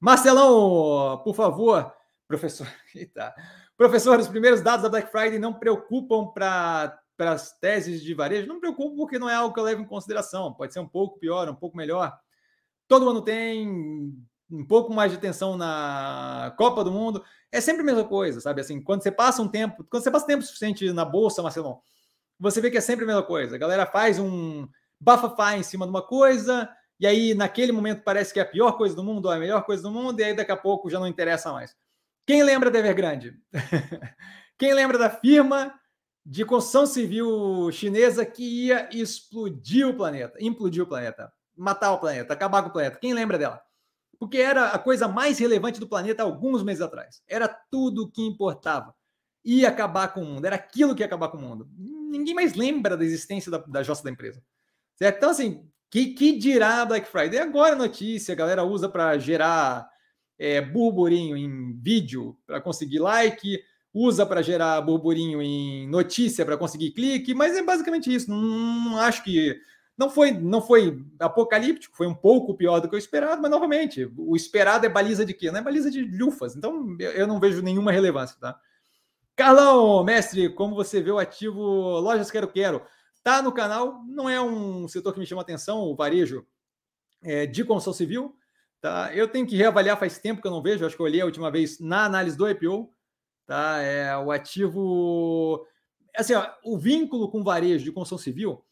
Marcelão, 0.00 1.20
por 1.22 1.34
favor, 1.34 1.92
professor. 2.26 2.66
Eita. 2.94 3.34
Professor, 3.76 4.18
os 4.18 4.28
primeiros 4.28 4.60
dados 4.60 4.82
da 4.82 4.88
Black 4.88 5.10
Friday 5.10 5.38
não 5.38 5.52
preocupam 5.52 6.26
para 6.26 6.98
as 7.18 7.58
teses 7.58 8.02
de 8.02 8.14
varejo? 8.14 8.48
Não 8.48 8.58
preocupam 8.60 8.96
porque 8.96 9.18
não 9.18 9.28
é 9.28 9.34
algo 9.34 9.54
que 9.54 9.60
eu 9.60 9.64
levo 9.64 9.82
em 9.82 9.86
consideração. 9.86 10.52
Pode 10.52 10.72
ser 10.72 10.80
um 10.80 10.88
pouco 10.88 11.18
pior, 11.18 11.48
um 11.48 11.54
pouco 11.54 11.76
melhor. 11.76 12.16
Todo 12.88 13.08
ano 13.08 13.22
tem 13.22 14.14
um 14.50 14.66
pouco 14.66 14.92
mais 14.92 15.10
de 15.12 15.18
atenção 15.18 15.56
na 15.56 16.54
Copa 16.56 16.84
do 16.84 16.92
Mundo. 16.92 17.24
É 17.52 17.60
sempre 17.60 17.82
a 17.82 17.84
mesma 17.84 18.04
coisa, 18.04 18.40
sabe? 18.40 18.62
Assim, 18.62 18.80
quando 18.80 19.02
você 19.02 19.12
passa 19.12 19.42
um 19.42 19.48
tempo, 19.48 19.84
quando 19.84 20.02
você 20.02 20.10
passa 20.10 20.26
tempo 20.26 20.42
suficiente 20.42 20.90
na 20.90 21.04
bolsa, 21.04 21.42
Marcelão, 21.42 21.80
você 22.40 22.60
vê 22.60 22.70
que 22.70 22.78
é 22.78 22.80
sempre 22.80 23.04
a 23.04 23.06
mesma 23.06 23.22
coisa. 23.22 23.54
A 23.54 23.58
galera 23.58 23.84
faz 23.84 24.18
um 24.18 24.66
bafafá 24.98 25.56
em 25.56 25.62
cima 25.62 25.84
de 25.84 25.90
uma 25.90 26.02
coisa, 26.02 26.68
e 26.98 27.06
aí 27.06 27.34
naquele 27.34 27.70
momento 27.70 28.02
parece 28.02 28.32
que 28.32 28.40
é 28.40 28.42
a 28.42 28.46
pior 28.46 28.72
coisa 28.72 28.96
do 28.96 29.04
mundo, 29.04 29.26
ou 29.26 29.32
é 29.32 29.36
a 29.36 29.40
melhor 29.40 29.64
coisa 29.64 29.82
do 29.82 29.90
mundo, 29.90 30.18
e 30.18 30.24
aí 30.24 30.34
daqui 30.34 30.50
a 30.50 30.56
pouco 30.56 30.88
já 30.88 30.98
não 30.98 31.06
interessa 31.06 31.52
mais. 31.52 31.76
Quem 32.26 32.42
lembra 32.42 32.70
da 32.70 32.78
Evergrande? 32.78 33.38
Quem 34.58 34.72
lembra 34.72 34.96
da 34.96 35.10
firma 35.10 35.74
de 36.24 36.44
construção 36.44 36.86
civil 36.86 37.70
chinesa 37.72 38.24
que 38.24 38.66
ia 38.66 38.88
explodir 38.92 39.86
o 39.88 39.94
planeta, 39.94 40.38
implodir 40.40 40.82
o 40.82 40.86
planeta, 40.86 41.32
matar 41.56 41.92
o 41.92 41.98
planeta, 41.98 42.32
acabar 42.32 42.62
com 42.62 42.68
o 42.68 42.72
planeta. 42.72 42.98
Quem 42.98 43.12
lembra 43.12 43.36
dela? 43.36 43.60
Porque 44.22 44.38
era 44.38 44.68
a 44.68 44.78
coisa 44.78 45.08
mais 45.08 45.40
relevante 45.40 45.80
do 45.80 45.88
planeta 45.88 46.22
alguns 46.22 46.62
meses 46.62 46.80
atrás. 46.80 47.20
Era 47.26 47.48
tudo 47.48 48.08
que 48.08 48.22
importava. 48.22 48.94
Ia 49.44 49.68
acabar 49.68 50.14
com 50.14 50.22
o 50.22 50.24
mundo, 50.24 50.44
era 50.44 50.54
aquilo 50.54 50.94
que 50.94 51.02
ia 51.02 51.06
acabar 51.06 51.26
com 51.26 51.38
o 51.38 51.40
mundo. 51.40 51.68
Ninguém 51.76 52.32
mais 52.32 52.54
lembra 52.54 52.96
da 52.96 53.04
existência 53.04 53.50
da, 53.50 53.58
da 53.58 53.82
jossa 53.82 54.04
da 54.04 54.12
empresa. 54.12 54.40
Certo? 54.94 55.16
Então, 55.16 55.30
assim, 55.30 55.68
que, 55.90 56.14
que 56.14 56.38
dirá 56.38 56.84
Black 56.84 57.08
Friday? 57.08 57.40
Agora 57.40 57.72
a 57.72 57.76
notícia, 57.76 58.30
a 58.30 58.36
galera 58.36 58.62
usa 58.62 58.88
para 58.88 59.18
gerar 59.18 59.90
é, 60.38 60.60
burburinho 60.60 61.36
em 61.36 61.76
vídeo, 61.80 62.38
para 62.46 62.60
conseguir 62.60 63.00
like, 63.00 63.60
usa 63.92 64.24
para 64.24 64.40
gerar 64.40 64.80
burburinho 64.82 65.42
em 65.42 65.88
notícia 65.88 66.46
para 66.46 66.56
conseguir 66.56 66.92
clique, 66.92 67.34
mas 67.34 67.56
é 67.56 67.62
basicamente 67.64 68.14
isso. 68.14 68.30
Não, 68.30 68.40
não, 68.40 69.00
acho 69.00 69.24
que 69.24 69.60
não 69.96 70.10
foi 70.10 70.32
não 70.32 70.62
foi 70.62 71.04
apocalíptico, 71.18 71.96
foi 71.96 72.06
um 72.06 72.14
pouco 72.14 72.54
pior 72.54 72.80
do 72.80 72.88
que 72.88 72.96
o 72.96 72.98
esperado, 72.98 73.40
mas 73.40 73.50
novamente, 73.50 74.10
o 74.16 74.34
esperado 74.34 74.86
é 74.86 74.88
baliza 74.88 75.24
de 75.24 75.34
quê? 75.34 75.50
Não 75.50 75.60
é 75.60 75.62
baliza 75.62 75.90
de 75.90 76.02
lufas. 76.02 76.56
Então 76.56 76.96
eu 76.98 77.26
não 77.26 77.40
vejo 77.40 77.62
nenhuma 77.62 77.92
relevância, 77.92 78.36
tá? 78.40 78.58
Carlão, 79.34 80.04
mestre, 80.04 80.50
como 80.50 80.74
você 80.74 81.00
vê 81.00 81.10
o 81.10 81.18
ativo 81.18 81.60
Lojas 82.00 82.30
Quero 82.30 82.48
Quero? 82.48 82.82
Tá 83.22 83.40
no 83.40 83.52
canal, 83.52 84.02
não 84.06 84.28
é 84.28 84.40
um 84.40 84.88
setor 84.88 85.12
que 85.12 85.20
me 85.20 85.26
chama 85.26 85.42
atenção, 85.42 85.80
o 85.80 85.94
varejo 85.94 86.46
é, 87.22 87.46
de 87.46 87.64
construção 87.64 87.92
civil. 87.92 88.36
Tá? 88.80 89.14
Eu 89.14 89.28
tenho 89.28 89.46
que 89.46 89.56
reavaliar, 89.56 89.96
faz 89.96 90.18
tempo 90.18 90.42
que 90.42 90.46
eu 90.48 90.50
não 90.50 90.60
vejo, 90.60 90.84
acho 90.84 90.96
que 90.96 91.00
eu 91.00 91.06
olhei 91.06 91.20
a 91.20 91.24
última 91.24 91.50
vez 91.50 91.78
na 91.78 92.04
análise 92.04 92.36
do 92.36 92.48
IPO. 92.48 92.92
Tá? 93.46 93.80
É, 93.80 94.16
o 94.16 94.30
ativo. 94.32 95.64
Assim, 96.16 96.34
ó, 96.34 96.46
o 96.64 96.76
vínculo 96.76 97.30
com 97.30 97.44
varejo 97.44 97.84
de 97.84 97.92
construção 97.92 98.18
civil, 98.18 98.62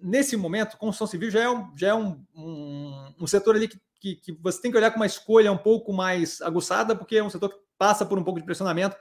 nesse 0.00 0.36
momento, 0.36 0.76
construção 0.76 1.06
civil 1.06 1.30
já 1.30 1.40
é 1.40 1.50
um, 1.50 1.76
já 1.76 1.88
é 1.88 1.94
um, 1.94 2.24
um, 2.34 3.14
um 3.20 3.26
setor 3.26 3.56
ali 3.56 3.68
que, 3.68 3.80
que, 4.00 4.16
que, 4.16 4.32
você 4.32 4.60
tem 4.60 4.70
que 4.70 4.76
olhar 4.76 4.90
com 4.90 4.96
uma 4.96 5.06
escolha 5.06 5.50
um 5.50 5.58
pouco 5.58 5.92
mais 5.92 6.40
aguçada, 6.42 6.94
porque 6.94 7.16
é 7.16 7.24
um 7.24 7.30
setor 7.30 7.50
que 7.50 7.58
passa 7.78 8.04
por 8.04 8.18
um 8.18 8.24
pouco 8.24 8.38
de 8.38 8.46
pressionamento 8.46 8.96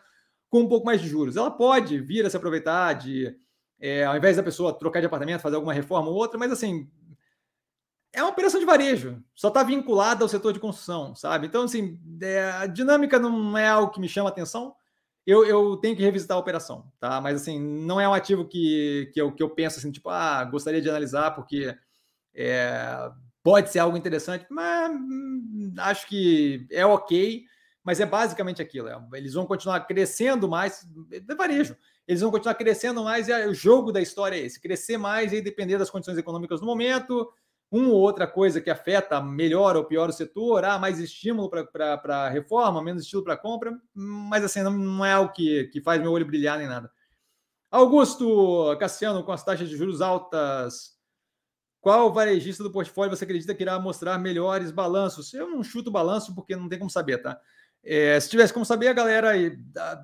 com 0.50 0.62
um 0.62 0.68
pouco 0.68 0.86
mais 0.86 1.02
de 1.02 1.08
juros. 1.08 1.36
Ela 1.36 1.52
pode 1.52 2.00
vir 2.00 2.26
a 2.26 2.30
se 2.30 2.38
aproveitar 2.38 2.94
de 2.94 3.36
é, 3.80 4.06
ao 4.06 4.18
invés 4.18 4.36
da 4.36 4.44
pessoa 4.44 4.78
trocar 4.78 5.00
de 5.00 5.06
apartamento, 5.06 5.42
fazer 5.42 5.56
alguma 5.56 5.74
reforma 5.74 6.10
ou 6.10 6.16
outra, 6.16 6.38
mas 6.38 6.52
assim, 6.52 6.90
é 8.12 8.22
uma 8.22 8.32
operação 8.32 8.60
de 8.60 8.66
varejo, 8.66 9.24
só 9.34 9.48
está 9.48 9.64
vinculada 9.64 10.24
ao 10.24 10.30
setor 10.30 10.52
de 10.52 10.60
construção, 10.60 11.16
sabe? 11.16 11.48
Então, 11.48 11.64
assim, 11.64 12.00
é, 12.22 12.52
a 12.52 12.68
dinâmica 12.68 13.20
não 13.20 13.58
é 13.58 13.68
algo 13.68 13.92
que 13.92 14.00
me 14.00 14.10
chama 14.10 14.30
atenção. 14.30 14.76
Eu, 15.30 15.46
eu, 15.46 15.78
tenho 15.78 15.96
que 15.96 16.02
revisitar 16.02 16.38
a 16.38 16.40
operação, 16.40 16.92
tá? 17.00 17.20
Mas, 17.22 17.42
assim, 17.42 17.60
não 17.60 18.00
é 18.00 18.08
um 18.08 18.14
ativo 18.14 18.46
que, 18.46 19.10
que, 19.14 19.22
eu, 19.22 19.32
que 19.32 19.44
eu 19.44 19.50
penso 19.50 19.78
assim, 19.78 19.92
tipo, 19.92 20.10
ah, 20.10 20.44
gostaria 20.46 20.82
de 20.82 20.90
analisar 20.90 21.32
porque 21.32 21.76
é, 22.34 23.12
pode 23.44 23.70
ser 23.70 23.80
algo 23.80 23.98
interessante, 23.98 24.46
mas 24.50 24.92
hum, 24.92 25.74
acho 25.78 26.08
que 26.08 26.68
é 26.72 26.86
ok, 26.86 27.44
mas 27.84 28.00
é 28.00 28.06
basicamente 28.06 28.62
aquilo. 28.62 28.88
É, 28.88 29.00
eles 29.14 29.34
vão 29.34 29.46
continuar 29.46 29.82
crescendo 29.82 30.48
mais, 30.48 30.88
é 31.12 31.36
varejo 31.36 31.76
eles 32.10 32.22
vão 32.22 32.32
continuar 32.32 32.56
crescendo 32.56 33.04
mais 33.04 33.30
e 33.30 33.46
o 33.46 33.54
jogo 33.54 33.92
da 33.92 34.02
história 34.02 34.36
é 34.36 34.40
esse: 34.40 34.60
crescer 34.60 34.98
mais 34.98 35.32
e 35.32 35.42
depender 35.42 35.78
das 35.78 35.92
condições 35.92 36.18
econômicas 36.18 36.60
no 36.60 36.66
momento. 36.66 37.32
Uma 37.72 37.90
ou 37.90 38.00
outra 38.00 38.26
coisa 38.26 38.60
que 38.60 38.70
afeta 38.70 39.22
melhor 39.22 39.76
ou 39.76 39.86
pior 39.86 40.10
o 40.10 40.14
setor, 40.14 40.66
ah, 40.66 40.80
mais 40.80 41.00
estímulo 41.00 41.50
para 41.50 42.30
reforma, 42.30 42.82
menos 42.82 43.04
estímulo 43.04 43.26
para 43.26 43.38
compra, 43.38 43.80
mas 43.94 44.44
assim, 44.44 44.64
não, 44.64 44.72
não 44.72 45.06
é 45.06 45.14
algo 45.14 45.32
que, 45.32 45.66
que 45.66 45.80
faz 45.80 46.02
meu 46.02 46.12
olho 46.12 46.26
brilhar 46.26 46.58
nem 46.58 46.68
nada. 46.68 46.92
Augusto 47.70 48.76
Cassiano, 48.80 49.24
com 49.24 49.32
as 49.32 49.44
taxas 49.44 49.70
de 49.70 49.78
juros 49.78 50.02
altas, 50.02 50.98
qual 51.82 52.12
varejista 52.12 52.64
do 52.64 52.72
portfólio 52.72 53.16
você 53.16 53.24
acredita 53.24 53.54
que 53.54 53.64
irá 53.64 53.80
mostrar 53.80 54.18
melhores 54.18 54.72
balanços? 54.72 55.34
Eu 55.34 55.50
não 55.50 55.64
chuto 55.64 55.92
balanço 55.92 56.34
porque 56.36 56.56
não 56.56 56.68
tem 56.68 56.80
como 56.80 56.90
saber, 56.90 57.20
tá? 57.20 57.40
É, 57.84 58.20
se 58.20 58.30
tivesse 58.30 58.52
como 58.52 58.66
saber, 58.66 58.90
a 58.90 58.94
galera, 58.94 59.32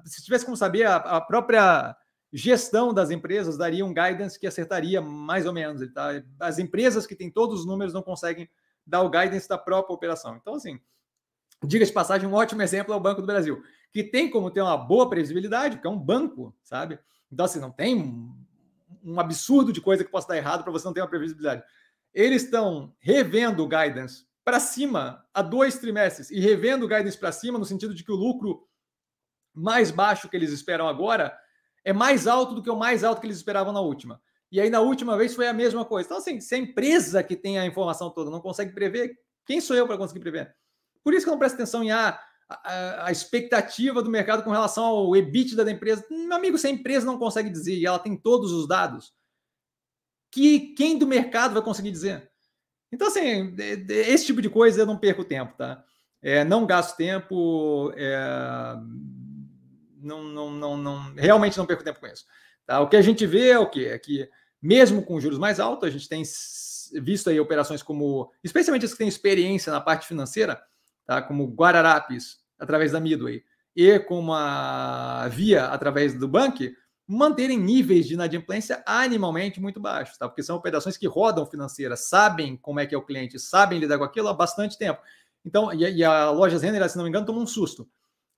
se 0.05 0.23
tivesse 0.23 0.45
como 0.45 0.55
saber, 0.55 0.85
a, 0.85 0.95
a, 0.95 1.21
própria 1.21 1.95
gestão 2.35 2.93
das 2.93 3.11
empresas 3.11 3.57
daria 3.57 3.85
um 3.85 3.93
guidance 3.93 4.37
que 4.37 4.45
acertaria 4.45 5.01
mais 5.01 5.45
ou 5.45 5.53
menos. 5.53 5.89
Tá? 5.93 6.21
As 6.37 6.59
empresas 6.59 7.07
que 7.07 7.15
têm 7.15 7.31
todos 7.31 7.61
os 7.61 7.65
números 7.65 7.93
não 7.93 8.01
conseguem 8.01 8.49
dar 8.85 9.03
o 9.03 9.09
guidance 9.09 9.47
da 9.47 9.57
própria 9.57 9.93
operação. 9.93 10.35
Então, 10.35 10.55
assim, 10.55 10.77
diga 11.63 11.85
de 11.85 11.93
passagem, 11.93 12.27
um 12.27 12.33
ótimo 12.33 12.61
exemplo 12.61 12.93
é 12.93 12.97
o 12.97 12.99
Banco 12.99 13.21
do 13.21 13.27
Brasil, 13.27 13.63
que 13.89 14.03
tem 14.03 14.29
como 14.29 14.51
ter 14.51 14.61
uma 14.61 14.75
boa 14.75 15.09
previsibilidade, 15.09 15.77
porque 15.77 15.87
é 15.87 15.89
um 15.89 15.97
banco, 15.97 16.53
sabe? 16.61 16.99
Então, 17.31 17.45
assim, 17.45 17.61
não 17.61 17.71
tem 17.71 18.03
um, 19.01 19.17
absurdo 19.17 19.71
de 19.71 19.79
coisa 19.79 20.03
que 20.03 20.11
possa 20.11 20.27
dar 20.27 20.37
errado 20.37 20.61
para 20.61 20.73
você 20.73 20.85
não 20.85 20.93
ter 20.93 20.99
uma 20.99 21.07
previsibilidade. 21.07 21.63
Eles 22.13 22.43
estão 22.43 22.93
revendo 22.99 23.63
o 23.63 23.67
guidance 23.67 24.25
para 24.43 24.59
cima 24.59 25.25
há 25.33 25.41
dois 25.41 25.79
trimestres 25.79 26.29
e 26.29 26.39
revendo 26.41 26.83
o 26.83 26.87
guidance 26.89 27.17
para 27.17 27.31
cima, 27.31 27.57
no 27.57 27.65
sentido 27.65 27.95
de 27.95 28.03
que 28.03 28.11
o 28.11 28.15
lucro 28.15 28.67
mais 29.53 29.89
baixo 29.89 30.27
que 30.27 30.35
eles 30.35 30.51
esperam 30.51 30.85
agora 30.85 31.33
é 31.85 31.93
mais 31.93 32.25
alto 32.25 32.55
do 32.55 32.63
que 32.63 32.69
o 32.69 32.75
mais 32.75 33.03
alto 33.03 33.21
que 33.21 33.27
eles 33.27 33.37
esperavam 33.37 33.71
na 33.71 33.79
última. 33.79 34.19
E 34.51 34.59
aí, 34.59 34.69
na 34.69 34.81
última 34.81 35.15
vez, 35.15 35.35
foi 35.35 35.47
a 35.47 35.53
mesma 35.53 35.85
coisa. 35.85 36.07
Então, 36.07 36.17
assim, 36.17 36.39
se 36.41 36.55
a 36.55 36.57
empresa 36.57 37.23
que 37.23 37.35
tem 37.35 37.59
a 37.59 37.65
informação 37.65 38.09
toda 38.09 38.31
não 38.31 38.41
consegue 38.41 38.73
prever, 38.73 39.15
quem 39.45 39.61
sou 39.61 39.75
eu 39.75 39.85
para 39.85 39.97
conseguir 39.97 40.19
prever? 40.19 40.53
Por 41.03 41.13
isso 41.13 41.23
que 41.23 41.29
eu 41.29 41.33
não 41.33 41.39
presto 41.39 41.55
atenção 41.55 41.83
em 41.83 41.91
ah, 41.91 42.19
a, 42.49 43.07
a, 43.07 43.11
expectativa 43.11 44.01
do 44.01 44.09
mercado 44.09 44.43
com 44.43 44.49
relação 44.49 44.83
ao 44.83 45.15
EBITDA 45.15 45.63
da 45.63 45.71
empresa. 45.71 46.05
Meu 46.09 46.35
amigo, 46.35 46.57
se 46.57 46.67
a 46.67 46.71
empresa 46.71 47.05
não 47.05 47.19
consegue 47.19 47.49
dizer 47.49 47.75
e 47.75 47.85
ela 47.85 47.99
tem 47.99 48.17
todos 48.17 48.51
os 48.51 48.67
dados, 48.67 49.13
que 50.31 50.73
quem 50.73 50.97
do 50.97 51.05
mercado 51.05 51.53
vai 51.53 51.61
conseguir 51.61 51.91
dizer? 51.91 52.29
Então, 52.91 53.07
assim, 53.07 53.55
esse 53.89 54.25
tipo 54.25 54.41
de 54.41 54.49
coisa 54.49 54.81
eu 54.81 54.85
não 54.85 54.97
perco 54.97 55.23
tempo, 55.23 55.55
tá? 55.57 55.83
É, 56.21 56.43
não 56.43 56.65
gasto 56.65 56.95
tempo, 56.95 57.91
é, 57.95 58.17
não, 60.05 60.23
não, 60.23 60.51
não, 60.51 60.77
não, 60.77 61.13
realmente 61.15 61.57
não 61.57 61.65
perco 61.65 61.83
tempo 61.83 61.99
com 61.99 62.07
isso. 62.07 62.25
Tá? 62.65 62.79
O 62.79 62.87
que 62.87 62.95
a 62.95 63.01
gente 63.01 63.25
vê 63.25 63.49
é 63.49 63.59
o 63.59 63.69
quê? 63.69 63.89
É 63.91 63.99
que, 63.99 64.29
mesmo 64.61 65.03
com 65.03 65.19
juros 65.19 65.39
mais 65.39 65.59
altos, 65.59 65.87
a 65.87 65.91
gente 65.91 66.07
tem 66.07 66.23
visto 67.01 67.29
aí 67.29 67.39
operações 67.39 67.83
como, 67.83 68.31
especialmente 68.43 68.85
as 68.85 68.91
que 68.91 68.97
têm 68.97 69.07
experiência 69.07 69.71
na 69.71 69.81
parte 69.81 70.07
financeira, 70.07 70.61
tá? 71.05 71.21
como 71.21 71.47
Guararapes, 71.47 72.39
através 72.59 72.91
da 72.91 72.99
Midway, 72.99 73.43
e 73.75 73.99
como 73.99 74.33
a 74.33 75.27
Via, 75.29 75.65
através 75.65 76.13
do 76.13 76.27
Bank, 76.27 76.73
manterem 77.07 77.59
níveis 77.59 78.07
de 78.07 78.13
inadimplência 78.13 78.81
animalmente 78.85 79.61
muito 79.61 79.79
baixos, 79.79 80.17
tá? 80.17 80.27
Porque 80.27 80.41
são 80.41 80.55
operações 80.55 80.97
que 80.97 81.05
rodam 81.05 81.45
financeira, 81.45 81.95
sabem 81.95 82.57
como 82.57 82.79
é 82.79 82.85
que 82.85 82.95
é 82.95 82.97
o 82.97 83.01
cliente, 83.01 83.37
sabem 83.37 83.77
lidar 83.77 83.97
com 83.97 84.03
aquilo 84.03 84.29
há 84.29 84.33
bastante 84.33 84.77
tempo. 84.77 84.99
Então, 85.45 85.71
e, 85.73 85.83
e 85.97 86.03
a 86.03 86.31
loja 86.31 86.57
Renner, 86.57 86.89
se 86.89 86.97
não 86.97 87.03
me 87.03 87.09
engano, 87.09 87.25
tomou 87.25 87.43
um 87.43 87.47
susto. 87.47 87.87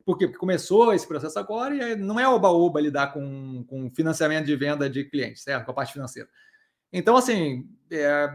Por 0.08 0.18
quê? 0.18 0.26
Porque 0.26 0.40
começou 0.40 0.94
esse 0.94 1.06
processo 1.06 1.38
agora 1.38 1.76
e 1.76 1.96
não 1.98 2.18
é 2.18 2.26
oba-oba 2.26 2.80
lidar 2.80 3.12
com, 3.12 3.66
com 3.68 3.92
financiamento 3.92 4.46
de 4.46 4.56
venda 4.56 4.90
de 4.90 5.04
clientes, 5.04 5.44
certo? 5.44 5.66
Com 5.66 5.72
a 5.72 5.74
parte 5.74 5.92
financeira. 5.92 6.30
Então, 6.94 7.18
assim, 7.18 7.70
é, 7.92 8.34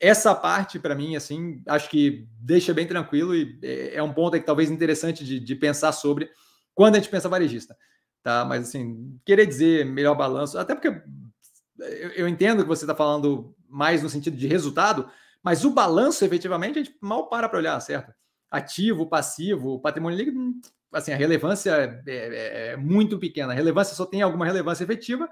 essa 0.00 0.34
parte, 0.34 0.78
para 0.78 0.94
mim, 0.94 1.16
assim, 1.16 1.62
acho 1.66 1.90
que 1.90 2.26
deixa 2.40 2.72
bem 2.72 2.86
tranquilo 2.86 3.36
e 3.36 3.58
é, 3.62 3.96
é 3.96 4.02
um 4.02 4.14
ponto 4.14 4.38
que 4.38 4.46
talvez 4.46 4.70
interessante 4.70 5.22
de, 5.22 5.38
de 5.38 5.54
pensar 5.54 5.92
sobre 5.92 6.30
quando 6.74 6.94
a 6.94 6.98
gente 6.98 7.10
pensa 7.10 7.28
varejista 7.28 7.76
tá? 8.22 8.44
Mas 8.44 8.68
assim, 8.68 9.18
querer 9.24 9.46
dizer 9.46 9.84
melhor 9.86 10.14
balanço, 10.14 10.58
até 10.58 10.74
porque 10.74 10.88
eu, 11.78 12.10
eu 12.10 12.28
entendo 12.28 12.62
que 12.62 12.68
você 12.68 12.84
está 12.84 12.94
falando 12.94 13.54
mais 13.68 14.02
no 14.02 14.08
sentido 14.08 14.36
de 14.36 14.46
resultado, 14.46 15.08
mas 15.42 15.64
o 15.64 15.70
balanço, 15.70 16.24
efetivamente, 16.24 16.78
a 16.78 16.82
gente 16.82 16.96
mal 17.00 17.28
para 17.28 17.48
para 17.48 17.58
olhar, 17.58 17.80
certo? 17.80 18.12
Ativo, 18.50 19.06
passivo, 19.06 19.78
patrimônio 19.80 20.18
líquido, 20.18 20.38
assim, 20.92 21.12
a 21.12 21.16
relevância 21.16 21.70
é, 21.70 22.02
é, 22.06 22.70
é, 22.72 22.76
muito 22.76 23.18
pequena. 23.18 23.52
A 23.52 23.56
relevância 23.56 23.94
só 23.94 24.04
tem 24.04 24.22
alguma 24.22 24.44
relevância 24.44 24.84
efetiva, 24.84 25.28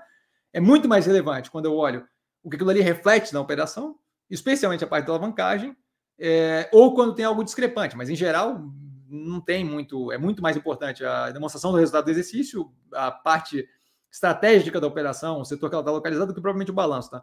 é 0.52 0.60
muito 0.60 0.88
mais 0.88 1.06
relevante 1.06 1.50
quando 1.50 1.66
eu 1.66 1.74
olho 1.74 2.06
o 2.42 2.48
que 2.48 2.56
aquilo 2.56 2.70
ali 2.70 2.80
reflete 2.80 3.34
na 3.34 3.40
operação, 3.40 3.96
especialmente 4.30 4.84
a 4.84 4.86
parte 4.86 5.06
da 5.06 5.12
alavancagem, 5.12 5.76
é, 6.18 6.68
ou 6.72 6.94
quando 6.94 7.14
tem 7.14 7.24
algo 7.24 7.44
discrepante, 7.44 7.96
mas 7.96 8.08
em 8.08 8.14
geral, 8.14 8.62
não 9.08 9.40
tem 9.40 9.64
muito, 9.64 10.12
é 10.12 10.18
muito 10.18 10.42
mais 10.42 10.56
importante 10.56 11.04
a 11.04 11.30
demonstração 11.30 11.72
do 11.72 11.78
resultado 11.78 12.04
do 12.04 12.10
exercício, 12.10 12.70
a 12.92 13.10
parte 13.10 13.68
estratégica 14.10 14.80
da 14.80 14.86
operação, 14.86 15.40
o 15.40 15.44
setor 15.44 15.68
que 15.68 15.74
ela 15.74 15.82
está 15.82 15.92
localizado, 15.92 16.28
do 16.28 16.34
que 16.34 16.40
provavelmente 16.40 16.70
o 16.70 16.74
balanço, 16.74 17.10
tá? 17.10 17.22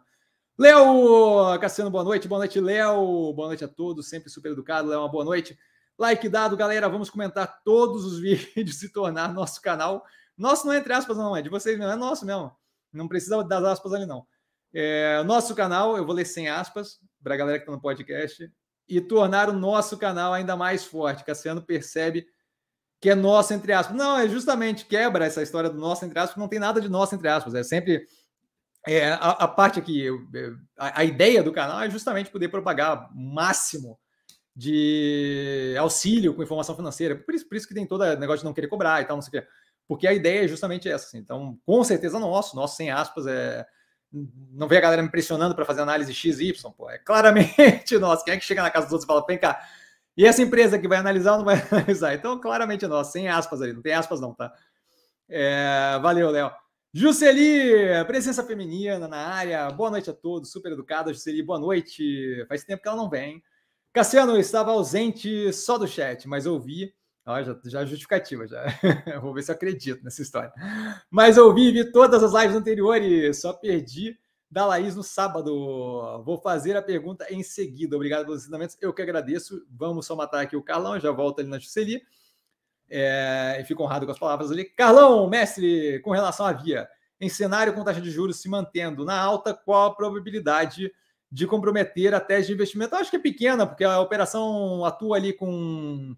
Léo 0.58 1.58
Cassiano, 1.60 1.90
boa 1.90 2.02
noite. 2.02 2.26
Boa 2.26 2.38
noite, 2.38 2.58
Léo. 2.58 3.34
Boa 3.34 3.48
noite 3.48 3.62
a 3.62 3.68
todos, 3.68 4.08
sempre 4.08 4.30
super 4.30 4.52
educado. 4.52 4.88
Léo, 4.88 5.00
uma 5.00 5.08
boa 5.08 5.22
noite. 5.22 5.58
Like 5.98 6.28
dado, 6.28 6.56
galera. 6.56 6.88
Vamos 6.88 7.10
comentar 7.10 7.62
todos 7.64 8.04
os 8.04 8.18
vídeos 8.20 8.82
e 8.82 8.92
tornar 8.92 9.32
nosso 9.32 9.60
canal. 9.60 10.04
Nosso 10.36 10.66
não 10.66 10.72
é 10.72 10.78
entre 10.78 10.92
aspas, 10.92 11.16
não, 11.16 11.34
é 11.36 11.40
de 11.40 11.48
vocês 11.48 11.78
mesmo, 11.78 11.92
é 11.92 11.96
nosso 11.96 12.26
mesmo. 12.26 12.52
Não 12.92 13.08
precisa 13.08 13.42
das 13.42 13.64
aspas 13.64 13.92
ali, 13.92 14.06
não. 14.06 14.26
É, 14.72 15.22
nosso 15.22 15.54
canal, 15.54 15.96
eu 15.96 16.04
vou 16.04 16.14
ler 16.14 16.26
sem 16.26 16.48
aspas, 16.48 16.98
para 17.22 17.34
a 17.34 17.36
galera 17.36 17.58
que 17.58 17.62
está 17.62 17.72
no 17.72 17.80
podcast 17.80 18.52
e 18.88 19.00
tornar 19.00 19.48
o 19.48 19.52
nosso 19.52 19.96
canal 19.96 20.32
ainda 20.32 20.56
mais 20.56 20.84
forte. 20.84 21.24
Cassiano 21.24 21.62
percebe 21.62 22.26
que 23.00 23.10
é 23.10 23.14
nosso, 23.14 23.52
entre 23.52 23.72
aspas. 23.72 23.96
Não, 23.96 24.18
é 24.18 24.28
justamente 24.28 24.84
quebra 24.84 25.24
essa 25.24 25.42
história 25.42 25.70
do 25.70 25.78
nosso, 25.78 26.04
entre 26.04 26.18
aspas, 26.18 26.36
não 26.36 26.48
tem 26.48 26.58
nada 26.58 26.80
de 26.80 26.88
nosso, 26.88 27.14
entre 27.14 27.28
aspas. 27.28 27.54
É 27.54 27.62
sempre. 27.62 28.06
É, 28.86 29.08
a, 29.12 29.30
a 29.30 29.48
parte 29.48 29.80
aqui, 29.80 30.06
a, 30.78 31.00
a, 31.00 31.04
ideia 31.04 31.42
do 31.42 31.52
canal 31.52 31.80
é 31.80 31.90
justamente 31.90 32.30
poder 32.30 32.48
propagar 32.48 33.10
máximo 33.12 33.98
de 34.56 35.74
auxílio 35.78 36.34
com 36.34 36.42
informação 36.42 36.74
financeira. 36.74 37.14
Por 37.14 37.34
isso, 37.34 37.46
por 37.46 37.56
isso 37.56 37.68
que 37.68 37.74
tem 37.74 37.86
todo 37.86 38.00
o 38.02 38.16
negócio 38.16 38.38
de 38.38 38.46
não 38.46 38.54
querer 38.54 38.68
cobrar 38.68 39.02
e 39.02 39.04
tal, 39.04 39.16
não 39.16 39.22
sei 39.22 39.38
o 39.38 39.42
quê. 39.42 39.48
Porque 39.86 40.06
a 40.06 40.14
ideia 40.14 40.44
é 40.44 40.48
justamente 40.48 40.88
essa. 40.88 41.06
Assim. 41.06 41.18
Então, 41.18 41.58
com 41.66 41.84
certeza 41.84 42.18
nosso, 42.18 42.56
nosso 42.56 42.76
sem 42.76 42.90
aspas, 42.90 43.26
é. 43.26 43.66
Não 44.52 44.66
vê 44.66 44.78
a 44.78 44.80
galera 44.80 45.02
me 45.02 45.10
pressionando 45.10 45.54
para 45.54 45.64
fazer 45.64 45.82
análise 45.82 46.14
XY, 46.14 46.54
pô. 46.76 46.88
É 46.88 46.96
claramente 46.96 47.98
nosso. 47.98 48.24
Quem 48.24 48.34
é 48.34 48.36
que 48.38 48.44
chega 48.44 48.62
na 48.62 48.70
casa 48.70 48.86
dos 48.86 48.92
outros 48.94 49.04
e 49.04 49.08
fala, 49.08 49.26
vem 49.26 49.36
cá, 49.36 49.60
e 50.16 50.24
essa 50.24 50.40
empresa 50.40 50.78
que 50.78 50.88
vai 50.88 50.96
analisar 50.96 51.32
ou 51.32 51.38
não 51.38 51.44
vai 51.44 51.56
analisar? 51.70 52.14
Então, 52.14 52.40
claramente 52.40 52.86
nosso, 52.86 53.12
sem 53.12 53.28
aspas 53.28 53.60
ali, 53.60 53.74
não 53.74 53.82
tem 53.82 53.92
aspas 53.92 54.20
não, 54.20 54.32
tá? 54.32 54.52
É, 55.28 55.98
valeu, 56.00 56.30
Léo. 56.30 56.50
Jusceli, 56.94 58.02
presença 58.06 58.42
feminina 58.42 59.06
na 59.06 59.18
área. 59.18 59.70
Boa 59.70 59.90
noite 59.90 60.08
a 60.08 60.14
todos, 60.14 60.50
super 60.50 60.72
educada. 60.72 61.12
Jusceli, 61.12 61.42
boa 61.42 61.58
noite. 61.58 62.46
Faz 62.48 62.64
tempo 62.64 62.82
que 62.82 62.88
ela 62.88 62.96
não 62.96 63.10
vem. 63.10 63.42
Cassiano, 63.96 64.36
estava 64.36 64.72
ausente 64.72 65.50
só 65.54 65.78
do 65.78 65.88
chat, 65.88 66.28
mas 66.28 66.44
ouvi. 66.44 66.94
Ó, 67.24 67.42
já, 67.42 67.58
já 67.64 67.80
é 67.80 67.86
justificativa, 67.86 68.46
já. 68.46 68.62
Vou 69.22 69.32
ver 69.32 69.42
se 69.42 69.50
acredito 69.50 70.04
nessa 70.04 70.20
história. 70.20 70.52
Mas 71.10 71.38
ouvi, 71.38 71.72
vi 71.72 71.90
todas 71.90 72.22
as 72.22 72.34
lives 72.34 72.54
anteriores, 72.54 73.40
só 73.40 73.54
perdi 73.54 74.14
da 74.50 74.66
Laís 74.66 74.94
no 74.94 75.02
sábado. 75.02 76.22
Vou 76.26 76.38
fazer 76.38 76.76
a 76.76 76.82
pergunta 76.82 77.26
em 77.30 77.42
seguida. 77.42 77.96
Obrigado 77.96 78.26
pelos 78.26 78.42
ensinamentos. 78.42 78.76
Eu 78.82 78.92
que 78.92 79.00
agradeço. 79.00 79.66
Vamos 79.70 80.04
só 80.04 80.14
matar 80.14 80.42
aqui 80.42 80.56
o 80.56 80.62
Carlão, 80.62 81.00
já 81.00 81.10
volto 81.10 81.40
ali 81.40 81.48
na 81.48 81.58
Juscelia. 81.58 82.02
É, 82.90 83.56
e 83.58 83.64
fico 83.64 83.82
honrado 83.82 84.04
com 84.04 84.12
as 84.12 84.18
palavras 84.18 84.50
ali. 84.50 84.66
Carlão, 84.66 85.26
mestre, 85.26 86.00
com 86.00 86.10
relação 86.10 86.44
à 86.44 86.52
via, 86.52 86.86
em 87.18 87.30
cenário 87.30 87.72
com 87.72 87.82
taxa 87.82 88.02
de 88.02 88.10
juros 88.10 88.42
se 88.42 88.48
mantendo 88.50 89.06
na 89.06 89.18
alta, 89.18 89.54
qual 89.54 89.86
a 89.86 89.94
probabilidade 89.96 90.92
de 91.30 91.46
comprometer 91.46 92.14
a 92.14 92.20
tese 92.20 92.48
de 92.48 92.54
investimento? 92.54 92.94
Eu 92.94 92.98
acho 92.98 93.10
que 93.10 93.16
é 93.16 93.20
pequena, 93.20 93.66
porque 93.66 93.84
a 93.84 94.00
operação 94.00 94.84
atua 94.84 95.16
ali 95.16 95.32
com, 95.32 96.16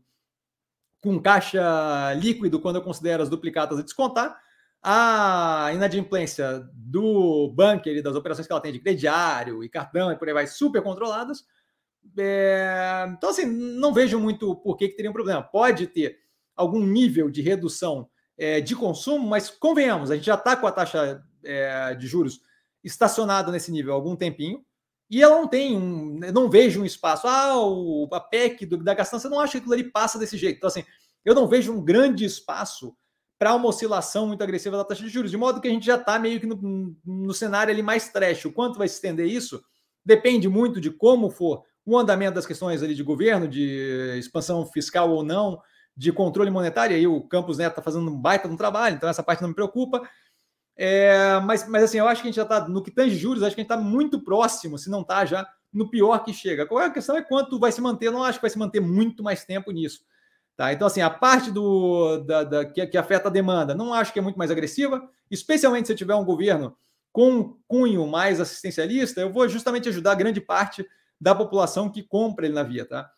com 1.02 1.20
caixa 1.20 2.14
líquido 2.14 2.60
quando 2.60 2.76
eu 2.76 2.82
considero 2.82 3.22
as 3.22 3.28
duplicadas 3.28 3.78
a 3.78 3.82
descontar 3.82 4.38
a 4.82 5.70
inadimplência 5.74 6.64
do 6.72 7.52
bunker 7.54 7.96
e 7.96 8.02
das 8.02 8.14
operações 8.14 8.46
que 8.46 8.52
ela 8.52 8.60
tem 8.60 8.72
de 8.72 8.78
crediário 8.78 9.64
e 9.64 9.68
cartão 9.68 10.12
e 10.12 10.16
por 10.16 10.28
aí 10.28 10.34
vai, 10.34 10.46
super 10.46 10.82
controladas. 10.82 11.44
É... 12.16 13.06
Então, 13.10 13.30
assim, 13.30 13.44
não 13.44 13.92
vejo 13.92 14.18
muito 14.18 14.54
por 14.56 14.76
que, 14.76 14.88
que 14.88 14.96
teria 14.96 15.10
um 15.10 15.14
problema. 15.14 15.42
Pode 15.42 15.86
ter 15.88 16.18
algum 16.56 16.80
nível 16.80 17.30
de 17.30 17.42
redução 17.42 18.08
é, 18.36 18.60
de 18.60 18.74
consumo, 18.74 19.26
mas 19.26 19.50
convenhamos, 19.50 20.10
a 20.10 20.14
gente 20.14 20.26
já 20.26 20.34
está 20.34 20.56
com 20.56 20.66
a 20.66 20.72
taxa 20.72 21.22
é, 21.44 21.94
de 21.94 22.06
juros 22.06 22.40
estacionada 22.84 23.50
nesse 23.50 23.72
nível 23.72 23.92
há 23.92 23.96
algum 23.96 24.14
tempinho, 24.14 24.64
e 25.10 25.22
ela 25.22 25.36
não 25.36 25.48
tem 25.48 25.76
um. 25.76 26.18
Não 26.32 26.50
vejo 26.50 26.82
um 26.82 26.84
espaço. 26.84 27.26
Ah, 27.26 27.58
o, 27.58 28.08
a 28.12 28.20
PEC 28.20 28.66
do, 28.66 28.76
da 28.76 28.94
gastança, 28.94 29.28
não 29.28 29.40
acho 29.40 29.52
que 29.52 29.58
aquilo 29.58 29.72
ali 29.72 29.84
passa 29.84 30.18
desse 30.18 30.36
jeito. 30.36 30.58
Então, 30.58 30.68
assim, 30.68 30.84
eu 31.24 31.34
não 31.34 31.48
vejo 31.48 31.72
um 31.72 31.82
grande 31.82 32.24
espaço 32.24 32.94
para 33.38 33.54
uma 33.54 33.68
oscilação 33.68 34.26
muito 34.26 34.42
agressiva 34.42 34.76
da 34.76 34.84
taxa 34.84 35.02
de 35.02 35.08
juros, 35.08 35.30
de 35.30 35.36
modo 35.36 35.60
que 35.60 35.68
a 35.68 35.70
gente 35.70 35.86
já 35.86 35.94
está 35.94 36.18
meio 36.18 36.40
que 36.40 36.46
no, 36.46 36.96
no, 37.06 37.32
cenário 37.32 37.72
ali 37.72 37.82
mais 37.82 38.08
trash. 38.08 38.44
O 38.46 38.52
quanto 38.52 38.78
vai 38.78 38.88
se 38.88 38.94
estender 38.96 39.26
isso 39.26 39.62
depende 40.04 40.48
muito 40.48 40.80
de 40.80 40.90
como 40.90 41.30
for 41.30 41.62
o 41.86 41.96
andamento 41.96 42.34
das 42.34 42.46
questões 42.46 42.82
ali 42.82 42.94
de 42.94 43.02
governo, 43.02 43.46
de 43.46 44.16
expansão 44.18 44.66
fiscal 44.66 45.10
ou 45.10 45.22
não, 45.22 45.60
de 45.96 46.12
controle 46.12 46.50
monetário. 46.50 46.96
Aí 46.96 47.06
o 47.06 47.22
Campos 47.22 47.58
Neto 47.58 47.72
está 47.72 47.82
fazendo 47.82 48.10
um 48.10 48.20
baita 48.20 48.48
no 48.48 48.56
trabalho, 48.56 48.96
então 48.96 49.08
essa 49.08 49.22
parte 49.22 49.40
não 49.40 49.50
me 49.50 49.54
preocupa. 49.54 50.02
É, 50.80 51.40
mas, 51.40 51.68
mas 51.68 51.82
assim, 51.82 51.98
eu 51.98 52.06
acho 52.06 52.22
que 52.22 52.28
a 52.28 52.30
gente 52.30 52.36
já 52.36 52.44
está, 52.44 52.68
no 52.68 52.80
que 52.80 52.92
tange 52.92 53.16
juros, 53.16 53.42
acho 53.42 53.56
que 53.56 53.60
a 53.60 53.64
gente 53.64 53.72
está 53.72 53.82
muito 53.82 54.22
próximo, 54.22 54.78
se 54.78 54.88
não 54.88 55.00
está 55.00 55.24
já 55.24 55.44
no 55.72 55.90
pior 55.90 56.24
que 56.24 56.32
chega. 56.32 56.64
Qual 56.66 56.80
é 56.80 56.86
a 56.86 56.90
questão 56.90 57.16
é 57.16 57.22
quanto 57.22 57.58
vai 57.58 57.72
se 57.72 57.80
manter. 57.80 58.06
Eu 58.06 58.12
não 58.12 58.22
acho 58.22 58.38
que 58.38 58.42
vai 58.42 58.50
se 58.50 58.58
manter 58.58 58.80
muito 58.80 59.22
mais 59.22 59.44
tempo 59.44 59.72
nisso. 59.72 60.00
Tá? 60.56 60.72
Então, 60.72 60.86
assim, 60.86 61.00
a 61.00 61.10
parte 61.10 61.50
do, 61.50 62.18
da, 62.18 62.44
da 62.44 62.64
que, 62.64 62.84
que, 62.86 62.98
afeta 62.98 63.28
a 63.28 63.30
demanda, 63.30 63.74
não 63.74 63.92
acho 63.92 64.12
que 64.12 64.18
é 64.18 64.22
muito 64.22 64.38
mais 64.38 64.50
agressiva, 64.50 65.08
especialmente 65.30 65.86
se 65.86 65.94
tiver 65.94 66.14
um 66.14 66.24
governo 66.24 66.76
com 67.12 67.30
um 67.30 67.56
cunho 67.66 68.06
mais 68.06 68.40
assistencialista, 68.40 69.20
eu 69.20 69.32
vou 69.32 69.48
justamente 69.48 69.88
ajudar 69.88 70.14
grande 70.14 70.40
parte 70.40 70.86
da 71.20 71.34
população 71.34 71.90
que 71.90 72.02
compra 72.02 72.46
ele 72.46 72.54
na 72.54 72.62
via. 72.62 72.84
Tá? 72.84 73.10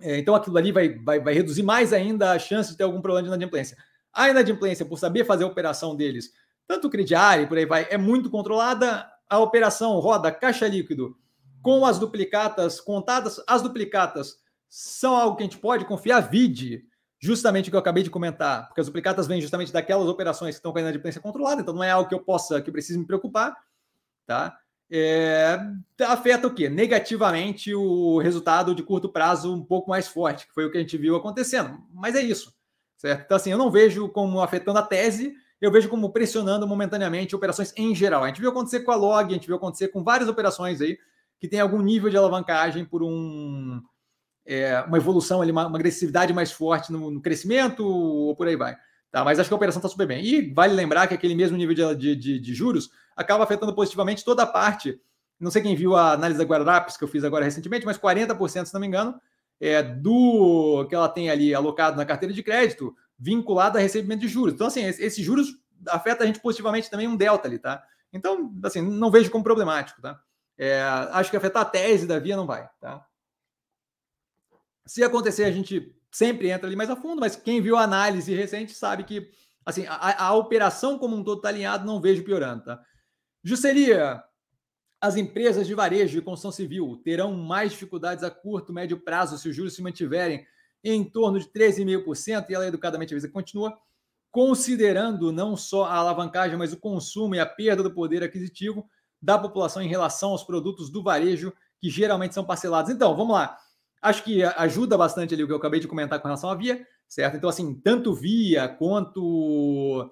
É, 0.00 0.18
então, 0.18 0.34
aquilo 0.34 0.56
ali 0.58 0.72
vai, 0.72 0.98
vai, 0.98 1.20
vai 1.20 1.34
reduzir 1.34 1.62
mais 1.62 1.92
ainda 1.92 2.32
a 2.32 2.38
chance 2.38 2.70
de 2.70 2.76
ter 2.76 2.84
algum 2.84 3.00
problema 3.00 3.22
de 3.22 3.28
inadimplência. 3.28 3.76
A 4.12 4.28
inadimplência, 4.28 4.84
por 4.84 4.98
saber 4.98 5.24
fazer 5.24 5.44
a 5.44 5.46
operação 5.46 5.96
deles, 5.96 6.30
tanto 6.70 6.86
o 6.86 6.90
crediário 6.90 7.42
e 7.42 7.46
por 7.48 7.58
aí 7.58 7.66
vai, 7.66 7.88
é 7.90 7.98
muito 7.98 8.30
controlada. 8.30 9.10
A 9.28 9.40
operação 9.40 9.98
roda 9.98 10.30
caixa 10.30 10.68
líquido 10.68 11.16
com 11.60 11.84
as 11.84 11.98
duplicatas 11.98 12.80
contadas, 12.80 13.42
as 13.44 13.60
duplicatas 13.60 14.36
são 14.68 15.16
algo 15.16 15.36
que 15.36 15.42
a 15.42 15.46
gente 15.46 15.58
pode 15.58 15.84
confiar. 15.84 16.20
Vide 16.20 16.84
justamente 17.18 17.66
o 17.66 17.70
que 17.72 17.76
eu 17.76 17.80
acabei 17.80 18.04
de 18.04 18.10
comentar, 18.10 18.68
porque 18.68 18.80
as 18.80 18.86
duplicatas 18.86 19.26
vêm 19.26 19.40
justamente 19.40 19.72
daquelas 19.72 20.06
operações 20.06 20.54
que 20.54 20.58
estão 20.60 20.70
com 20.70 20.78
a 20.78 20.80
inadimplência 20.80 21.20
controlada, 21.20 21.60
então 21.60 21.74
não 21.74 21.82
é 21.82 21.90
algo 21.90 22.08
que 22.08 22.14
eu 22.14 22.20
possa, 22.20 22.62
que 22.62 22.70
eu 22.70 22.72
precise 22.72 22.98
me 22.98 23.04
preocupar, 23.04 23.54
tá? 24.24 24.56
É, 24.88 25.58
afeta 26.06 26.46
o 26.46 26.54
quê? 26.54 26.68
Negativamente 26.68 27.74
o 27.74 28.18
resultado 28.20 28.76
de 28.76 28.82
curto 28.82 29.08
prazo 29.08 29.52
um 29.52 29.64
pouco 29.64 29.90
mais 29.90 30.06
forte, 30.06 30.46
que 30.46 30.54
foi 30.54 30.64
o 30.64 30.70
que 30.70 30.78
a 30.78 30.80
gente 30.80 30.96
viu 30.96 31.16
acontecendo. 31.16 31.78
Mas 31.92 32.14
é 32.14 32.22
isso, 32.22 32.54
certo? 32.96 33.24
Então, 33.24 33.36
assim, 33.36 33.50
eu 33.50 33.58
não 33.58 33.70
vejo 33.70 34.08
como 34.08 34.40
afetando 34.40 34.78
a 34.78 34.82
tese, 34.82 35.34
eu 35.60 35.70
vejo 35.70 35.88
como 35.88 36.10
pressionando 36.10 36.66
momentaneamente 36.66 37.36
operações 37.36 37.72
em 37.76 37.94
geral. 37.94 38.24
A 38.24 38.28
gente 38.28 38.40
viu 38.40 38.50
acontecer 38.50 38.80
com 38.80 38.90
a 38.90 38.96
Log, 38.96 39.30
a 39.30 39.34
gente 39.34 39.46
viu 39.46 39.56
acontecer 39.56 39.88
com 39.88 40.02
várias 40.02 40.28
operações 40.28 40.80
aí 40.80 40.98
que 41.38 41.48
tem 41.48 41.60
algum 41.60 41.80
nível 41.80 42.10
de 42.10 42.16
alavancagem 42.16 42.84
por 42.84 43.02
um 43.02 43.82
é, 44.46 44.80
uma 44.82 44.96
evolução 44.96 45.40
ali, 45.42 45.52
uma, 45.52 45.66
uma, 45.66 45.78
agressividade 45.78 46.32
mais 46.32 46.50
forte 46.50 46.90
no, 46.90 47.10
no, 47.10 47.20
crescimento 47.20 47.86
ou 47.86 48.34
por 48.34 48.48
aí 48.48 48.56
vai. 48.56 48.76
Tá? 49.10 49.24
Mas 49.24 49.38
acho 49.38 49.48
que 49.48 49.54
a 49.54 49.56
operação 49.56 49.80
está 49.80 49.88
super 49.88 50.06
bem. 50.06 50.24
E 50.24 50.52
vale 50.52 50.74
lembrar 50.74 51.06
que 51.06 51.14
aquele 51.14 51.34
mesmo 51.34 51.56
nível 51.56 51.94
de, 51.94 52.16
de, 52.16 52.38
de, 52.38 52.54
juros 52.54 52.90
acaba 53.16 53.44
afetando 53.44 53.74
positivamente 53.74 54.24
toda 54.24 54.42
a 54.42 54.46
parte. 54.46 55.00
Não 55.38 55.50
sei 55.50 55.62
quem 55.62 55.74
viu 55.74 55.96
a 55.96 56.12
análise 56.12 56.38
da 56.38 56.44
Guararapes 56.44 56.96
que 56.96 57.04
eu 57.04 57.08
fiz 57.08 57.24
agora 57.24 57.44
recentemente, 57.44 57.86
mas 57.86 57.98
40%, 57.98 58.66
se 58.66 58.74
não 58.74 58.80
me 58.80 58.86
engano, 58.86 59.20
é, 59.60 59.82
do 59.82 60.86
que 60.88 60.94
ela 60.94 61.08
tem 61.08 61.30
ali 61.30 61.54
alocado 61.54 61.96
na 61.96 62.04
carteira 62.04 62.34
de 62.34 62.42
crédito, 62.42 62.94
vinculado 63.20 63.76
a 63.76 63.80
recebimento 63.80 64.22
de 64.22 64.28
juros. 64.28 64.54
Então, 64.54 64.66
assim, 64.66 64.82
esses 64.82 65.22
juros 65.24 65.54
afeta 65.86 66.24
a 66.24 66.26
gente 66.26 66.40
positivamente 66.40 66.88
também 66.88 67.06
um 67.06 67.16
delta 67.16 67.46
ali, 67.46 67.58
tá? 67.58 67.84
Então, 68.10 68.52
assim, 68.64 68.80
não 68.80 69.10
vejo 69.10 69.30
como 69.30 69.44
problemático, 69.44 70.00
tá? 70.00 70.20
É, 70.56 70.80
acho 71.12 71.30
que 71.30 71.36
afetar 71.36 71.62
a 71.62 71.66
tese 71.66 72.06
da 72.06 72.18
via 72.18 72.36
não 72.36 72.46
vai, 72.46 72.68
tá? 72.80 73.06
Se 74.86 75.04
acontecer, 75.04 75.44
a 75.44 75.52
gente 75.52 75.94
sempre 76.10 76.50
entra 76.50 76.66
ali 76.66 76.74
mais 76.74 76.90
a 76.90 76.96
fundo, 76.96 77.20
mas 77.20 77.36
quem 77.36 77.60
viu 77.60 77.76
a 77.76 77.82
análise 77.82 78.34
recente 78.34 78.72
sabe 78.72 79.04
que 79.04 79.30
assim, 79.64 79.86
a, 79.86 80.26
a 80.26 80.34
operação 80.34 80.98
como 80.98 81.14
um 81.14 81.22
todo 81.22 81.38
está 81.38 81.48
alinhado, 81.48 81.86
não 81.86 82.00
vejo 82.00 82.24
piorando, 82.24 82.64
tá? 82.64 82.82
Juscelia, 83.44 84.22
as 85.00 85.16
empresas 85.16 85.66
de 85.66 85.74
varejo 85.74 86.18
e 86.18 86.22
construção 86.22 86.52
civil 86.52 87.00
terão 87.04 87.32
mais 87.32 87.72
dificuldades 87.72 88.24
a 88.24 88.30
curto, 88.30 88.72
médio 88.72 88.98
prazo 88.98 89.38
se 89.38 89.48
os 89.48 89.56
juros 89.56 89.74
se 89.74 89.82
mantiverem 89.82 90.44
em 90.82 91.04
torno 91.04 91.38
de 91.38 91.46
13,5%, 91.46 92.46
e 92.48 92.54
ela 92.54 92.66
educadamente 92.66 93.12
avisa 93.14 93.28
continua, 93.28 93.76
considerando 94.30 95.32
não 95.32 95.56
só 95.56 95.84
a 95.84 95.96
alavancagem, 95.96 96.56
mas 96.56 96.72
o 96.72 96.78
consumo 96.78 97.34
e 97.34 97.40
a 97.40 97.46
perda 97.46 97.82
do 97.82 97.92
poder 97.92 98.22
aquisitivo 98.22 98.88
da 99.20 99.38
população 99.38 99.82
em 99.82 99.88
relação 99.88 100.30
aos 100.30 100.42
produtos 100.42 100.90
do 100.90 101.02
varejo, 101.02 101.52
que 101.78 101.90
geralmente 101.90 102.34
são 102.34 102.44
parcelados. 102.44 102.90
Então, 102.90 103.14
vamos 103.16 103.34
lá. 103.34 103.58
Acho 104.00 104.24
que 104.24 104.42
ajuda 104.42 104.96
bastante 104.96 105.34
ali 105.34 105.42
o 105.42 105.46
que 105.46 105.52
eu 105.52 105.58
acabei 105.58 105.80
de 105.80 105.88
comentar 105.88 106.18
com 106.20 106.28
relação 106.28 106.48
à 106.48 106.54
Via, 106.54 106.86
certo? 107.06 107.36
Então, 107.36 107.50
assim, 107.50 107.74
tanto 107.74 108.14
Via 108.14 108.68
quanto 108.68 110.10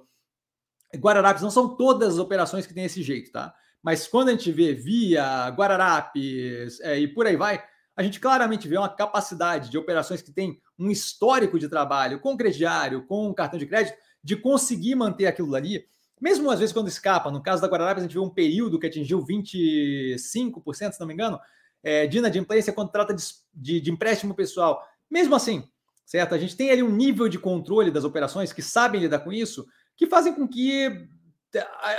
Guararapes 0.96 1.42
não 1.42 1.50
são 1.50 1.76
todas 1.76 2.14
as 2.14 2.18
operações 2.18 2.66
que 2.66 2.74
têm 2.74 2.84
esse 2.84 3.02
jeito, 3.02 3.32
tá? 3.32 3.54
Mas 3.82 4.06
quando 4.06 4.28
a 4.28 4.32
gente 4.32 4.50
vê 4.52 4.74
Via, 4.74 5.48
Guararapes 5.50 6.80
é, 6.80 6.98
e 6.98 7.08
por 7.08 7.26
aí 7.26 7.36
vai, 7.36 7.64
a 7.98 8.02
gente 8.04 8.20
claramente 8.20 8.68
vê 8.68 8.78
uma 8.78 8.88
capacidade 8.88 9.68
de 9.68 9.76
operações 9.76 10.22
que 10.22 10.30
tem 10.30 10.62
um 10.78 10.88
histórico 10.88 11.58
de 11.58 11.68
trabalho 11.68 12.20
com 12.20 12.36
crediário, 12.36 13.04
com 13.04 13.34
cartão 13.34 13.58
de 13.58 13.66
crédito, 13.66 13.98
de 14.22 14.36
conseguir 14.36 14.94
manter 14.94 15.26
aquilo 15.26 15.52
ali, 15.56 15.84
mesmo 16.20 16.48
às 16.48 16.60
vezes 16.60 16.72
quando 16.72 16.86
escapa. 16.86 17.28
No 17.28 17.42
caso 17.42 17.60
da 17.60 17.66
Guararapes, 17.66 18.04
a 18.04 18.06
gente 18.06 18.14
vê 18.14 18.20
um 18.20 18.30
período 18.30 18.78
que 18.78 18.86
atingiu 18.86 19.20
25%, 19.26 20.92
se 20.92 21.00
não 21.00 21.08
me 21.08 21.14
engano, 21.14 21.40
é, 21.82 22.06
de 22.06 22.18
inadimplência 22.18 22.72
quando 22.72 22.92
trata 22.92 23.12
de, 23.12 23.20
de, 23.52 23.80
de, 23.80 23.90
empréstimo 23.90 24.32
pessoal. 24.32 24.80
Mesmo 25.10 25.34
assim, 25.34 25.68
certo? 26.06 26.36
A 26.36 26.38
gente 26.38 26.56
tem 26.56 26.70
ali 26.70 26.84
um 26.84 26.94
nível 26.94 27.28
de 27.28 27.36
controle 27.36 27.90
das 27.90 28.04
operações 28.04 28.52
que 28.52 28.62
sabem 28.62 29.00
lidar 29.00 29.18
com 29.18 29.32
isso, 29.32 29.66
que 29.96 30.06
fazem 30.06 30.32
com 30.32 30.46
que 30.46 31.08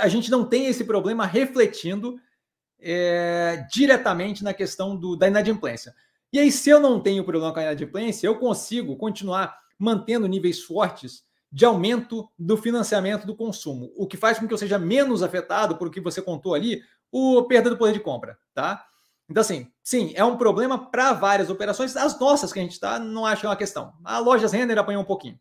a 0.00 0.08
gente 0.08 0.30
não 0.30 0.46
tenha 0.46 0.70
esse 0.70 0.84
problema 0.84 1.26
refletindo 1.26 2.18
é, 2.82 3.66
diretamente 3.70 4.42
na 4.42 4.54
questão 4.54 4.96
do, 4.96 5.16
da 5.16 5.28
inadimplência. 5.28 5.94
E 6.32 6.38
aí, 6.38 6.52
se 6.52 6.70
eu 6.70 6.80
não 6.80 7.00
tenho 7.00 7.24
problema 7.24 7.52
com 7.52 7.58
a 7.58 7.62
inadimplência, 7.62 8.26
eu 8.26 8.38
consigo 8.38 8.96
continuar 8.96 9.58
mantendo 9.78 10.26
níveis 10.26 10.62
fortes 10.62 11.24
de 11.50 11.64
aumento 11.64 12.28
do 12.38 12.56
financiamento 12.56 13.26
do 13.26 13.34
consumo, 13.34 13.92
o 13.96 14.06
que 14.06 14.16
faz 14.16 14.38
com 14.38 14.46
que 14.46 14.54
eu 14.54 14.58
seja 14.58 14.78
menos 14.78 15.22
afetado 15.22 15.76
por 15.76 15.88
o 15.88 15.90
que 15.90 16.00
você 16.00 16.22
contou 16.22 16.54
ali, 16.54 16.82
o 17.10 17.42
perda 17.44 17.70
do 17.70 17.76
poder 17.76 17.92
de 17.92 18.00
compra, 18.00 18.38
tá? 18.54 18.86
Então, 19.28 19.40
assim, 19.40 19.70
sim, 19.82 20.12
é 20.14 20.24
um 20.24 20.36
problema 20.36 20.90
para 20.90 21.12
várias 21.12 21.50
operações. 21.50 21.96
As 21.96 22.18
nossas 22.18 22.52
que 22.52 22.58
a 22.58 22.62
gente 22.62 22.72
está, 22.72 22.98
não 22.98 23.26
acho 23.26 23.40
que 23.40 23.46
é 23.46 23.48
uma 23.48 23.56
questão. 23.56 23.92
A 24.04 24.18
Lojas 24.18 24.52
Renner 24.52 24.78
apanhou 24.78 25.02
um 25.02 25.06
pouquinho, 25.06 25.38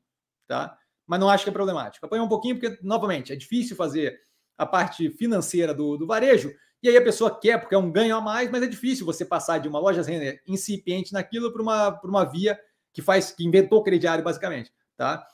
tá? 0.48 0.78
Mas 1.08 1.20
não 1.20 1.30
acho 1.30 1.44
que 1.44 1.50
é 1.50 1.54
problemático. 1.54 2.06
Apanhou 2.06 2.26
um 2.26 2.30
pouquinho 2.30 2.60
porque, 2.60 2.80
novamente, 2.84 3.34
é 3.34 3.36
difícil 3.36 3.76
fazer 3.76 4.20
a 4.58 4.66
parte 4.66 5.10
financeira 5.12 5.74
do, 5.74 5.98
do 5.98 6.06
varejo, 6.06 6.54
e 6.82 6.88
aí 6.88 6.96
a 6.96 7.04
pessoa 7.04 7.38
quer, 7.38 7.60
porque 7.60 7.76
é 7.76 7.78
um 7.78 7.92
ganho 7.92 8.16
a 8.16 8.22
mais, 8.22 8.50
mas 8.50 8.64
é 8.64 8.68
difícil 8.68 9.06
você 9.06 9.26
passar 9.26 9.58
de 9.58 9.68
uma 9.68 9.80
loja 9.80 10.02
incipiente 10.48 11.12
naquilo 11.12 11.52
para 11.52 11.62
uma, 11.62 12.00
uma 12.04 12.24
via 12.24 12.58
que 12.94 13.02
faz, 13.02 13.32
que 13.32 13.46
inventou 13.46 13.80
o 13.80 13.84
crediário, 13.84 14.24
basicamente. 14.24 14.72
Tá? 14.96 15.26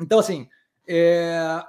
Então, 0.00 0.18
assim, 0.18 0.48
é... 0.86 1.62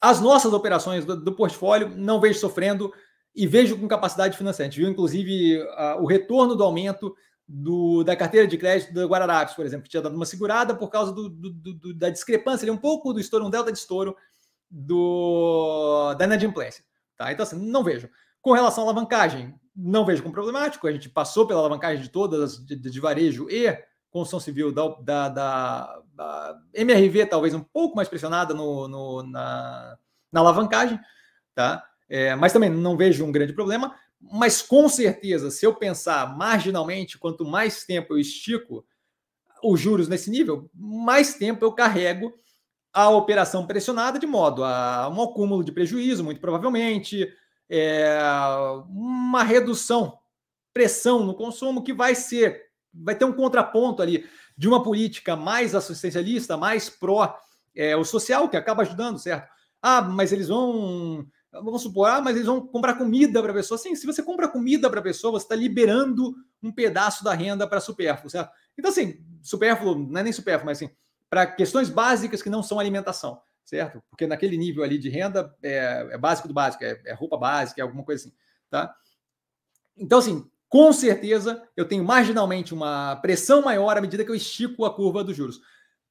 as 0.00 0.20
nossas 0.20 0.52
operações 0.52 1.04
do, 1.04 1.16
do, 1.16 1.32
portfólio 1.32 1.90
não 1.96 2.20
vejo 2.20 2.38
sofrendo 2.38 2.92
e 3.34 3.46
vejo 3.46 3.78
com 3.78 3.86
capacidade 3.86 4.36
financeira. 4.36 4.68
A 4.68 4.70
gente 4.70 4.80
viu, 4.80 4.90
inclusive, 4.90 5.62
a, 5.76 5.96
o 5.96 6.06
retorno 6.06 6.56
do 6.56 6.64
aumento 6.64 7.14
do, 7.46 8.02
da 8.04 8.16
carteira 8.16 8.46
de 8.46 8.56
crédito 8.56 8.94
da 8.94 9.04
Guararapes, 9.04 9.54
por 9.54 9.66
exemplo, 9.66 9.84
que 9.84 9.90
tinha 9.90 10.02
dado 10.02 10.16
uma 10.16 10.26
segurada 10.26 10.74
por 10.74 10.88
causa 10.88 11.12
do, 11.12 11.28
da 11.94 12.08
discrepância, 12.08 12.64
ali, 12.64 12.70
um 12.70 12.80
pouco 12.80 13.12
do 13.12 13.20
estouro, 13.20 13.44
um 13.44 13.50
delta 13.50 13.70
de 13.70 13.78
estouro 13.78 14.16
do, 14.70 16.14
da 16.14 16.24
inadimplência. 16.24 16.84
Tá? 17.20 17.30
Então, 17.30 17.42
assim, 17.42 17.58
não 17.58 17.84
vejo. 17.84 18.08
Com 18.40 18.52
relação 18.52 18.82
à 18.82 18.86
alavancagem, 18.86 19.54
não 19.76 20.06
vejo 20.06 20.22
como 20.22 20.32
problemático. 20.32 20.86
A 20.86 20.92
gente 20.92 21.06
passou 21.06 21.46
pela 21.46 21.60
alavancagem 21.60 22.02
de 22.02 22.08
todas, 22.08 22.64
de, 22.64 22.74
de 22.74 22.98
varejo 22.98 23.46
e 23.50 23.78
construção 24.10 24.40
civil 24.40 24.72
da, 24.72 24.88
da, 25.02 25.28
da, 25.28 26.02
da, 26.14 26.58
MRV, 26.72 27.26
talvez 27.26 27.52
um 27.52 27.60
pouco 27.60 27.94
mais 27.94 28.08
pressionada 28.08 28.54
no, 28.54 28.88
no 28.88 29.22
na, 29.22 29.98
na, 30.32 30.40
alavancagem, 30.40 30.98
tá? 31.54 31.86
É, 32.08 32.34
mas 32.34 32.54
também 32.54 32.70
não 32.70 32.96
vejo 32.96 33.22
um 33.22 33.30
grande 33.30 33.52
problema. 33.52 33.94
Mas 34.18 34.62
com 34.62 34.88
certeza, 34.88 35.50
se 35.50 35.66
eu 35.66 35.74
pensar 35.74 36.34
marginalmente, 36.34 37.18
quanto 37.18 37.44
mais 37.44 37.84
tempo 37.84 38.14
eu 38.14 38.18
estico 38.18 38.82
os 39.62 39.78
juros 39.78 40.08
nesse 40.08 40.30
nível, 40.30 40.70
mais 40.74 41.34
tempo 41.34 41.62
eu 41.62 41.72
carrego 41.72 42.32
a 42.92 43.08
operação 43.10 43.66
pressionada 43.66 44.18
de 44.18 44.26
modo 44.26 44.64
a 44.64 45.08
um 45.08 45.22
acúmulo 45.22 45.62
de 45.62 45.72
prejuízo, 45.72 46.24
muito 46.24 46.40
provavelmente, 46.40 47.28
é, 47.68 48.18
uma 48.88 49.42
redução, 49.44 50.18
pressão 50.72 51.24
no 51.24 51.34
consumo 51.34 51.82
que 51.82 51.92
vai 51.92 52.14
ser, 52.14 52.62
vai 52.92 53.14
ter 53.14 53.24
um 53.24 53.32
contraponto 53.32 54.02
ali 54.02 54.28
de 54.56 54.68
uma 54.68 54.82
política 54.82 55.36
mais 55.36 55.74
assistencialista, 55.74 56.56
mais 56.56 56.90
pró 56.90 57.36
é, 57.74 57.96
o 57.96 58.04
social, 58.04 58.48
que 58.48 58.56
acaba 58.56 58.82
ajudando, 58.82 59.18
certo? 59.18 59.48
Ah, 59.80 60.02
mas 60.02 60.32
eles 60.32 60.48
vão, 60.48 61.26
vamos 61.52 61.82
supor, 61.82 62.08
ah, 62.08 62.20
mas 62.20 62.34
eles 62.34 62.46
vão 62.46 62.60
comprar 62.66 62.94
comida 62.94 63.40
para 63.40 63.52
a 63.52 63.54
pessoa. 63.54 63.78
Sim, 63.78 63.94
se 63.94 64.06
você 64.06 64.22
compra 64.22 64.48
comida 64.48 64.90
para 64.90 65.00
a 65.00 65.02
pessoa, 65.02 65.32
você 65.32 65.44
está 65.44 65.54
liberando 65.54 66.34
um 66.62 66.72
pedaço 66.72 67.24
da 67.24 67.32
renda 67.32 67.66
para 67.66 67.80
supérfluo, 67.80 68.28
certo? 68.28 68.50
Então, 68.76 68.90
assim, 68.90 69.24
supérfluo, 69.40 69.94
não 69.94 70.20
é 70.20 70.22
nem 70.24 70.32
supérfluo, 70.32 70.66
mas 70.66 70.78
assim, 70.78 70.90
para 71.30 71.46
questões 71.46 71.88
básicas 71.88 72.42
que 72.42 72.50
não 72.50 72.62
são 72.62 72.80
alimentação, 72.80 73.40
certo? 73.64 74.02
Porque 74.10 74.26
naquele 74.26 74.58
nível 74.58 74.82
ali 74.82 74.98
de 74.98 75.08
renda 75.08 75.56
é, 75.62 76.08
é 76.10 76.18
básico 76.18 76.48
do 76.48 76.54
básico, 76.54 76.84
é, 76.84 77.00
é, 77.06 77.14
roupa 77.14 77.36
básica, 77.38 77.80
é 77.80 77.84
alguma 77.84 78.04
coisa 78.04 78.26
assim, 78.26 78.36
tá? 78.68 78.92
Então, 79.96 80.18
assim, 80.18 80.50
com 80.68 80.92
certeza 80.92 81.66
eu 81.76 81.86
tenho 81.86 82.04
marginalmente 82.04 82.74
uma 82.74 83.16
pressão 83.16 83.62
maior 83.62 83.96
à 83.96 84.00
medida 84.00 84.24
que 84.24 84.30
eu 84.30 84.34
estico 84.34 84.84
a 84.84 84.94
curva 84.94 85.22
dos 85.22 85.36
juros. 85.36 85.60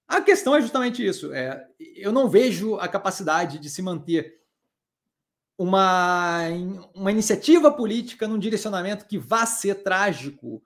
A 0.08 0.22
questão 0.22 0.56
é 0.56 0.62
justamente 0.62 1.06
isso. 1.06 1.34
É, 1.34 1.68
eu 1.96 2.12
não 2.12 2.30
vejo 2.30 2.76
a 2.76 2.88
capacidade 2.88 3.60
de 3.60 3.70
se 3.70 3.82
manter 3.82 4.40
uma, 5.58 6.44
uma 6.96 7.12
iniciativa 7.12 7.70
política 7.72 8.28
num 8.28 8.40
direcionamento 8.40 9.06
que 9.06 9.18
vá 9.18 9.46
ser 9.46 9.84
trágico. 9.84 10.64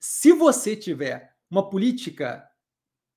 Se 0.00 0.32
você 0.32 0.74
tiver 0.74 1.34
uma 1.50 1.68
política 1.68 2.48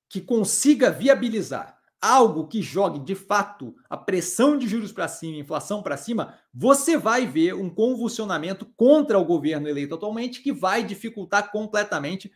que 0.08 0.20
consiga 0.20 0.90
viabilizar 0.90 1.78
algo 2.00 2.46
que 2.46 2.62
jogue 2.62 3.00
de 3.00 3.14
fato 3.14 3.74
a 3.90 3.96
pressão 3.96 4.56
de 4.56 4.68
juros 4.68 4.92
para 4.92 5.08
cima, 5.08 5.38
inflação 5.38 5.82
para 5.82 5.96
cima, 5.96 6.38
você 6.54 6.96
vai 6.96 7.26
ver 7.26 7.54
um 7.54 7.68
convulsionamento 7.68 8.64
contra 8.76 9.18
o 9.18 9.24
governo 9.24 9.68
eleito 9.68 9.94
atualmente 9.94 10.40
que 10.40 10.52
vai 10.52 10.84
dificultar 10.84 11.50
completamente. 11.50 12.32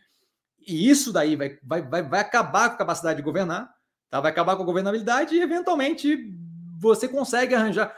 E 0.59 0.89
isso 0.89 1.11
daí 1.11 1.35
vai, 1.35 1.57
vai, 1.63 1.81
vai, 1.81 2.03
vai 2.03 2.19
acabar 2.19 2.69
com 2.69 2.75
a 2.75 2.79
capacidade 2.79 3.17
de 3.17 3.23
governar, 3.23 3.73
tá? 4.09 4.19
vai 4.19 4.31
acabar 4.31 4.55
com 4.55 4.63
a 4.63 4.65
governabilidade 4.65 5.35
e, 5.35 5.41
eventualmente, 5.41 6.33
você 6.77 7.07
consegue 7.07 7.55
arranjar. 7.55 7.95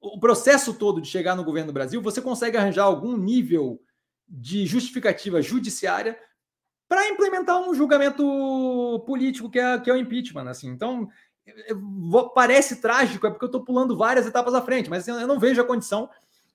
O 0.00 0.18
processo 0.18 0.74
todo 0.74 1.00
de 1.00 1.08
chegar 1.08 1.34
no 1.34 1.44
governo 1.44 1.68
do 1.68 1.74
Brasil, 1.74 2.02
você 2.02 2.20
consegue 2.20 2.56
arranjar 2.56 2.84
algum 2.84 3.16
nível 3.16 3.80
de 4.28 4.66
justificativa 4.66 5.40
judiciária 5.40 6.18
para 6.94 7.08
implementar 7.08 7.60
um 7.60 7.74
julgamento 7.74 9.02
político 9.04 9.50
que 9.50 9.58
é, 9.58 9.80
que 9.80 9.90
é 9.90 9.92
o 9.92 9.96
impeachment. 9.96 10.48
Assim. 10.48 10.68
Então, 10.68 11.08
parece 12.32 12.80
trágico, 12.80 13.26
é 13.26 13.30
porque 13.30 13.44
eu 13.44 13.48
estou 13.48 13.64
pulando 13.64 13.96
várias 13.96 14.28
etapas 14.28 14.54
à 14.54 14.62
frente, 14.62 14.88
mas 14.88 15.08
eu 15.08 15.26
não 15.26 15.40
vejo 15.40 15.60
a 15.60 15.64
condição 15.64 16.08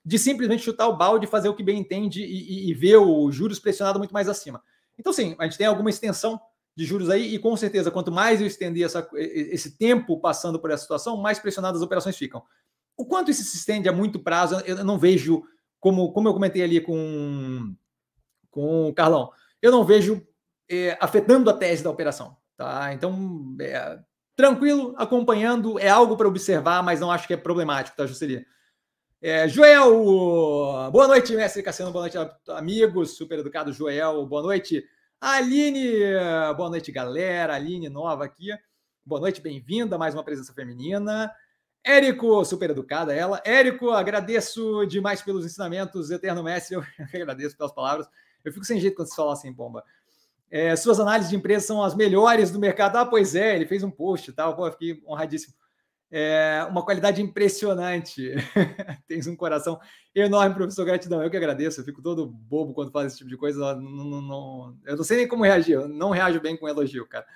de 0.04 0.18
simplesmente 0.18 0.64
chutar 0.64 0.88
o 0.88 0.96
balde, 0.96 1.28
fazer 1.28 1.50
o 1.50 1.54
que 1.54 1.62
bem 1.62 1.78
entende 1.78 2.24
e, 2.24 2.68
e, 2.68 2.72
e 2.72 2.74
ver 2.74 2.96
o 2.96 3.30
juros 3.30 3.60
pressionado 3.60 4.00
muito 4.00 4.14
mais 4.14 4.30
acima. 4.30 4.64
Então, 4.98 5.12
sim, 5.12 5.36
a 5.38 5.44
gente 5.44 5.58
tem 5.58 5.68
alguma 5.68 5.90
extensão 5.90 6.40
de 6.74 6.86
juros 6.86 7.10
aí, 7.10 7.36
e 7.36 7.38
com 7.38 7.58
certeza, 7.58 7.92
quanto 7.92 8.10
mais 8.10 8.40
eu 8.40 8.48
estender 8.48 8.86
essa, 8.86 9.06
esse 9.16 9.78
tempo 9.78 10.22
passando 10.22 10.58
por 10.58 10.72
essa 10.72 10.84
situação, 10.84 11.18
mais 11.18 11.38
pressionadas 11.38 11.82
as 11.82 11.86
operações 11.86 12.16
ficam. 12.16 12.42
O 12.96 13.06
quanto 13.06 13.30
isso 13.30 13.44
se 13.44 13.58
estende 13.58 13.90
a 13.90 13.92
muito 13.92 14.18
prazo, 14.22 14.58
eu 14.66 14.86
não 14.86 14.98
vejo, 14.98 15.44
como, 15.82 16.14
como 16.14 16.30
eu 16.30 16.34
comentei 16.34 16.62
ali 16.62 16.80
com, 16.80 17.76
com 18.50 18.88
o 18.88 18.94
Carlão, 18.94 19.32
eu 19.62 19.72
não 19.72 19.84
vejo 19.84 20.26
é, 20.70 20.98
afetando 21.02 21.50
a 21.50 21.54
tese 21.54 21.84
da 21.84 21.90
operação. 21.90 22.38
Tá? 22.56 22.94
Então, 22.94 23.56
é, 23.60 24.00
tranquilo, 24.36 24.94
acompanhando, 24.98 25.80
é 25.80 25.90
algo 25.90 26.16
para 26.16 26.28
observar, 26.28 26.84
mas 26.84 27.00
não 27.00 27.12
acho 27.12 27.28
que 27.28 27.34
é 27.34 27.38
problemático, 27.38 27.98
tá, 27.98 28.06
Juscelia? 28.06 28.46
É, 29.22 29.48
Joel, 29.50 29.92
boa 30.92 31.08
noite, 31.08 31.36
mestre 31.36 31.62
Cassiano, 31.62 31.92
boa 31.92 32.04
noite, 32.04 32.18
amigos, 32.50 33.18
super 33.18 33.40
educado 33.40 33.74
Joel, 33.74 34.26
boa 34.26 34.42
noite. 34.42 34.86
Aline, 35.20 35.92
boa 36.56 36.70
noite, 36.70 36.94
galera. 36.94 37.54
Aline, 37.54 37.90
nova 37.90 38.24
aqui. 38.24 38.48
Boa 39.06 39.20
noite, 39.20 39.42
bem-vinda, 39.42 39.98
mais 39.98 40.14
uma 40.14 40.24
presença 40.24 40.54
feminina. 40.54 41.30
Érico, 41.84 42.46
super 42.46 42.70
educada 42.70 43.14
ela. 43.14 43.42
Érico, 43.44 43.90
agradeço 43.90 44.86
demais 44.86 45.22
pelos 45.22 45.46
ensinamentos, 45.46 46.10
eterno 46.10 46.42
mestre, 46.42 46.76
eu 46.78 46.84
agradeço 47.14 47.58
pelas 47.58 47.74
palavras. 47.74 48.08
Eu 48.46 48.54
fico 48.54 48.64
sem 48.64 48.80
jeito 48.80 48.96
quando 48.96 49.10
você 49.10 49.16
fala 49.16 49.34
assim, 49.34 49.52
bomba. 49.52 49.84
É, 50.52 50.76
suas 50.76 51.00
análises 51.00 51.30
de 51.30 51.36
empresa 51.36 51.68
são 51.68 51.84
as 51.84 51.96
melhores 51.96 52.50
do 52.50 52.60
mercado. 52.60 52.98
Ah, 52.98 53.06
pois 53.06 53.36
é, 53.36 53.56
ele 53.56 53.68
fez 53.68 53.84
um 53.84 53.92
post 53.92 54.30
e 54.30 54.34
tal. 54.34 54.56
Pô, 54.56 54.70
fiquei 54.72 55.02
honradíssimo. 55.08 55.54
É, 56.12 56.66
uma 56.70 56.84
qualidade 56.84 57.22
impressionante. 57.22 58.34
Tens 59.08 59.28
um 59.28 59.36
coração 59.36 59.80
enorme, 60.14 60.56
professor. 60.56 60.86
Gratidão. 60.86 61.22
Eu 61.22 61.30
que 61.30 61.38
agradeço. 61.38 61.80
Eu 61.80 61.86
fico 61.86 62.02
todo 62.02 62.26
bobo 62.26 62.74
quando 62.74 62.92
faz 62.92 63.08
esse 63.08 63.18
tipo 63.18 63.30
de 63.30 63.38
coisa. 63.38 63.76
Não, 63.76 63.92
não, 63.92 64.22
não, 64.22 64.78
eu 64.86 64.98
não 64.98 65.04
sei 65.04 65.18
nem 65.18 65.28
como 65.28 65.44
reagir. 65.44 65.74
Eu 65.74 65.88
não 65.88 66.10
reajo 66.10 66.42
bem 66.42 66.58
com 66.58 66.68
elogio, 66.68 67.06
cara. 67.08 67.28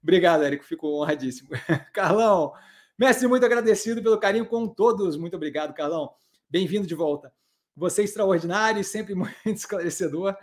Obrigado, 0.00 0.44
Érico. 0.44 0.64
Fico 0.64 0.86
honradíssimo. 0.86 1.50
Carlão, 1.92 2.52
mestre, 2.96 3.26
muito 3.26 3.44
agradecido 3.44 4.00
pelo 4.00 4.18
carinho 4.18 4.46
com 4.46 4.68
todos. 4.68 5.16
Muito 5.16 5.34
obrigado, 5.34 5.74
Carlão. 5.74 6.12
Bem-vindo 6.48 6.86
de 6.86 6.94
volta. 6.94 7.32
Você 7.76 8.02
é 8.02 8.04
extraordinário 8.04 8.80
e 8.80 8.84
sempre 8.84 9.14
muito 9.16 9.34
esclarecedor 9.46 10.36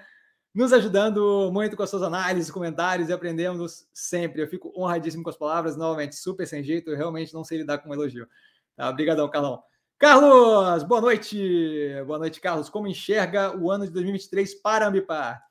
nos 0.57 0.73
ajudando 0.73 1.51
muito 1.53 1.77
com 1.77 1.83
as 1.83 1.89
suas 1.91 2.01
análises, 2.01 2.49
comentários 2.49 3.09
e 3.09 3.13
aprendemos 3.13 3.87
sempre. 3.93 4.41
Eu 4.41 4.47
fico 4.47 4.73
honradíssimo 4.75 5.21
com 5.23 5.29
as 5.29 5.37
palavras, 5.37 5.77
novamente, 5.77 6.15
super 6.15 6.47
sem 6.47 6.63
jeito, 6.63 6.89
eu 6.89 6.97
realmente 6.97 7.31
não 7.31 7.43
sei 7.43 7.59
lidar 7.59 7.77
com 7.77 7.89
um 7.89 7.93
elogio. 7.93 8.27
Tá? 8.75 8.89
Obrigadão, 8.89 9.29
Carlão. 9.29 9.61
Carlos, 9.99 10.81
boa 10.81 10.99
noite. 10.99 11.91
Boa 12.07 12.17
noite, 12.17 12.41
Carlos. 12.41 12.69
Como 12.69 12.87
enxerga 12.87 13.55
o 13.55 13.69
ano 13.69 13.85
de 13.85 13.91
2023 13.91 14.55
para 14.55 14.87
Ambipar? 14.87 15.43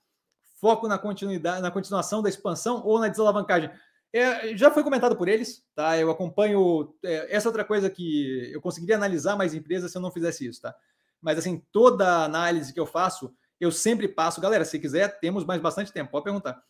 Foco 0.60 0.88
na 0.88 0.98
continuidade, 0.98 1.62
na 1.62 1.70
continuação 1.70 2.20
da 2.20 2.28
expansão 2.28 2.84
ou 2.84 2.98
na 2.98 3.06
desalavancagem? 3.06 3.70
É, 4.12 4.56
já 4.56 4.72
foi 4.72 4.82
comentado 4.82 5.14
por 5.14 5.28
eles, 5.28 5.64
tá? 5.76 5.96
Eu 5.96 6.10
acompanho. 6.10 6.92
É, 7.04 7.32
essa 7.32 7.48
outra 7.48 7.64
coisa 7.64 7.88
que 7.88 8.50
eu 8.52 8.60
conseguiria 8.60 8.96
analisar 8.96 9.36
mais 9.36 9.54
empresas 9.54 9.92
se 9.92 9.98
eu 9.98 10.02
não 10.02 10.10
fizesse 10.10 10.48
isso, 10.48 10.62
tá? 10.62 10.74
Mas 11.22 11.38
assim, 11.38 11.62
toda 11.70 12.24
análise 12.24 12.74
que 12.74 12.80
eu 12.80 12.86
faço, 12.86 13.32
eu 13.60 13.72
sempre 13.72 14.08
passo, 14.08 14.40
galera, 14.40 14.64
se 14.64 14.78
quiser, 14.78 15.18
temos 15.20 15.44
mais 15.44 15.60
bastante 15.60 15.92
tempo, 15.92 16.10
pode 16.10 16.24
perguntar. 16.24 16.62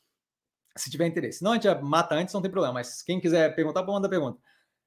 Se 0.76 0.90
tiver 0.90 1.06
interesse. 1.06 1.42
Não, 1.42 1.52
a 1.52 1.54
gente 1.54 1.68
mata 1.82 2.14
antes, 2.14 2.34
não 2.34 2.42
tem 2.42 2.50
problema, 2.50 2.74
mas 2.74 3.02
quem 3.02 3.20
quiser 3.20 3.54
perguntar, 3.54 3.82
pode 3.82 3.94
mandar 3.94 4.08
pergunta. 4.08 4.38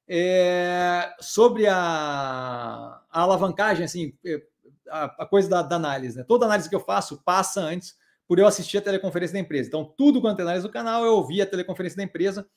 É, 0.08 1.14
sobre 1.20 1.68
a, 1.68 1.76
a, 1.76 3.22
alavancagem, 3.22 3.86
assim, 3.86 4.18
é, 4.26 4.42
a, 4.90 5.06
a 5.24 5.26
coisa 5.26 5.50
da, 5.50 5.62
da, 5.62 5.76
análise, 5.76 6.18
né? 6.18 6.24
Toda 6.24 6.46
análise 6.46 6.70
que 6.70 6.76
eu 6.76 6.80
faço 6.80 7.22
passa 7.24 7.62
antes 7.62 7.96
por 8.28 8.40
eu 8.40 8.48
assistir 8.48 8.78
a 8.78 8.82
teleconferência 8.82 9.34
da 9.34 9.40
empresa. 9.40 9.68
Então, 9.68 9.86
tudo 9.98 10.22
quanto 10.22 10.40
é 10.40 10.44
análise 10.44 10.66
do 10.66 10.72
canal, 10.72 11.06
eu 11.06 11.14
ouvi 11.16 11.42
a 11.42 11.46
teleconferência 11.46 11.98
da 11.98 12.04
empresa 12.04 12.48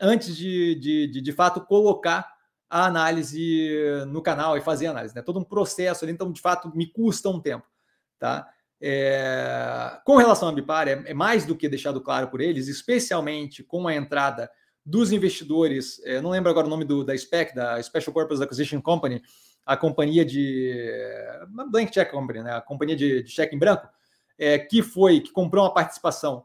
antes 0.00 0.36
de, 0.36 0.74
de, 0.76 1.06
de, 1.08 1.20
de 1.20 1.32
fato, 1.32 1.60
colocar 1.60 2.32
a 2.68 2.86
análise 2.86 3.72
no 4.08 4.20
canal 4.20 4.56
e 4.56 4.60
fazer 4.60 4.86
análise. 4.88 5.14
Né? 5.14 5.22
Todo 5.22 5.38
um 5.38 5.44
processo 5.44 6.04
ali, 6.04 6.12
então, 6.12 6.30
de 6.32 6.40
fato, 6.40 6.76
me 6.76 6.86
custa 6.86 7.28
um 7.28 7.40
tempo. 7.40 7.66
Tá? 8.18 8.48
É... 8.80 9.98
Com 10.04 10.16
relação 10.16 10.48
à 10.48 10.50
Ambipar, 10.50 10.88
é, 10.88 11.02
é, 11.06 11.14
mais 11.14 11.44
do 11.44 11.56
que 11.56 11.68
deixado 11.68 12.00
claro 12.00 12.28
por 12.28 12.40
eles, 12.40 12.68
especialmente 12.68 13.62
com 13.62 13.88
a 13.88 13.94
entrada 13.94 14.50
dos 14.84 15.10
investidores, 15.10 16.00
é, 16.04 16.20
não 16.20 16.30
lembro 16.30 16.50
agora 16.50 16.66
o 16.66 16.70
nome 16.70 16.84
do, 16.84 17.02
da 17.02 17.16
SPEC, 17.16 17.54
da 17.54 17.82
Special 17.82 18.14
Purpose 18.14 18.42
Acquisition 18.42 18.80
Company, 18.80 19.20
a 19.66 19.76
companhia 19.76 20.24
de. 20.24 20.72
Blank 21.70 21.90
Check 21.90 22.10
Company, 22.10 22.42
né? 22.42 22.52
a 22.52 22.60
companhia 22.60 22.94
de, 22.94 23.24
de 23.24 23.30
cheque 23.30 23.56
em 23.56 23.58
branco, 23.58 23.88
é, 24.38 24.58
que 24.58 24.82
foi, 24.82 25.20
que 25.20 25.32
comprou 25.32 25.64
uma 25.64 25.74
participação 25.74 26.44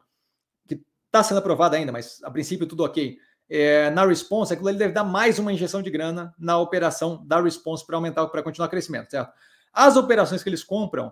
que 0.67 0.81
está 1.05 1.21
sendo 1.21 1.37
aprovada 1.37 1.77
ainda, 1.77 1.91
mas 1.91 2.19
a 2.23 2.31
princípio 2.31 2.65
tudo 2.65 2.83
ok. 2.83 3.17
É, 3.47 3.89
na 3.91 4.05
Response, 4.05 4.53
aquilo 4.53 4.69
ali 4.69 4.77
deve 4.77 4.93
dar 4.93 5.03
mais 5.03 5.37
uma 5.37 5.51
injeção 5.51 5.81
de 5.81 5.91
grana 5.91 6.33
na 6.39 6.57
operação 6.57 7.23
da 7.27 7.39
Response 7.41 7.85
para 7.85 7.97
aumentar, 7.97 8.25
para 8.27 8.41
continuar 8.41 8.67
o 8.67 8.69
crescimento, 8.69 9.11
certo? 9.11 9.31
As 9.73 9.97
operações 9.97 10.41
que 10.41 10.49
eles 10.49 10.63
compram, 10.63 11.11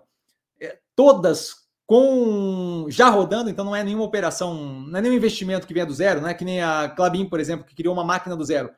todas 0.94 1.60
com 1.86 2.86
já 2.88 3.08
rodando, 3.08 3.50
então 3.50 3.64
não 3.64 3.74
é 3.74 3.82
nenhuma 3.82 4.04
operação, 4.04 4.54
não 4.54 4.98
é 4.98 5.02
nenhum 5.02 5.14
investimento 5.14 5.66
que 5.66 5.74
venha 5.74 5.84
do 5.84 5.92
zero, 5.92 6.20
não 6.20 6.28
é 6.28 6.34
que 6.34 6.44
nem 6.44 6.62
a 6.62 6.88
Clabin, 6.88 7.24
por 7.24 7.40
exemplo, 7.40 7.66
que 7.66 7.74
criou 7.74 7.92
uma 7.92 8.04
máquina 8.04 8.36
do 8.36 8.44
zero, 8.44 8.70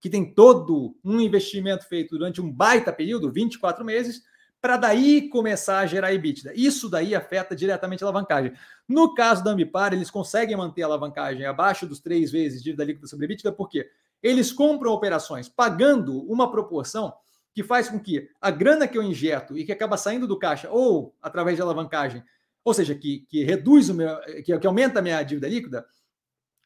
que 0.00 0.10
tem 0.10 0.34
todo 0.34 0.96
um 1.04 1.20
investimento 1.20 1.86
feito 1.86 2.18
durante 2.18 2.40
um 2.40 2.50
baita 2.50 2.92
período, 2.92 3.30
24 3.30 3.84
meses, 3.84 4.22
para 4.60 4.76
daí 4.76 5.28
começar 5.28 5.78
a 5.78 5.86
gerar 5.86 6.12
EBITDA. 6.12 6.52
Isso 6.52 6.88
daí 6.88 7.14
afeta 7.14 7.54
diretamente 7.54 8.02
a 8.02 8.06
alavancagem. 8.08 8.52
No 8.88 9.14
caso 9.14 9.44
da 9.44 9.52
Ambipar, 9.52 9.92
eles 9.92 10.10
conseguem 10.10 10.56
manter 10.56 10.82
a 10.82 10.86
alavancagem 10.86 11.46
abaixo 11.46 11.86
dos 11.86 12.00
três 12.00 12.32
vezes 12.32 12.60
dívida 12.60 12.84
líquida 12.84 13.06
sobre 13.06 13.26
EBITDA, 13.26 13.52
porque 13.52 13.88
eles 14.20 14.50
compram 14.52 14.92
operações 14.92 15.48
pagando 15.48 16.22
uma 16.28 16.50
proporção 16.50 17.14
que 17.58 17.64
faz 17.64 17.88
com 17.88 17.98
que 17.98 18.30
a 18.40 18.52
grana 18.52 18.86
que 18.86 18.96
eu 18.96 19.02
injeto 19.02 19.58
e 19.58 19.64
que 19.64 19.72
acaba 19.72 19.96
saindo 19.96 20.28
do 20.28 20.38
caixa 20.38 20.70
ou 20.70 21.12
através 21.20 21.56
de 21.56 21.62
alavancagem, 21.62 22.22
ou 22.64 22.72
seja, 22.72 22.94
que, 22.94 23.26
que 23.28 23.42
reduz 23.42 23.88
o 23.88 23.94
meu, 23.94 24.16
que, 24.44 24.56
que 24.56 24.66
aumenta 24.68 25.00
a 25.00 25.02
minha 25.02 25.20
dívida 25.24 25.48
líquida 25.48 25.84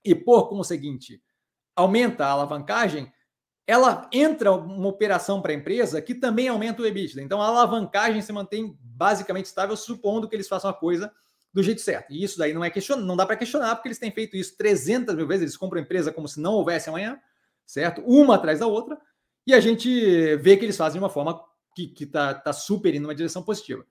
e 0.05 0.15
por 0.15 0.51
conseguinte 0.51 1.23
aumenta 1.75 2.27
a 2.27 2.31
alavancagem, 2.33 3.11
ela 3.67 4.07
entra 4.13 4.53
uma 4.53 4.87
operação 4.87 5.41
para 5.41 5.53
a 5.53 5.55
empresa 5.55 6.03
que 6.03 6.15
também 6.15 6.49
aumenta 6.49 6.83
o 6.83 6.87
EBITDA. 6.87 7.23
Então 7.23 7.41
a 7.41 7.47
alavancagem 7.47 8.21
se 8.21 8.31
mantém 8.31 8.77
basicamente 8.79 9.47
estável, 9.47 9.75
supondo 9.79 10.29
que 10.29 10.37
eles 10.37 10.47
façam 10.47 10.69
a 10.69 10.75
coisa 10.75 11.11
do 11.55 11.63
jeito 11.63 11.81
certo. 11.81 12.13
E 12.13 12.23
isso 12.23 12.37
daí 12.37 12.53
não 12.53 12.63
é 12.63 12.69
questionar, 12.69 13.01
não 13.03 13.17
dá 13.17 13.25
para 13.25 13.37
questionar, 13.37 13.77
porque 13.77 13.89
eles 13.89 13.99
têm 13.99 14.11
feito 14.11 14.37
isso 14.37 14.59
300 14.59 15.15
mil 15.15 15.27
vezes, 15.27 15.43
eles 15.43 15.57
compram 15.57 15.81
a 15.81 15.85
empresa 15.85 16.13
como 16.13 16.29
se 16.29 16.39
não 16.39 16.53
houvesse 16.53 16.91
amanhã, 16.91 17.19
certo? 17.65 18.03
Uma 18.03 18.35
atrás 18.35 18.59
da 18.59 18.67
outra, 18.67 19.01
e 19.47 19.55
a 19.55 19.61
gente 19.61 20.37
vê 20.37 20.57
que 20.57 20.65
eles 20.65 20.77
fazem 20.77 20.99
de 20.99 21.05
uma 21.05 21.11
forma 21.11 21.43
que 21.75 21.95
está 22.01 22.35
tá 22.35 22.53
super 22.53 22.95
indo 22.95 23.03
numa 23.03 23.15
direção 23.15 23.43
positiva, 23.43 23.85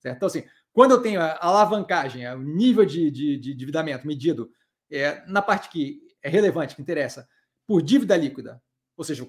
certo? 0.00 0.16
Então, 0.16 0.26
assim, 0.26 0.44
quando 0.72 0.92
eu 0.92 1.02
tenho 1.02 1.20
a 1.20 1.38
alavancagem, 1.40 2.26
o 2.34 2.42
nível 2.42 2.84
de, 2.84 3.10
de, 3.10 3.38
de 3.38 3.52
endividamento 3.52 4.06
medido 4.06 4.50
é, 4.90 5.24
na 5.26 5.42
parte 5.42 5.68
que 5.68 6.00
é 6.22 6.28
relevante, 6.28 6.74
que 6.74 6.82
interessa, 6.82 7.28
por 7.66 7.82
dívida 7.82 8.16
líquida, 8.16 8.62
ou 8.96 9.04
seja, 9.04 9.26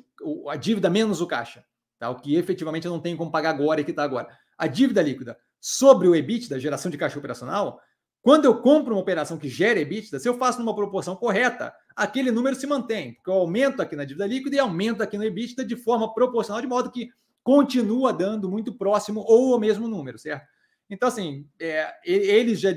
a 0.47 0.55
dívida 0.55 0.89
menos 0.89 1.21
o 1.21 1.27
caixa, 1.27 1.63
tá? 1.97 2.09
o 2.09 2.19
que 2.19 2.35
efetivamente 2.35 2.87
eu 2.87 2.91
não 2.91 2.99
tenho 2.99 3.17
como 3.17 3.31
pagar 3.31 3.51
agora 3.51 3.81
e 3.81 3.83
que 3.83 3.91
está 3.91 4.03
agora. 4.03 4.27
A 4.57 4.67
dívida 4.67 5.01
líquida 5.01 5.37
sobre 5.59 6.07
o 6.07 6.15
EBITDA, 6.15 6.59
geração 6.59 6.89
de 6.89 6.97
caixa 6.97 7.19
operacional, 7.19 7.81
quando 8.21 8.45
eu 8.45 8.61
compro 8.61 8.93
uma 8.93 9.01
operação 9.01 9.37
que 9.37 9.47
gera 9.47 9.79
EBITDA, 9.79 10.19
se 10.19 10.27
eu 10.27 10.37
faço 10.37 10.59
numa 10.59 10.75
proporção 10.75 11.15
correta, 11.15 11.73
aquele 11.95 12.31
número 12.31 12.55
se 12.55 12.67
mantém, 12.67 13.13
porque 13.13 13.29
eu 13.29 13.35
aumento 13.35 13.81
aqui 13.81 13.95
na 13.95 14.03
dívida 14.03 14.27
líquida 14.27 14.55
e 14.57 14.59
aumento 14.59 15.01
aqui 15.01 15.17
no 15.17 15.23
EBITDA 15.23 15.63
de 15.63 15.75
forma 15.75 16.13
proporcional, 16.13 16.61
de 16.61 16.67
modo 16.67 16.91
que 16.91 17.09
continua 17.43 18.11
dando 18.11 18.49
muito 18.49 18.73
próximo 18.73 19.21
ou 19.21 19.55
o 19.55 19.59
mesmo 19.59 19.87
número, 19.87 20.19
certo? 20.19 20.45
Então, 20.89 21.07
assim, 21.07 21.47
é, 21.59 21.93
eles 22.03 22.59
já 22.59 22.71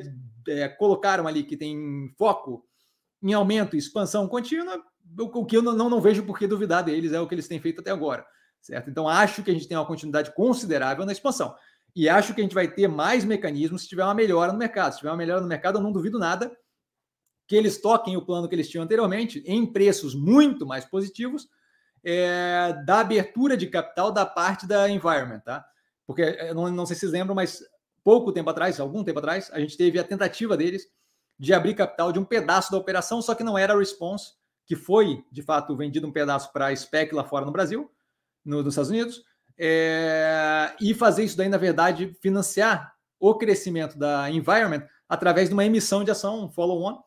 é, 0.49 0.69
colocaram 0.69 1.27
ali 1.27 1.43
que 1.43 1.57
tem 1.57 2.13
foco 2.17 2.65
em 3.23 3.33
aumento 3.33 3.75
e 3.75 3.79
expansão 3.79 4.29
contínua, 4.29 4.83
o 5.19 5.45
que 5.45 5.57
eu 5.57 5.63
não, 5.63 5.89
não 5.89 6.01
vejo 6.01 6.25
por 6.25 6.39
que 6.39 6.47
duvidar 6.47 6.85
deles, 6.85 7.13
é 7.13 7.21
o 7.21 7.27
que 7.27 7.35
eles 7.35 7.49
têm 7.49 7.61
feito 7.61 7.81
até 7.81 7.91
agora, 7.91 8.25
certo? 8.61 8.91
Então, 8.91 9.09
acho 9.09 9.43
que 9.43 9.51
a 9.51 9.55
gente 9.55 9.69
tem 9.69 9.77
uma 9.77 9.87
continuidade 9.87 10.35
considerável 10.35 11.05
na 11.05 11.13
expansão. 11.13 11.55
E 11.95 12.09
acho 12.09 12.35
que 12.35 12.41
a 12.41 12.45
gente 12.45 12.55
vai 12.55 12.69
ter 12.69 12.89
mais 12.89 13.25
mecanismos 13.25 13.83
se 13.83 13.89
tiver 13.89 14.05
uma 14.05 14.15
melhora 14.15 14.53
no 14.53 14.59
mercado. 14.59 14.93
Se 14.93 14.99
tiver 14.99 15.11
uma 15.11 15.17
melhora 15.17 15.41
no 15.41 15.49
mercado, 15.49 15.79
eu 15.79 15.83
não 15.83 15.93
duvido 15.93 16.19
nada 16.19 16.51
que 17.47 17.57
eles 17.57 17.81
toquem 17.81 18.17
o 18.17 18.25
plano 18.25 18.49
que 18.49 18.55
eles 18.55 18.69
tinham 18.69 18.85
anteriormente 18.85 19.43
em 19.47 19.67
preços 19.67 20.15
muito 20.15 20.67
mais 20.67 20.85
positivos 20.85 21.49
é, 22.05 22.73
da 22.87 23.01
abertura 23.01 23.57
de 23.57 23.67
capital 23.67 24.11
da 24.11 24.25
parte 24.25 24.67
da 24.67 24.89
environment, 24.89 25.41
tá? 25.41 25.65
Porque 26.07 26.23
eu 26.23 26.55
não, 26.55 26.71
não 26.71 26.87
sei 26.87 26.95
se 26.95 27.01
vocês 27.01 27.13
lembram, 27.13 27.35
mas 27.35 27.63
pouco 28.03 28.33
tempo 28.33 28.51
atrás, 28.51 28.81
algum 28.81 29.05
tempo 29.05 29.19
atrás, 29.19 29.51
a 29.53 29.61
gente 29.61 29.77
teve 29.77 29.99
a 29.99 30.05
tentativa 30.05 30.57
deles 30.57 30.87
de 31.39 31.53
abrir 31.53 31.75
capital 31.75 32.13
de 32.13 32.19
um 32.19 32.25
pedaço 32.25 32.73
da 32.73 32.79
operação, 32.79 33.21
só 33.21 33.35
que 33.35 33.45
não 33.45 33.59
era 33.59 33.75
a 33.75 33.79
response 33.79 34.33
que 34.67 34.77
foi, 34.77 35.25
de 35.31 35.43
fato, 35.43 35.77
vendido 35.77 36.07
um 36.07 36.13
pedaço 36.13 36.53
para 36.53 36.67
a 36.67 36.77
SPEC 36.77 37.15
lá 37.15 37.25
fora 37.25 37.45
no 37.45 37.53
Brasil, 37.53 37.91
no, 38.45 38.63
nos 38.63 38.75
Estados 38.75 38.91
Unidos, 38.91 39.23
é, 39.59 40.75
e 40.81 40.95
fazer 40.95 41.25
isso 41.25 41.37
daí, 41.37 41.49
na 41.49 41.59
verdade, 41.59 42.17
financiar 42.21 42.93
o 43.19 43.35
crescimento 43.35 43.99
da 43.99 44.31
Environment 44.31 44.87
através 45.09 45.49
de 45.49 45.55
uma 45.55 45.65
emissão 45.65 46.03
de 46.03 46.11
ação, 46.11 46.45
um 46.45 46.51
follow-on. 46.51 47.01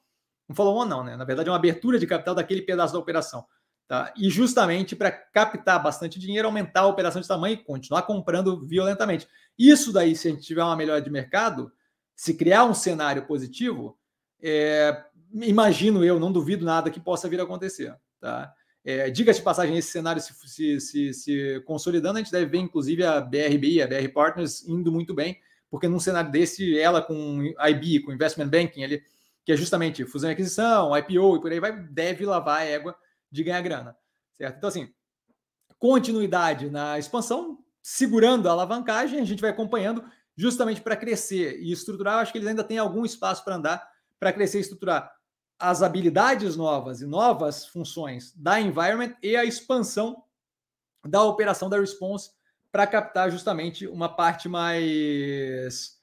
Um 0.50 0.56
follow-on 0.56 0.86
não, 0.86 1.04
né? 1.04 1.16
Na 1.16 1.26
verdade, 1.26 1.50
é 1.50 1.52
uma 1.52 1.58
abertura 1.58 2.00
de 2.00 2.08
capital 2.08 2.36
daquele 2.36 2.62
pedaço 2.62 2.94
da 2.94 3.00
operação. 3.00 3.46
Tá? 3.88 4.12
E 4.18 4.30
justamente 4.30 4.96
para 4.96 5.12
captar 5.12 5.82
bastante 5.82 6.20
dinheiro, 6.20 6.48
aumentar 6.48 6.82
a 6.82 6.88
operação 6.88 7.22
de 7.22 7.28
tamanho 7.28 7.54
e 7.54 7.64
continuar 7.64 8.04
comprando 8.04 8.66
violentamente. 8.66 9.28
Isso 9.58 9.92
daí, 9.94 10.16
se 10.16 10.28
a 10.28 10.32
gente 10.32 10.44
tiver 10.44 10.64
uma 10.64 10.76
melhora 10.76 11.02
de 11.02 11.10
mercado, 11.10 11.72
se 12.16 12.34
criar 12.34 12.66
um 12.66 12.74
cenário 12.74 13.28
positivo, 13.28 13.98
é, 14.42 15.04
imagino 15.34 16.04
eu, 16.04 16.20
não 16.20 16.32
duvido 16.32 16.66
nada 16.66 16.90
que 16.90 17.00
possa 17.00 17.30
vir 17.30 17.40
a 17.40 17.44
acontecer. 17.44 17.96
Tá? 18.20 18.52
É, 18.86 19.10
Diga-se 19.10 19.40
de 19.40 19.44
passagem, 19.44 19.76
esse 19.76 19.90
cenário 19.90 20.22
se, 20.22 20.32
se, 20.48 20.80
se, 20.80 21.14
se, 21.14 21.64
consolidando, 21.66 22.20
a 22.20 22.22
gente 22.22 22.32
deve 22.32 22.46
ver, 22.46 22.60
inclusive, 22.60 23.04
a 23.04 23.20
BRB, 23.20 23.82
a 23.82 23.88
BR 23.88 24.08
Partners 24.14 24.64
indo 24.68 24.92
muito 24.92 25.12
bem, 25.12 25.40
porque 25.72 25.88
num 25.88 26.00
cenário 26.00 26.32
desse, 26.32 26.80
ela 26.80 27.02
com 27.02 27.44
IB, 27.68 28.02
com 28.02 28.14
Investment 28.14 28.48
Banking, 28.48 28.84
ali, 28.84 29.02
que 29.44 29.52
é 29.52 29.58
justamente 29.58 30.06
fusão 30.06 30.30
e 30.30 30.34
aquisição, 30.34 30.96
IPO 30.96 31.38
e 31.38 31.42
por 31.42 31.52
aí 31.52 31.60
vai, 31.60 31.76
deve 31.88 32.28
lavar 32.28 32.60
a 32.60 32.64
égua 32.64 32.96
de 33.32 33.44
ganhar 33.44 33.62
grana. 33.62 33.98
Certo? 34.38 34.58
Então, 34.58 34.68
assim, 34.68 34.94
continuidade 35.80 36.70
na 36.70 37.00
expansão, 37.00 37.58
segurando 37.82 38.48
a 38.48 38.52
alavancagem, 38.52 39.20
a 39.20 39.26
gente 39.26 39.42
vai 39.42 39.50
acompanhando 39.50 40.04
justamente 40.38 40.82
para 40.82 40.96
crescer 40.96 41.60
e 41.60 41.72
estruturar. 41.72 42.20
Acho 42.20 42.32
que 42.32 42.38
eles 42.38 42.48
ainda 42.48 42.64
têm 42.64 42.78
algum 42.78 43.04
espaço 43.04 43.44
para 43.44 43.56
andar 43.56 43.88
para 44.20 44.32
crescer 44.32 44.60
e 44.60 44.62
estruturar 44.62 45.15
as 45.60 45.82
habilidades 45.82 46.56
novas 46.56 47.02
e 47.02 47.06
novas 47.06 47.66
funções 47.66 48.34
da 48.36 48.60
environment 48.60 49.14
e 49.22 49.36
a 49.36 49.46
expansão 49.46 50.24
da 51.06 51.24
operação 51.24 51.70
da 51.70 51.80
response 51.80 52.32
para 52.72 52.88
captar 52.88 53.32
justamente 53.32 53.88
uma 53.88 54.10
parte 54.10 54.50
mais 54.50 55.96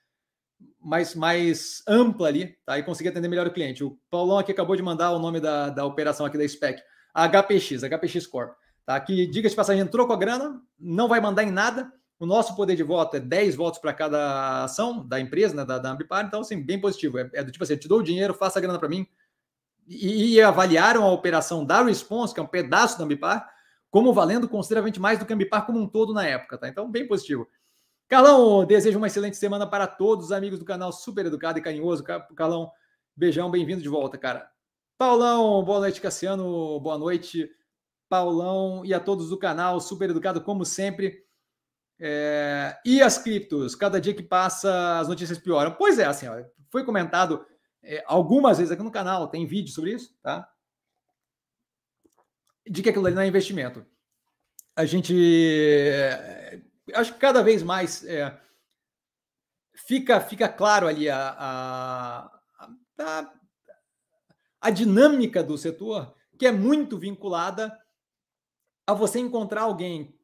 mais, 0.80 1.14
mais 1.14 1.82
ampla 1.86 2.28
ali, 2.28 2.56
tá? 2.64 2.78
E 2.78 2.82
conseguir 2.82 3.10
atender 3.10 3.28
melhor 3.28 3.46
o 3.46 3.52
cliente. 3.52 3.84
O 3.84 3.98
Paulão 4.10 4.38
aqui 4.38 4.52
acabou 4.52 4.74
de 4.74 4.82
mandar 4.82 5.12
o 5.12 5.18
nome 5.18 5.40
da, 5.40 5.68
da 5.68 5.84
operação 5.84 6.26
aqui 6.26 6.36
da 6.36 6.46
SPEC, 6.46 6.82
HPX, 7.14 7.82
HPX 7.82 8.26
Corp, 8.26 8.52
tá? 8.84 8.98
Que, 9.00 9.26
diga 9.26 9.48
de 9.48 9.56
passagem, 9.56 9.82
entrou 9.82 10.06
com 10.06 10.12
a 10.12 10.16
grana, 10.16 10.60
não 10.78 11.08
vai 11.08 11.20
mandar 11.20 11.44
em 11.44 11.50
nada, 11.50 11.92
o 12.18 12.26
nosso 12.26 12.54
poder 12.54 12.76
de 12.76 12.82
voto 12.82 13.16
é 13.16 13.20
10 13.20 13.56
votos 13.56 13.80
para 13.80 13.92
cada 13.92 14.64
ação 14.64 15.06
da 15.06 15.18
empresa, 15.20 15.54
né, 15.56 15.64
da, 15.64 15.78
da 15.78 15.90
Ambipar, 15.90 16.24
então, 16.24 16.40
assim, 16.40 16.62
bem 16.62 16.80
positivo. 16.80 17.18
É, 17.18 17.28
é 17.34 17.44
do 17.44 17.50
tipo 17.50 17.64
assim, 17.64 17.72
eu 17.74 17.80
te 17.80 17.88
dou 17.88 17.98
o 17.98 18.02
dinheiro, 18.02 18.32
faça 18.32 18.58
a 18.58 18.62
grana 18.62 18.78
para 18.78 18.88
mim, 18.88 19.06
e, 19.86 20.40
avaliaram 20.40 21.04
a 21.04 21.12
operação 21.12 21.64
da 21.64 21.82
Response, 21.82 22.32
que 22.32 22.40
é 22.40 22.42
um 22.42 22.46
pedaço 22.46 22.98
da 22.98 23.04
Ambipar, 23.04 23.48
como 23.90 24.12
valendo 24.12 24.48
consideravelmente 24.48 25.00
mais 25.00 25.18
do 25.18 25.26
que 25.26 25.32
a 25.32 25.36
Ambipar 25.36 25.66
como 25.66 25.78
um 25.78 25.86
todo 25.86 26.14
na 26.14 26.26
época, 26.26 26.58
tá? 26.58 26.68
Então, 26.68 26.90
bem 26.90 27.06
positivo. 27.06 27.46
Carlão, 28.08 28.64
desejo 28.64 28.98
uma 28.98 29.06
excelente 29.06 29.36
semana 29.36 29.66
para 29.66 29.86
todos 29.86 30.26
os 30.26 30.32
amigos 30.32 30.58
do 30.58 30.64
canal 30.64 30.92
Super 30.92 31.26
Educado 31.26 31.58
e 31.58 31.62
Carinhoso. 31.62 32.04
Carlão, 32.36 32.70
beijão, 33.16 33.50
bem-vindo 33.50 33.82
de 33.82 33.88
volta, 33.88 34.18
cara. 34.18 34.50
Paulão, 34.98 35.64
boa 35.64 35.80
noite, 35.80 36.00
Cassiano, 36.00 36.78
boa 36.80 36.98
noite. 36.98 37.50
Paulão 38.08 38.84
e 38.84 38.92
a 38.92 39.00
todos 39.00 39.30
do 39.30 39.38
canal 39.38 39.80
Super 39.80 40.10
Educado, 40.10 40.42
como 40.42 40.64
sempre. 40.64 41.24
É... 41.98 42.76
E 42.84 43.00
as 43.00 43.16
criptos? 43.16 43.74
Cada 43.74 44.00
dia 44.00 44.14
que 44.14 44.22
passa, 44.22 44.98
as 44.98 45.08
notícias 45.08 45.38
pioram. 45.38 45.72
Pois 45.72 45.98
é, 45.98 46.04
assim, 46.04 46.28
ó, 46.28 46.42
foi 46.70 46.84
comentado 46.84 47.44
é, 47.82 48.04
algumas 48.06 48.58
vezes 48.58 48.72
aqui 48.72 48.82
no 48.82 48.90
canal, 48.90 49.28
tem 49.28 49.46
vídeo 49.46 49.72
sobre 49.72 49.92
isso, 49.92 50.14
tá? 50.22 50.48
De 52.68 52.82
que 52.82 52.88
aquilo 52.88 53.06
ali 53.06 53.14
não 53.14 53.22
é 53.22 53.26
investimento. 53.26 53.84
A 54.76 54.84
gente. 54.84 55.14
É, 55.88 56.60
acho 56.94 57.12
que 57.12 57.18
cada 57.18 57.42
vez 57.42 57.62
mais. 57.62 58.04
É, 58.04 58.40
fica, 59.74 60.20
fica 60.20 60.48
claro 60.48 60.86
ali 60.86 61.08
a, 61.08 61.36
a, 61.38 62.40
a, 62.98 63.32
a 64.60 64.70
dinâmica 64.70 65.42
do 65.42 65.58
setor, 65.58 66.14
que 66.38 66.46
é 66.46 66.52
muito 66.52 66.98
vinculada 66.98 67.76
a 68.86 68.94
você 68.94 69.18
encontrar 69.18 69.62
alguém 69.62 70.16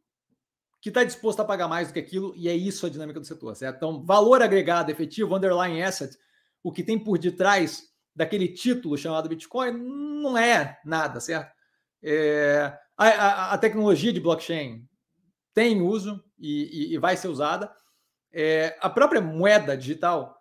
que 0.81 0.91
está 0.91 1.03
disposto 1.03 1.41
a 1.41 1.45
pagar 1.45 1.67
mais 1.67 1.89
do 1.89 1.95
que 1.95 2.01
aquilo, 2.01 2.33
e 2.37 2.49
é 2.49 2.55
isso 2.55 2.87
a 2.87 2.91
dinâmica 2.91 3.19
do 3.19 3.27
setor, 3.27 3.55
certo? 3.57 3.77
Então, 3.77 4.05
valor 4.05 4.43
agregado 4.43 4.93
efetivo, 4.93 5.35
underlying 5.35 5.83
asset, 5.83 6.17
o 6.63 6.73
que 6.73 6.83
tem 6.83 6.99
por 6.99 7.19
detrás 7.19 7.89
daquele 8.15 8.49
título 8.49 8.99
chamado 8.99 9.29
Bitcoin, 9.29 9.73
não 9.73 10.37
é 10.37 10.79
nada, 10.85 11.21
certo? 11.21 11.53
É, 12.03 12.77
a, 12.97 13.07
a, 13.07 13.55
a, 13.55 13.59
tecnologia 13.59 14.13
de 14.13 14.21
blockchain 14.21 14.85
tem 15.55 15.81
uso 15.81 16.23
e, 16.39 16.91
e, 16.91 16.95
e 16.95 16.99
vai 16.99 17.17
ser 17.17 17.29
usada. 17.29 17.73
É, 18.33 18.77
a 18.81 18.91
própria 18.91 19.21
moeda 19.21 19.77
digital 19.77 20.37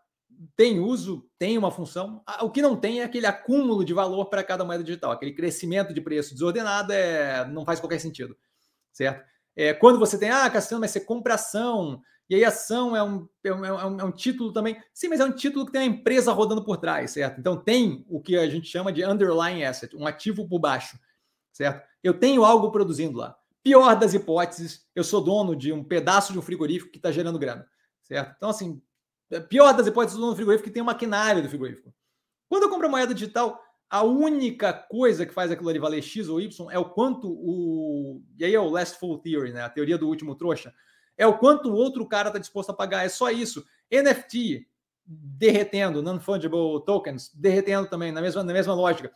tem 0.56 0.80
uso, 0.80 1.28
tem 1.38 1.58
uma 1.58 1.72
função. 1.72 2.24
O 2.42 2.50
que 2.50 2.62
não 2.62 2.76
tem 2.76 3.02
é 3.02 3.04
aquele 3.04 3.26
acúmulo 3.26 3.84
de 3.84 3.94
valor 3.94 4.26
para 4.26 4.44
cada 4.44 4.64
moeda 4.64 4.84
digital, 4.84 5.12
aquele 5.12 5.34
crescimento 5.34 5.94
de 5.94 6.02
preço 6.02 6.34
desordenado 6.34 6.94
é, 6.94 7.46
não 7.48 7.66
faz 7.66 7.80
qualquer 7.80 8.00
sentido, 8.00 8.38
certo? 8.92 9.26
É, 9.56 9.74
quando 9.74 9.98
você 9.98 10.20
tem, 10.20 10.30
ah, 10.30 10.50
Cassiano, 10.50 10.82
mas 10.82 10.92
você 10.92 11.00
compra 11.00 11.34
ação, 11.34 12.00
e 12.30 12.36
aí 12.36 12.44
ação 12.44 12.96
é 12.96 13.02
um, 13.02 13.28
é, 13.44 13.54
um, 13.54 13.66
é, 13.66 13.86
um, 13.86 14.00
é 14.02 14.04
um 14.04 14.12
título 14.12 14.52
também. 14.52 14.82
Sim, 14.94 15.10
mas 15.10 15.20
é 15.20 15.26
um 15.26 15.32
título 15.32 15.66
que 15.66 15.72
tem 15.72 15.82
uma 15.88 15.96
empresa 15.96 16.34
rodando 16.34 16.64
por 16.64 16.78
trás, 16.78 17.12
certo? 17.12 17.40
Então 17.40 17.56
tem 17.56 18.06
o 18.10 18.20
que 18.20 18.38
a 18.38 18.50
gente 18.50 18.68
chama 18.68 18.92
de 18.92 19.06
underlying 19.06 19.64
asset, 19.64 19.96
um 19.96 20.06
ativo 20.06 20.48
por 20.48 20.60
baixo, 20.60 21.00
certo? 21.54 21.86
Eu 22.04 22.14
tenho 22.14 22.44
algo 22.44 22.72
produzindo 22.72 23.18
lá. 23.18 23.36
Pior 23.64 23.96
das 23.96 24.14
hipóteses, 24.14 24.86
eu 24.96 25.04
sou 25.04 25.22
dono 25.22 25.56
de 25.56 25.72
um 25.72 25.84
pedaço 25.84 26.34
de 26.34 26.40
um 26.40 26.42
frigorífico 26.42 26.92
que 26.92 26.98
está 26.98 27.12
gerando 27.12 27.40
grana, 27.40 27.66
certo? 28.04 28.34
Então, 28.36 28.50
assim, 28.50 28.82
pior 29.50 29.74
das 29.74 29.88
hipóteses, 29.88 30.16
eu 30.16 30.20
sou 30.20 30.22
dono 30.22 30.34
do 30.34 30.38
frigorífico 30.38 30.68
que 30.68 30.74
tem 30.74 30.84
um 30.84 30.88
maquinário 30.88 31.42
do 31.42 31.50
frigorífico. 31.50 31.94
Quando 32.50 32.64
eu 32.64 32.70
compro 32.70 32.90
moeda 32.90 33.14
digital, 33.14 33.62
a 33.90 34.04
única 34.04 34.74
coisa 34.74 35.26
que 35.26 35.34
faz 35.34 35.50
aquilo 35.50 35.70
ali 35.70 35.80
valer 35.80 36.02
X 36.02 36.28
ou 36.28 36.42
Y 36.42 36.72
é 36.72 36.78
o 36.78 36.90
quanto 36.90 37.30
o. 37.30 38.22
E 38.38 38.44
aí 38.44 38.54
é 38.54 38.60
o 38.60 38.70
Last 38.70 39.00
Full 39.00 39.20
Theory, 39.20 39.54
né? 39.54 39.62
A 39.62 39.70
teoria 39.70 39.98
do 39.98 40.08
último 40.08 40.36
trouxa. 40.36 40.74
É 41.18 41.26
o 41.26 41.38
quanto 41.38 41.70
o 41.70 41.74
outro 41.76 42.06
cara 42.06 42.30
está 42.30 42.40
disposto 42.40 42.70
a 42.70 42.74
pagar. 42.74 43.06
É 43.06 43.10
só 43.10 43.32
isso. 43.32 43.66
NFT 43.92 44.68
derretendo, 45.06 46.02
non-fungible 46.02 46.84
tokens 46.86 47.32
derretendo 47.34 47.88
também, 47.88 48.12
na 48.12 48.22
mesma, 48.22 48.44
na 48.44 48.54
mesma 48.54 48.74
lógica. 48.74 49.12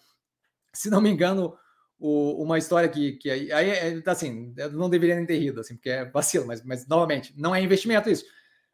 Se 0.73 0.89
não 0.89 1.01
me 1.01 1.09
engano, 1.09 1.57
o, 1.99 2.41
uma 2.43 2.57
história 2.57 2.87
que, 2.87 3.13
que 3.13 3.29
aí, 3.29 3.51
aí 3.51 3.69
é, 3.69 4.03
assim, 4.07 4.55
não 4.71 4.89
deveria 4.89 5.15
nem 5.15 5.25
ter 5.25 5.37
rido, 5.37 5.59
assim, 5.59 5.75
porque 5.75 5.89
é 5.89 6.05
vacilo, 6.05 6.47
mas, 6.47 6.63
mas 6.63 6.87
novamente, 6.87 7.33
não 7.37 7.53
é 7.53 7.61
investimento 7.61 8.09
isso. 8.09 8.25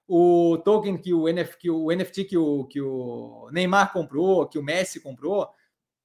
O 0.07 0.59
token 0.63 0.97
que 0.97 1.13
o, 1.13 1.27
NF, 1.27 1.57
que 1.57 1.69
o 1.69 1.91
NFT 1.91 2.23
que 2.23 2.37
o, 2.37 2.65
que 2.65 2.79
o 2.79 3.49
Neymar 3.51 3.91
comprou, 3.91 4.47
que 4.47 4.57
o 4.57 4.63
Messi 4.63 5.01
comprou, 5.01 5.49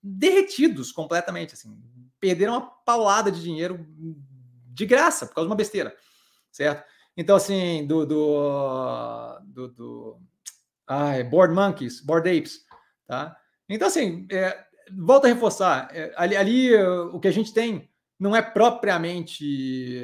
derretidos 0.03 0.91
completamente, 0.91 1.55
assim, 1.55 1.79
perderam 2.19 2.55
uma 2.55 2.63
paulada 2.63 3.31
de 3.31 3.41
dinheiro 3.41 3.87
de 4.75 4.87
graça 4.87 5.27
por 5.27 5.35
causa 5.35 5.47
de 5.47 5.51
uma 5.51 5.57
besteira, 5.57 5.95
certo? 6.51 6.85
Então, 7.17 7.37
assim, 7.37 7.87
do, 7.87 8.07
do, 8.07 9.39
do, 9.45 9.69
do 9.69 10.21
ah, 10.87 11.23
Board 11.25 11.55
Monkeys, 11.55 12.01
Board 12.01 12.29
Apes, 12.29 12.65
tá? 13.07 13.37
Então, 13.69 13.89
assim, 13.89 14.27
é, 14.31 14.65
volta 14.97 15.27
a 15.27 15.33
reforçar, 15.33 15.89
é, 15.93 16.13
ali, 16.17 16.37
ali 16.37 16.75
o 16.77 17.21
que 17.21 17.29
a 17.29 17.33
gente 17.33 17.53
tem 17.53 17.91
não 18.19 18.35
é 18.37 18.41
propriamente 18.41 20.03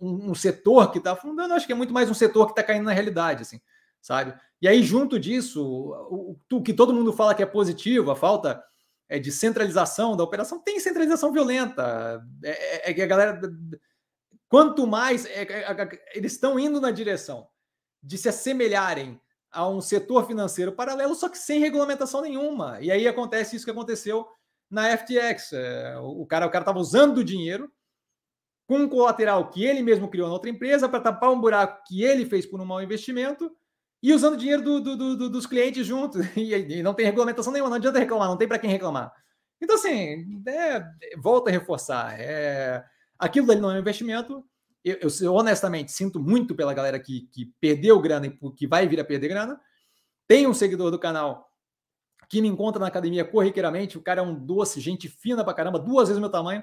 um, 0.00 0.30
um 0.30 0.34
setor 0.34 0.90
que 0.90 0.98
está 0.98 1.14
fundando, 1.14 1.54
acho 1.54 1.66
que 1.66 1.72
é 1.72 1.76
muito 1.76 1.92
mais 1.92 2.10
um 2.10 2.14
setor 2.14 2.46
que 2.46 2.52
está 2.52 2.62
caindo 2.62 2.84
na 2.84 2.92
realidade, 2.92 3.42
assim, 3.42 3.60
sabe? 4.00 4.34
E 4.60 4.66
aí, 4.66 4.82
junto 4.82 5.18
disso, 5.18 5.62
o, 5.62 6.36
o, 6.50 6.62
que 6.62 6.72
todo 6.72 6.92
mundo 6.92 7.12
fala 7.12 7.34
que 7.34 7.42
é 7.42 7.46
positivo, 7.46 8.10
a 8.10 8.16
falta 8.16 8.62
é, 9.08 9.18
de 9.18 9.30
centralização 9.30 10.16
da 10.16 10.24
operação, 10.24 10.60
tem 10.60 10.80
centralização 10.80 11.32
violenta. 11.32 12.24
É, 12.42 12.90
é, 12.90 13.00
é 13.00 13.02
a 13.02 13.06
galera. 13.06 13.40
Quanto 14.48 14.86
mais. 14.86 15.26
É, 15.26 15.42
é, 15.42 16.00
eles 16.14 16.32
estão 16.32 16.58
indo 16.58 16.80
na 16.80 16.90
direção 16.90 17.46
de 18.02 18.16
se 18.16 18.28
assemelharem 18.28 19.20
a 19.50 19.68
um 19.68 19.80
setor 19.80 20.26
financeiro 20.26 20.72
paralelo, 20.72 21.14
só 21.14 21.28
que 21.28 21.38
sem 21.38 21.60
regulamentação 21.60 22.20
nenhuma. 22.20 22.78
E 22.80 22.90
aí 22.90 23.06
acontece 23.08 23.56
isso 23.56 23.64
que 23.64 23.70
aconteceu 23.70 24.26
na 24.70 24.96
FTX. 24.96 25.52
É, 25.52 25.96
o 25.98 26.24
cara 26.26 26.46
o 26.46 26.50
cara 26.50 26.62
estava 26.62 26.78
usando 26.78 27.18
o 27.18 27.24
dinheiro 27.24 27.70
com 28.66 28.80
um 28.80 28.88
colateral 28.88 29.48
que 29.50 29.64
ele 29.64 29.82
mesmo 29.82 30.08
criou 30.08 30.28
na 30.28 30.34
outra 30.34 30.50
empresa 30.50 30.88
para 30.88 31.00
tapar 31.00 31.30
um 31.30 31.40
buraco 31.40 31.82
que 31.86 32.02
ele 32.02 32.26
fez 32.26 32.44
por 32.44 32.60
um 32.60 32.66
mau 32.66 32.82
investimento 32.82 33.50
e 34.02 34.12
usando 34.12 34.36
dinheiro 34.36 34.62
do, 34.62 34.80
do, 34.80 35.16
do, 35.16 35.30
dos 35.30 35.46
clientes 35.46 35.86
junto. 35.86 36.18
E, 36.36 36.54
e, 36.54 36.82
não 36.82 36.94
tem 36.94 37.06
regulamentação 37.06 37.52
nenhuma, 37.52 37.70
não 37.70 37.76
adianta 37.76 37.98
reclamar, 37.98 38.28
não 38.28 38.36
tem 38.36 38.46
para 38.46 38.58
quem 38.58 38.70
reclamar. 38.70 39.12
Então, 39.60 39.76
assim, 39.76 40.24
é, 40.46 40.84
volta 41.16 41.50
a 41.50 41.52
reforçar. 41.52 42.20
É, 42.20 42.84
aquilo 43.18 43.50
ali 43.50 43.60
não 43.60 43.70
é 43.70 43.74
um 43.74 43.80
investimento. 43.80 44.44
Eu, 44.84 44.96
eu, 45.02 45.08
eu, 45.20 45.34
honestamente 45.34 45.90
sinto 45.92 46.20
muito 46.20 46.54
pela 46.54 46.72
galera 46.72 46.98
que, 46.98 47.28
que 47.32 47.52
perdeu 47.60 48.00
grana 48.00 48.26
e 48.26 48.52
que 48.52 48.66
vai 48.66 48.86
vir 48.86 49.00
a 49.00 49.04
perder 49.04 49.28
grana. 49.28 49.60
Tem 50.26 50.46
um 50.46 50.54
seguidor 50.54 50.90
do 50.90 50.98
canal 50.98 51.48
que 52.28 52.40
me 52.40 52.48
encontra 52.48 52.80
na 52.80 52.86
academia 52.86 53.24
corriqueiramente. 53.24 53.98
O 53.98 54.02
cara 54.02 54.20
é 54.20 54.24
um 54.24 54.34
doce, 54.34 54.80
gente 54.80 55.08
fina 55.08 55.42
pra 55.44 55.54
caramba, 55.54 55.78
duas 55.78 56.08
vezes 56.08 56.18
o 56.18 56.20
meu 56.20 56.30
tamanho, 56.30 56.62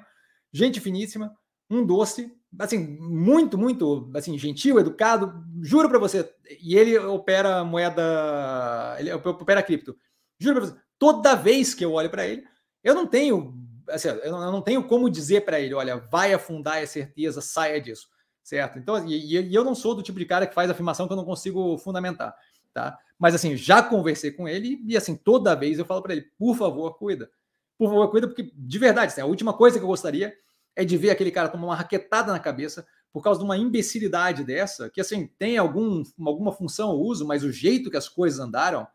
gente 0.53 0.79
finíssima 0.79 1.35
um 1.69 1.85
doce, 1.85 2.31
assim, 2.59 2.77
muito, 2.99 3.57
muito, 3.57 4.11
assim, 4.13 4.37
gentil, 4.37 4.79
educado, 4.79 5.43
juro 5.61 5.89
para 5.89 5.99
você. 5.99 6.31
E 6.61 6.77
ele 6.77 6.97
opera 6.97 7.63
moeda, 7.63 8.95
ele 8.99 9.11
opera 9.11 9.63
cripto. 9.63 9.95
Juro 10.39 10.55
para 10.55 10.65
você, 10.67 10.75
toda 10.99 11.35
vez 11.35 11.73
que 11.73 11.83
eu 11.83 11.93
olho 11.93 12.09
para 12.09 12.27
ele, 12.27 12.43
eu 12.83 12.93
não 12.93 13.07
tenho, 13.07 13.55
assim, 13.89 14.07
eu 14.07 14.31
não 14.31 14.61
tenho 14.61 14.83
como 14.87 15.09
dizer 15.09 15.45
para 15.45 15.59
ele, 15.59 15.73
olha, 15.73 15.97
vai 15.97 16.33
afundar, 16.33 16.81
é 16.81 16.85
certeza, 16.85 17.41
saia 17.41 17.79
disso, 17.79 18.07
certo? 18.43 18.79
Então, 18.79 19.05
e, 19.07 19.37
e 19.37 19.55
eu 19.55 19.63
não 19.63 19.75
sou 19.75 19.95
do 19.95 20.03
tipo 20.03 20.19
de 20.19 20.25
cara 20.25 20.47
que 20.47 20.53
faz 20.53 20.69
afirmação 20.69 21.07
que 21.07 21.13
eu 21.13 21.17
não 21.17 21.25
consigo 21.25 21.77
fundamentar, 21.77 22.35
tá? 22.73 22.97
Mas 23.17 23.33
assim, 23.33 23.55
já 23.55 23.81
conversei 23.81 24.31
com 24.31 24.47
ele 24.47 24.81
e 24.85 24.97
assim, 24.97 25.15
toda 25.15 25.55
vez 25.55 25.79
eu 25.79 25.85
falo 25.85 26.01
para 26.01 26.13
ele, 26.13 26.29
por 26.37 26.55
favor, 26.55 26.97
cuida. 26.97 27.29
Por 27.77 27.89
favor, 27.89 28.09
cuida, 28.09 28.27
porque 28.27 28.51
de 28.53 28.79
verdade, 28.79 29.11
assim, 29.11 29.21
a 29.21 29.25
última 29.25 29.53
coisa 29.53 29.77
que 29.77 29.83
eu 29.83 29.89
gostaria 29.89 30.33
é 30.75 30.83
de 30.83 30.97
ver 30.97 31.11
aquele 31.11 31.31
cara 31.31 31.49
tomar 31.49 31.67
uma 31.67 31.75
raquetada 31.75 32.31
na 32.31 32.39
cabeça 32.39 32.85
por 33.15 33.23
causa 33.23 33.39
de 33.39 33.45
uma 33.45 33.57
imbecilidade 33.57 34.43
dessa, 34.43 34.89
que 34.89 34.99
assim, 34.99 35.27
tem 35.39 35.57
algum, 35.57 36.03
alguma 36.19 36.51
função 36.51 36.89
ou 36.89 37.05
uso, 37.05 37.25
mas 37.25 37.43
o 37.43 37.51
jeito 37.51 37.89
que 37.89 37.95
as 37.95 38.09
coisas 38.09 38.41
andaram. 38.41 38.85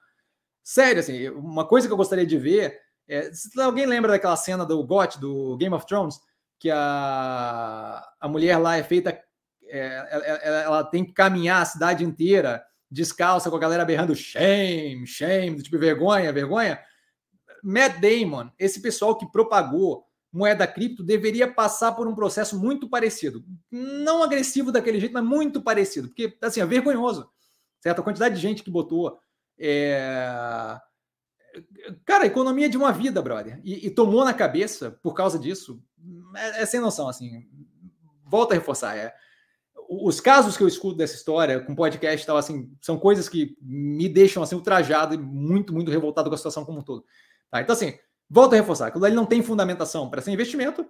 Sério, 0.63 1.01
assim, 1.01 1.31
uma 1.31 1.67
coisa 1.67 1.87
que 1.87 1.93
eu 1.93 1.97
gostaria 1.97 2.27
de 2.27 2.37
ver. 2.37 2.79
É, 3.11 3.29
alguém 3.61 3.87
lembra 3.87 4.13
daquela 4.13 4.37
cena 4.37 4.65
do 4.65 4.85
GOT, 4.85 5.19
do 5.19 5.57
Game 5.57 5.75
of 5.75 5.85
Thrones, 5.85 6.21
que 6.61 6.71
a, 6.71 8.09
a 8.21 8.29
mulher 8.29 8.57
lá 8.59 8.77
é 8.77 8.85
feita. 8.85 9.21
É, 9.65 10.41
ela, 10.43 10.59
ela, 10.63 10.85
tem 10.85 11.05
que 11.05 11.13
caminhar 11.13 11.61
a 11.61 11.65
cidade 11.65 12.05
inteira 12.05 12.65
descalça, 12.89 13.51
com 13.51 13.57
a 13.57 13.61
galera 13.61 13.85
berrando 13.85 14.15
shame, 14.15 15.07
shame, 15.07 15.61
tipo 15.61 15.77
vergonha, 15.77 16.33
vergonha. 16.33 16.81
Matt 17.65 18.01
Damon, 18.01 18.49
esse 18.57 18.81
pessoal 18.81 19.19
que 19.19 19.31
propagou 19.31 20.07
moeda 20.33 20.65
cripto 20.67 21.03
deveria 21.03 21.53
passar 21.53 21.93
por 21.93 22.07
um 22.07 22.15
processo 22.15 22.59
muito 22.59 22.89
parecido. 22.89 23.45
Não 23.71 24.23
agressivo 24.23 24.71
daquele 24.71 25.01
jeito, 25.01 25.13
mas 25.13 25.25
muito 25.25 25.61
parecido. 25.61 26.09
Porque, 26.09 26.37
assim, 26.41 26.61
é 26.61 26.67
vergonhoso. 26.67 27.29
Certo? 27.81 28.01
A 28.01 28.05
quantidade 28.05 28.37
de 28.37 28.41
gente 28.41 28.63
que 28.63 28.71
botou. 28.71 29.19
É... 29.59 30.79
Cara, 32.05 32.27
economia 32.27 32.69
de 32.69 32.77
uma 32.77 32.93
vida, 32.93 33.21
brother. 33.21 33.61
E, 33.65 33.87
e, 33.87 33.91
tomou 33.91 34.25
na 34.25 34.35
cabeça 34.35 34.99
por 35.03 35.15
causa 35.15 35.39
disso. 35.39 35.83
É, 36.37 36.63
é 36.63 36.67
sem 36.67 36.81
noção, 36.81 37.09
assim. 37.09 37.47
Volta 38.25 38.55
a 38.55 38.59
reforçar. 38.59 38.97
É. 38.97 39.15
Os 39.89 40.21
casos 40.21 40.57
que 40.57 40.63
eu 40.63 40.69
escuto 40.69 40.97
dessa 40.97 41.17
história, 41.17 41.61
com 41.61 41.75
podcast 41.75 42.23
e 42.23 42.27
tal, 42.27 42.37
assim, 42.37 42.71
são 42.81 42.99
coisas 42.99 43.29
que 43.29 43.57
me 43.61 44.09
deixam 44.09 44.43
assim, 44.43 44.55
ultrajado 44.55 45.15
e 45.15 45.19
muito, 45.19 45.73
muito 45.73 45.91
revoltado 45.91 46.29
com 46.29 46.35
a 46.35 46.39
situação 46.39 46.65
como 46.65 46.79
um 46.79 46.85
todo. 46.85 47.05
Tá? 47.51 47.61
Então, 47.61 47.75
assim, 47.75 47.99
Volto 48.33 48.53
a 48.53 48.57
reforçar, 48.57 48.87
aquilo 48.87 49.05
ali 49.05 49.15
não 49.15 49.27
tem 49.27 49.43
fundamentação 49.43 50.09
para 50.09 50.23
ser 50.23 50.31
investimento. 50.31 50.87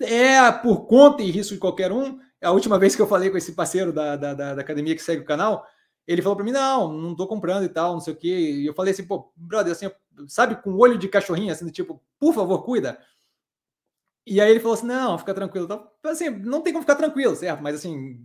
É 0.00 0.52
por 0.52 0.86
conta 0.86 1.20
e 1.20 1.32
risco 1.32 1.54
de 1.54 1.60
qualquer 1.60 1.90
um. 1.90 2.20
A 2.40 2.52
última 2.52 2.78
vez 2.78 2.94
que 2.94 3.02
eu 3.02 3.08
falei 3.08 3.28
com 3.28 3.36
esse 3.36 3.52
parceiro 3.52 3.92
da, 3.92 4.14
da, 4.14 4.32
da, 4.32 4.54
da 4.54 4.60
academia 4.60 4.94
que 4.94 5.02
segue 5.02 5.22
o 5.22 5.24
canal, 5.24 5.66
ele 6.06 6.22
falou 6.22 6.36
para 6.36 6.44
mim: 6.44 6.52
não, 6.52 6.92
não 6.92 7.12
estou 7.12 7.26
comprando 7.26 7.64
e 7.64 7.68
tal, 7.68 7.94
não 7.94 8.00
sei 8.00 8.12
o 8.12 8.16
quê. 8.16 8.28
E 8.28 8.66
eu 8.66 8.74
falei 8.74 8.92
assim, 8.92 9.04
pô, 9.04 9.32
brother, 9.36 9.72
assim, 9.72 9.90
sabe, 10.28 10.56
com 10.56 10.76
olho 10.76 10.98
de 10.98 11.08
cachorrinho, 11.08 11.52
assim, 11.52 11.64
do 11.64 11.70
tipo, 11.70 12.02
por 12.18 12.34
favor, 12.34 12.62
cuida. 12.64 12.98
E 14.26 14.40
aí 14.40 14.50
ele 14.50 14.60
falou 14.60 14.74
assim: 14.74 14.86
não, 14.86 15.18
fica 15.18 15.34
tranquilo. 15.34 15.66
Então, 15.66 15.90
assim, 16.04 16.30
não 16.30 16.60
tem 16.60 16.72
como 16.72 16.82
ficar 16.82 16.96
tranquilo, 16.96 17.36
certo? 17.36 17.62
Mas 17.62 17.76
assim, 17.76 18.24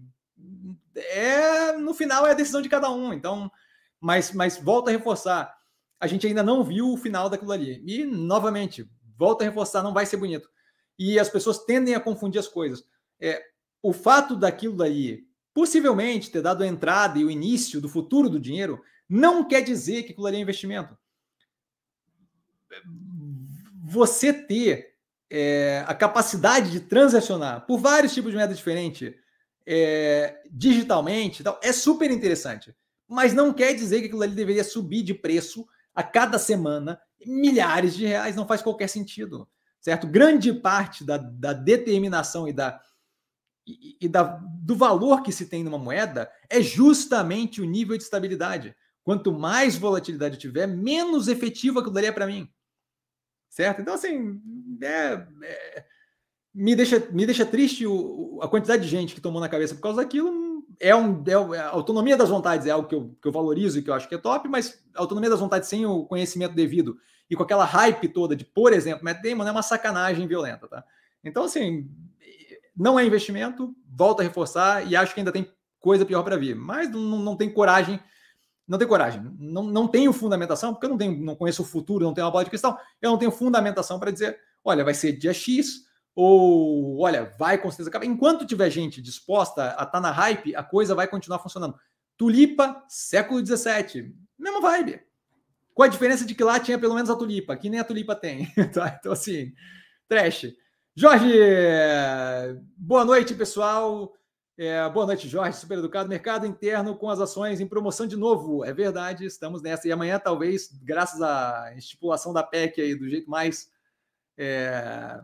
é 0.96 1.74
no 1.74 1.94
final 1.94 2.26
é 2.28 2.32
a 2.32 2.36
decisão 2.36 2.62
de 2.62 2.70
cada 2.70 2.90
um. 2.90 3.14
Então, 3.14 3.52
mas, 4.00 4.32
mas 4.32 4.58
volta 4.58 4.90
a 4.92 4.94
reforçar 4.94 5.58
a 6.00 6.08
gente 6.08 6.28
ainda 6.28 6.44
não 6.44 6.64
viu 6.64 6.94
o 6.94 6.98
final 6.98 7.30
daquilo 7.30 7.52
ali. 7.52 7.82
E, 7.86 8.06
novamente, 8.06 8.90
volta 9.18 9.44
a 9.44 9.48
reforçar, 9.48 9.82
não 9.82 9.94
vai 9.94 10.06
ser 10.06 10.18
bonito. 10.18 10.50
E 10.98 11.20
as 11.20 11.30
pessoas 11.30 11.60
tendem 11.60 11.96
a 11.96 12.00
confundir 12.00 12.40
as 12.40 12.48
coisas. 12.48 12.84
É, 13.20 13.44
o 13.82 13.92
fato 13.92 14.36
daquilo 14.36 14.82
ali 14.84 15.27
possivelmente 15.58 16.30
ter 16.30 16.44
dado 16.44 16.64
a 16.64 16.68
entrada 16.68 17.18
e 17.18 17.26
o 17.26 17.32
início 17.32 17.82
do 17.82 17.90
futuro 17.90 18.30
do 18.30 18.40
dinheiro, 18.40 18.80
não 19.10 19.44
quer 19.44 19.62
dizer 19.62 20.04
que 20.04 20.12
aquilo 20.12 20.28
ali 20.28 20.38
é 20.38 20.40
investimento. 20.40 20.96
Você 23.84 24.32
ter 24.32 24.94
é, 25.28 25.84
a 25.88 25.96
capacidade 25.96 26.70
de 26.70 26.82
transacionar 26.82 27.66
por 27.66 27.80
vários 27.80 28.14
tipos 28.14 28.30
de 28.30 28.38
moeda 28.38 28.54
diferente, 28.54 29.18
é, 29.66 30.44
digitalmente, 30.52 31.42
tal, 31.42 31.60
é 31.64 31.74
super 31.74 32.12
interessante. 32.12 32.72
Mas 33.08 33.34
não 33.34 33.52
quer 33.52 33.74
dizer 33.74 34.02
que 34.02 34.06
aquilo 34.06 34.22
ali 34.22 34.36
deveria 34.36 34.64
subir 34.64 35.02
de 35.02 35.16
preço 35.16 35.68
a 35.96 36.04
cada 36.04 36.38
semana 36.38 37.02
milhares 37.26 37.96
de 37.96 38.06
reais. 38.06 38.36
Não 38.36 38.46
faz 38.46 38.62
qualquer 38.62 38.90
sentido, 38.90 39.50
certo? 39.82 40.06
Grande 40.06 40.54
parte 40.54 41.04
da, 41.04 41.18
da 41.18 41.52
determinação 41.52 42.48
e 42.48 42.54
da 42.54 42.80
e, 43.68 43.98
e 44.02 44.08
da, 44.08 44.24
do 44.24 44.76
valor 44.76 45.22
que 45.22 45.32
se 45.32 45.48
tem 45.48 45.64
numa 45.64 45.78
moeda 45.78 46.32
é 46.50 46.62
justamente 46.62 47.62
o 47.62 47.66
nível 47.66 47.98
de 47.98 48.04
estabilidade. 48.04 48.76
Quanto 49.04 49.32
mais 49.32 49.78
volatilidade 49.78 50.38
tiver, 50.38 50.68
menos 50.68 51.28
efetiva 51.28 51.80
aquilo 51.80 51.98
ali 51.98 52.08
é 52.08 52.12
para 52.12 52.28
mim. 52.28 52.50
Certo? 53.50 53.82
Então, 53.82 53.94
assim, 53.94 54.42
é, 54.82 55.26
é, 55.44 55.86
me, 56.54 56.76
deixa, 56.76 57.00
me 57.12 57.26
deixa 57.26 57.46
triste 57.46 57.86
o, 57.86 58.40
a 58.42 58.48
quantidade 58.48 58.84
de 58.84 58.90
gente 58.90 59.16
que 59.16 59.22
tomou 59.22 59.42
na 59.42 59.50
cabeça 59.50 59.76
por 59.76 59.82
causa 59.82 60.02
daquilo. 60.02 60.66
É, 60.80 60.96
um, 60.96 61.24
é 61.28 61.60
a 61.60 61.70
autonomia 61.70 62.16
das 62.16 62.30
vontades 62.30 62.68
é 62.68 62.72
algo 62.72 62.88
que 62.88 62.96
eu, 62.96 63.18
que 63.22 63.28
eu 63.28 63.32
valorizo 63.32 63.80
e 63.80 63.82
que 63.82 63.90
eu 63.90 63.94
acho 63.94 64.08
que 64.08 64.16
é 64.16 64.18
top, 64.18 64.48
mas 64.48 64.84
a 64.94 65.02
autonomia 65.02 65.30
das 65.30 65.40
vontades 65.40 65.70
sem 65.70 65.86
o 65.86 66.06
conhecimento 66.06 66.54
devido 66.54 67.00
e 67.30 67.36
com 67.36 67.44
aquela 67.44 67.66
hype 67.66 68.08
toda 68.10 68.36
de, 68.36 68.46
por 68.46 68.74
exemplo, 68.74 69.04
Matt 69.04 69.22
Damon 69.22 69.48
é 69.48 69.52
uma 69.52 69.64
sacanagem 69.64 70.28
violenta, 70.28 70.68
tá? 70.68 70.84
Então, 71.24 71.44
assim, 71.44 71.90
não 72.78 73.00
é 73.00 73.06
investimento, 73.06 73.76
volta 73.90 74.22
a 74.22 74.26
reforçar 74.26 74.86
e 74.86 74.96
acho 74.96 75.14
que 75.14 75.20
ainda 75.20 75.32
tem 75.32 75.52
coisa 75.80 76.06
pior 76.06 76.22
para 76.24 76.38
vir. 76.38 76.56
Mas 76.56 76.90
não, 76.92 77.20
não 77.20 77.36
tem 77.36 77.52
coragem, 77.52 78.00
não 78.68 78.78
tem 78.78 78.88
coragem, 78.88 79.22
não, 79.40 79.64
não 79.64 79.88
tenho 79.88 80.14
fundamentação, 80.14 80.74
porque 80.74 80.86
eu 80.86 80.90
não, 80.90 80.98
tenho, 80.98 81.18
não 81.20 81.36
conheço 81.36 81.64
o 81.64 81.66
futuro, 81.66 82.06
não 82.06 82.14
tenho 82.14 82.26
uma 82.26 82.32
bola 82.32 82.44
de 82.44 82.50
cristal, 82.50 82.80
eu 83.02 83.10
não 83.10 83.18
tenho 83.18 83.32
fundamentação 83.32 84.00
para 84.00 84.12
dizer, 84.12 84.38
olha, 84.64 84.84
vai 84.84 84.94
ser 84.94 85.14
dia 85.14 85.34
X, 85.34 85.88
ou 86.14 87.00
olha, 87.00 87.32
vai 87.38 87.58
com 87.58 87.70
certeza 87.70 87.90
acabar. 87.90 88.06
Enquanto 88.06 88.46
tiver 88.46 88.70
gente 88.70 89.02
disposta 89.02 89.64
a 89.64 89.68
estar 89.68 89.86
tá 89.86 90.00
na 90.00 90.12
hype, 90.12 90.56
a 90.56 90.64
coisa 90.64 90.94
vai 90.94 91.08
continuar 91.08 91.40
funcionando. 91.40 91.76
Tulipa, 92.18 92.84
século 92.88 93.46
XVII, 93.46 94.16
mesma 94.38 94.60
vibe. 94.60 95.00
Com 95.74 95.84
a 95.84 95.88
diferença 95.88 96.26
de 96.26 96.34
que 96.34 96.44
lá 96.44 96.60
tinha 96.60 96.80
pelo 96.80 96.96
menos 96.96 97.10
a 97.10 97.16
tulipa, 97.16 97.56
que 97.56 97.70
nem 97.70 97.80
a 97.80 97.84
tulipa 97.84 98.16
tem. 98.16 98.52
Tá? 98.74 98.98
Então, 99.00 99.12
assim, 99.12 99.54
trash. 100.08 100.48
Jorge, 101.00 101.32
boa 102.76 103.06
noite, 103.06 103.36
pessoal. 103.36 104.16
É, 104.58 104.90
boa 104.90 105.06
noite, 105.06 105.30
Jorge, 105.30 105.56
super 105.56 105.78
educado. 105.78 106.10
Mercado 106.10 106.48
interno 106.48 106.98
com 106.98 107.08
as 107.08 107.20
ações 107.20 107.60
em 107.60 107.68
promoção 107.68 108.08
de 108.08 108.16
novo. 108.16 108.66
É 108.66 108.74
verdade, 108.74 109.24
estamos 109.24 109.62
nessa. 109.62 109.88
E 109.88 109.92
amanhã, 109.92 110.18
talvez, 110.18 110.72
graças 110.82 111.22
à 111.22 111.72
estipulação 111.78 112.34
da 112.34 112.42
PEC 112.42 112.82
aí, 112.82 112.96
do 112.96 113.08
jeito 113.08 113.30
mais 113.30 113.70
é, 114.36 115.22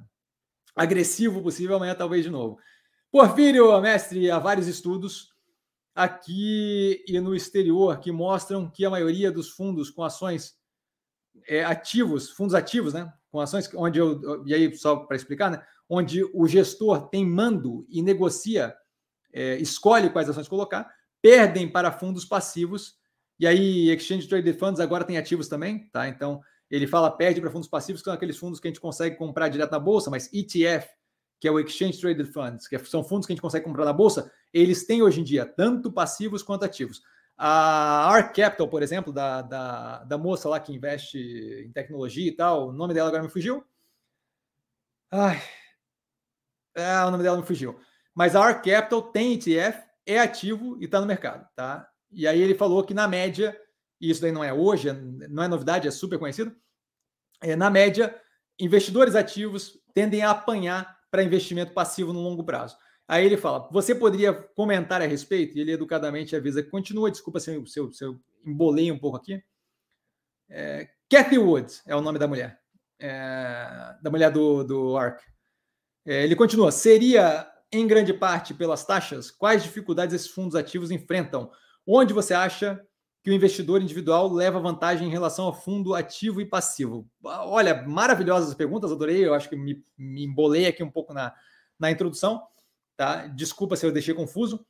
agressivo 0.76 1.42
possível, 1.42 1.78
amanhã, 1.78 1.96
talvez, 1.96 2.24
de 2.24 2.30
novo. 2.30 2.60
Porfírio, 3.12 3.82
mestre, 3.82 4.30
há 4.30 4.38
vários 4.38 4.68
estudos 4.68 5.34
aqui 5.96 7.04
e 7.08 7.20
no 7.20 7.34
exterior 7.34 8.00
que 8.00 8.12
mostram 8.12 8.70
que 8.70 8.86
a 8.86 8.92
maioria 8.92 9.32
dos 9.32 9.50
fundos 9.50 9.90
com 9.90 10.04
ações 10.04 10.56
é, 11.48 11.64
ativos, 11.64 12.30
fundos 12.30 12.56
ativos, 12.56 12.94
né? 12.94 13.12
Com 13.32 13.40
ações 13.40 13.70
onde 13.76 14.00
eu. 14.00 14.46
E 14.46 14.54
aí, 14.54 14.76
só 14.76 14.98
para 14.98 15.16
explicar, 15.16 15.52
né? 15.52 15.64
Onde 15.90 16.24
o 16.34 16.48
gestor 16.48 17.10
tem 17.10 17.26
mando 17.26 17.86
e 17.90 18.02
negocia, 18.02 18.74
é, 19.32 19.58
escolhe 19.58 20.10
quais 20.10 20.30
ações 20.30 20.48
colocar, 20.48 20.90
perdem 21.22 21.68
para 21.68 21.92
fundos 21.92 22.26
passivos. 22.26 22.96
E 23.40 23.48
aí, 23.48 23.90
Exchange 23.90 24.28
Traded 24.28 24.58
Funds 24.58 24.80
agora 24.80 25.04
tem 25.04 25.18
ativos 25.18 25.48
também, 25.48 25.90
tá? 25.90 26.08
Então, 26.08 26.42
ele 26.70 26.88
fala 26.88 27.12
perde 27.12 27.42
para 27.42 27.52
fundos 27.52 27.68
passivos, 27.68 28.02
que 28.02 28.06
são 28.06 28.14
aqueles 28.14 28.38
fundos 28.38 28.60
que 28.60 28.68
a 28.68 28.72
gente 28.72 28.80
consegue 28.80 29.16
comprar 29.16 29.50
direto 29.50 29.72
na 29.72 29.80
bolsa, 29.80 30.10
mas 30.10 30.32
ETF, 30.34 30.88
que 31.40 31.48
é 31.48 31.52
o 31.52 31.60
Exchange 31.60 32.00
Traded 32.00 32.32
Funds, 32.32 32.68
que 32.68 32.80
são 32.80 33.04
fundos 33.04 33.28
que 33.28 33.34
a 33.34 33.36
gente 33.36 33.42
consegue 33.42 33.66
comprar 33.66 33.86
na 33.86 33.94
bolsa, 33.94 34.32
eles 34.54 34.86
têm 34.86 35.02
hoje 35.02 35.20
em 35.20 35.24
dia 35.24 35.46
tanto 35.46 35.92
passivos 35.92 36.42
quanto 36.42 36.64
ativos. 36.64 37.02
A 37.38 38.10
Arc 38.12 38.36
Capital, 38.36 38.68
por 38.68 38.84
exemplo, 38.84 39.12
da, 39.12 39.42
da, 39.42 40.04
da 40.04 40.18
moça 40.18 40.48
lá 40.48 40.60
que 40.60 40.74
investe 40.74 41.18
em 41.66 41.72
tecnologia 41.72 42.28
e 42.28 42.32
tal, 42.32 42.70
o 42.70 42.72
nome 42.72 42.94
dela 42.94 43.10
agora 43.10 43.24
me 43.24 43.30
fugiu. 43.30 43.64
Ai, 45.12 45.42
é, 46.76 47.04
o 47.06 47.12
nome 47.12 47.24
dela 47.24 47.38
me 47.38 47.46
fugiu. 47.46 47.80
Mas 48.14 48.36
a 48.36 48.44
Arc 48.44 48.66
Capital 48.66 49.02
tem 49.02 49.34
ETF, 49.34 49.84
é 50.06 50.20
ativo 50.20 50.78
e 50.80 50.86
está 50.86 51.00
no 51.00 51.08
mercado, 51.08 51.48
tá? 51.56 51.88
E 52.12 52.28
aí 52.28 52.40
ele 52.40 52.56
falou 52.56 52.84
que 52.84 52.94
na 52.94 53.08
média, 53.08 53.60
e 54.00 54.10
isso 54.10 54.22
daí 54.22 54.32
não 54.32 54.44
é 54.44 54.54
hoje, 54.54 54.92
não 54.92 55.44
é 55.44 55.48
novidade, 55.48 55.88
é 55.88 55.92
super 55.92 56.20
conhecido, 56.20 56.56
é, 57.42 57.56
na 57.56 57.70
média, 57.70 58.16
investidores 58.60 59.16
ativos 59.16 59.80
tendem 59.94 60.22
a 60.22 60.32
apanhar 60.32 60.98
para 61.10 61.24
investimento 61.24 61.74
passivo 61.74 62.14
no 62.14 62.22
longo 62.22 62.44
prazo. 62.44 62.78
Aí 63.08 63.26
ele 63.26 63.38
fala: 63.38 63.68
você 63.72 63.94
poderia 63.94 64.34
comentar 64.34 65.02
a 65.02 65.06
respeito? 65.06 65.58
E 65.58 65.62
ele 65.62 65.72
educadamente 65.72 66.36
avisa: 66.36 66.64
continua, 66.64 67.12
desculpa 67.12 67.40
se 67.40 67.54
eu, 67.54 67.66
se 67.66 67.80
eu, 67.80 67.92
se 67.92 68.04
eu 68.04 68.20
embolei 68.46 68.92
um 68.92 69.00
pouco 69.00 69.18
aqui. 69.18 69.44
É, 70.50 70.88
Kathy 71.10 71.38
Woods 71.38 71.82
é 71.86 71.96
o 71.96 72.02
nome 72.02 72.20
da 72.20 72.28
mulher, 72.28 72.60
é, 73.00 73.96
da 74.02 74.10
mulher 74.10 74.32
do, 74.32 74.64
do 74.64 74.98
ARC. 74.98 75.22
É, 76.06 76.24
ele 76.24 76.36
continua: 76.36 76.72
seria 76.72 77.50
em 77.72 77.88
grande 77.88 78.14
parte 78.14 78.54
pelas 78.54 78.86
taxas? 78.86 79.32
Quais 79.32 79.64
dificuldades 79.64 80.14
esses 80.16 80.30
fundos 80.30 80.56
ativos 80.56 80.92
enfrentam? 80.92 81.52
Onde 81.86 82.14
você 82.14 82.34
acha 82.34 82.80
que 83.24 83.32
o 83.32 83.34
investidor 83.34 83.82
individual 83.82 84.32
leva 84.32 84.60
vantagem 84.60 85.08
em 85.08 85.12
relação 85.12 85.46
ao 85.46 85.54
fundo 85.54 85.96
ativo 85.96 86.40
e 86.40 86.46
passivo? 86.46 87.10
Olha, 87.24 87.82
maravilhosas 87.88 88.54
perguntas, 88.54 88.92
adorei. 88.92 89.26
Eu 89.26 89.34
acho 89.34 89.50
que 89.50 89.56
me, 89.56 89.84
me 89.98 90.24
embolei 90.24 90.68
aqui 90.68 90.84
um 90.84 90.92
pouco 90.92 91.14
na, 91.14 91.34
na 91.80 91.90
introdução. 91.90 92.42
Tá? 92.96 93.28
Desculpa 93.28 93.76
se 93.76 93.86
eu 93.86 93.92
deixei 93.92 94.14
confuso. 94.14 94.66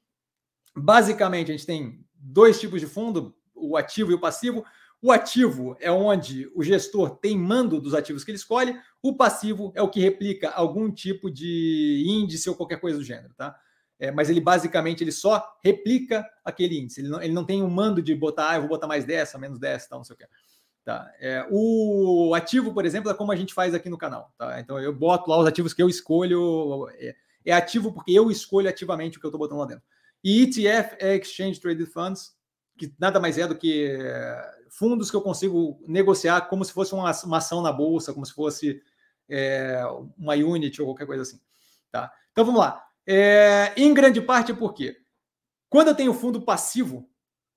Basicamente, 0.75 1.51
a 1.51 1.55
gente 1.55 1.65
tem 1.65 2.05
dois 2.13 2.59
tipos 2.59 2.79
de 2.79 2.87
fundo, 2.87 3.35
o 3.53 3.77
ativo 3.77 4.11
e 4.11 4.15
o 4.15 4.19
passivo. 4.19 4.65
O 5.01 5.11
ativo 5.11 5.75
é 5.81 5.91
onde 5.91 6.49
o 6.55 6.63
gestor 6.63 7.17
tem 7.17 7.37
mando 7.37 7.81
dos 7.81 7.93
ativos 7.93 8.23
que 8.23 8.31
ele 8.31 8.37
escolhe, 8.37 8.79
o 9.01 9.17
passivo 9.17 9.73
é 9.75 9.81
o 9.81 9.89
que 9.89 9.99
replica 9.99 10.49
algum 10.49 10.89
tipo 10.89 11.29
de 11.29 12.05
índice 12.07 12.49
ou 12.49 12.55
qualquer 12.55 12.79
coisa 12.79 12.97
do 12.97 13.03
gênero, 13.03 13.33
tá? 13.35 13.53
É, 13.99 14.11
mas 14.11 14.29
ele 14.29 14.39
basicamente 14.39 15.03
ele 15.03 15.11
só 15.11 15.57
replica 15.61 16.25
aquele 16.43 16.79
índice, 16.79 17.01
ele 17.01 17.09
não, 17.09 17.21
ele 17.21 17.33
não 17.33 17.43
tem 17.43 17.61
um 17.61 17.69
mando 17.69 18.01
de 18.01 18.15
botar, 18.15 18.51
ah, 18.51 18.55
eu 18.55 18.61
vou 18.61 18.69
botar 18.69 18.87
mais 18.87 19.03
dessa, 19.03 19.37
menos 19.37 19.59
dessa, 19.59 19.89
tal, 19.89 19.99
não 19.99 20.05
sei 20.05 20.13
o 20.13 20.17
que. 20.17 20.25
Tá? 20.85 21.09
É, 21.19 21.47
o 21.49 22.33
ativo, 22.33 22.73
por 22.73 22.85
exemplo, 22.85 23.09
é 23.09 23.13
como 23.13 23.31
a 23.31 23.35
gente 23.35 23.53
faz 23.53 23.73
aqui 23.73 23.89
no 23.89 23.97
canal. 23.97 24.33
Tá? 24.37 24.59
Então 24.59 24.79
eu 24.79 24.93
boto 24.93 25.29
lá 25.29 25.37
os 25.37 25.47
ativos 25.47 25.73
que 25.73 25.81
eu 25.81 25.87
escolho. 25.87 26.89
É, 26.95 27.15
é 27.45 27.53
ativo 27.53 27.91
porque 27.91 28.11
eu 28.11 28.31
escolho 28.31 28.69
ativamente 28.69 29.17
o 29.17 29.19
que 29.19 29.25
eu 29.25 29.29
estou 29.29 29.39
botando 29.39 29.59
lá 29.59 29.65
dentro. 29.65 29.83
E 30.23 30.43
ETF 30.43 30.95
é 30.99 31.15
Exchange 31.15 31.59
Traded 31.59 31.85
Funds, 31.87 32.33
que 32.77 32.93
nada 32.97 33.19
mais 33.19 33.37
é 33.37 33.47
do 33.47 33.55
que 33.55 33.87
é, 33.91 34.53
fundos 34.69 35.11
que 35.11 35.15
eu 35.15 35.21
consigo 35.21 35.83
negociar 35.87 36.41
como 36.41 36.63
se 36.63 36.71
fosse 36.71 36.93
uma, 36.93 37.09
ação 37.09 37.61
na 37.61 37.71
bolsa, 37.71 38.13
como 38.13 38.25
se 38.25 38.33
fosse 38.33 38.81
é, 39.29 39.83
uma 40.17 40.33
unit 40.33 40.81
ou 40.81 40.87
qualquer 40.87 41.05
coisa 41.05 41.23
assim. 41.23 41.39
Tá? 41.91 42.11
Então 42.31 42.45
vamos 42.45 42.59
lá. 42.59 42.83
É, 43.05 43.73
em 43.75 43.93
grande 43.93 44.21
parte 44.21 44.53
porque 44.53 44.97
quando 45.69 45.89
eu 45.89 45.95
tenho 45.95 46.13
fundo 46.13 46.41
passivo, 46.41 47.09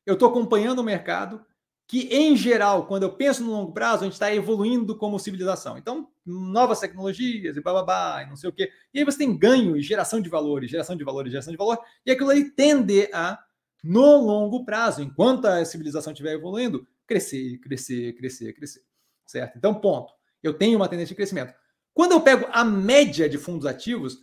eu 0.04 0.14
estou 0.14 0.28
acompanhando 0.28 0.80
o 0.80 0.84
mercado 0.84 1.44
que, 1.86 2.08
em 2.12 2.36
geral, 2.36 2.86
quando 2.86 3.04
eu 3.04 3.12
penso 3.12 3.44
no 3.44 3.52
longo 3.52 3.72
prazo, 3.72 4.02
a 4.02 4.04
gente 4.04 4.14
está 4.14 4.34
evoluindo 4.34 4.96
como 4.96 5.18
civilização. 5.18 5.78
Então, 5.78 6.08
novas 6.24 6.80
tecnologias 6.80 7.56
e 7.56 7.60
bababá, 7.60 8.22
e 8.24 8.28
não 8.28 8.34
sei 8.34 8.50
o 8.50 8.52
quê. 8.52 8.72
E 8.92 8.98
aí 8.98 9.04
você 9.04 9.18
tem 9.18 9.36
ganho 9.36 9.76
e 9.76 9.82
geração 9.82 10.20
de 10.20 10.28
valores, 10.28 10.70
geração 10.70 10.96
de 10.96 11.04
valores, 11.04 11.30
geração 11.30 11.52
de 11.52 11.56
valor, 11.56 11.78
e 12.04 12.10
aquilo 12.10 12.30
aí 12.30 12.50
tende 12.50 13.08
a, 13.12 13.38
no 13.84 14.16
longo 14.16 14.64
prazo, 14.64 15.00
enquanto 15.00 15.46
a 15.46 15.64
civilização 15.64 16.12
estiver 16.12 16.32
evoluindo, 16.32 16.86
crescer, 17.06 17.58
crescer, 17.58 18.14
crescer, 18.14 18.52
crescer. 18.52 18.82
Certo? 19.24 19.56
Então, 19.56 19.74
ponto. 19.74 20.12
Eu 20.42 20.54
tenho 20.54 20.76
uma 20.76 20.88
tendência 20.88 21.12
de 21.12 21.16
crescimento. 21.16 21.54
Quando 21.94 22.12
eu 22.12 22.20
pego 22.20 22.46
a 22.52 22.64
média 22.64 23.28
de 23.28 23.38
fundos 23.38 23.64
ativos, 23.64 24.18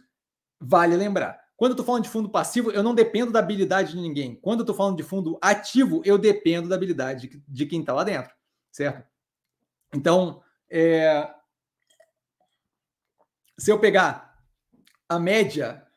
vale 0.59 0.95
lembrar, 0.95 1.42
quando 1.63 1.71
eu 1.71 1.75
estou 1.75 1.85
falando 1.85 2.03
de 2.03 2.09
fundo 2.09 2.27
passivo, 2.27 2.71
eu 2.71 2.83
não 2.83 2.93
dependo 2.93 3.31
da 3.31 3.39
habilidade 3.39 3.93
de 3.93 4.01
ninguém. 4.01 4.35
Quando 4.35 4.67
eu 4.67 4.75
falando 4.75 4.97
de 4.97 5.03
fundo 5.03 5.39
ativo, 5.41 6.01
eu 6.03 6.17
dependo 6.17 6.67
da 6.67 6.75
habilidade 6.75 7.29
de, 7.29 7.41
de 7.47 7.65
quem 7.65 7.79
está 7.79 7.93
lá 7.93 8.03
dentro, 8.03 8.33
certo? 8.69 9.07
Então, 9.95 10.43
é... 10.69 11.33
se 13.57 13.71
eu 13.71 13.79
pegar 13.79 14.37
a 15.07 15.17
média 15.17 15.87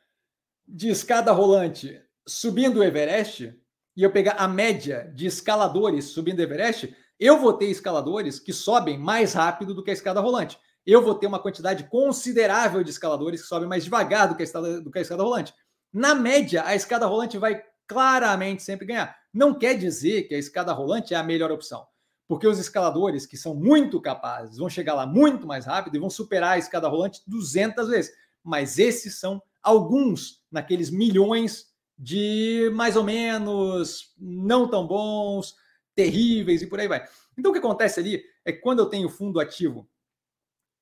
de 0.69 0.89
escada 0.89 1.33
rolante 1.33 2.01
subindo 2.25 2.77
o 2.77 2.85
Everest 2.85 3.53
e 3.97 4.05
eu 4.05 4.13
pegar 4.13 4.35
a 4.35 4.47
média 4.47 5.11
de 5.17 5.27
escaladores 5.27 6.05
subindo 6.05 6.39
o 6.39 6.43
Everest, 6.43 6.97
eu 7.19 7.41
vou 7.41 7.53
ter 7.53 7.67
escaladores 7.67 8.39
que 8.39 8.53
sobem 8.53 8.97
mais 8.97 9.33
rápido 9.33 9.75
do 9.75 9.83
que 9.83 9.91
a 9.91 9.95
escada 9.95 10.21
rolante 10.21 10.61
eu 10.87 11.03
vou 11.03 11.15
ter 11.15 11.27
uma 11.27 11.41
quantidade 11.41 11.85
considerável 11.85 12.85
de 12.85 12.91
escaladores 12.91 13.43
que 13.43 13.49
sobem 13.49 13.69
mais 13.69 13.85
devagar 13.85 14.29
do 14.29 14.37
que 14.37 14.43
a 14.43 14.45
escada, 14.45 14.81
do 14.81 14.91
que 14.91 14.99
a 14.99 15.03
escada 15.03 15.23
rolante. 15.23 15.53
Na 15.93 16.15
média, 16.15 16.63
a 16.65 16.77
escada 16.77 17.07
rolante 17.07 17.37
vai 17.39 17.61
claramente 17.87 18.63
sempre 18.63 18.87
ganhar. 18.87 19.17
Não 19.33 19.53
quer 19.53 19.77
dizer 19.77 20.29
que 20.29 20.35
a 20.35 20.39
escada 20.39 20.73
rolante 20.73 21.13
é 21.13 21.17
a 21.17 21.23
melhor 21.23 21.51
opção, 21.51 21.87
porque 22.29 22.47
os 22.47 22.59
escaladores 22.59 23.27
que 23.27 23.37
são 23.37 23.55
muito 23.55 24.01
capazes 24.01 24.59
vão 24.59 24.69
chegar 24.69 24.95
lá 24.95 25.07
muito 25.07 25.47
mais 25.47 25.67
rápido 25.67 25.97
e 25.97 26.01
vão 26.01 26.11
superar 26.11 26.53
a 26.53 26.59
escada 26.59 26.89
rolante 26.89 27.23
200 27.27 27.89
vezes. 27.89 28.13
Mas 28.43 28.79
esses 28.79 29.19
são 29.19 29.43
alguns 29.63 30.45
naqueles 30.51 30.91
milhões 30.91 31.67
de 31.99 32.71
mais 32.75 32.95
ou 32.95 33.03
menos 33.03 34.13
não 34.19 34.69
tão 34.69 34.87
bons, 34.87 35.55
terríveis 35.95 36.63
e 36.63 36.67
por 36.67 36.79
aí 36.79 36.87
vai. 36.87 37.05
Então 37.37 37.51
o 37.51 37.53
que 37.53 37.59
acontece 37.59 37.99
ali 37.99 38.23
é 38.45 38.53
que 38.53 38.61
quando 38.61 38.81
eu 38.81 38.87
tenho 38.87 39.09
fundo 39.09 39.41
ativo 39.41 39.89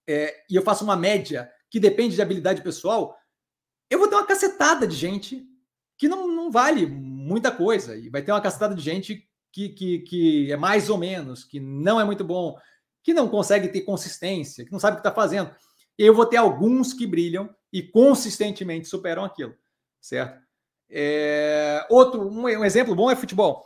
é, 0.07 0.45
e 0.51 0.57
eu 0.57 0.63
faço 0.63 0.85
uma 0.85 0.97
média 0.97 1.51
que 1.71 1.81
depende 1.81 2.15
de 2.15 2.23
habilidade 2.23 2.63
pessoal, 2.63 3.17
eu 3.91 3.99
vou 3.99 4.09
ter 4.09 4.15
uma 4.15 4.27
cacetada 4.27 4.87
de 4.87 4.95
gente 4.95 5.45
que 5.97 6.09
não, 6.09 6.29
não 6.29 6.51
vale 6.51 6.87
muita 6.87 7.51
coisa. 7.51 7.97
E 7.97 8.09
vai 8.09 8.23
ter 8.23 8.33
uma 8.33 8.41
cacetada 8.41 8.75
de 8.75 8.83
gente 8.83 9.29
que, 9.53 9.69
que, 9.69 9.99
que 10.01 10.53
é 10.53 10.57
mais 10.57 10.91
ou 10.91 10.99
menos, 10.99 11.45
que 11.45 11.61
não 11.61 12.01
é 12.01 12.05
muito 12.05 12.25
bom, 12.25 12.57
que 13.03 13.15
não 13.15 13.29
consegue 13.29 13.69
ter 13.69 13.83
consistência, 13.83 14.65
que 14.65 14.73
não 14.73 14.81
sabe 14.81 14.95
o 14.95 14.97
que 14.97 15.07
está 15.07 15.15
fazendo. 15.15 15.55
E 15.99 16.03
eu 16.03 16.15
vou 16.15 16.27
ter 16.27 16.39
alguns 16.39 16.93
que 16.93 17.07
brilham 17.07 17.55
e 17.73 17.83
consistentemente 17.83 18.89
superam 18.89 19.25
aquilo, 19.25 19.55
certo? 20.01 20.43
É, 20.91 21.87
outro, 21.89 22.29
um, 22.29 22.43
um 22.43 22.65
exemplo 22.65 22.95
bom 22.95 23.11
é 23.11 23.17
futebol. 23.17 23.65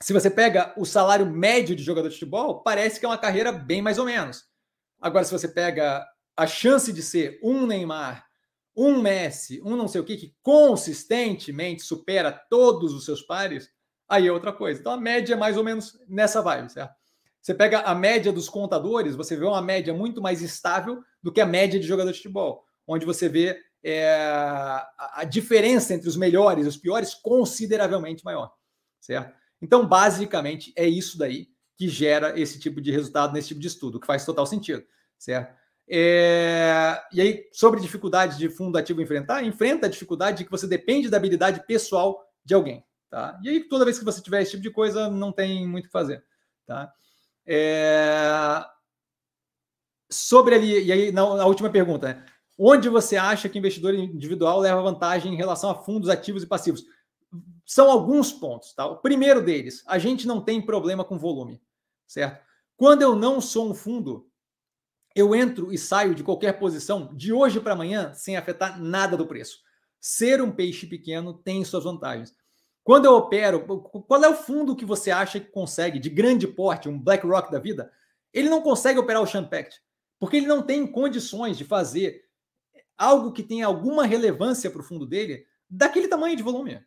Se 0.00 0.12
você 0.12 0.30
pega 0.30 0.72
o 0.76 0.84
salário 0.84 1.26
médio 1.26 1.76
de 1.76 1.82
jogador 1.82 2.08
de 2.08 2.14
futebol, 2.14 2.62
parece 2.62 2.98
que 2.98 3.06
é 3.06 3.08
uma 3.08 3.18
carreira 3.18 3.52
bem 3.52 3.80
mais 3.80 3.98
ou 3.98 4.04
menos. 4.04 4.44
Agora, 5.04 5.22
se 5.22 5.32
você 5.32 5.46
pega 5.46 6.02
a 6.34 6.46
chance 6.46 6.90
de 6.90 7.02
ser 7.02 7.38
um 7.42 7.66
Neymar, 7.66 8.24
um 8.74 9.02
Messi, 9.02 9.60
um 9.62 9.76
não 9.76 9.86
sei 9.86 10.00
o 10.00 10.04
que, 10.04 10.16
que 10.16 10.34
consistentemente 10.42 11.82
supera 11.82 12.32
todos 12.32 12.94
os 12.94 13.04
seus 13.04 13.20
pares, 13.20 13.68
aí 14.08 14.26
é 14.26 14.32
outra 14.32 14.50
coisa. 14.50 14.80
Então 14.80 14.92
a 14.92 14.96
média 14.96 15.34
é 15.34 15.36
mais 15.36 15.58
ou 15.58 15.62
menos 15.62 15.98
nessa 16.08 16.40
vibe, 16.40 16.72
certo? 16.72 16.94
Você 17.38 17.52
pega 17.52 17.80
a 17.80 17.94
média 17.94 18.32
dos 18.32 18.48
contadores, 18.48 19.14
você 19.14 19.36
vê 19.36 19.44
uma 19.44 19.60
média 19.60 19.92
muito 19.92 20.22
mais 20.22 20.40
estável 20.40 21.04
do 21.22 21.30
que 21.30 21.42
a 21.42 21.46
média 21.46 21.78
de 21.78 21.86
jogador 21.86 22.10
de 22.10 22.16
futebol, 22.16 22.64
onde 22.86 23.04
você 23.04 23.28
vê 23.28 23.60
é, 23.82 24.16
a 24.16 25.24
diferença 25.28 25.92
entre 25.92 26.08
os 26.08 26.16
melhores 26.16 26.64
e 26.64 26.68
os 26.70 26.78
piores 26.78 27.12
consideravelmente 27.14 28.24
maior, 28.24 28.50
certo? 29.02 29.38
Então, 29.60 29.86
basicamente, 29.86 30.72
é 30.74 30.88
isso 30.88 31.18
daí 31.18 31.48
que 31.76 31.90
gera 31.90 32.40
esse 32.40 32.58
tipo 32.58 32.80
de 32.80 32.90
resultado 32.90 33.34
nesse 33.34 33.48
tipo 33.48 33.60
de 33.60 33.66
estudo, 33.66 34.00
que 34.00 34.06
faz 34.06 34.24
total 34.24 34.46
sentido, 34.46 34.82
certo? 35.18 35.54
É... 35.88 37.02
E 37.12 37.20
aí, 37.20 37.48
sobre 37.52 37.80
dificuldade 37.80 38.38
de 38.38 38.48
fundo 38.48 38.78
ativo 38.78 39.02
enfrentar, 39.02 39.42
enfrenta 39.44 39.86
a 39.86 39.90
dificuldade 39.90 40.38
de 40.38 40.44
que 40.44 40.50
você 40.50 40.66
depende 40.66 41.10
da 41.10 41.16
habilidade 41.16 41.64
pessoal 41.66 42.24
de 42.44 42.54
alguém. 42.54 42.84
Tá? 43.10 43.38
E 43.42 43.48
aí, 43.48 43.68
toda 43.68 43.84
vez 43.84 43.98
que 43.98 44.04
você 44.04 44.20
tiver 44.20 44.42
esse 44.42 44.52
tipo 44.52 44.62
de 44.62 44.70
coisa, 44.70 45.08
não 45.08 45.32
tem 45.32 45.66
muito 45.68 45.84
o 45.84 45.86
que 45.88 45.92
fazer. 45.92 46.24
Tá? 46.66 46.92
É... 47.46 48.64
Sobre 50.10 50.54
ali, 50.54 50.84
e 50.84 50.92
aí, 50.92 51.12
na, 51.12 51.36
na 51.36 51.46
última 51.46 51.70
pergunta, 51.70 52.08
né? 52.08 52.24
onde 52.58 52.88
você 52.88 53.16
acha 53.16 53.48
que 53.48 53.58
investidor 53.58 53.94
individual 53.94 54.60
leva 54.60 54.82
vantagem 54.82 55.32
em 55.32 55.36
relação 55.36 55.70
a 55.70 55.74
fundos 55.74 56.08
ativos 56.08 56.42
e 56.42 56.46
passivos? 56.46 56.84
São 57.66 57.90
alguns 57.90 58.32
pontos. 58.32 58.72
Tá? 58.72 58.86
O 58.86 58.96
primeiro 58.96 59.42
deles, 59.42 59.82
a 59.86 59.98
gente 59.98 60.26
não 60.26 60.40
tem 60.40 60.60
problema 60.60 61.04
com 61.04 61.18
volume, 61.18 61.60
certo? 62.06 62.42
Quando 62.76 63.02
eu 63.02 63.14
não 63.14 63.40
sou 63.40 63.70
um 63.70 63.74
fundo, 63.74 64.28
eu 65.14 65.34
entro 65.34 65.72
e 65.72 65.78
saio 65.78 66.14
de 66.14 66.24
qualquer 66.24 66.58
posição 66.58 67.14
de 67.14 67.32
hoje 67.32 67.60
para 67.60 67.74
amanhã 67.74 68.12
sem 68.14 68.36
afetar 68.36 68.80
nada 68.80 69.16
do 69.16 69.26
preço. 69.26 69.60
Ser 70.00 70.42
um 70.42 70.50
peixe 70.50 70.86
pequeno 70.86 71.32
tem 71.32 71.64
suas 71.64 71.84
vantagens. 71.84 72.34
Quando 72.82 73.06
eu 73.06 73.14
opero, 73.14 73.64
qual 74.06 74.22
é 74.22 74.28
o 74.28 74.34
fundo 74.34 74.76
que 74.76 74.84
você 74.84 75.10
acha 75.10 75.40
que 75.40 75.50
consegue, 75.50 75.98
de 75.98 76.10
grande 76.10 76.46
porte, 76.46 76.88
um 76.88 76.98
BlackRock 76.98 77.50
da 77.50 77.58
vida? 77.58 77.90
Ele 78.32 78.50
não 78.50 78.60
consegue 78.60 78.98
operar 78.98 79.22
o 79.22 79.26
Champact, 79.26 79.80
porque 80.18 80.36
ele 80.36 80.46
não 80.46 80.60
tem 80.60 80.86
condições 80.86 81.56
de 81.56 81.64
fazer 81.64 82.24
algo 82.98 83.32
que 83.32 83.42
tenha 83.42 83.66
alguma 83.66 84.04
relevância 84.04 84.70
para 84.70 84.80
o 84.80 84.84
fundo 84.84 85.06
dele 85.06 85.46
daquele 85.70 86.08
tamanho 86.08 86.36
de 86.36 86.42
volume. 86.42 86.84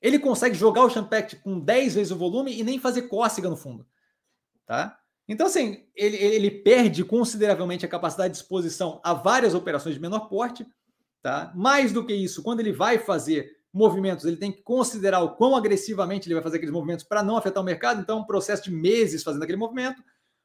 Ele 0.00 0.18
consegue 0.18 0.56
jogar 0.56 0.82
o 0.82 0.90
Champact 0.90 1.36
com 1.36 1.60
10 1.60 1.94
vezes 1.94 2.10
o 2.10 2.16
volume 2.16 2.58
e 2.58 2.64
nem 2.64 2.78
fazer 2.78 3.02
cócega 3.02 3.48
no 3.48 3.56
fundo. 3.56 3.86
Tá? 4.66 4.99
Então, 5.30 5.46
assim, 5.46 5.84
ele, 5.94 6.16
ele 6.16 6.50
perde 6.50 7.04
consideravelmente 7.04 7.86
a 7.86 7.88
capacidade 7.88 8.34
de 8.34 8.40
exposição 8.40 9.00
a 9.04 9.14
várias 9.14 9.54
operações 9.54 9.94
de 9.94 10.00
menor 10.00 10.28
porte. 10.28 10.66
Tá? 11.22 11.52
Mais 11.54 11.92
do 11.92 12.04
que 12.04 12.12
isso, 12.12 12.42
quando 12.42 12.58
ele 12.58 12.72
vai 12.72 12.98
fazer 12.98 13.48
movimentos, 13.72 14.24
ele 14.24 14.36
tem 14.36 14.50
que 14.50 14.60
considerar 14.62 15.20
o 15.20 15.36
quão 15.36 15.54
agressivamente 15.54 16.26
ele 16.26 16.34
vai 16.34 16.42
fazer 16.42 16.56
aqueles 16.56 16.74
movimentos 16.74 17.04
para 17.04 17.22
não 17.22 17.36
afetar 17.36 17.62
o 17.62 17.66
mercado. 17.66 18.00
Então, 18.00 18.18
é 18.18 18.20
um 18.20 18.26
processo 18.26 18.64
de 18.64 18.72
meses 18.72 19.22
fazendo 19.22 19.44
aquele 19.44 19.56
movimento. 19.56 20.02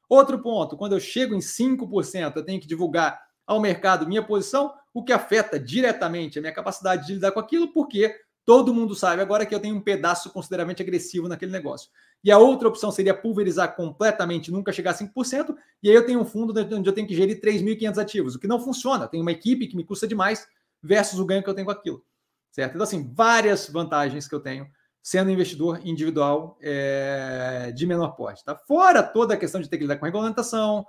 Outro 0.08 0.40
ponto, 0.40 0.76
quando 0.76 0.92
eu 0.92 1.00
chego 1.00 1.34
em 1.34 1.40
5%, 1.40 2.36
eu 2.36 2.44
tenho 2.44 2.60
que 2.60 2.68
divulgar 2.68 3.20
ao 3.44 3.60
mercado 3.60 4.06
minha 4.06 4.22
posição, 4.22 4.72
o 4.94 5.02
que 5.02 5.12
afeta 5.12 5.58
diretamente 5.58 6.38
a 6.38 6.42
minha 6.42 6.54
capacidade 6.54 7.08
de 7.08 7.14
lidar 7.14 7.32
com 7.32 7.40
aquilo, 7.40 7.72
porque 7.72 8.14
todo 8.46 8.72
mundo 8.72 8.94
sabe 8.94 9.20
agora 9.20 9.44
que 9.44 9.52
eu 9.52 9.58
tenho 9.58 9.74
um 9.74 9.80
pedaço 9.80 10.30
consideravelmente 10.30 10.80
agressivo 10.80 11.28
naquele 11.28 11.50
negócio. 11.50 11.90
E 12.22 12.30
a 12.30 12.38
outra 12.38 12.68
opção 12.68 12.92
seria 12.92 13.12
pulverizar 13.12 13.74
completamente, 13.74 14.52
nunca 14.52 14.72
chegar 14.72 14.92
a 14.92 14.94
5%, 14.94 15.54
e 15.82 15.90
aí 15.90 15.94
eu 15.94 16.06
tenho 16.06 16.20
um 16.20 16.24
fundo 16.24 16.58
onde 16.58 16.88
eu 16.88 16.92
tenho 16.92 17.08
que 17.08 17.14
gerir 17.14 17.40
3.500 17.40 17.98
ativos, 17.98 18.34
o 18.36 18.38
que 18.38 18.46
não 18.46 18.60
funciona. 18.60 19.08
Tem 19.08 19.20
uma 19.20 19.32
equipe 19.32 19.66
que 19.66 19.76
me 19.76 19.84
custa 19.84 20.06
demais 20.06 20.46
versus 20.80 21.18
o 21.18 21.26
ganho 21.26 21.42
que 21.42 21.50
eu 21.50 21.54
tenho 21.54 21.66
com 21.66 21.72
aquilo. 21.72 22.04
Certo? 22.52 22.70
Então, 22.70 22.84
assim, 22.84 23.12
várias 23.12 23.68
vantagens 23.68 24.28
que 24.28 24.34
eu 24.34 24.40
tenho 24.40 24.66
sendo 25.02 25.30
investidor 25.30 25.80
individual 25.84 26.56
é, 26.62 27.72
de 27.74 27.84
menor 27.84 28.12
porte. 28.16 28.44
Tá? 28.44 28.56
Fora 28.56 29.02
toda 29.02 29.34
a 29.34 29.36
questão 29.36 29.60
de 29.60 29.68
ter 29.68 29.76
que 29.76 29.84
lidar 29.84 29.96
com 29.96 30.04
regulamentação 30.04 30.86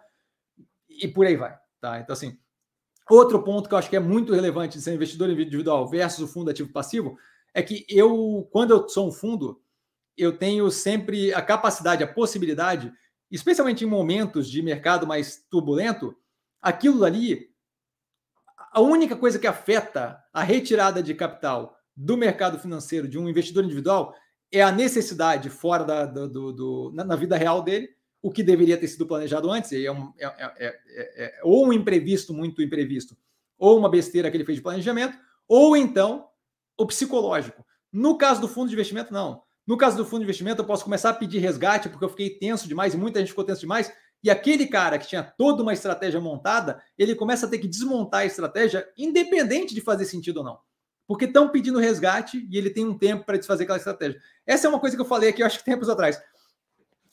e 0.90 1.08
por 1.08 1.26
aí 1.26 1.36
vai. 1.36 1.58
Tá? 1.82 2.00
Então, 2.00 2.14
assim, 2.14 2.38
outro 3.10 3.42
ponto 3.44 3.68
que 3.68 3.74
eu 3.74 3.78
acho 3.80 3.90
que 3.90 3.96
é 3.96 4.00
muito 4.00 4.34
relevante 4.34 4.78
de 4.78 4.84
ser 4.84 4.94
investidor 4.94 5.30
individual 5.30 5.88
versus 5.88 6.24
o 6.24 6.28
fundo 6.28 6.50
ativo 6.50 6.72
passivo 6.72 7.18
é 7.58 7.64
que 7.64 7.88
eu, 7.90 8.48
quando 8.52 8.70
eu 8.70 8.88
sou 8.88 9.08
um 9.08 9.12
fundo, 9.12 9.60
eu 10.16 10.38
tenho 10.38 10.70
sempre 10.70 11.34
a 11.34 11.42
capacidade, 11.42 12.04
a 12.04 12.14
possibilidade, 12.14 12.94
especialmente 13.32 13.84
em 13.84 13.88
momentos 13.88 14.48
de 14.48 14.62
mercado 14.62 15.08
mais 15.08 15.44
turbulento, 15.50 16.16
aquilo 16.62 17.04
ali, 17.04 17.50
a 18.72 18.80
única 18.80 19.16
coisa 19.16 19.40
que 19.40 19.48
afeta 19.48 20.24
a 20.32 20.44
retirada 20.44 21.02
de 21.02 21.16
capital 21.16 21.76
do 21.96 22.16
mercado 22.16 22.60
financeiro 22.60 23.08
de 23.08 23.18
um 23.18 23.28
investidor 23.28 23.64
individual 23.64 24.14
é 24.52 24.62
a 24.62 24.72
necessidade 24.72 25.50
fora 25.50 25.84
da, 25.84 26.06
do, 26.06 26.54
do, 26.54 26.92
na, 26.94 27.04
na, 27.04 27.16
vida 27.16 27.36
real 27.36 27.64
dele, 27.64 27.90
o 28.22 28.30
que 28.30 28.44
deveria 28.44 28.78
ter 28.78 28.88
sido 28.88 29.08
planejado 29.08 29.50
antes, 29.50 29.72
é, 29.72 29.92
um, 29.92 30.14
é, 30.20 30.26
é, 30.28 30.80
é, 31.26 31.40
ou 31.42 31.66
um 31.66 31.74
imprevisto 31.74 32.36
muito 32.36 32.62
imprevisto, 32.62 33.18
ou 33.58 33.80
uma 33.80 33.90
besteira 33.90 34.30
que 34.30 34.38
ele 34.38 34.46
fez 34.46 34.60
de 34.60 34.64
planejamento, 34.64 35.18
ou 35.48 35.76
então 35.76 36.28
o 36.78 36.86
psicológico. 36.86 37.66
No 37.92 38.18
caso 38.18 38.42
do 38.42 38.48
fundo 38.48 38.68
de 38.68 38.74
investimento, 38.74 39.14
não. 39.14 39.42
No 39.66 39.78
caso 39.78 39.98
do 39.98 40.06
fundo 40.06 40.20
de 40.20 40.26
investimento, 40.26 40.62
eu 40.62 40.66
posso 40.66 40.84
começar 40.84 41.10
a 41.10 41.14
pedir 41.14 41.40
resgate 41.40 41.90
porque 41.90 42.06
eu 42.06 42.10
fiquei 42.10 42.30
tenso 42.30 42.68
demais 42.68 42.94
e 42.94 42.98
muita 42.98 43.20
gente 43.20 43.30
ficou 43.30 43.44
tenso 43.44 43.62
demais. 43.62 43.92
E 44.24 44.30
aquele 44.30 44.66
cara 44.68 44.98
que 44.98 45.08
tinha 45.08 45.24
toda 45.24 45.62
uma 45.62 45.74
estratégia 45.74 46.20
montada, 46.20 46.82
ele 46.98 47.16
começa 47.16 47.46
a 47.46 47.50
ter 47.50 47.60
que 47.60 47.68
desmontar 47.68 48.22
a 48.22 48.26
estratégia, 48.26 48.88
independente 48.98 49.76
de 49.76 49.82
fazer 49.82 50.06
sentido 50.06 50.38
ou 50.38 50.44
não. 50.44 50.60
Porque 51.06 51.26
estão 51.26 51.50
pedindo 51.50 51.80
resgate 51.80 52.48
e 52.50 52.58
ele 52.58 52.70
tem 52.70 52.86
um 52.86 52.98
tempo 52.98 53.26
para 53.26 53.38
desfazer 53.38 53.64
aquela 53.64 53.78
estratégia. 53.78 54.20
Essa 54.46 54.68
é 54.68 54.70
uma 54.70 54.80
coisa 54.80 54.96
que 54.96 55.02
eu 55.02 55.06
falei 55.06 55.30
aqui, 55.30 55.42
eu 55.42 55.46
acho 55.46 55.60
que 55.60 55.66
tempos 55.66 55.90
atrás. 55.90 56.22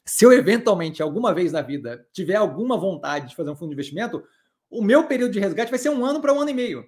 Se 0.04 0.24
eu 0.24 0.32
eventualmente, 0.32 1.02
alguma 1.02 1.32
vez 1.32 1.52
na 1.52 1.62
vida, 1.62 2.06
tiver 2.12 2.36
alguma 2.36 2.76
vontade 2.76 3.28
de 3.28 3.36
fazer 3.36 3.50
um 3.50 3.56
fundo 3.56 3.68
de 3.68 3.74
investimento, 3.74 4.22
o 4.70 4.82
meu 4.82 5.06
período 5.06 5.32
de 5.32 5.40
resgate 5.40 5.70
vai 5.70 5.78
ser 5.78 5.90
um 5.90 6.04
ano 6.04 6.20
para 6.20 6.32
um 6.32 6.40
ano 6.40 6.50
e 6.50 6.54
meio. 6.54 6.84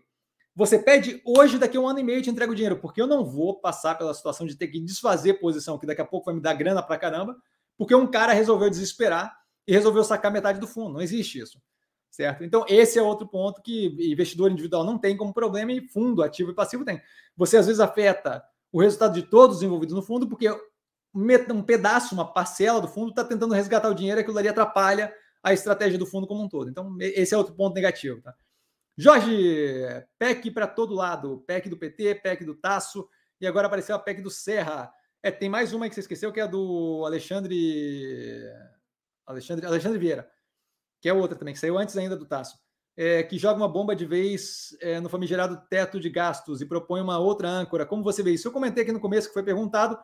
Você 0.57 0.78
pede 0.78 1.20
hoje, 1.23 1.59
daqui 1.59 1.77
a 1.77 1.81
um 1.81 1.87
ano 1.87 1.99
e 1.99 2.03
meio 2.03 2.19
eu 2.19 2.23
te 2.23 2.31
entrego 2.31 2.53
o 2.53 2.55
dinheiro, 2.55 2.78
porque 2.78 3.01
eu 3.01 3.07
não 3.07 3.23
vou 3.23 3.61
passar 3.61 3.95
pela 3.99 4.15
situação 4.15 4.47
de 4.47 4.57
ter 4.57 4.69
que 4.69 4.81
desfazer 4.81 5.35
posição, 5.35 5.78
que 5.78 5.85
daqui 5.85 6.01
a 6.01 6.05
pouco 6.05 6.24
vai 6.24 6.35
me 6.35 6.41
dar 6.41 6.55
grana 6.55 6.83
pra 6.83 6.97
caramba, 6.97 7.37
porque 7.77 7.95
um 7.95 8.07
cara 8.07 8.33
resolveu 8.33 8.70
desesperar 8.70 9.37
e 9.69 9.73
resolveu 9.74 10.03
sacar 10.03 10.33
metade 10.33 10.59
do 10.59 10.66
fundo. 10.66 10.95
Não 10.95 11.03
existe 11.03 11.39
isso. 11.39 11.61
Certo? 12.11 12.43
Então, 12.43 12.65
esse 12.66 12.99
é 12.99 13.03
outro 13.03 13.28
ponto 13.28 13.61
que 13.61 13.95
investidor 14.11 14.51
individual 14.51 14.83
não 14.83 14.97
tem 14.97 15.15
como 15.15 15.35
problema 15.35 15.70
e 15.73 15.87
fundo 15.89 16.23
ativo 16.23 16.51
e 16.51 16.55
passivo 16.55 16.83
tem. 16.83 17.03
Você 17.37 17.59
às 17.59 17.66
vezes 17.66 17.78
afeta 17.78 18.43
o 18.73 18.81
resultado 18.81 19.12
de 19.12 19.24
todos 19.24 19.59
os 19.59 19.62
envolvidos 19.62 19.95
no 19.95 20.01
fundo, 20.01 20.27
porque 20.27 20.49
um 21.15 21.62
pedaço, 21.62 22.15
uma 22.15 22.33
parcela 22.33 22.81
do 22.81 22.89
fundo 22.89 23.11
está 23.11 23.23
tentando 23.23 23.53
resgatar 23.53 23.91
o 23.91 23.95
dinheiro 23.95 24.19
aquilo 24.19 24.39
ali 24.39 24.49
atrapalha 24.49 25.12
a 25.43 25.53
estratégia 25.53 25.99
do 25.99 26.07
fundo 26.07 26.27
como 26.27 26.43
um 26.43 26.49
todo. 26.49 26.70
Então, 26.70 26.97
esse 26.99 27.35
é 27.35 27.37
outro 27.37 27.55
ponto 27.55 27.74
negativo. 27.74 28.23
Tá? 28.23 28.35
Jorge, 28.97 29.36
PEC 30.18 30.51
para 30.51 30.66
todo 30.66 30.94
lado, 30.94 31.44
PEC 31.47 31.68
do 31.68 31.77
PT, 31.77 32.16
PEC 32.16 32.44
do 32.44 32.55
Taço, 32.55 33.09
e 33.40 33.47
agora 33.47 33.66
apareceu 33.66 33.94
a 33.94 33.98
PEC 33.98 34.23
do 34.23 34.31
Serra. 34.31 34.93
É, 35.23 35.31
tem 35.31 35.48
mais 35.48 35.73
uma 35.73 35.89
que 35.89 35.94
você 35.94 36.01
esqueceu, 36.01 36.32
que 36.32 36.40
é 36.40 36.44
a 36.44 36.47
do 36.47 37.02
Alexandre. 37.05 38.43
Alexandre, 39.27 39.66
Alexandre 39.66 39.98
Vieira, 39.98 40.31
que 41.01 41.09
é 41.09 41.12
outra 41.12 41.36
também, 41.36 41.52
que 41.52 41.60
saiu 41.60 41.77
antes 41.78 41.97
ainda 41.97 42.16
do 42.16 42.27
Taço. 42.27 42.56
é, 42.97 43.23
que 43.23 43.39
joga 43.39 43.56
uma 43.60 43.68
bomba 43.68 43.94
de 43.94 44.06
vez 44.06 44.74
é, 44.81 44.98
no 45.01 45.09
famigerado 45.09 45.60
teto 45.68 46.01
de 46.01 46.09
gastos 46.09 46.62
e 46.62 46.66
propõe 46.66 47.01
uma 47.02 47.18
outra 47.18 47.48
âncora. 47.48 47.85
Como 47.85 48.02
você 48.02 48.23
vê 48.23 48.32
isso? 48.32 48.48
Eu 48.48 48.52
comentei 48.52 48.82
aqui 48.82 48.93
no 48.93 49.01
começo 49.01 49.28
que 49.28 49.35
foi 49.35 49.43
perguntado, 49.43 49.98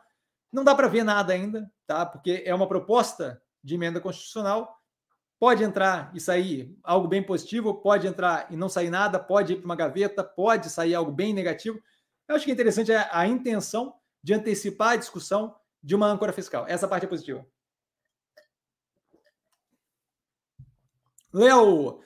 não 0.51 0.63
dá 0.63 0.75
para 0.75 0.87
ver 0.87 1.03
nada 1.03 1.33
ainda, 1.33 1.69
tá? 1.87 2.05
Porque 2.05 2.43
é 2.45 2.53
uma 2.53 2.67
proposta 2.67 3.41
de 3.63 3.73
emenda 3.73 3.99
constitucional. 3.99 4.77
Pode 5.43 5.61
entrar 5.61 6.09
e 6.15 6.21
sair 6.21 6.73
algo 6.81 7.05
bem 7.05 7.21
positivo, 7.21 7.73
pode 7.73 8.07
entrar 8.07 8.47
e 8.49 8.55
não 8.55 8.69
sair 8.69 8.89
nada, 8.89 9.19
pode 9.19 9.51
ir 9.51 9.55
para 9.57 9.65
uma 9.65 9.75
gaveta, 9.75 10.23
pode 10.23 10.69
sair 10.69 10.95
algo 10.95 11.11
bem 11.11 11.33
negativo. 11.33 11.83
Eu 12.29 12.35
acho 12.37 12.45
que 12.45 12.51
é 12.51 12.53
interessante 12.53 12.93
a, 12.93 13.09
a 13.11 13.27
intenção 13.27 13.93
de 14.23 14.33
antecipar 14.33 14.91
a 14.91 14.95
discussão 14.95 15.53
de 15.83 15.95
uma 15.95 16.07
âncora 16.07 16.31
fiscal. 16.31 16.65
Essa 16.65 16.87
parte 16.87 17.03
é 17.03 17.09
positiva. 17.09 17.45
Léo, 21.33 21.99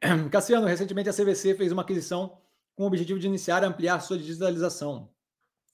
Cassiano, 0.32 0.66
recentemente 0.66 1.10
a 1.10 1.12
CVC 1.12 1.56
fez 1.56 1.72
uma 1.72 1.82
aquisição 1.82 2.38
com 2.74 2.84
o 2.84 2.86
objetivo 2.86 3.20
de 3.20 3.26
iniciar 3.26 3.62
e 3.62 3.66
ampliar 3.66 4.00
sua 4.00 4.16
digitalização. 4.16 5.10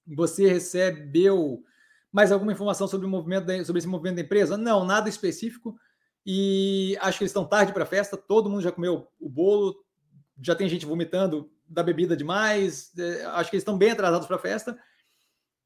Você 0.08 0.48
recebeu 0.48 1.62
mais 2.10 2.32
alguma 2.32 2.50
informação 2.50 2.88
sobre 2.88 3.06
o 3.06 3.08
movimento 3.08 3.46
sobre 3.64 3.78
esse 3.78 3.86
movimento 3.86 4.16
da 4.16 4.22
empresa? 4.22 4.56
Não, 4.56 4.84
nada 4.84 5.08
específico. 5.08 5.78
E 6.27 6.98
acho 7.01 7.19
que 7.19 7.24
eles 7.24 7.31
estão 7.31 7.44
tarde 7.44 7.73
para 7.73 7.85
a 7.85 7.86
festa. 7.86 8.16
Todo 8.16 8.51
mundo 8.51 8.62
já 8.62 8.73
comeu 8.73 9.07
o 9.20 9.28
bolo, 9.28 9.77
já 10.43 10.57
tem 10.57 10.69
gente 10.69 10.85
vomitando 10.85 11.48
da 11.69 11.82
bebida 11.82 12.16
demais. 12.16 12.93
É, 12.98 13.24
acho 13.27 13.48
que 13.48 13.57
eles 13.57 13.62
estão 13.62 13.78
bem 13.78 13.93
atrasados 13.93 14.27
para 14.27 14.36
a 14.36 14.40
festa. 14.40 14.77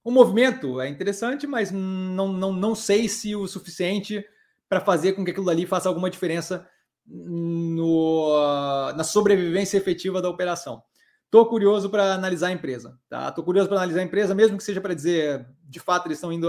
O 0.04 0.10
movimento 0.10 0.80
é 0.80 0.88
interessante, 0.88 1.46
mas 1.46 1.70
não, 1.70 2.32
não, 2.32 2.52
não 2.52 2.74
sei 2.74 3.08
se 3.08 3.34
o 3.34 3.46
suficiente 3.46 4.24
para 4.68 4.80
fazer 4.80 5.14
com 5.14 5.24
que 5.24 5.30
aquilo 5.30 5.50
ali 5.50 5.66
faça 5.66 5.88
alguma 5.88 6.08
diferença 6.08 6.68
no, 7.06 8.92
na 8.96 9.02
sobrevivência 9.02 9.76
efetiva 9.76 10.22
da 10.22 10.28
operação. 10.28 10.82
Estou 11.24 11.46
curioso 11.46 11.90
para 11.90 12.14
analisar 12.14 12.48
a 12.48 12.52
empresa. 12.52 12.98
Estou 13.04 13.20
tá? 13.20 13.42
curioso 13.42 13.68
para 13.68 13.78
analisar 13.78 14.00
a 14.00 14.04
empresa, 14.04 14.34
mesmo 14.34 14.56
que 14.56 14.64
seja 14.64 14.80
para 14.80 14.94
dizer 14.94 15.46
de 15.64 15.80
fato 15.80 16.06
eles 16.06 16.18
estão 16.18 16.32
indo 16.32 16.48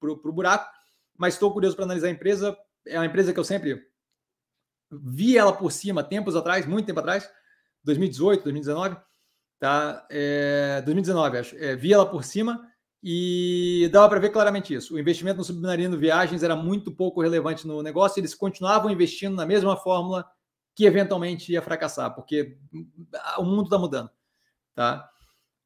para 0.00 0.10
o 0.10 0.32
buraco, 0.32 0.70
mas 1.16 1.34
estou 1.34 1.52
curioso 1.52 1.76
para 1.76 1.84
analisar 1.84 2.08
a 2.08 2.12
empresa. 2.12 2.56
É 2.86 2.98
uma 2.98 3.06
empresa 3.06 3.32
que 3.32 3.38
eu 3.38 3.44
sempre 3.44 3.86
vi 4.90 5.38
ela 5.38 5.52
por 5.52 5.70
cima 5.72 6.02
tempos 6.02 6.36
atrás, 6.36 6.66
muito 6.66 6.86
tempo 6.86 7.00
atrás, 7.00 7.28
2018, 7.84 8.44
2019, 8.44 8.96
tá? 9.58 10.06
É, 10.10 10.82
2019, 10.82 11.38
acho. 11.38 11.56
É, 11.56 11.74
vi 11.74 11.92
ela 11.92 12.06
por 12.06 12.24
cima 12.24 12.68
e 13.02 13.88
dava 13.92 14.08
para 14.08 14.20
ver 14.20 14.30
claramente 14.30 14.74
isso. 14.74 14.94
O 14.94 14.98
investimento 14.98 15.38
no 15.38 15.44
submarino 15.44 15.98
viagens 15.98 16.42
era 16.42 16.54
muito 16.54 16.92
pouco 16.92 17.22
relevante 17.22 17.66
no 17.66 17.82
negócio, 17.82 18.20
eles 18.20 18.34
continuavam 18.34 18.90
investindo 18.90 19.34
na 19.34 19.46
mesma 19.46 19.76
fórmula 19.76 20.28
que 20.74 20.84
eventualmente 20.84 21.52
ia 21.52 21.60
fracassar, 21.60 22.14
porque 22.14 22.56
o 23.38 23.44
mundo 23.44 23.64
está 23.64 23.78
mudando. 23.78 24.10
Tá? 24.74 25.08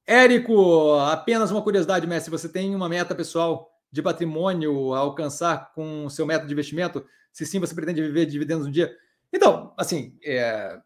Érico, 0.07 0.95
apenas 1.01 1.51
uma 1.51 1.63
curiosidade, 1.63 2.07
Messi, 2.07 2.31
você 2.31 2.49
tem 2.49 2.75
uma 2.75 2.89
meta 2.89 3.15
pessoal 3.15 3.76
de 3.97 4.03
patrimônio 4.03 4.95
a 4.95 4.99
alcançar 4.99 5.73
com 5.73 6.07
o 6.07 6.11
seu 6.11 6.27
método 6.27 6.47
de 6.47 6.53
investimento? 6.53 7.05
Se 7.33 7.45
sim, 7.45 7.59
você 7.59 7.75
pretende 7.75 8.03
viver 8.03 8.27
de 8.27 8.33
dividendos 8.33 8.67
um 8.67 8.71
dia? 8.71 8.95
Então, 9.33 9.75
assim, 9.77 10.17
é... 10.25 10.79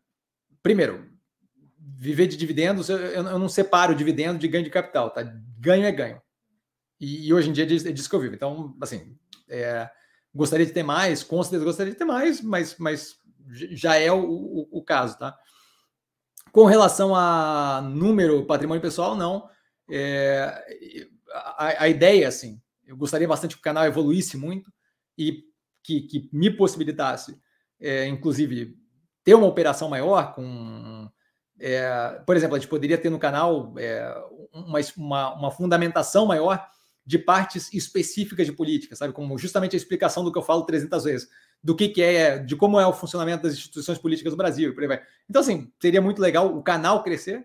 primeiro, 0.62 1.10
viver 1.78 2.26
de 2.26 2.36
dividendos, 2.36 2.88
eu, 2.88 3.22
não 3.22 3.48
separo 3.48 3.94
dividendo 3.94 4.38
de 4.38 4.48
ganho 4.48 4.64
de 4.64 4.70
capital, 4.70 5.10
tá? 5.10 5.22
Ganho 5.58 5.84
é 5.84 5.92
ganho. 5.92 6.22
E, 7.00 7.32
hoje 7.32 7.48
em 7.48 7.52
dia 7.52 7.64
é 7.64 7.66
disso 7.66 8.08
que 8.08 8.14
eu 8.14 8.20
vivo. 8.20 8.34
Então, 8.34 8.76
assim, 8.80 9.16
é, 9.48 9.88
gostaria 10.34 10.66
de 10.66 10.72
ter 10.72 10.82
mais, 10.82 11.22
com 11.22 11.42
certeza 11.42 11.64
gostaria 11.64 11.92
de 11.92 11.98
ter 11.98 12.04
mais, 12.04 12.40
mas, 12.40 12.76
mas 12.78 13.16
já 13.48 13.96
é 13.96 14.12
o, 14.12 14.22
o, 14.22 14.68
o 14.70 14.84
caso, 14.84 15.18
tá? 15.18 15.36
Com 16.52 16.64
relação 16.64 17.14
a 17.14 17.80
número, 17.82 18.44
patrimônio 18.44 18.82
pessoal, 18.82 19.16
não. 19.16 19.48
É, 19.90 20.62
a, 21.32 21.84
a, 21.84 21.88
ideia, 21.88 22.28
assim, 22.28 22.60
eu 22.90 22.96
gostaria 22.96 23.28
bastante 23.28 23.54
que 23.54 23.60
o 23.60 23.62
canal 23.62 23.84
evoluísse 23.84 24.36
muito 24.36 24.72
e 25.16 25.44
que, 25.82 26.00
que 26.02 26.28
me 26.32 26.50
possibilitasse, 26.50 27.38
é, 27.80 28.06
inclusive, 28.06 28.76
ter 29.22 29.34
uma 29.34 29.46
operação 29.46 29.88
maior 29.88 30.34
com. 30.34 31.08
É, 31.58 32.20
por 32.26 32.36
exemplo, 32.36 32.56
a 32.56 32.58
gente 32.58 32.68
poderia 32.68 32.98
ter 32.98 33.08
no 33.08 33.18
canal 33.18 33.74
é, 33.78 34.12
uma, 34.52 34.80
uma, 34.96 35.34
uma 35.34 35.50
fundamentação 35.50 36.26
maior 36.26 36.66
de 37.06 37.18
partes 37.18 37.72
específicas 37.72 38.46
de 38.46 38.52
política, 38.52 38.96
sabe? 38.96 39.12
Como 39.12 39.38
justamente 39.38 39.76
a 39.76 39.76
explicação 39.76 40.24
do 40.24 40.32
que 40.32 40.38
eu 40.38 40.42
falo 40.42 40.64
300 40.64 41.04
vezes, 41.04 41.28
do 41.62 41.76
que, 41.76 41.88
que 41.88 42.02
é, 42.02 42.38
de 42.38 42.56
como 42.56 42.80
é 42.80 42.86
o 42.86 42.92
funcionamento 42.92 43.44
das 43.44 43.52
instituições 43.52 43.98
políticas 43.98 44.32
do 44.32 44.36
Brasil, 44.36 44.74
por 44.74 44.82
aí 44.82 44.88
vai. 44.88 45.02
Então, 45.28 45.42
assim, 45.42 45.72
seria 45.80 46.02
muito 46.02 46.20
legal 46.20 46.56
o 46.56 46.62
canal 46.62 47.04
crescer 47.04 47.44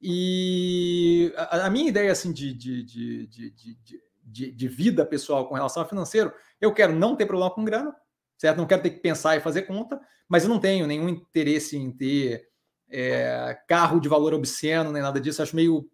e 0.00 1.32
a, 1.36 1.66
a 1.66 1.70
minha 1.70 1.88
ideia, 1.88 2.12
assim, 2.12 2.32
de, 2.32 2.52
de, 2.52 2.82
de, 2.82 3.26
de, 3.26 4.00
de, 4.24 4.50
de 4.50 4.68
vida 4.68 5.04
pessoal 5.04 5.46
com 5.48 5.54
relação 5.54 5.82
ao 5.82 5.88
financeiro, 5.88 6.32
eu 6.60 6.72
quero 6.72 6.94
não 6.94 7.14
ter 7.14 7.26
problema 7.26 7.50
com 7.52 7.64
grana, 7.64 7.94
certo? 8.36 8.58
Não 8.58 8.66
quero 8.66 8.82
ter 8.82 8.90
que 8.90 9.00
pensar 9.00 9.36
e 9.36 9.40
fazer 9.40 9.62
conta, 9.62 10.00
mas 10.28 10.44
eu 10.44 10.48
não 10.48 10.58
tenho 10.58 10.86
nenhum 10.86 11.08
interesse 11.08 11.76
em 11.76 11.90
ter 11.90 12.48
é, 12.88 13.58
carro 13.68 14.00
de 14.00 14.08
valor 14.08 14.34
obsceno, 14.34 14.92
nem 14.92 15.02
nada 15.02 15.20
disso. 15.20 15.40
Eu 15.40 15.44
acho 15.44 15.56
meio. 15.56 15.88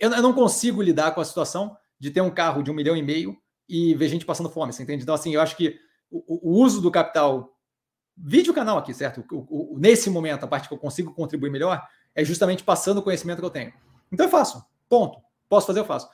Eu, 0.00 0.10
eu, 0.10 0.22
não 0.22 0.32
consigo 0.32 0.82
lidar 0.82 1.12
com 1.14 1.20
a 1.20 1.24
situação 1.24 1.76
de 1.98 2.10
ter 2.10 2.20
um 2.20 2.30
carro 2.30 2.62
de 2.62 2.70
um 2.70 2.74
milhão 2.74 2.96
e 2.96 3.02
meio 3.02 3.36
e 3.68 3.94
ver 3.94 4.08
gente 4.08 4.26
passando 4.26 4.50
fome, 4.50 4.72
você 4.72 4.82
entende? 4.82 5.02
Então, 5.02 5.14
assim, 5.14 5.34
eu 5.34 5.40
acho 5.40 5.56
que 5.56 5.78
o, 6.10 6.50
o 6.50 6.62
uso 6.62 6.80
do 6.80 6.90
capital. 6.90 7.52
Vídeo 8.16 8.54
canal 8.54 8.78
aqui, 8.78 8.94
certo? 8.94 9.24
O, 9.32 9.74
o, 9.74 9.78
nesse 9.78 10.08
momento, 10.08 10.44
a 10.44 10.46
parte 10.46 10.68
que 10.68 10.74
eu 10.74 10.78
consigo 10.78 11.12
contribuir 11.12 11.50
melhor 11.50 11.84
é 12.14 12.24
justamente 12.24 12.62
passando 12.62 12.98
o 12.98 13.02
conhecimento 13.02 13.40
que 13.40 13.44
eu 13.44 13.50
tenho. 13.50 13.72
Então 14.12 14.26
eu 14.26 14.30
faço, 14.30 14.64
ponto. 14.88 15.18
Posso 15.48 15.66
fazer, 15.66 15.80
eu 15.80 15.84
faço. 15.84 16.08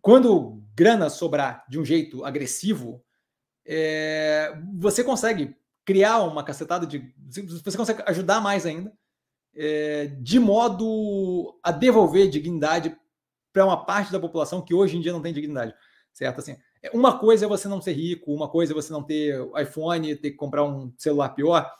Quando 0.00 0.62
grana 0.74 1.10
sobrar 1.10 1.64
de 1.68 1.78
um 1.78 1.84
jeito 1.84 2.24
agressivo, 2.24 3.02
é, 3.66 4.56
você 4.74 5.02
consegue 5.02 5.56
criar 5.84 6.22
uma 6.22 6.44
cacetada 6.44 6.86
de. 6.86 7.14
Você 7.64 7.76
consegue 7.76 8.02
ajudar 8.06 8.40
mais 8.40 8.66
ainda, 8.66 8.92
é, 9.54 10.06
de 10.20 10.38
modo 10.38 11.58
a 11.62 11.72
devolver 11.72 12.28
dignidade 12.28 12.96
para 13.52 13.64
uma 13.64 13.84
parte 13.84 14.12
da 14.12 14.20
população 14.20 14.62
que 14.62 14.74
hoje 14.74 14.96
em 14.96 15.00
dia 15.00 15.12
não 15.12 15.22
tem 15.22 15.32
dignidade, 15.32 15.74
certo? 16.12 16.40
Assim, 16.40 16.56
é, 16.82 16.90
uma 16.92 17.18
coisa 17.18 17.44
é 17.44 17.48
você 17.48 17.68
não 17.68 17.80
ser 17.80 17.92
rico, 17.92 18.32
uma 18.32 18.48
coisa 18.48 18.72
é 18.72 18.74
você 18.74 18.92
não 18.92 19.02
ter 19.02 19.34
iPhone, 19.60 20.14
ter 20.16 20.30
que 20.30 20.36
comprar 20.36 20.64
um 20.64 20.92
celular 20.96 21.30
pior, 21.30 21.70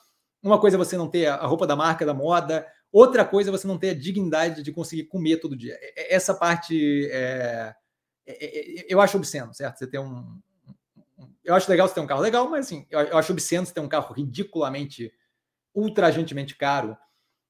uma 0.43 0.59
coisa 0.59 0.77
é 0.77 0.79
você 0.79 0.97
não 0.97 1.09
ter 1.09 1.27
a 1.27 1.47
roupa 1.47 1.67
da 1.67 1.77
marca, 1.77 2.07
da 2.07 2.15
moda, 2.15 2.67
outra 2.91 3.25
coisa 3.25 3.51
é 3.51 3.53
você 3.53 3.67
não 3.67 3.79
ter 3.79 3.91
a 3.91 3.95
dignidade 3.95 4.63
de 4.63 4.73
conseguir 4.73 5.05
comer 5.05 5.39
todo 5.39 5.57
dia. 5.57 5.79
Essa 5.97 6.35
parte 6.35 7.09
é, 7.11 7.17
é, 7.17 7.17
é, 7.17 7.75
eu 8.89 9.01
acho 9.01 9.17
obsceno, 9.17 9.55
certo? 9.55 9.79
Você 9.79 9.87
ter 9.87 9.99
um. 9.99 10.41
Eu 11.45 11.55
acho 11.55 11.71
legal 11.71 11.89
você 11.89 11.95
ter 11.95 12.01
um 12.01 12.07
carro 12.07 12.21
legal, 12.21 12.49
mas 12.49 12.67
assim, 12.67 12.87
eu 12.91 13.17
acho 13.17 13.33
obsceno 13.33 13.67
você 13.67 13.73
ter 13.73 13.81
um 13.81 13.89
carro 13.89 14.13
ridiculamente, 14.15 15.13
ultrajantemente 15.75 16.57
caro, 16.57 16.97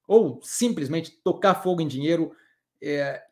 ou 0.07 0.41
simplesmente 0.43 1.11
tocar 1.23 1.55
fogo 1.57 1.81
em 1.81 1.89
dinheiro. 1.89 2.33
É, 2.81 3.25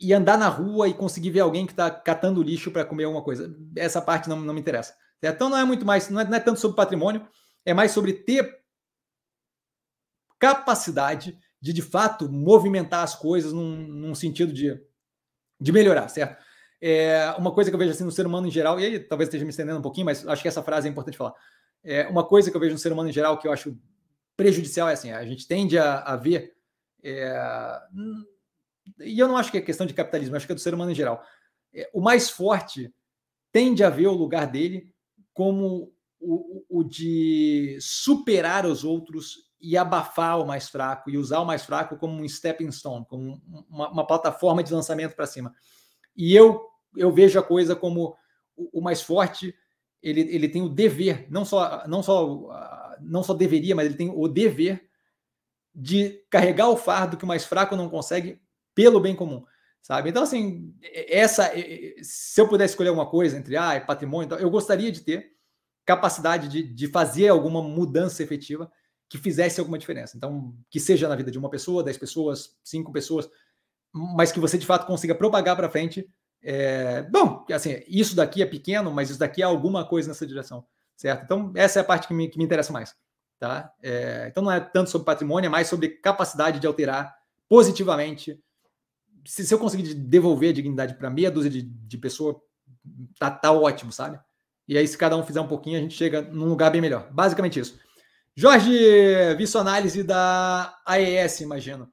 e 0.00 0.14
andar 0.14 0.38
na 0.38 0.48
rua 0.48 0.88
e 0.88 0.94
conseguir 0.94 1.30
ver 1.30 1.40
alguém 1.40 1.66
que 1.66 1.72
está 1.72 1.90
catando 1.90 2.42
lixo 2.42 2.70
para 2.70 2.86
comer 2.86 3.04
alguma 3.04 3.22
coisa. 3.22 3.54
Essa 3.76 4.00
parte 4.00 4.28
não, 4.28 4.40
não 4.40 4.54
me 4.54 4.60
interessa. 4.60 4.96
Então 5.22 5.50
não 5.50 5.58
é 5.58 5.64
muito 5.64 5.84
mais, 5.84 6.08
não 6.08 6.20
é, 6.20 6.24
não 6.24 6.34
é, 6.34 6.40
tanto 6.40 6.58
sobre 6.58 6.76
patrimônio, 6.76 7.28
é 7.66 7.74
mais 7.74 7.92
sobre 7.92 8.14
ter 8.14 8.60
capacidade 10.38 11.38
de 11.60 11.74
de 11.74 11.82
fato 11.82 12.32
movimentar 12.32 13.04
as 13.04 13.14
coisas 13.14 13.52
num, 13.52 13.76
num 13.76 14.14
sentido 14.14 14.50
de, 14.50 14.80
de 15.60 15.72
melhorar, 15.72 16.08
certo? 16.08 16.42
É 16.80 17.34
uma 17.36 17.52
coisa 17.52 17.70
que 17.70 17.74
eu 17.74 17.78
vejo 17.78 17.90
assim 17.90 18.04
no 18.04 18.10
ser 18.10 18.26
humano 18.26 18.46
em 18.46 18.50
geral, 18.50 18.80
e 18.80 18.84
aí 18.84 18.98
talvez 18.98 19.28
esteja 19.28 19.44
me 19.44 19.50
estendendo 19.50 19.78
um 19.78 19.82
pouquinho, 19.82 20.06
mas 20.06 20.26
acho 20.26 20.40
que 20.40 20.48
essa 20.48 20.62
frase 20.62 20.88
é 20.88 20.90
importante 20.90 21.16
falar. 21.16 21.34
É 21.84 22.06
uma 22.08 22.24
coisa 22.24 22.50
que 22.50 22.56
eu 22.56 22.60
vejo 22.60 22.72
no 22.72 22.78
ser 22.78 22.92
humano 22.92 23.08
em 23.08 23.12
geral 23.12 23.38
que 23.38 23.46
eu 23.46 23.52
acho 23.52 23.76
prejudicial 24.36 24.88
é 24.88 24.94
assim: 24.94 25.10
a 25.10 25.24
gente 25.24 25.46
tende 25.46 25.78
a, 25.78 25.98
a 26.00 26.16
ver. 26.16 26.54
É, 27.02 27.80
e 29.00 29.18
eu 29.18 29.28
não 29.28 29.36
acho 29.36 29.50
que 29.50 29.58
é 29.58 29.60
questão 29.60 29.86
de 29.86 29.94
capitalismo, 29.94 30.36
acho 30.36 30.46
que 30.46 30.52
é 30.52 30.54
do 30.54 30.60
ser 30.60 30.74
humano 30.74 30.90
em 30.90 30.94
geral. 30.94 31.22
É, 31.74 31.90
o 31.92 32.00
mais 32.00 32.30
forte 32.30 32.92
tende 33.52 33.84
a 33.84 33.90
ver 33.90 34.06
o 34.06 34.14
lugar 34.14 34.46
dele 34.46 34.94
como 35.34 35.92
o, 36.18 36.64
o, 36.68 36.84
de 36.84 37.78
superar 37.80 38.66
os 38.66 38.84
outros 38.84 39.50
e 39.60 39.76
abafar 39.76 40.40
o 40.40 40.46
mais 40.46 40.68
fraco 40.68 41.10
e 41.10 41.18
usar 41.18 41.40
o 41.40 41.46
mais 41.46 41.64
fraco 41.64 41.96
como 41.96 42.22
um 42.22 42.28
stepping 42.28 42.70
stone, 42.72 43.04
como 43.06 43.40
uma, 43.68 43.90
uma 43.90 44.06
plataforma 44.06 44.62
de 44.62 44.72
lançamento 44.72 45.14
para 45.14 45.26
cima. 45.26 45.54
E 46.16 46.34
eu 46.34 46.69
eu 46.96 47.10
vejo 47.12 47.38
a 47.38 47.42
coisa 47.42 47.76
como 47.76 48.16
o, 48.56 48.80
mais 48.80 49.02
forte 49.02 49.54
ele, 50.02 50.20
ele 50.20 50.48
tem 50.48 50.62
o 50.62 50.68
dever, 50.68 51.26
não 51.30 51.44
só 51.44 51.86
não 51.86 52.02
só 52.02 52.98
não 53.00 53.22
só 53.22 53.34
deveria, 53.34 53.74
mas 53.74 53.86
ele 53.86 53.96
tem 53.96 54.10
o 54.14 54.28
dever 54.28 54.88
de 55.74 56.24
carregar 56.30 56.68
o 56.68 56.76
fardo 56.76 57.16
que 57.16 57.24
o 57.24 57.28
mais 57.28 57.44
fraco 57.44 57.76
não 57.76 57.88
consegue 57.88 58.40
pelo 58.74 59.00
bem 59.00 59.14
comum, 59.14 59.44
sabe? 59.80 60.10
Então, 60.10 60.22
assim, 60.22 60.74
essa, 60.82 61.50
se 62.02 62.40
eu 62.40 62.48
pudesse 62.48 62.72
escolher 62.72 62.88
alguma 62.88 63.08
coisa 63.08 63.38
entre 63.38 63.56
ah, 63.56 63.74
é 63.74 63.80
patrimônio, 63.80 64.26
então, 64.26 64.38
eu 64.38 64.50
gostaria 64.50 64.90
de 64.90 65.00
ter 65.02 65.32
capacidade 65.84 66.48
de, 66.48 66.62
de 66.62 66.86
fazer 66.88 67.28
alguma 67.28 67.62
mudança 67.62 68.22
efetiva 68.22 68.70
que 69.08 69.18
fizesse 69.18 69.58
alguma 69.58 69.78
diferença. 69.78 70.16
Então, 70.16 70.54
que 70.70 70.78
seja 70.78 71.08
na 71.08 71.16
vida 71.16 71.30
de 71.30 71.38
uma 71.38 71.50
pessoa, 71.50 71.82
dez 71.82 71.98
pessoas, 71.98 72.56
cinco 72.62 72.92
pessoas, 72.92 73.28
mas 73.92 74.30
que 74.30 74.38
você 74.38 74.56
de 74.56 74.66
fato 74.66 74.86
consiga 74.86 75.14
propagar 75.14 75.56
para 75.56 75.68
frente. 75.68 76.08
É... 76.42 77.02
Bom, 77.02 77.44
assim, 77.52 77.82
isso 77.86 78.16
daqui 78.16 78.42
é 78.42 78.46
pequeno, 78.46 78.90
mas 78.90 79.10
isso 79.10 79.18
daqui 79.18 79.42
é 79.42 79.44
alguma 79.44 79.84
coisa 79.84 80.08
nessa 80.08 80.26
direção, 80.26 80.64
certo? 80.96 81.24
Então, 81.24 81.52
essa 81.54 81.78
é 81.78 81.82
a 81.82 81.84
parte 81.84 82.08
que 82.08 82.14
me, 82.14 82.28
que 82.28 82.38
me 82.38 82.44
interessa 82.44 82.72
mais. 82.72 82.94
Tá? 83.38 83.72
É... 83.82 84.26
Então, 84.28 84.42
não 84.42 84.52
é 84.52 84.60
tanto 84.60 84.90
sobre 84.90 85.06
patrimônio, 85.06 85.48
é 85.48 85.50
mais 85.50 85.68
sobre 85.68 85.88
capacidade 85.88 86.60
de 86.60 86.66
alterar 86.66 87.14
positivamente. 87.48 88.38
Se, 89.26 89.44
se 89.44 89.52
eu 89.52 89.58
conseguir 89.58 89.94
devolver 89.94 90.50
a 90.50 90.54
dignidade 90.54 90.94
para 90.94 91.10
meia 91.10 91.30
dúzia 91.30 91.50
de, 91.50 91.62
de 91.62 91.98
pessoas, 91.98 92.36
tá, 93.18 93.30
tá 93.30 93.52
ótimo, 93.52 93.92
sabe? 93.92 94.18
E 94.66 94.78
aí, 94.78 94.86
se 94.86 94.96
cada 94.96 95.16
um 95.16 95.24
fizer 95.24 95.40
um 95.40 95.48
pouquinho, 95.48 95.78
a 95.78 95.80
gente 95.82 95.94
chega 95.94 96.22
num 96.22 96.48
lugar 96.48 96.70
bem 96.70 96.80
melhor. 96.80 97.10
Basicamente 97.10 97.58
isso. 97.58 97.78
Jorge, 98.36 99.34
visto 99.36 99.58
análise 99.58 100.02
da 100.02 100.78
AES, 100.86 101.40
imagino. 101.40 101.90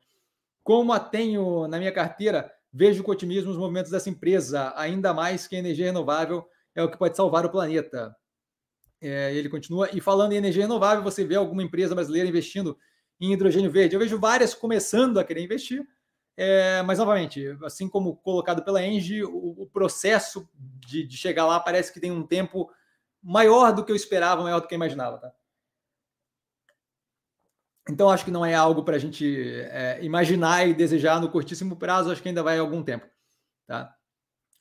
Como 0.64 0.94
a 0.94 0.99
tenho 0.99 1.68
na 1.68 1.80
minha 1.80 1.91
carteira, 1.91 2.52
vejo 2.77 3.03
com 3.03 3.11
otimismo 3.11 3.49
os 3.49 3.57
movimentos 3.57 3.89
dessa 3.89 4.07
empresa, 4.07 4.71
ainda 4.75 5.11
mais 5.11 5.47
que 5.47 5.55
a 5.55 5.59
energia 5.59 5.87
renovável 5.87 6.47
é 6.75 6.83
o 6.83 6.89
que 6.89 6.97
pode 6.97 7.17
salvar 7.17 7.43
o 7.43 7.49
planeta. 7.49 8.15
É, 9.01 9.33
ele 9.33 9.49
continua. 9.49 9.89
E 9.91 9.99
falando 9.99 10.33
em 10.33 10.37
energia 10.37 10.61
renovável, 10.61 11.03
você 11.03 11.25
vê 11.25 11.35
alguma 11.35 11.63
empresa 11.63 11.95
brasileira 11.95 12.29
investindo 12.29 12.77
em 13.19 13.33
hidrogênio 13.33 13.71
verde? 13.71 13.95
Eu 13.95 13.99
vejo 13.99 14.19
várias 14.19 14.53
começando 14.53 15.19
a 15.19 15.23
querer 15.23 15.43
investir, 15.43 15.83
é, 16.37 16.83
mas 16.83 16.99
novamente, 16.99 17.57
assim 17.63 17.89
como 17.89 18.15
colocado 18.17 18.63
pela 18.63 18.85
Engie, 18.85 19.23
o, 19.23 19.55
o 19.57 19.65
processo 19.65 20.47
de, 20.85 21.03
de, 21.03 21.17
chegar 21.17 21.47
lá 21.47 21.59
parece 21.59 21.91
que 21.91 21.99
tem 21.99 22.11
um 22.11 22.21
tempo 22.21 22.69
maior 23.23 23.73
do 23.73 23.83
que 23.83 23.91
eu 23.91 23.95
esperava, 23.95 24.43
maior 24.43 24.61
do 24.61 24.67
que 24.67 24.75
eu 24.75 24.77
imaginava. 24.77 25.17
Tá? 25.17 25.33
Então, 27.89 28.09
acho 28.09 28.26
que 28.26 28.31
não 28.31 28.45
é 28.45 28.53
algo 28.53 28.84
para 28.84 28.95
a 28.97 28.99
gente 28.99 29.26
é, 29.72 29.99
imaginar 30.01 30.68
e 30.68 30.73
desejar 30.73 31.22
no 31.22 31.30
curtíssimo 31.30 31.76
prazo, 31.76 32.11
acho 32.11 32.22
que 32.22 32.27
ainda 32.27 32.43
vai 32.43 32.59
algum 32.59 32.84
tempo. 32.84 33.05
Tá? 33.65 33.93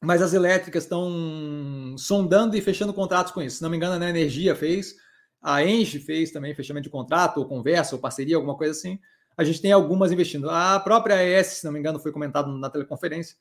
Mas 0.03 0.23
as 0.23 0.33
elétricas 0.35 0.85
estão 0.85 1.95
sondando 1.99 2.57
e 2.57 2.61
fechando 2.61 2.95
contratos 2.95 3.33
com 3.33 3.43
isso. 3.43 3.57
Se 3.57 3.63
não 3.63 3.71
me 3.71 3.77
engano, 3.77 4.03
a 4.03 4.09
Energia 4.09 4.55
fez, 4.55 4.95
a 5.43 5.65
Engie 5.65 5.99
fez 5.99 6.31
também 6.31 6.55
fechamento 6.55 6.85
de 6.85 6.91
contrato, 6.91 7.39
ou 7.39 7.47
conversa, 7.47 7.97
ou 7.97 8.01
parceria, 8.01 8.37
alguma 8.37 8.57
coisa 8.57 8.73
assim. 8.73 8.99
A 9.37 9.45
gente 9.45 9.61
tem 9.61 9.73
algumas 9.73 10.13
investindo. 10.13 10.49
A 10.51 10.79
própria 10.81 11.17
AES, 11.17 11.47
se 11.47 11.65
não 11.65 11.73
me 11.73 11.79
engano, 11.79 12.01
foi 12.01 12.13
comentado 12.13 12.49
na 12.59 12.71
teleconferência, 12.71 13.37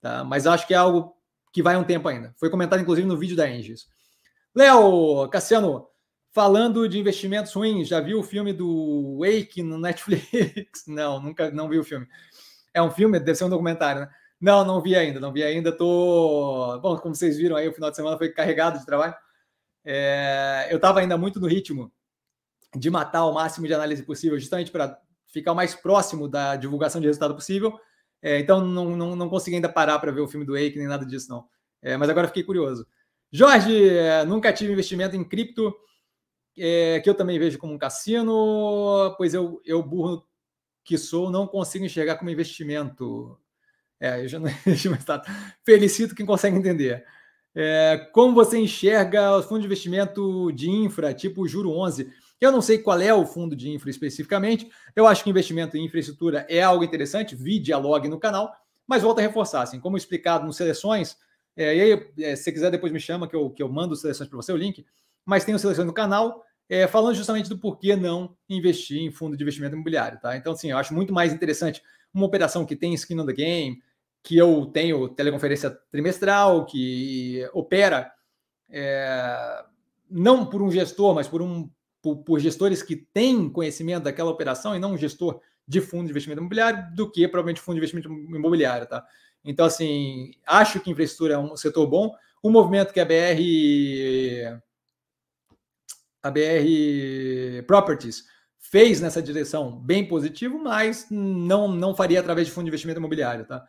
tá? 0.00 0.24
mas 0.24 0.46
acho 0.46 0.66
que 0.66 0.74
é 0.74 0.76
algo 0.76 1.14
que 1.52 1.62
vai 1.62 1.76
um 1.76 1.84
tempo 1.84 2.08
ainda. 2.08 2.34
Foi 2.38 2.50
comentado, 2.50 2.80
inclusive, 2.80 3.06
no 3.06 3.16
vídeo 3.16 3.36
da 3.36 3.48
Engie. 3.48 3.74
Léo, 4.54 5.28
Cassiano, 5.28 5.86
Falando 6.32 6.88
de 6.88 6.98
investimentos 6.98 7.52
ruins, 7.52 7.88
já 7.88 8.00
viu 8.00 8.20
o 8.20 8.22
filme 8.22 8.52
do 8.52 9.18
Wake 9.18 9.62
no 9.62 9.78
Netflix? 9.78 10.84
Não, 10.86 11.20
nunca 11.20 11.50
não 11.50 11.68
vi 11.68 11.78
o 11.78 11.84
filme. 11.84 12.06
É 12.72 12.80
um 12.80 12.90
filme, 12.90 13.18
deve 13.18 13.34
ser 13.34 13.44
um 13.44 13.48
documentário, 13.48 14.02
né? 14.02 14.10
Não, 14.40 14.64
não 14.64 14.80
vi 14.80 14.96
ainda, 14.96 15.20
não 15.20 15.32
vi 15.32 15.42
ainda. 15.42 15.70
Tô. 15.70 16.78
Bom, 16.80 16.96
como 16.96 17.14
vocês 17.14 17.36
viram 17.36 17.56
aí, 17.56 17.68
o 17.68 17.74
final 17.74 17.90
de 17.90 17.96
semana 17.96 18.16
foi 18.16 18.30
carregado 18.30 18.78
de 18.78 18.86
trabalho. 18.86 19.14
É... 19.84 20.68
Eu 20.70 20.76
estava 20.76 21.00
ainda 21.00 21.18
muito 21.18 21.38
no 21.38 21.46
ritmo 21.46 21.92
de 22.74 22.88
matar 22.88 23.26
o 23.26 23.34
máximo 23.34 23.66
de 23.66 23.74
análise 23.74 24.02
possível, 24.02 24.38
justamente 24.38 24.70
para 24.70 24.98
ficar 25.26 25.52
o 25.52 25.56
mais 25.56 25.74
próximo 25.74 26.28
da 26.28 26.56
divulgação 26.56 27.00
de 27.00 27.06
resultado 27.08 27.34
possível. 27.34 27.78
É, 28.22 28.38
então, 28.38 28.64
não, 28.64 28.96
não, 28.96 29.16
não 29.16 29.28
consegui 29.28 29.56
ainda 29.56 29.68
parar 29.68 29.98
para 29.98 30.12
ver 30.12 30.20
o 30.20 30.28
filme 30.28 30.46
do 30.46 30.52
Wake, 30.52 30.78
nem 30.78 30.86
nada 30.86 31.04
disso, 31.04 31.28
não. 31.28 31.46
É, 31.82 31.96
mas 31.96 32.08
agora 32.08 32.28
fiquei 32.28 32.42
curioso. 32.42 32.86
Jorge, 33.32 33.88
é, 33.88 34.24
nunca 34.24 34.52
tive 34.52 34.72
investimento 34.72 35.16
em 35.16 35.24
cripto 35.24 35.74
é, 36.58 37.00
que 37.00 37.08
eu 37.08 37.14
também 37.14 37.38
vejo 37.38 37.58
como 37.58 37.74
um 37.74 37.78
cassino, 37.78 39.14
pois 39.16 39.34
eu, 39.34 39.60
eu 39.64 39.82
burro 39.82 40.26
que 40.84 40.98
sou, 40.98 41.30
não 41.30 41.46
consigo 41.46 41.84
enxergar 41.84 42.16
como 42.16 42.30
investimento. 42.30 43.38
É, 43.98 44.22
eu 44.22 44.28
já 44.28 44.38
não 44.38 44.48
Felicito 45.64 46.14
quem 46.14 46.26
consegue 46.26 46.56
entender. 46.56 47.04
É, 47.54 48.08
como 48.12 48.34
você 48.34 48.58
enxerga 48.58 49.36
os 49.36 49.44
fundos 49.44 49.62
de 49.62 49.66
investimento 49.66 50.52
de 50.52 50.70
infra, 50.70 51.12
tipo 51.12 51.42
o 51.42 51.48
Juro 51.48 51.70
11? 51.72 52.10
Eu 52.40 52.50
não 52.50 52.62
sei 52.62 52.78
qual 52.78 53.00
é 53.00 53.12
o 53.12 53.26
fundo 53.26 53.54
de 53.54 53.70
infra 53.70 53.90
especificamente. 53.90 54.68
Eu 54.96 55.06
acho 55.06 55.22
que 55.22 55.30
investimento 55.30 55.76
em 55.76 55.84
infraestrutura 55.84 56.46
é 56.48 56.62
algo 56.62 56.82
interessante, 56.82 57.36
vi 57.36 57.58
dialogue 57.58 58.08
no 58.08 58.18
canal, 58.18 58.50
mas 58.86 59.02
volto 59.02 59.18
a 59.18 59.22
reforçar, 59.22 59.62
assim, 59.62 59.78
como 59.78 59.96
explicado 59.96 60.46
nos 60.46 60.56
seleções, 60.56 61.16
é, 61.56 61.76
e 61.76 61.80
aí, 61.80 62.12
é, 62.20 62.36
se 62.36 62.50
quiser, 62.52 62.70
depois 62.70 62.92
me 62.92 63.00
chama 63.00 63.28
que 63.28 63.36
eu, 63.36 63.50
que 63.50 63.62
eu 63.62 63.68
mando 63.68 63.96
seleções 63.96 64.28
para 64.28 64.36
você, 64.36 64.52
o 64.52 64.56
link, 64.56 64.86
mas 65.24 65.44
tem 65.44 65.54
o 65.54 65.58
seleções 65.58 65.86
no 65.86 65.92
canal 65.92 66.42
é, 66.70 66.86
falando 66.86 67.16
justamente 67.16 67.48
do 67.48 67.58
porquê 67.58 67.96
não 67.96 68.36
investir 68.48 68.98
em 68.98 69.10
fundo 69.10 69.36
de 69.36 69.42
investimento 69.42 69.74
imobiliário. 69.74 70.20
Tá? 70.20 70.36
Então, 70.36 70.52
assim, 70.52 70.70
eu 70.70 70.78
acho 70.78 70.94
muito 70.94 71.12
mais 71.12 71.32
interessante 71.32 71.82
uma 72.14 72.26
operação 72.26 72.64
que 72.64 72.76
tem 72.76 72.94
skin 72.94 73.18
on 73.18 73.26
the 73.26 73.32
game, 73.32 73.82
que 74.22 74.36
eu 74.36 74.66
tenho 74.66 75.08
teleconferência 75.08 75.70
trimestral, 75.90 76.64
que 76.64 77.48
opera 77.52 78.12
é, 78.70 79.64
não 80.08 80.46
por 80.46 80.62
um 80.62 80.70
gestor, 80.70 81.12
mas 81.12 81.26
por, 81.26 81.42
um, 81.42 81.68
por, 82.00 82.18
por, 82.18 82.38
gestores 82.38 82.82
que 82.82 82.94
têm 82.94 83.48
conhecimento 83.48 84.04
daquela 84.04 84.30
operação 84.30 84.76
e 84.76 84.78
não 84.78 84.92
um 84.92 84.98
gestor 84.98 85.40
de 85.66 85.80
fundo 85.80 86.04
de 86.04 86.10
investimento 86.10 86.40
imobiliário, 86.40 86.94
do 86.94 87.10
que 87.10 87.26
provavelmente 87.26 87.60
fundo 87.60 87.74
de 87.74 87.78
investimento 87.80 88.08
imobiliário. 88.08 88.86
Tá? 88.86 89.04
Então, 89.44 89.66
assim, 89.66 90.30
acho 90.46 90.78
que 90.78 90.90
infraestrutura 90.90 91.34
é 91.34 91.38
um 91.38 91.56
setor 91.56 91.86
bom. 91.88 92.14
O 92.42 92.50
movimento 92.50 92.92
que 92.92 93.00
a 93.00 93.04
BR 93.04 94.60
a 96.22 96.30
BR 96.30 97.64
Properties 97.66 98.24
fez 98.58 99.00
nessa 99.00 99.22
direção 99.22 99.80
bem 99.80 100.06
positivo, 100.06 100.58
mas 100.58 101.06
não, 101.10 101.68
não 101.68 101.94
faria 101.94 102.20
através 102.20 102.46
de 102.46 102.52
fundo 102.52 102.64
de 102.64 102.70
investimento 102.70 103.00
imobiliário, 103.00 103.46
tá? 103.46 103.66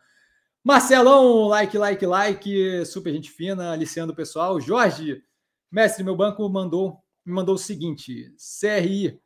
Marcelão, 0.62 1.48
like, 1.48 1.76
like, 1.76 2.06
like, 2.06 2.86
super 2.86 3.12
gente 3.12 3.30
fina, 3.30 3.72
aliciando 3.72 4.12
o 4.12 4.16
pessoal. 4.16 4.60
Jorge, 4.60 5.22
mestre, 5.70 6.04
meu 6.04 6.14
banco 6.14 6.48
mandou 6.48 7.02
me 7.24 7.32
mandou 7.32 7.54
o 7.54 7.58
seguinte: 7.58 8.34
CRI, 8.60 9.20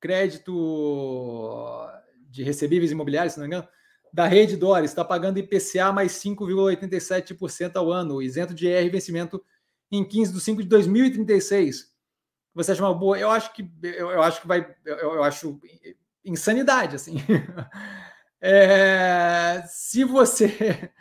crédito 0.00 1.88
de 2.30 2.42
recebíveis 2.42 2.90
imobiliários, 2.90 3.34
se 3.34 3.40
não 3.40 3.48
me 3.48 3.54
engano, 3.54 3.68
da 4.12 4.26
rede 4.26 4.56
Dóris, 4.56 4.90
está 4.90 5.04
pagando 5.04 5.38
IPCA 5.38 5.92
mais 5.92 6.12
5,87% 6.12 7.76
ao 7.76 7.90
ano, 7.90 8.22
isento 8.22 8.54
de 8.54 8.66
IR 8.66 8.90
vencimento 8.90 9.42
em 9.90 10.04
15 10.06 10.32
de 10.32 10.40
5 10.40 10.62
de 10.62 10.68
2036 10.68 11.97
você 12.58 12.72
acha 12.72 12.82
uma 12.82 12.94
boa? 12.94 13.18
Eu 13.18 13.30
acho 13.30 13.52
que 13.52 13.70
eu, 13.82 14.10
eu 14.10 14.22
acho 14.22 14.40
que 14.40 14.48
vai, 14.48 14.74
eu, 14.84 14.96
eu 14.96 15.22
acho 15.22 15.60
insanidade 16.24 16.96
assim. 16.96 17.16
É, 18.40 19.64
se 19.66 20.04
você 20.04 20.92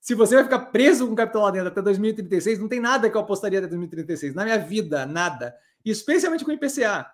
se 0.00 0.14
você 0.14 0.36
vai 0.36 0.44
ficar 0.44 0.60
preso 0.66 1.08
com 1.08 1.14
capital 1.16 1.42
lá 1.42 1.50
dentro 1.50 1.66
até 1.66 1.82
2036, 1.82 2.60
não 2.60 2.68
tem 2.68 2.78
nada 2.78 3.10
que 3.10 3.16
eu 3.16 3.20
apostaria 3.20 3.58
até 3.58 3.66
2036 3.66 4.32
na 4.32 4.44
minha 4.44 4.58
vida, 4.58 5.04
nada. 5.04 5.56
Especialmente 5.84 6.44
com 6.44 6.52
o 6.52 6.54
IPCA. 6.54 7.10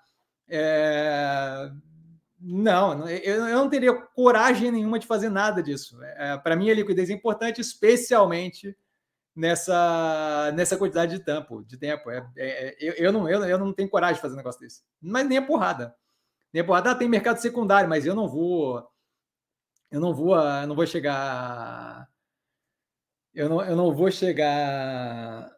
É, 0.46 1.70
não, 2.38 3.08
eu, 3.08 3.46
eu, 3.46 3.56
não 3.56 3.70
teria 3.70 3.94
coragem 3.94 4.72
nenhuma 4.72 4.98
de 4.98 5.06
fazer 5.06 5.30
nada 5.30 5.62
disso. 5.62 6.02
É, 6.02 6.36
Para 6.36 6.56
mim, 6.56 6.68
a 6.68 6.74
liquidez 6.74 7.08
é 7.08 7.12
importante, 7.12 7.60
especialmente 7.60 8.76
nessa, 9.34 10.52
nessa 10.54 10.76
quantidade 10.76 11.16
de 11.16 11.24
tempo. 11.24 11.64
De 11.64 11.76
tempo. 11.76 12.10
É, 12.10 12.18
é, 12.36 12.68
é, 12.68 12.76
eu, 12.80 12.92
eu, 12.94 13.12
não, 13.12 13.28
eu, 13.28 13.44
eu 13.44 13.58
não 13.58 13.72
tenho 13.72 13.88
coragem 13.88 14.16
de 14.16 14.20
fazer 14.20 14.34
um 14.34 14.38
negócio 14.38 14.60
desse. 14.60 14.82
Mas 15.00 15.26
nem 15.26 15.38
a 15.38 15.46
porrada. 15.46 15.94
Nem 16.52 16.62
a 16.62 16.64
porrada 16.66 16.90
ah, 16.90 16.94
tem 16.94 17.08
mercado 17.08 17.38
secundário, 17.38 17.88
mas 17.88 18.04
eu 18.06 18.14
não 18.14 18.28
vou. 18.28 18.86
Eu 19.90 20.00
não 20.00 20.14
vou, 20.14 20.36
eu 20.36 20.66
não 20.66 20.74
vou 20.74 20.86
chegar. 20.86 22.08
Eu 23.34 23.48
não, 23.48 23.62
eu 23.62 23.76
não 23.76 23.94
vou 23.94 24.10
chegar. 24.10 25.50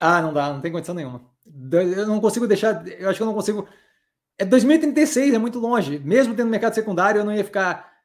Ah, 0.00 0.22
não 0.22 0.32
dá, 0.32 0.52
não 0.52 0.60
tem 0.60 0.70
condição 0.70 0.94
nenhuma. 0.94 1.28
Eu 1.72 2.06
não 2.06 2.20
consigo 2.20 2.46
deixar. 2.46 2.86
Eu 2.86 3.08
acho 3.08 3.18
que 3.18 3.22
eu 3.22 3.26
não 3.26 3.34
consigo. 3.34 3.68
É 4.38 4.44
2036, 4.44 5.34
é 5.34 5.38
muito 5.38 5.58
longe. 5.58 5.98
Mesmo 5.98 6.34
tendo 6.36 6.48
mercado 6.48 6.74
secundário, 6.74 7.20
eu 7.20 7.24
não 7.24 7.34
ia 7.34 7.44
ficar 7.44 7.97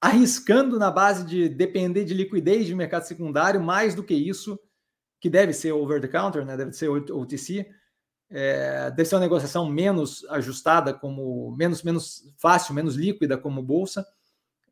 arriscando 0.00 0.78
na 0.78 0.90
base 0.90 1.24
de 1.24 1.48
depender 1.48 2.04
de 2.04 2.14
liquidez 2.14 2.66
de 2.66 2.74
mercado 2.74 3.04
secundário, 3.04 3.60
mais 3.60 3.94
do 3.94 4.02
que 4.02 4.14
isso, 4.14 4.58
que 5.20 5.30
deve 5.30 5.52
ser 5.52 5.72
over 5.72 6.00
the 6.00 6.08
counter, 6.08 6.44
né? 6.44 6.56
deve 6.56 6.72
ser 6.72 6.88
OTC, 6.88 7.66
é, 8.28 8.90
deve 8.90 9.08
ser 9.08 9.14
uma 9.14 9.20
negociação 9.20 9.68
menos 9.68 10.24
ajustada, 10.30 10.92
como 10.92 11.54
menos, 11.56 11.82
menos 11.82 12.32
fácil, 12.38 12.74
menos 12.74 12.94
líquida 12.94 13.38
como 13.38 13.62
bolsa. 13.62 14.06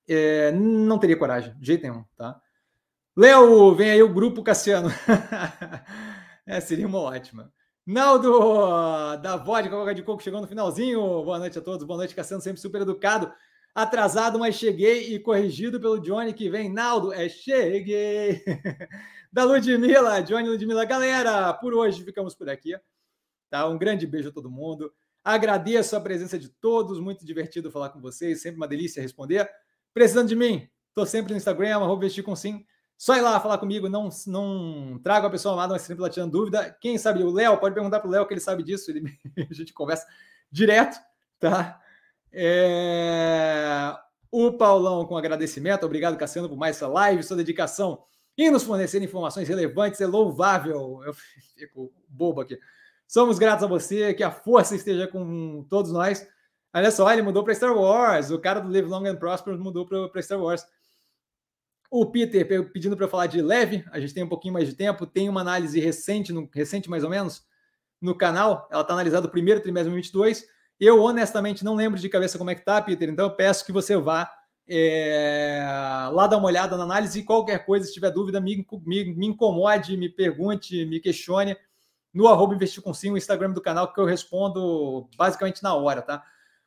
É, 0.06 0.52
não 0.52 0.98
teria 0.98 1.16
coragem, 1.16 1.54
de 1.58 1.66
jeito 1.66 1.82
nenhum, 1.82 2.04
tá? 2.16 2.40
Léo, 3.16 3.74
vem 3.74 3.90
aí 3.90 4.02
o 4.02 4.12
grupo 4.12 4.42
Cassiano. 4.42 4.90
é, 6.44 6.60
seria 6.60 6.86
uma 6.86 6.98
ótima. 6.98 7.52
Naldo, 7.86 9.16
da 9.18 9.36
Vodka 9.36 9.94
de 9.94 10.02
Coco, 10.02 10.22
chegou 10.22 10.40
no 10.40 10.48
finalzinho. 10.48 11.00
Boa 11.22 11.38
noite 11.38 11.58
a 11.58 11.62
todos, 11.62 11.86
boa 11.86 11.96
noite, 11.96 12.14
Cassiano, 12.14 12.42
sempre 12.42 12.60
super 12.60 12.82
educado. 12.82 13.32
Atrasado, 13.74 14.38
mas 14.38 14.54
cheguei 14.54 15.14
e 15.14 15.18
corrigido 15.18 15.80
pelo 15.80 15.98
Johnny 15.98 16.32
que 16.32 16.48
vem. 16.48 16.72
Naldo, 16.72 17.12
é 17.12 17.28
cheguei. 17.28 18.40
da 19.32 19.42
Ludmilla, 19.42 20.22
Johnny 20.22 20.48
Ludmilla. 20.48 20.84
Galera, 20.84 21.52
por 21.54 21.74
hoje 21.74 22.04
ficamos 22.04 22.36
por 22.36 22.48
aqui. 22.48 22.78
Tá? 23.50 23.68
Um 23.68 23.76
grande 23.76 24.06
beijo 24.06 24.28
a 24.28 24.32
todo 24.32 24.48
mundo. 24.48 24.92
Agradeço 25.24 25.96
a 25.96 26.00
presença 26.00 26.38
de 26.38 26.48
todos, 26.50 27.00
muito 27.00 27.26
divertido 27.26 27.70
falar 27.70 27.88
com 27.88 28.00
vocês, 28.00 28.40
sempre 28.40 28.58
uma 28.58 28.68
delícia 28.68 29.02
responder. 29.02 29.50
Precisando 29.92 30.28
de 30.28 30.36
mim, 30.36 30.68
estou 30.88 31.04
sempre 31.04 31.32
no 31.32 31.36
Instagram, 31.36 31.76
arroba 31.76 32.02
vestir 32.02 32.22
com 32.22 32.36
sim. 32.36 32.64
Só 32.96 33.16
ir 33.16 33.22
lá 33.22 33.40
falar 33.40 33.58
comigo, 33.58 33.88
não, 33.88 34.08
não 34.28 35.00
trago 35.02 35.26
a 35.26 35.30
pessoa 35.30 35.54
amada, 35.54 35.72
mas 35.72 35.82
sempre 35.82 36.02
lá 36.02 36.08
tirando 36.08 36.30
dúvida. 36.30 36.76
Quem 36.80 36.96
sabe, 36.96 37.24
o 37.24 37.30
Léo, 37.30 37.58
pode 37.58 37.74
perguntar 37.74 37.98
para 37.98 38.08
o 38.08 38.10
Léo 38.10 38.26
que 38.26 38.34
ele 38.34 38.40
sabe 38.40 38.62
disso, 38.62 38.90
ele, 38.90 39.18
a 39.50 39.52
gente 39.52 39.72
conversa 39.72 40.06
direto, 40.48 40.96
tá? 41.40 41.80
É... 42.34 43.96
O 44.30 44.52
Paulão 44.52 45.06
com 45.06 45.16
agradecimento, 45.16 45.86
obrigado, 45.86 46.18
Cassiano, 46.18 46.48
por 46.48 46.58
mais 46.58 46.76
essa 46.76 46.88
live, 46.88 47.22
sua 47.22 47.36
dedicação 47.36 48.02
e 48.36 48.50
nos 48.50 48.64
fornecer 48.64 49.00
informações 49.02 49.48
relevantes 49.48 50.00
é 50.00 50.06
louvável. 50.06 51.00
Eu 51.04 51.14
fico 51.56 51.92
bobo 52.08 52.40
aqui. 52.40 52.58
Somos 53.06 53.38
gratos 53.38 53.64
a 53.64 53.68
você, 53.68 54.12
que 54.12 54.22
a 54.22 54.30
força 54.30 54.74
esteja 54.74 55.06
com 55.06 55.64
todos 55.68 55.92
nós. 55.92 56.26
Olha 56.74 56.90
só, 56.90 57.10
ele 57.12 57.22
mudou 57.22 57.44
para 57.44 57.54
Star 57.54 57.72
Wars. 57.72 58.30
O 58.30 58.40
cara 58.40 58.60
do 58.60 58.70
Live 58.70 58.88
Long 58.88 59.06
and 59.06 59.16
Prosper 59.16 59.56
mudou 59.56 59.86
para 59.86 60.22
Star 60.22 60.40
Wars. 60.40 60.66
O 61.88 62.06
Peter 62.06 62.44
pedindo 62.72 62.96
para 62.96 63.06
falar 63.06 63.28
de 63.28 63.40
leve, 63.40 63.84
a 63.92 64.00
gente 64.00 64.12
tem 64.12 64.24
um 64.24 64.28
pouquinho 64.28 64.54
mais 64.54 64.66
de 64.66 64.74
tempo. 64.74 65.06
Tem 65.06 65.28
uma 65.28 65.42
análise 65.42 65.78
recente, 65.78 66.32
no, 66.32 66.48
recente 66.52 66.90
mais 66.90 67.04
ou 67.04 67.10
menos, 67.10 67.46
no 68.00 68.16
canal. 68.16 68.66
Ela 68.72 68.82
está 68.82 68.94
analisada 68.94 69.28
o 69.28 69.30
primeiro 69.30 69.60
trimestre 69.60 69.90
de 69.92 70.10
2022. 70.10 70.53
Eu, 70.78 71.02
honestamente, 71.02 71.64
não 71.64 71.74
lembro 71.74 71.98
de 71.98 72.08
cabeça 72.08 72.38
como 72.38 72.50
é 72.50 72.54
que 72.54 72.64
tá, 72.64 72.80
Peter. 72.80 73.08
Então, 73.08 73.26
eu 73.26 73.34
peço 73.34 73.64
que 73.64 73.72
você 73.72 73.96
vá 73.96 74.30
é, 74.68 75.62
lá 76.12 76.26
dar 76.26 76.38
uma 76.38 76.46
olhada 76.46 76.76
na 76.76 76.84
análise 76.84 77.20
e 77.20 77.24
qualquer 77.24 77.64
coisa, 77.64 77.86
se 77.86 77.92
tiver 77.92 78.10
dúvida, 78.10 78.40
me, 78.40 78.66
me, 78.84 79.14
me 79.14 79.26
incomode, 79.26 79.96
me 79.96 80.08
pergunte, 80.08 80.84
me 80.86 81.00
questione 81.00 81.56
no 82.12 82.28
arroba 82.28 82.54
investir 82.54 82.82
com 82.82 82.94
sim, 82.94 83.10
o 83.10 83.16
Instagram 83.16 83.50
do 83.50 83.60
canal, 83.60 83.92
que 83.92 84.00
eu 84.00 84.04
respondo 84.04 85.08
basicamente 85.16 85.62
na 85.62 85.74
hora, 85.74 86.00
tá? 86.00 86.24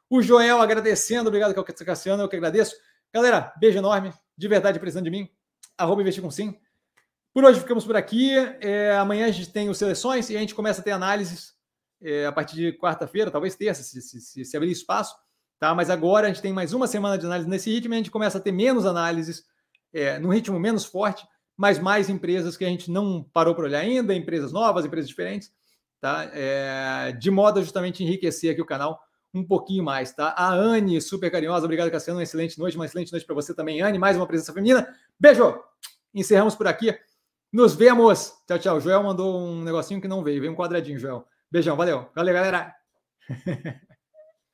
O 0.09 0.21
Joel 0.21 0.61
agradecendo, 0.61 1.29
obrigado, 1.29 1.53
Cassiano, 1.63 2.23
eu 2.23 2.29
que 2.29 2.35
agradeço. 2.35 2.75
Galera, 3.13 3.53
beijo 3.57 3.77
enorme, 3.77 4.13
de 4.38 4.47
verdade, 4.47 4.79
precisando 4.79 5.05
de 5.05 5.11
mim, 5.11 5.29
arroba 5.77 6.01
investir 6.01 6.21
com 6.21 6.29
sim. 6.29 6.57
Por 7.34 7.45
hoje 7.45 7.59
ficamos 7.59 7.85
por 7.85 7.95
aqui. 7.95 8.31
É, 8.59 8.97
amanhã 8.97 9.27
a 9.27 9.31
gente 9.31 9.51
tem 9.51 9.69
os 9.69 9.77
seleções 9.77 10.29
e 10.29 10.35
a 10.35 10.39
gente 10.39 10.55
começa 10.55 10.81
a 10.81 10.84
ter 10.84 10.91
análises 10.91 11.53
é, 12.01 12.25
a 12.25 12.31
partir 12.31 12.55
de 12.55 12.73
quarta-feira, 12.73 13.31
talvez 13.31 13.55
terça, 13.55 13.83
se, 13.83 14.01
se, 14.01 14.45
se, 14.45 14.57
abrir 14.57 14.71
espaço. 14.71 15.15
Tá? 15.59 15.73
Mas 15.73 15.89
agora 15.89 16.27
a 16.27 16.29
gente 16.29 16.41
tem 16.41 16.53
mais 16.53 16.73
uma 16.73 16.87
semana 16.87 17.17
de 17.17 17.25
análise 17.25 17.49
nesse 17.49 17.71
ritmo 17.71 17.93
e 17.93 17.95
a 17.95 17.97
gente 17.97 18.11
começa 18.11 18.37
a 18.37 18.41
ter 18.41 18.51
menos 18.51 18.85
análises, 18.85 19.43
é, 19.93 20.19
num 20.19 20.29
ritmo 20.29 20.59
menos 20.59 20.85
forte, 20.85 21.27
mas 21.55 21.79
mais 21.79 22.09
empresas 22.09 22.55
que 22.55 22.63
a 22.63 22.69
gente 22.69 22.91
não 22.91 23.23
parou 23.33 23.55
para 23.55 23.65
olhar 23.65 23.79
ainda, 23.79 24.13
empresas 24.13 24.51
novas, 24.51 24.85
empresas 24.85 25.09
diferentes, 25.09 25.51
tá? 25.99 26.29
É, 26.33 27.11
de 27.13 27.31
modo 27.31 27.59
a 27.59 27.63
justamente 27.63 28.03
enriquecer 28.03 28.51
aqui 28.51 28.61
o 28.61 28.65
canal 28.65 29.01
um 29.33 29.43
pouquinho 29.43 29.83
mais, 29.83 30.13
tá? 30.13 30.35
A 30.37 30.53
Anne, 30.53 31.01
super 31.01 31.31
carinhosa, 31.31 31.65
obrigado, 31.65 31.89
Cassiano, 31.89 32.19
uma 32.19 32.23
excelente 32.23 32.59
noite, 32.59 32.77
uma 32.77 32.85
excelente 32.85 33.11
noite 33.11 33.25
para 33.25 33.35
você 33.35 33.53
também, 33.53 33.81
Anne, 33.81 33.97
mais 33.97 34.15
uma 34.15 34.27
presença 34.27 34.53
feminina. 34.53 34.87
Beijo! 35.19 35.59
Encerramos 36.13 36.55
por 36.55 36.67
aqui. 36.67 36.97
Nos 37.51 37.75
vemos. 37.75 38.33
Tchau, 38.47 38.59
tchau. 38.59 38.81
Joel 38.81 39.03
mandou 39.03 39.39
um 39.39 39.63
negocinho 39.63 40.01
que 40.01 40.07
não 40.07 40.23
veio, 40.23 40.41
veio 40.41 40.51
um 40.51 40.55
quadradinho, 40.55 40.99
Joel. 40.99 41.25
Beijão, 41.51 41.75
valeu. 41.75 42.09
Valeu, 42.15 42.33
galera. 42.33 42.75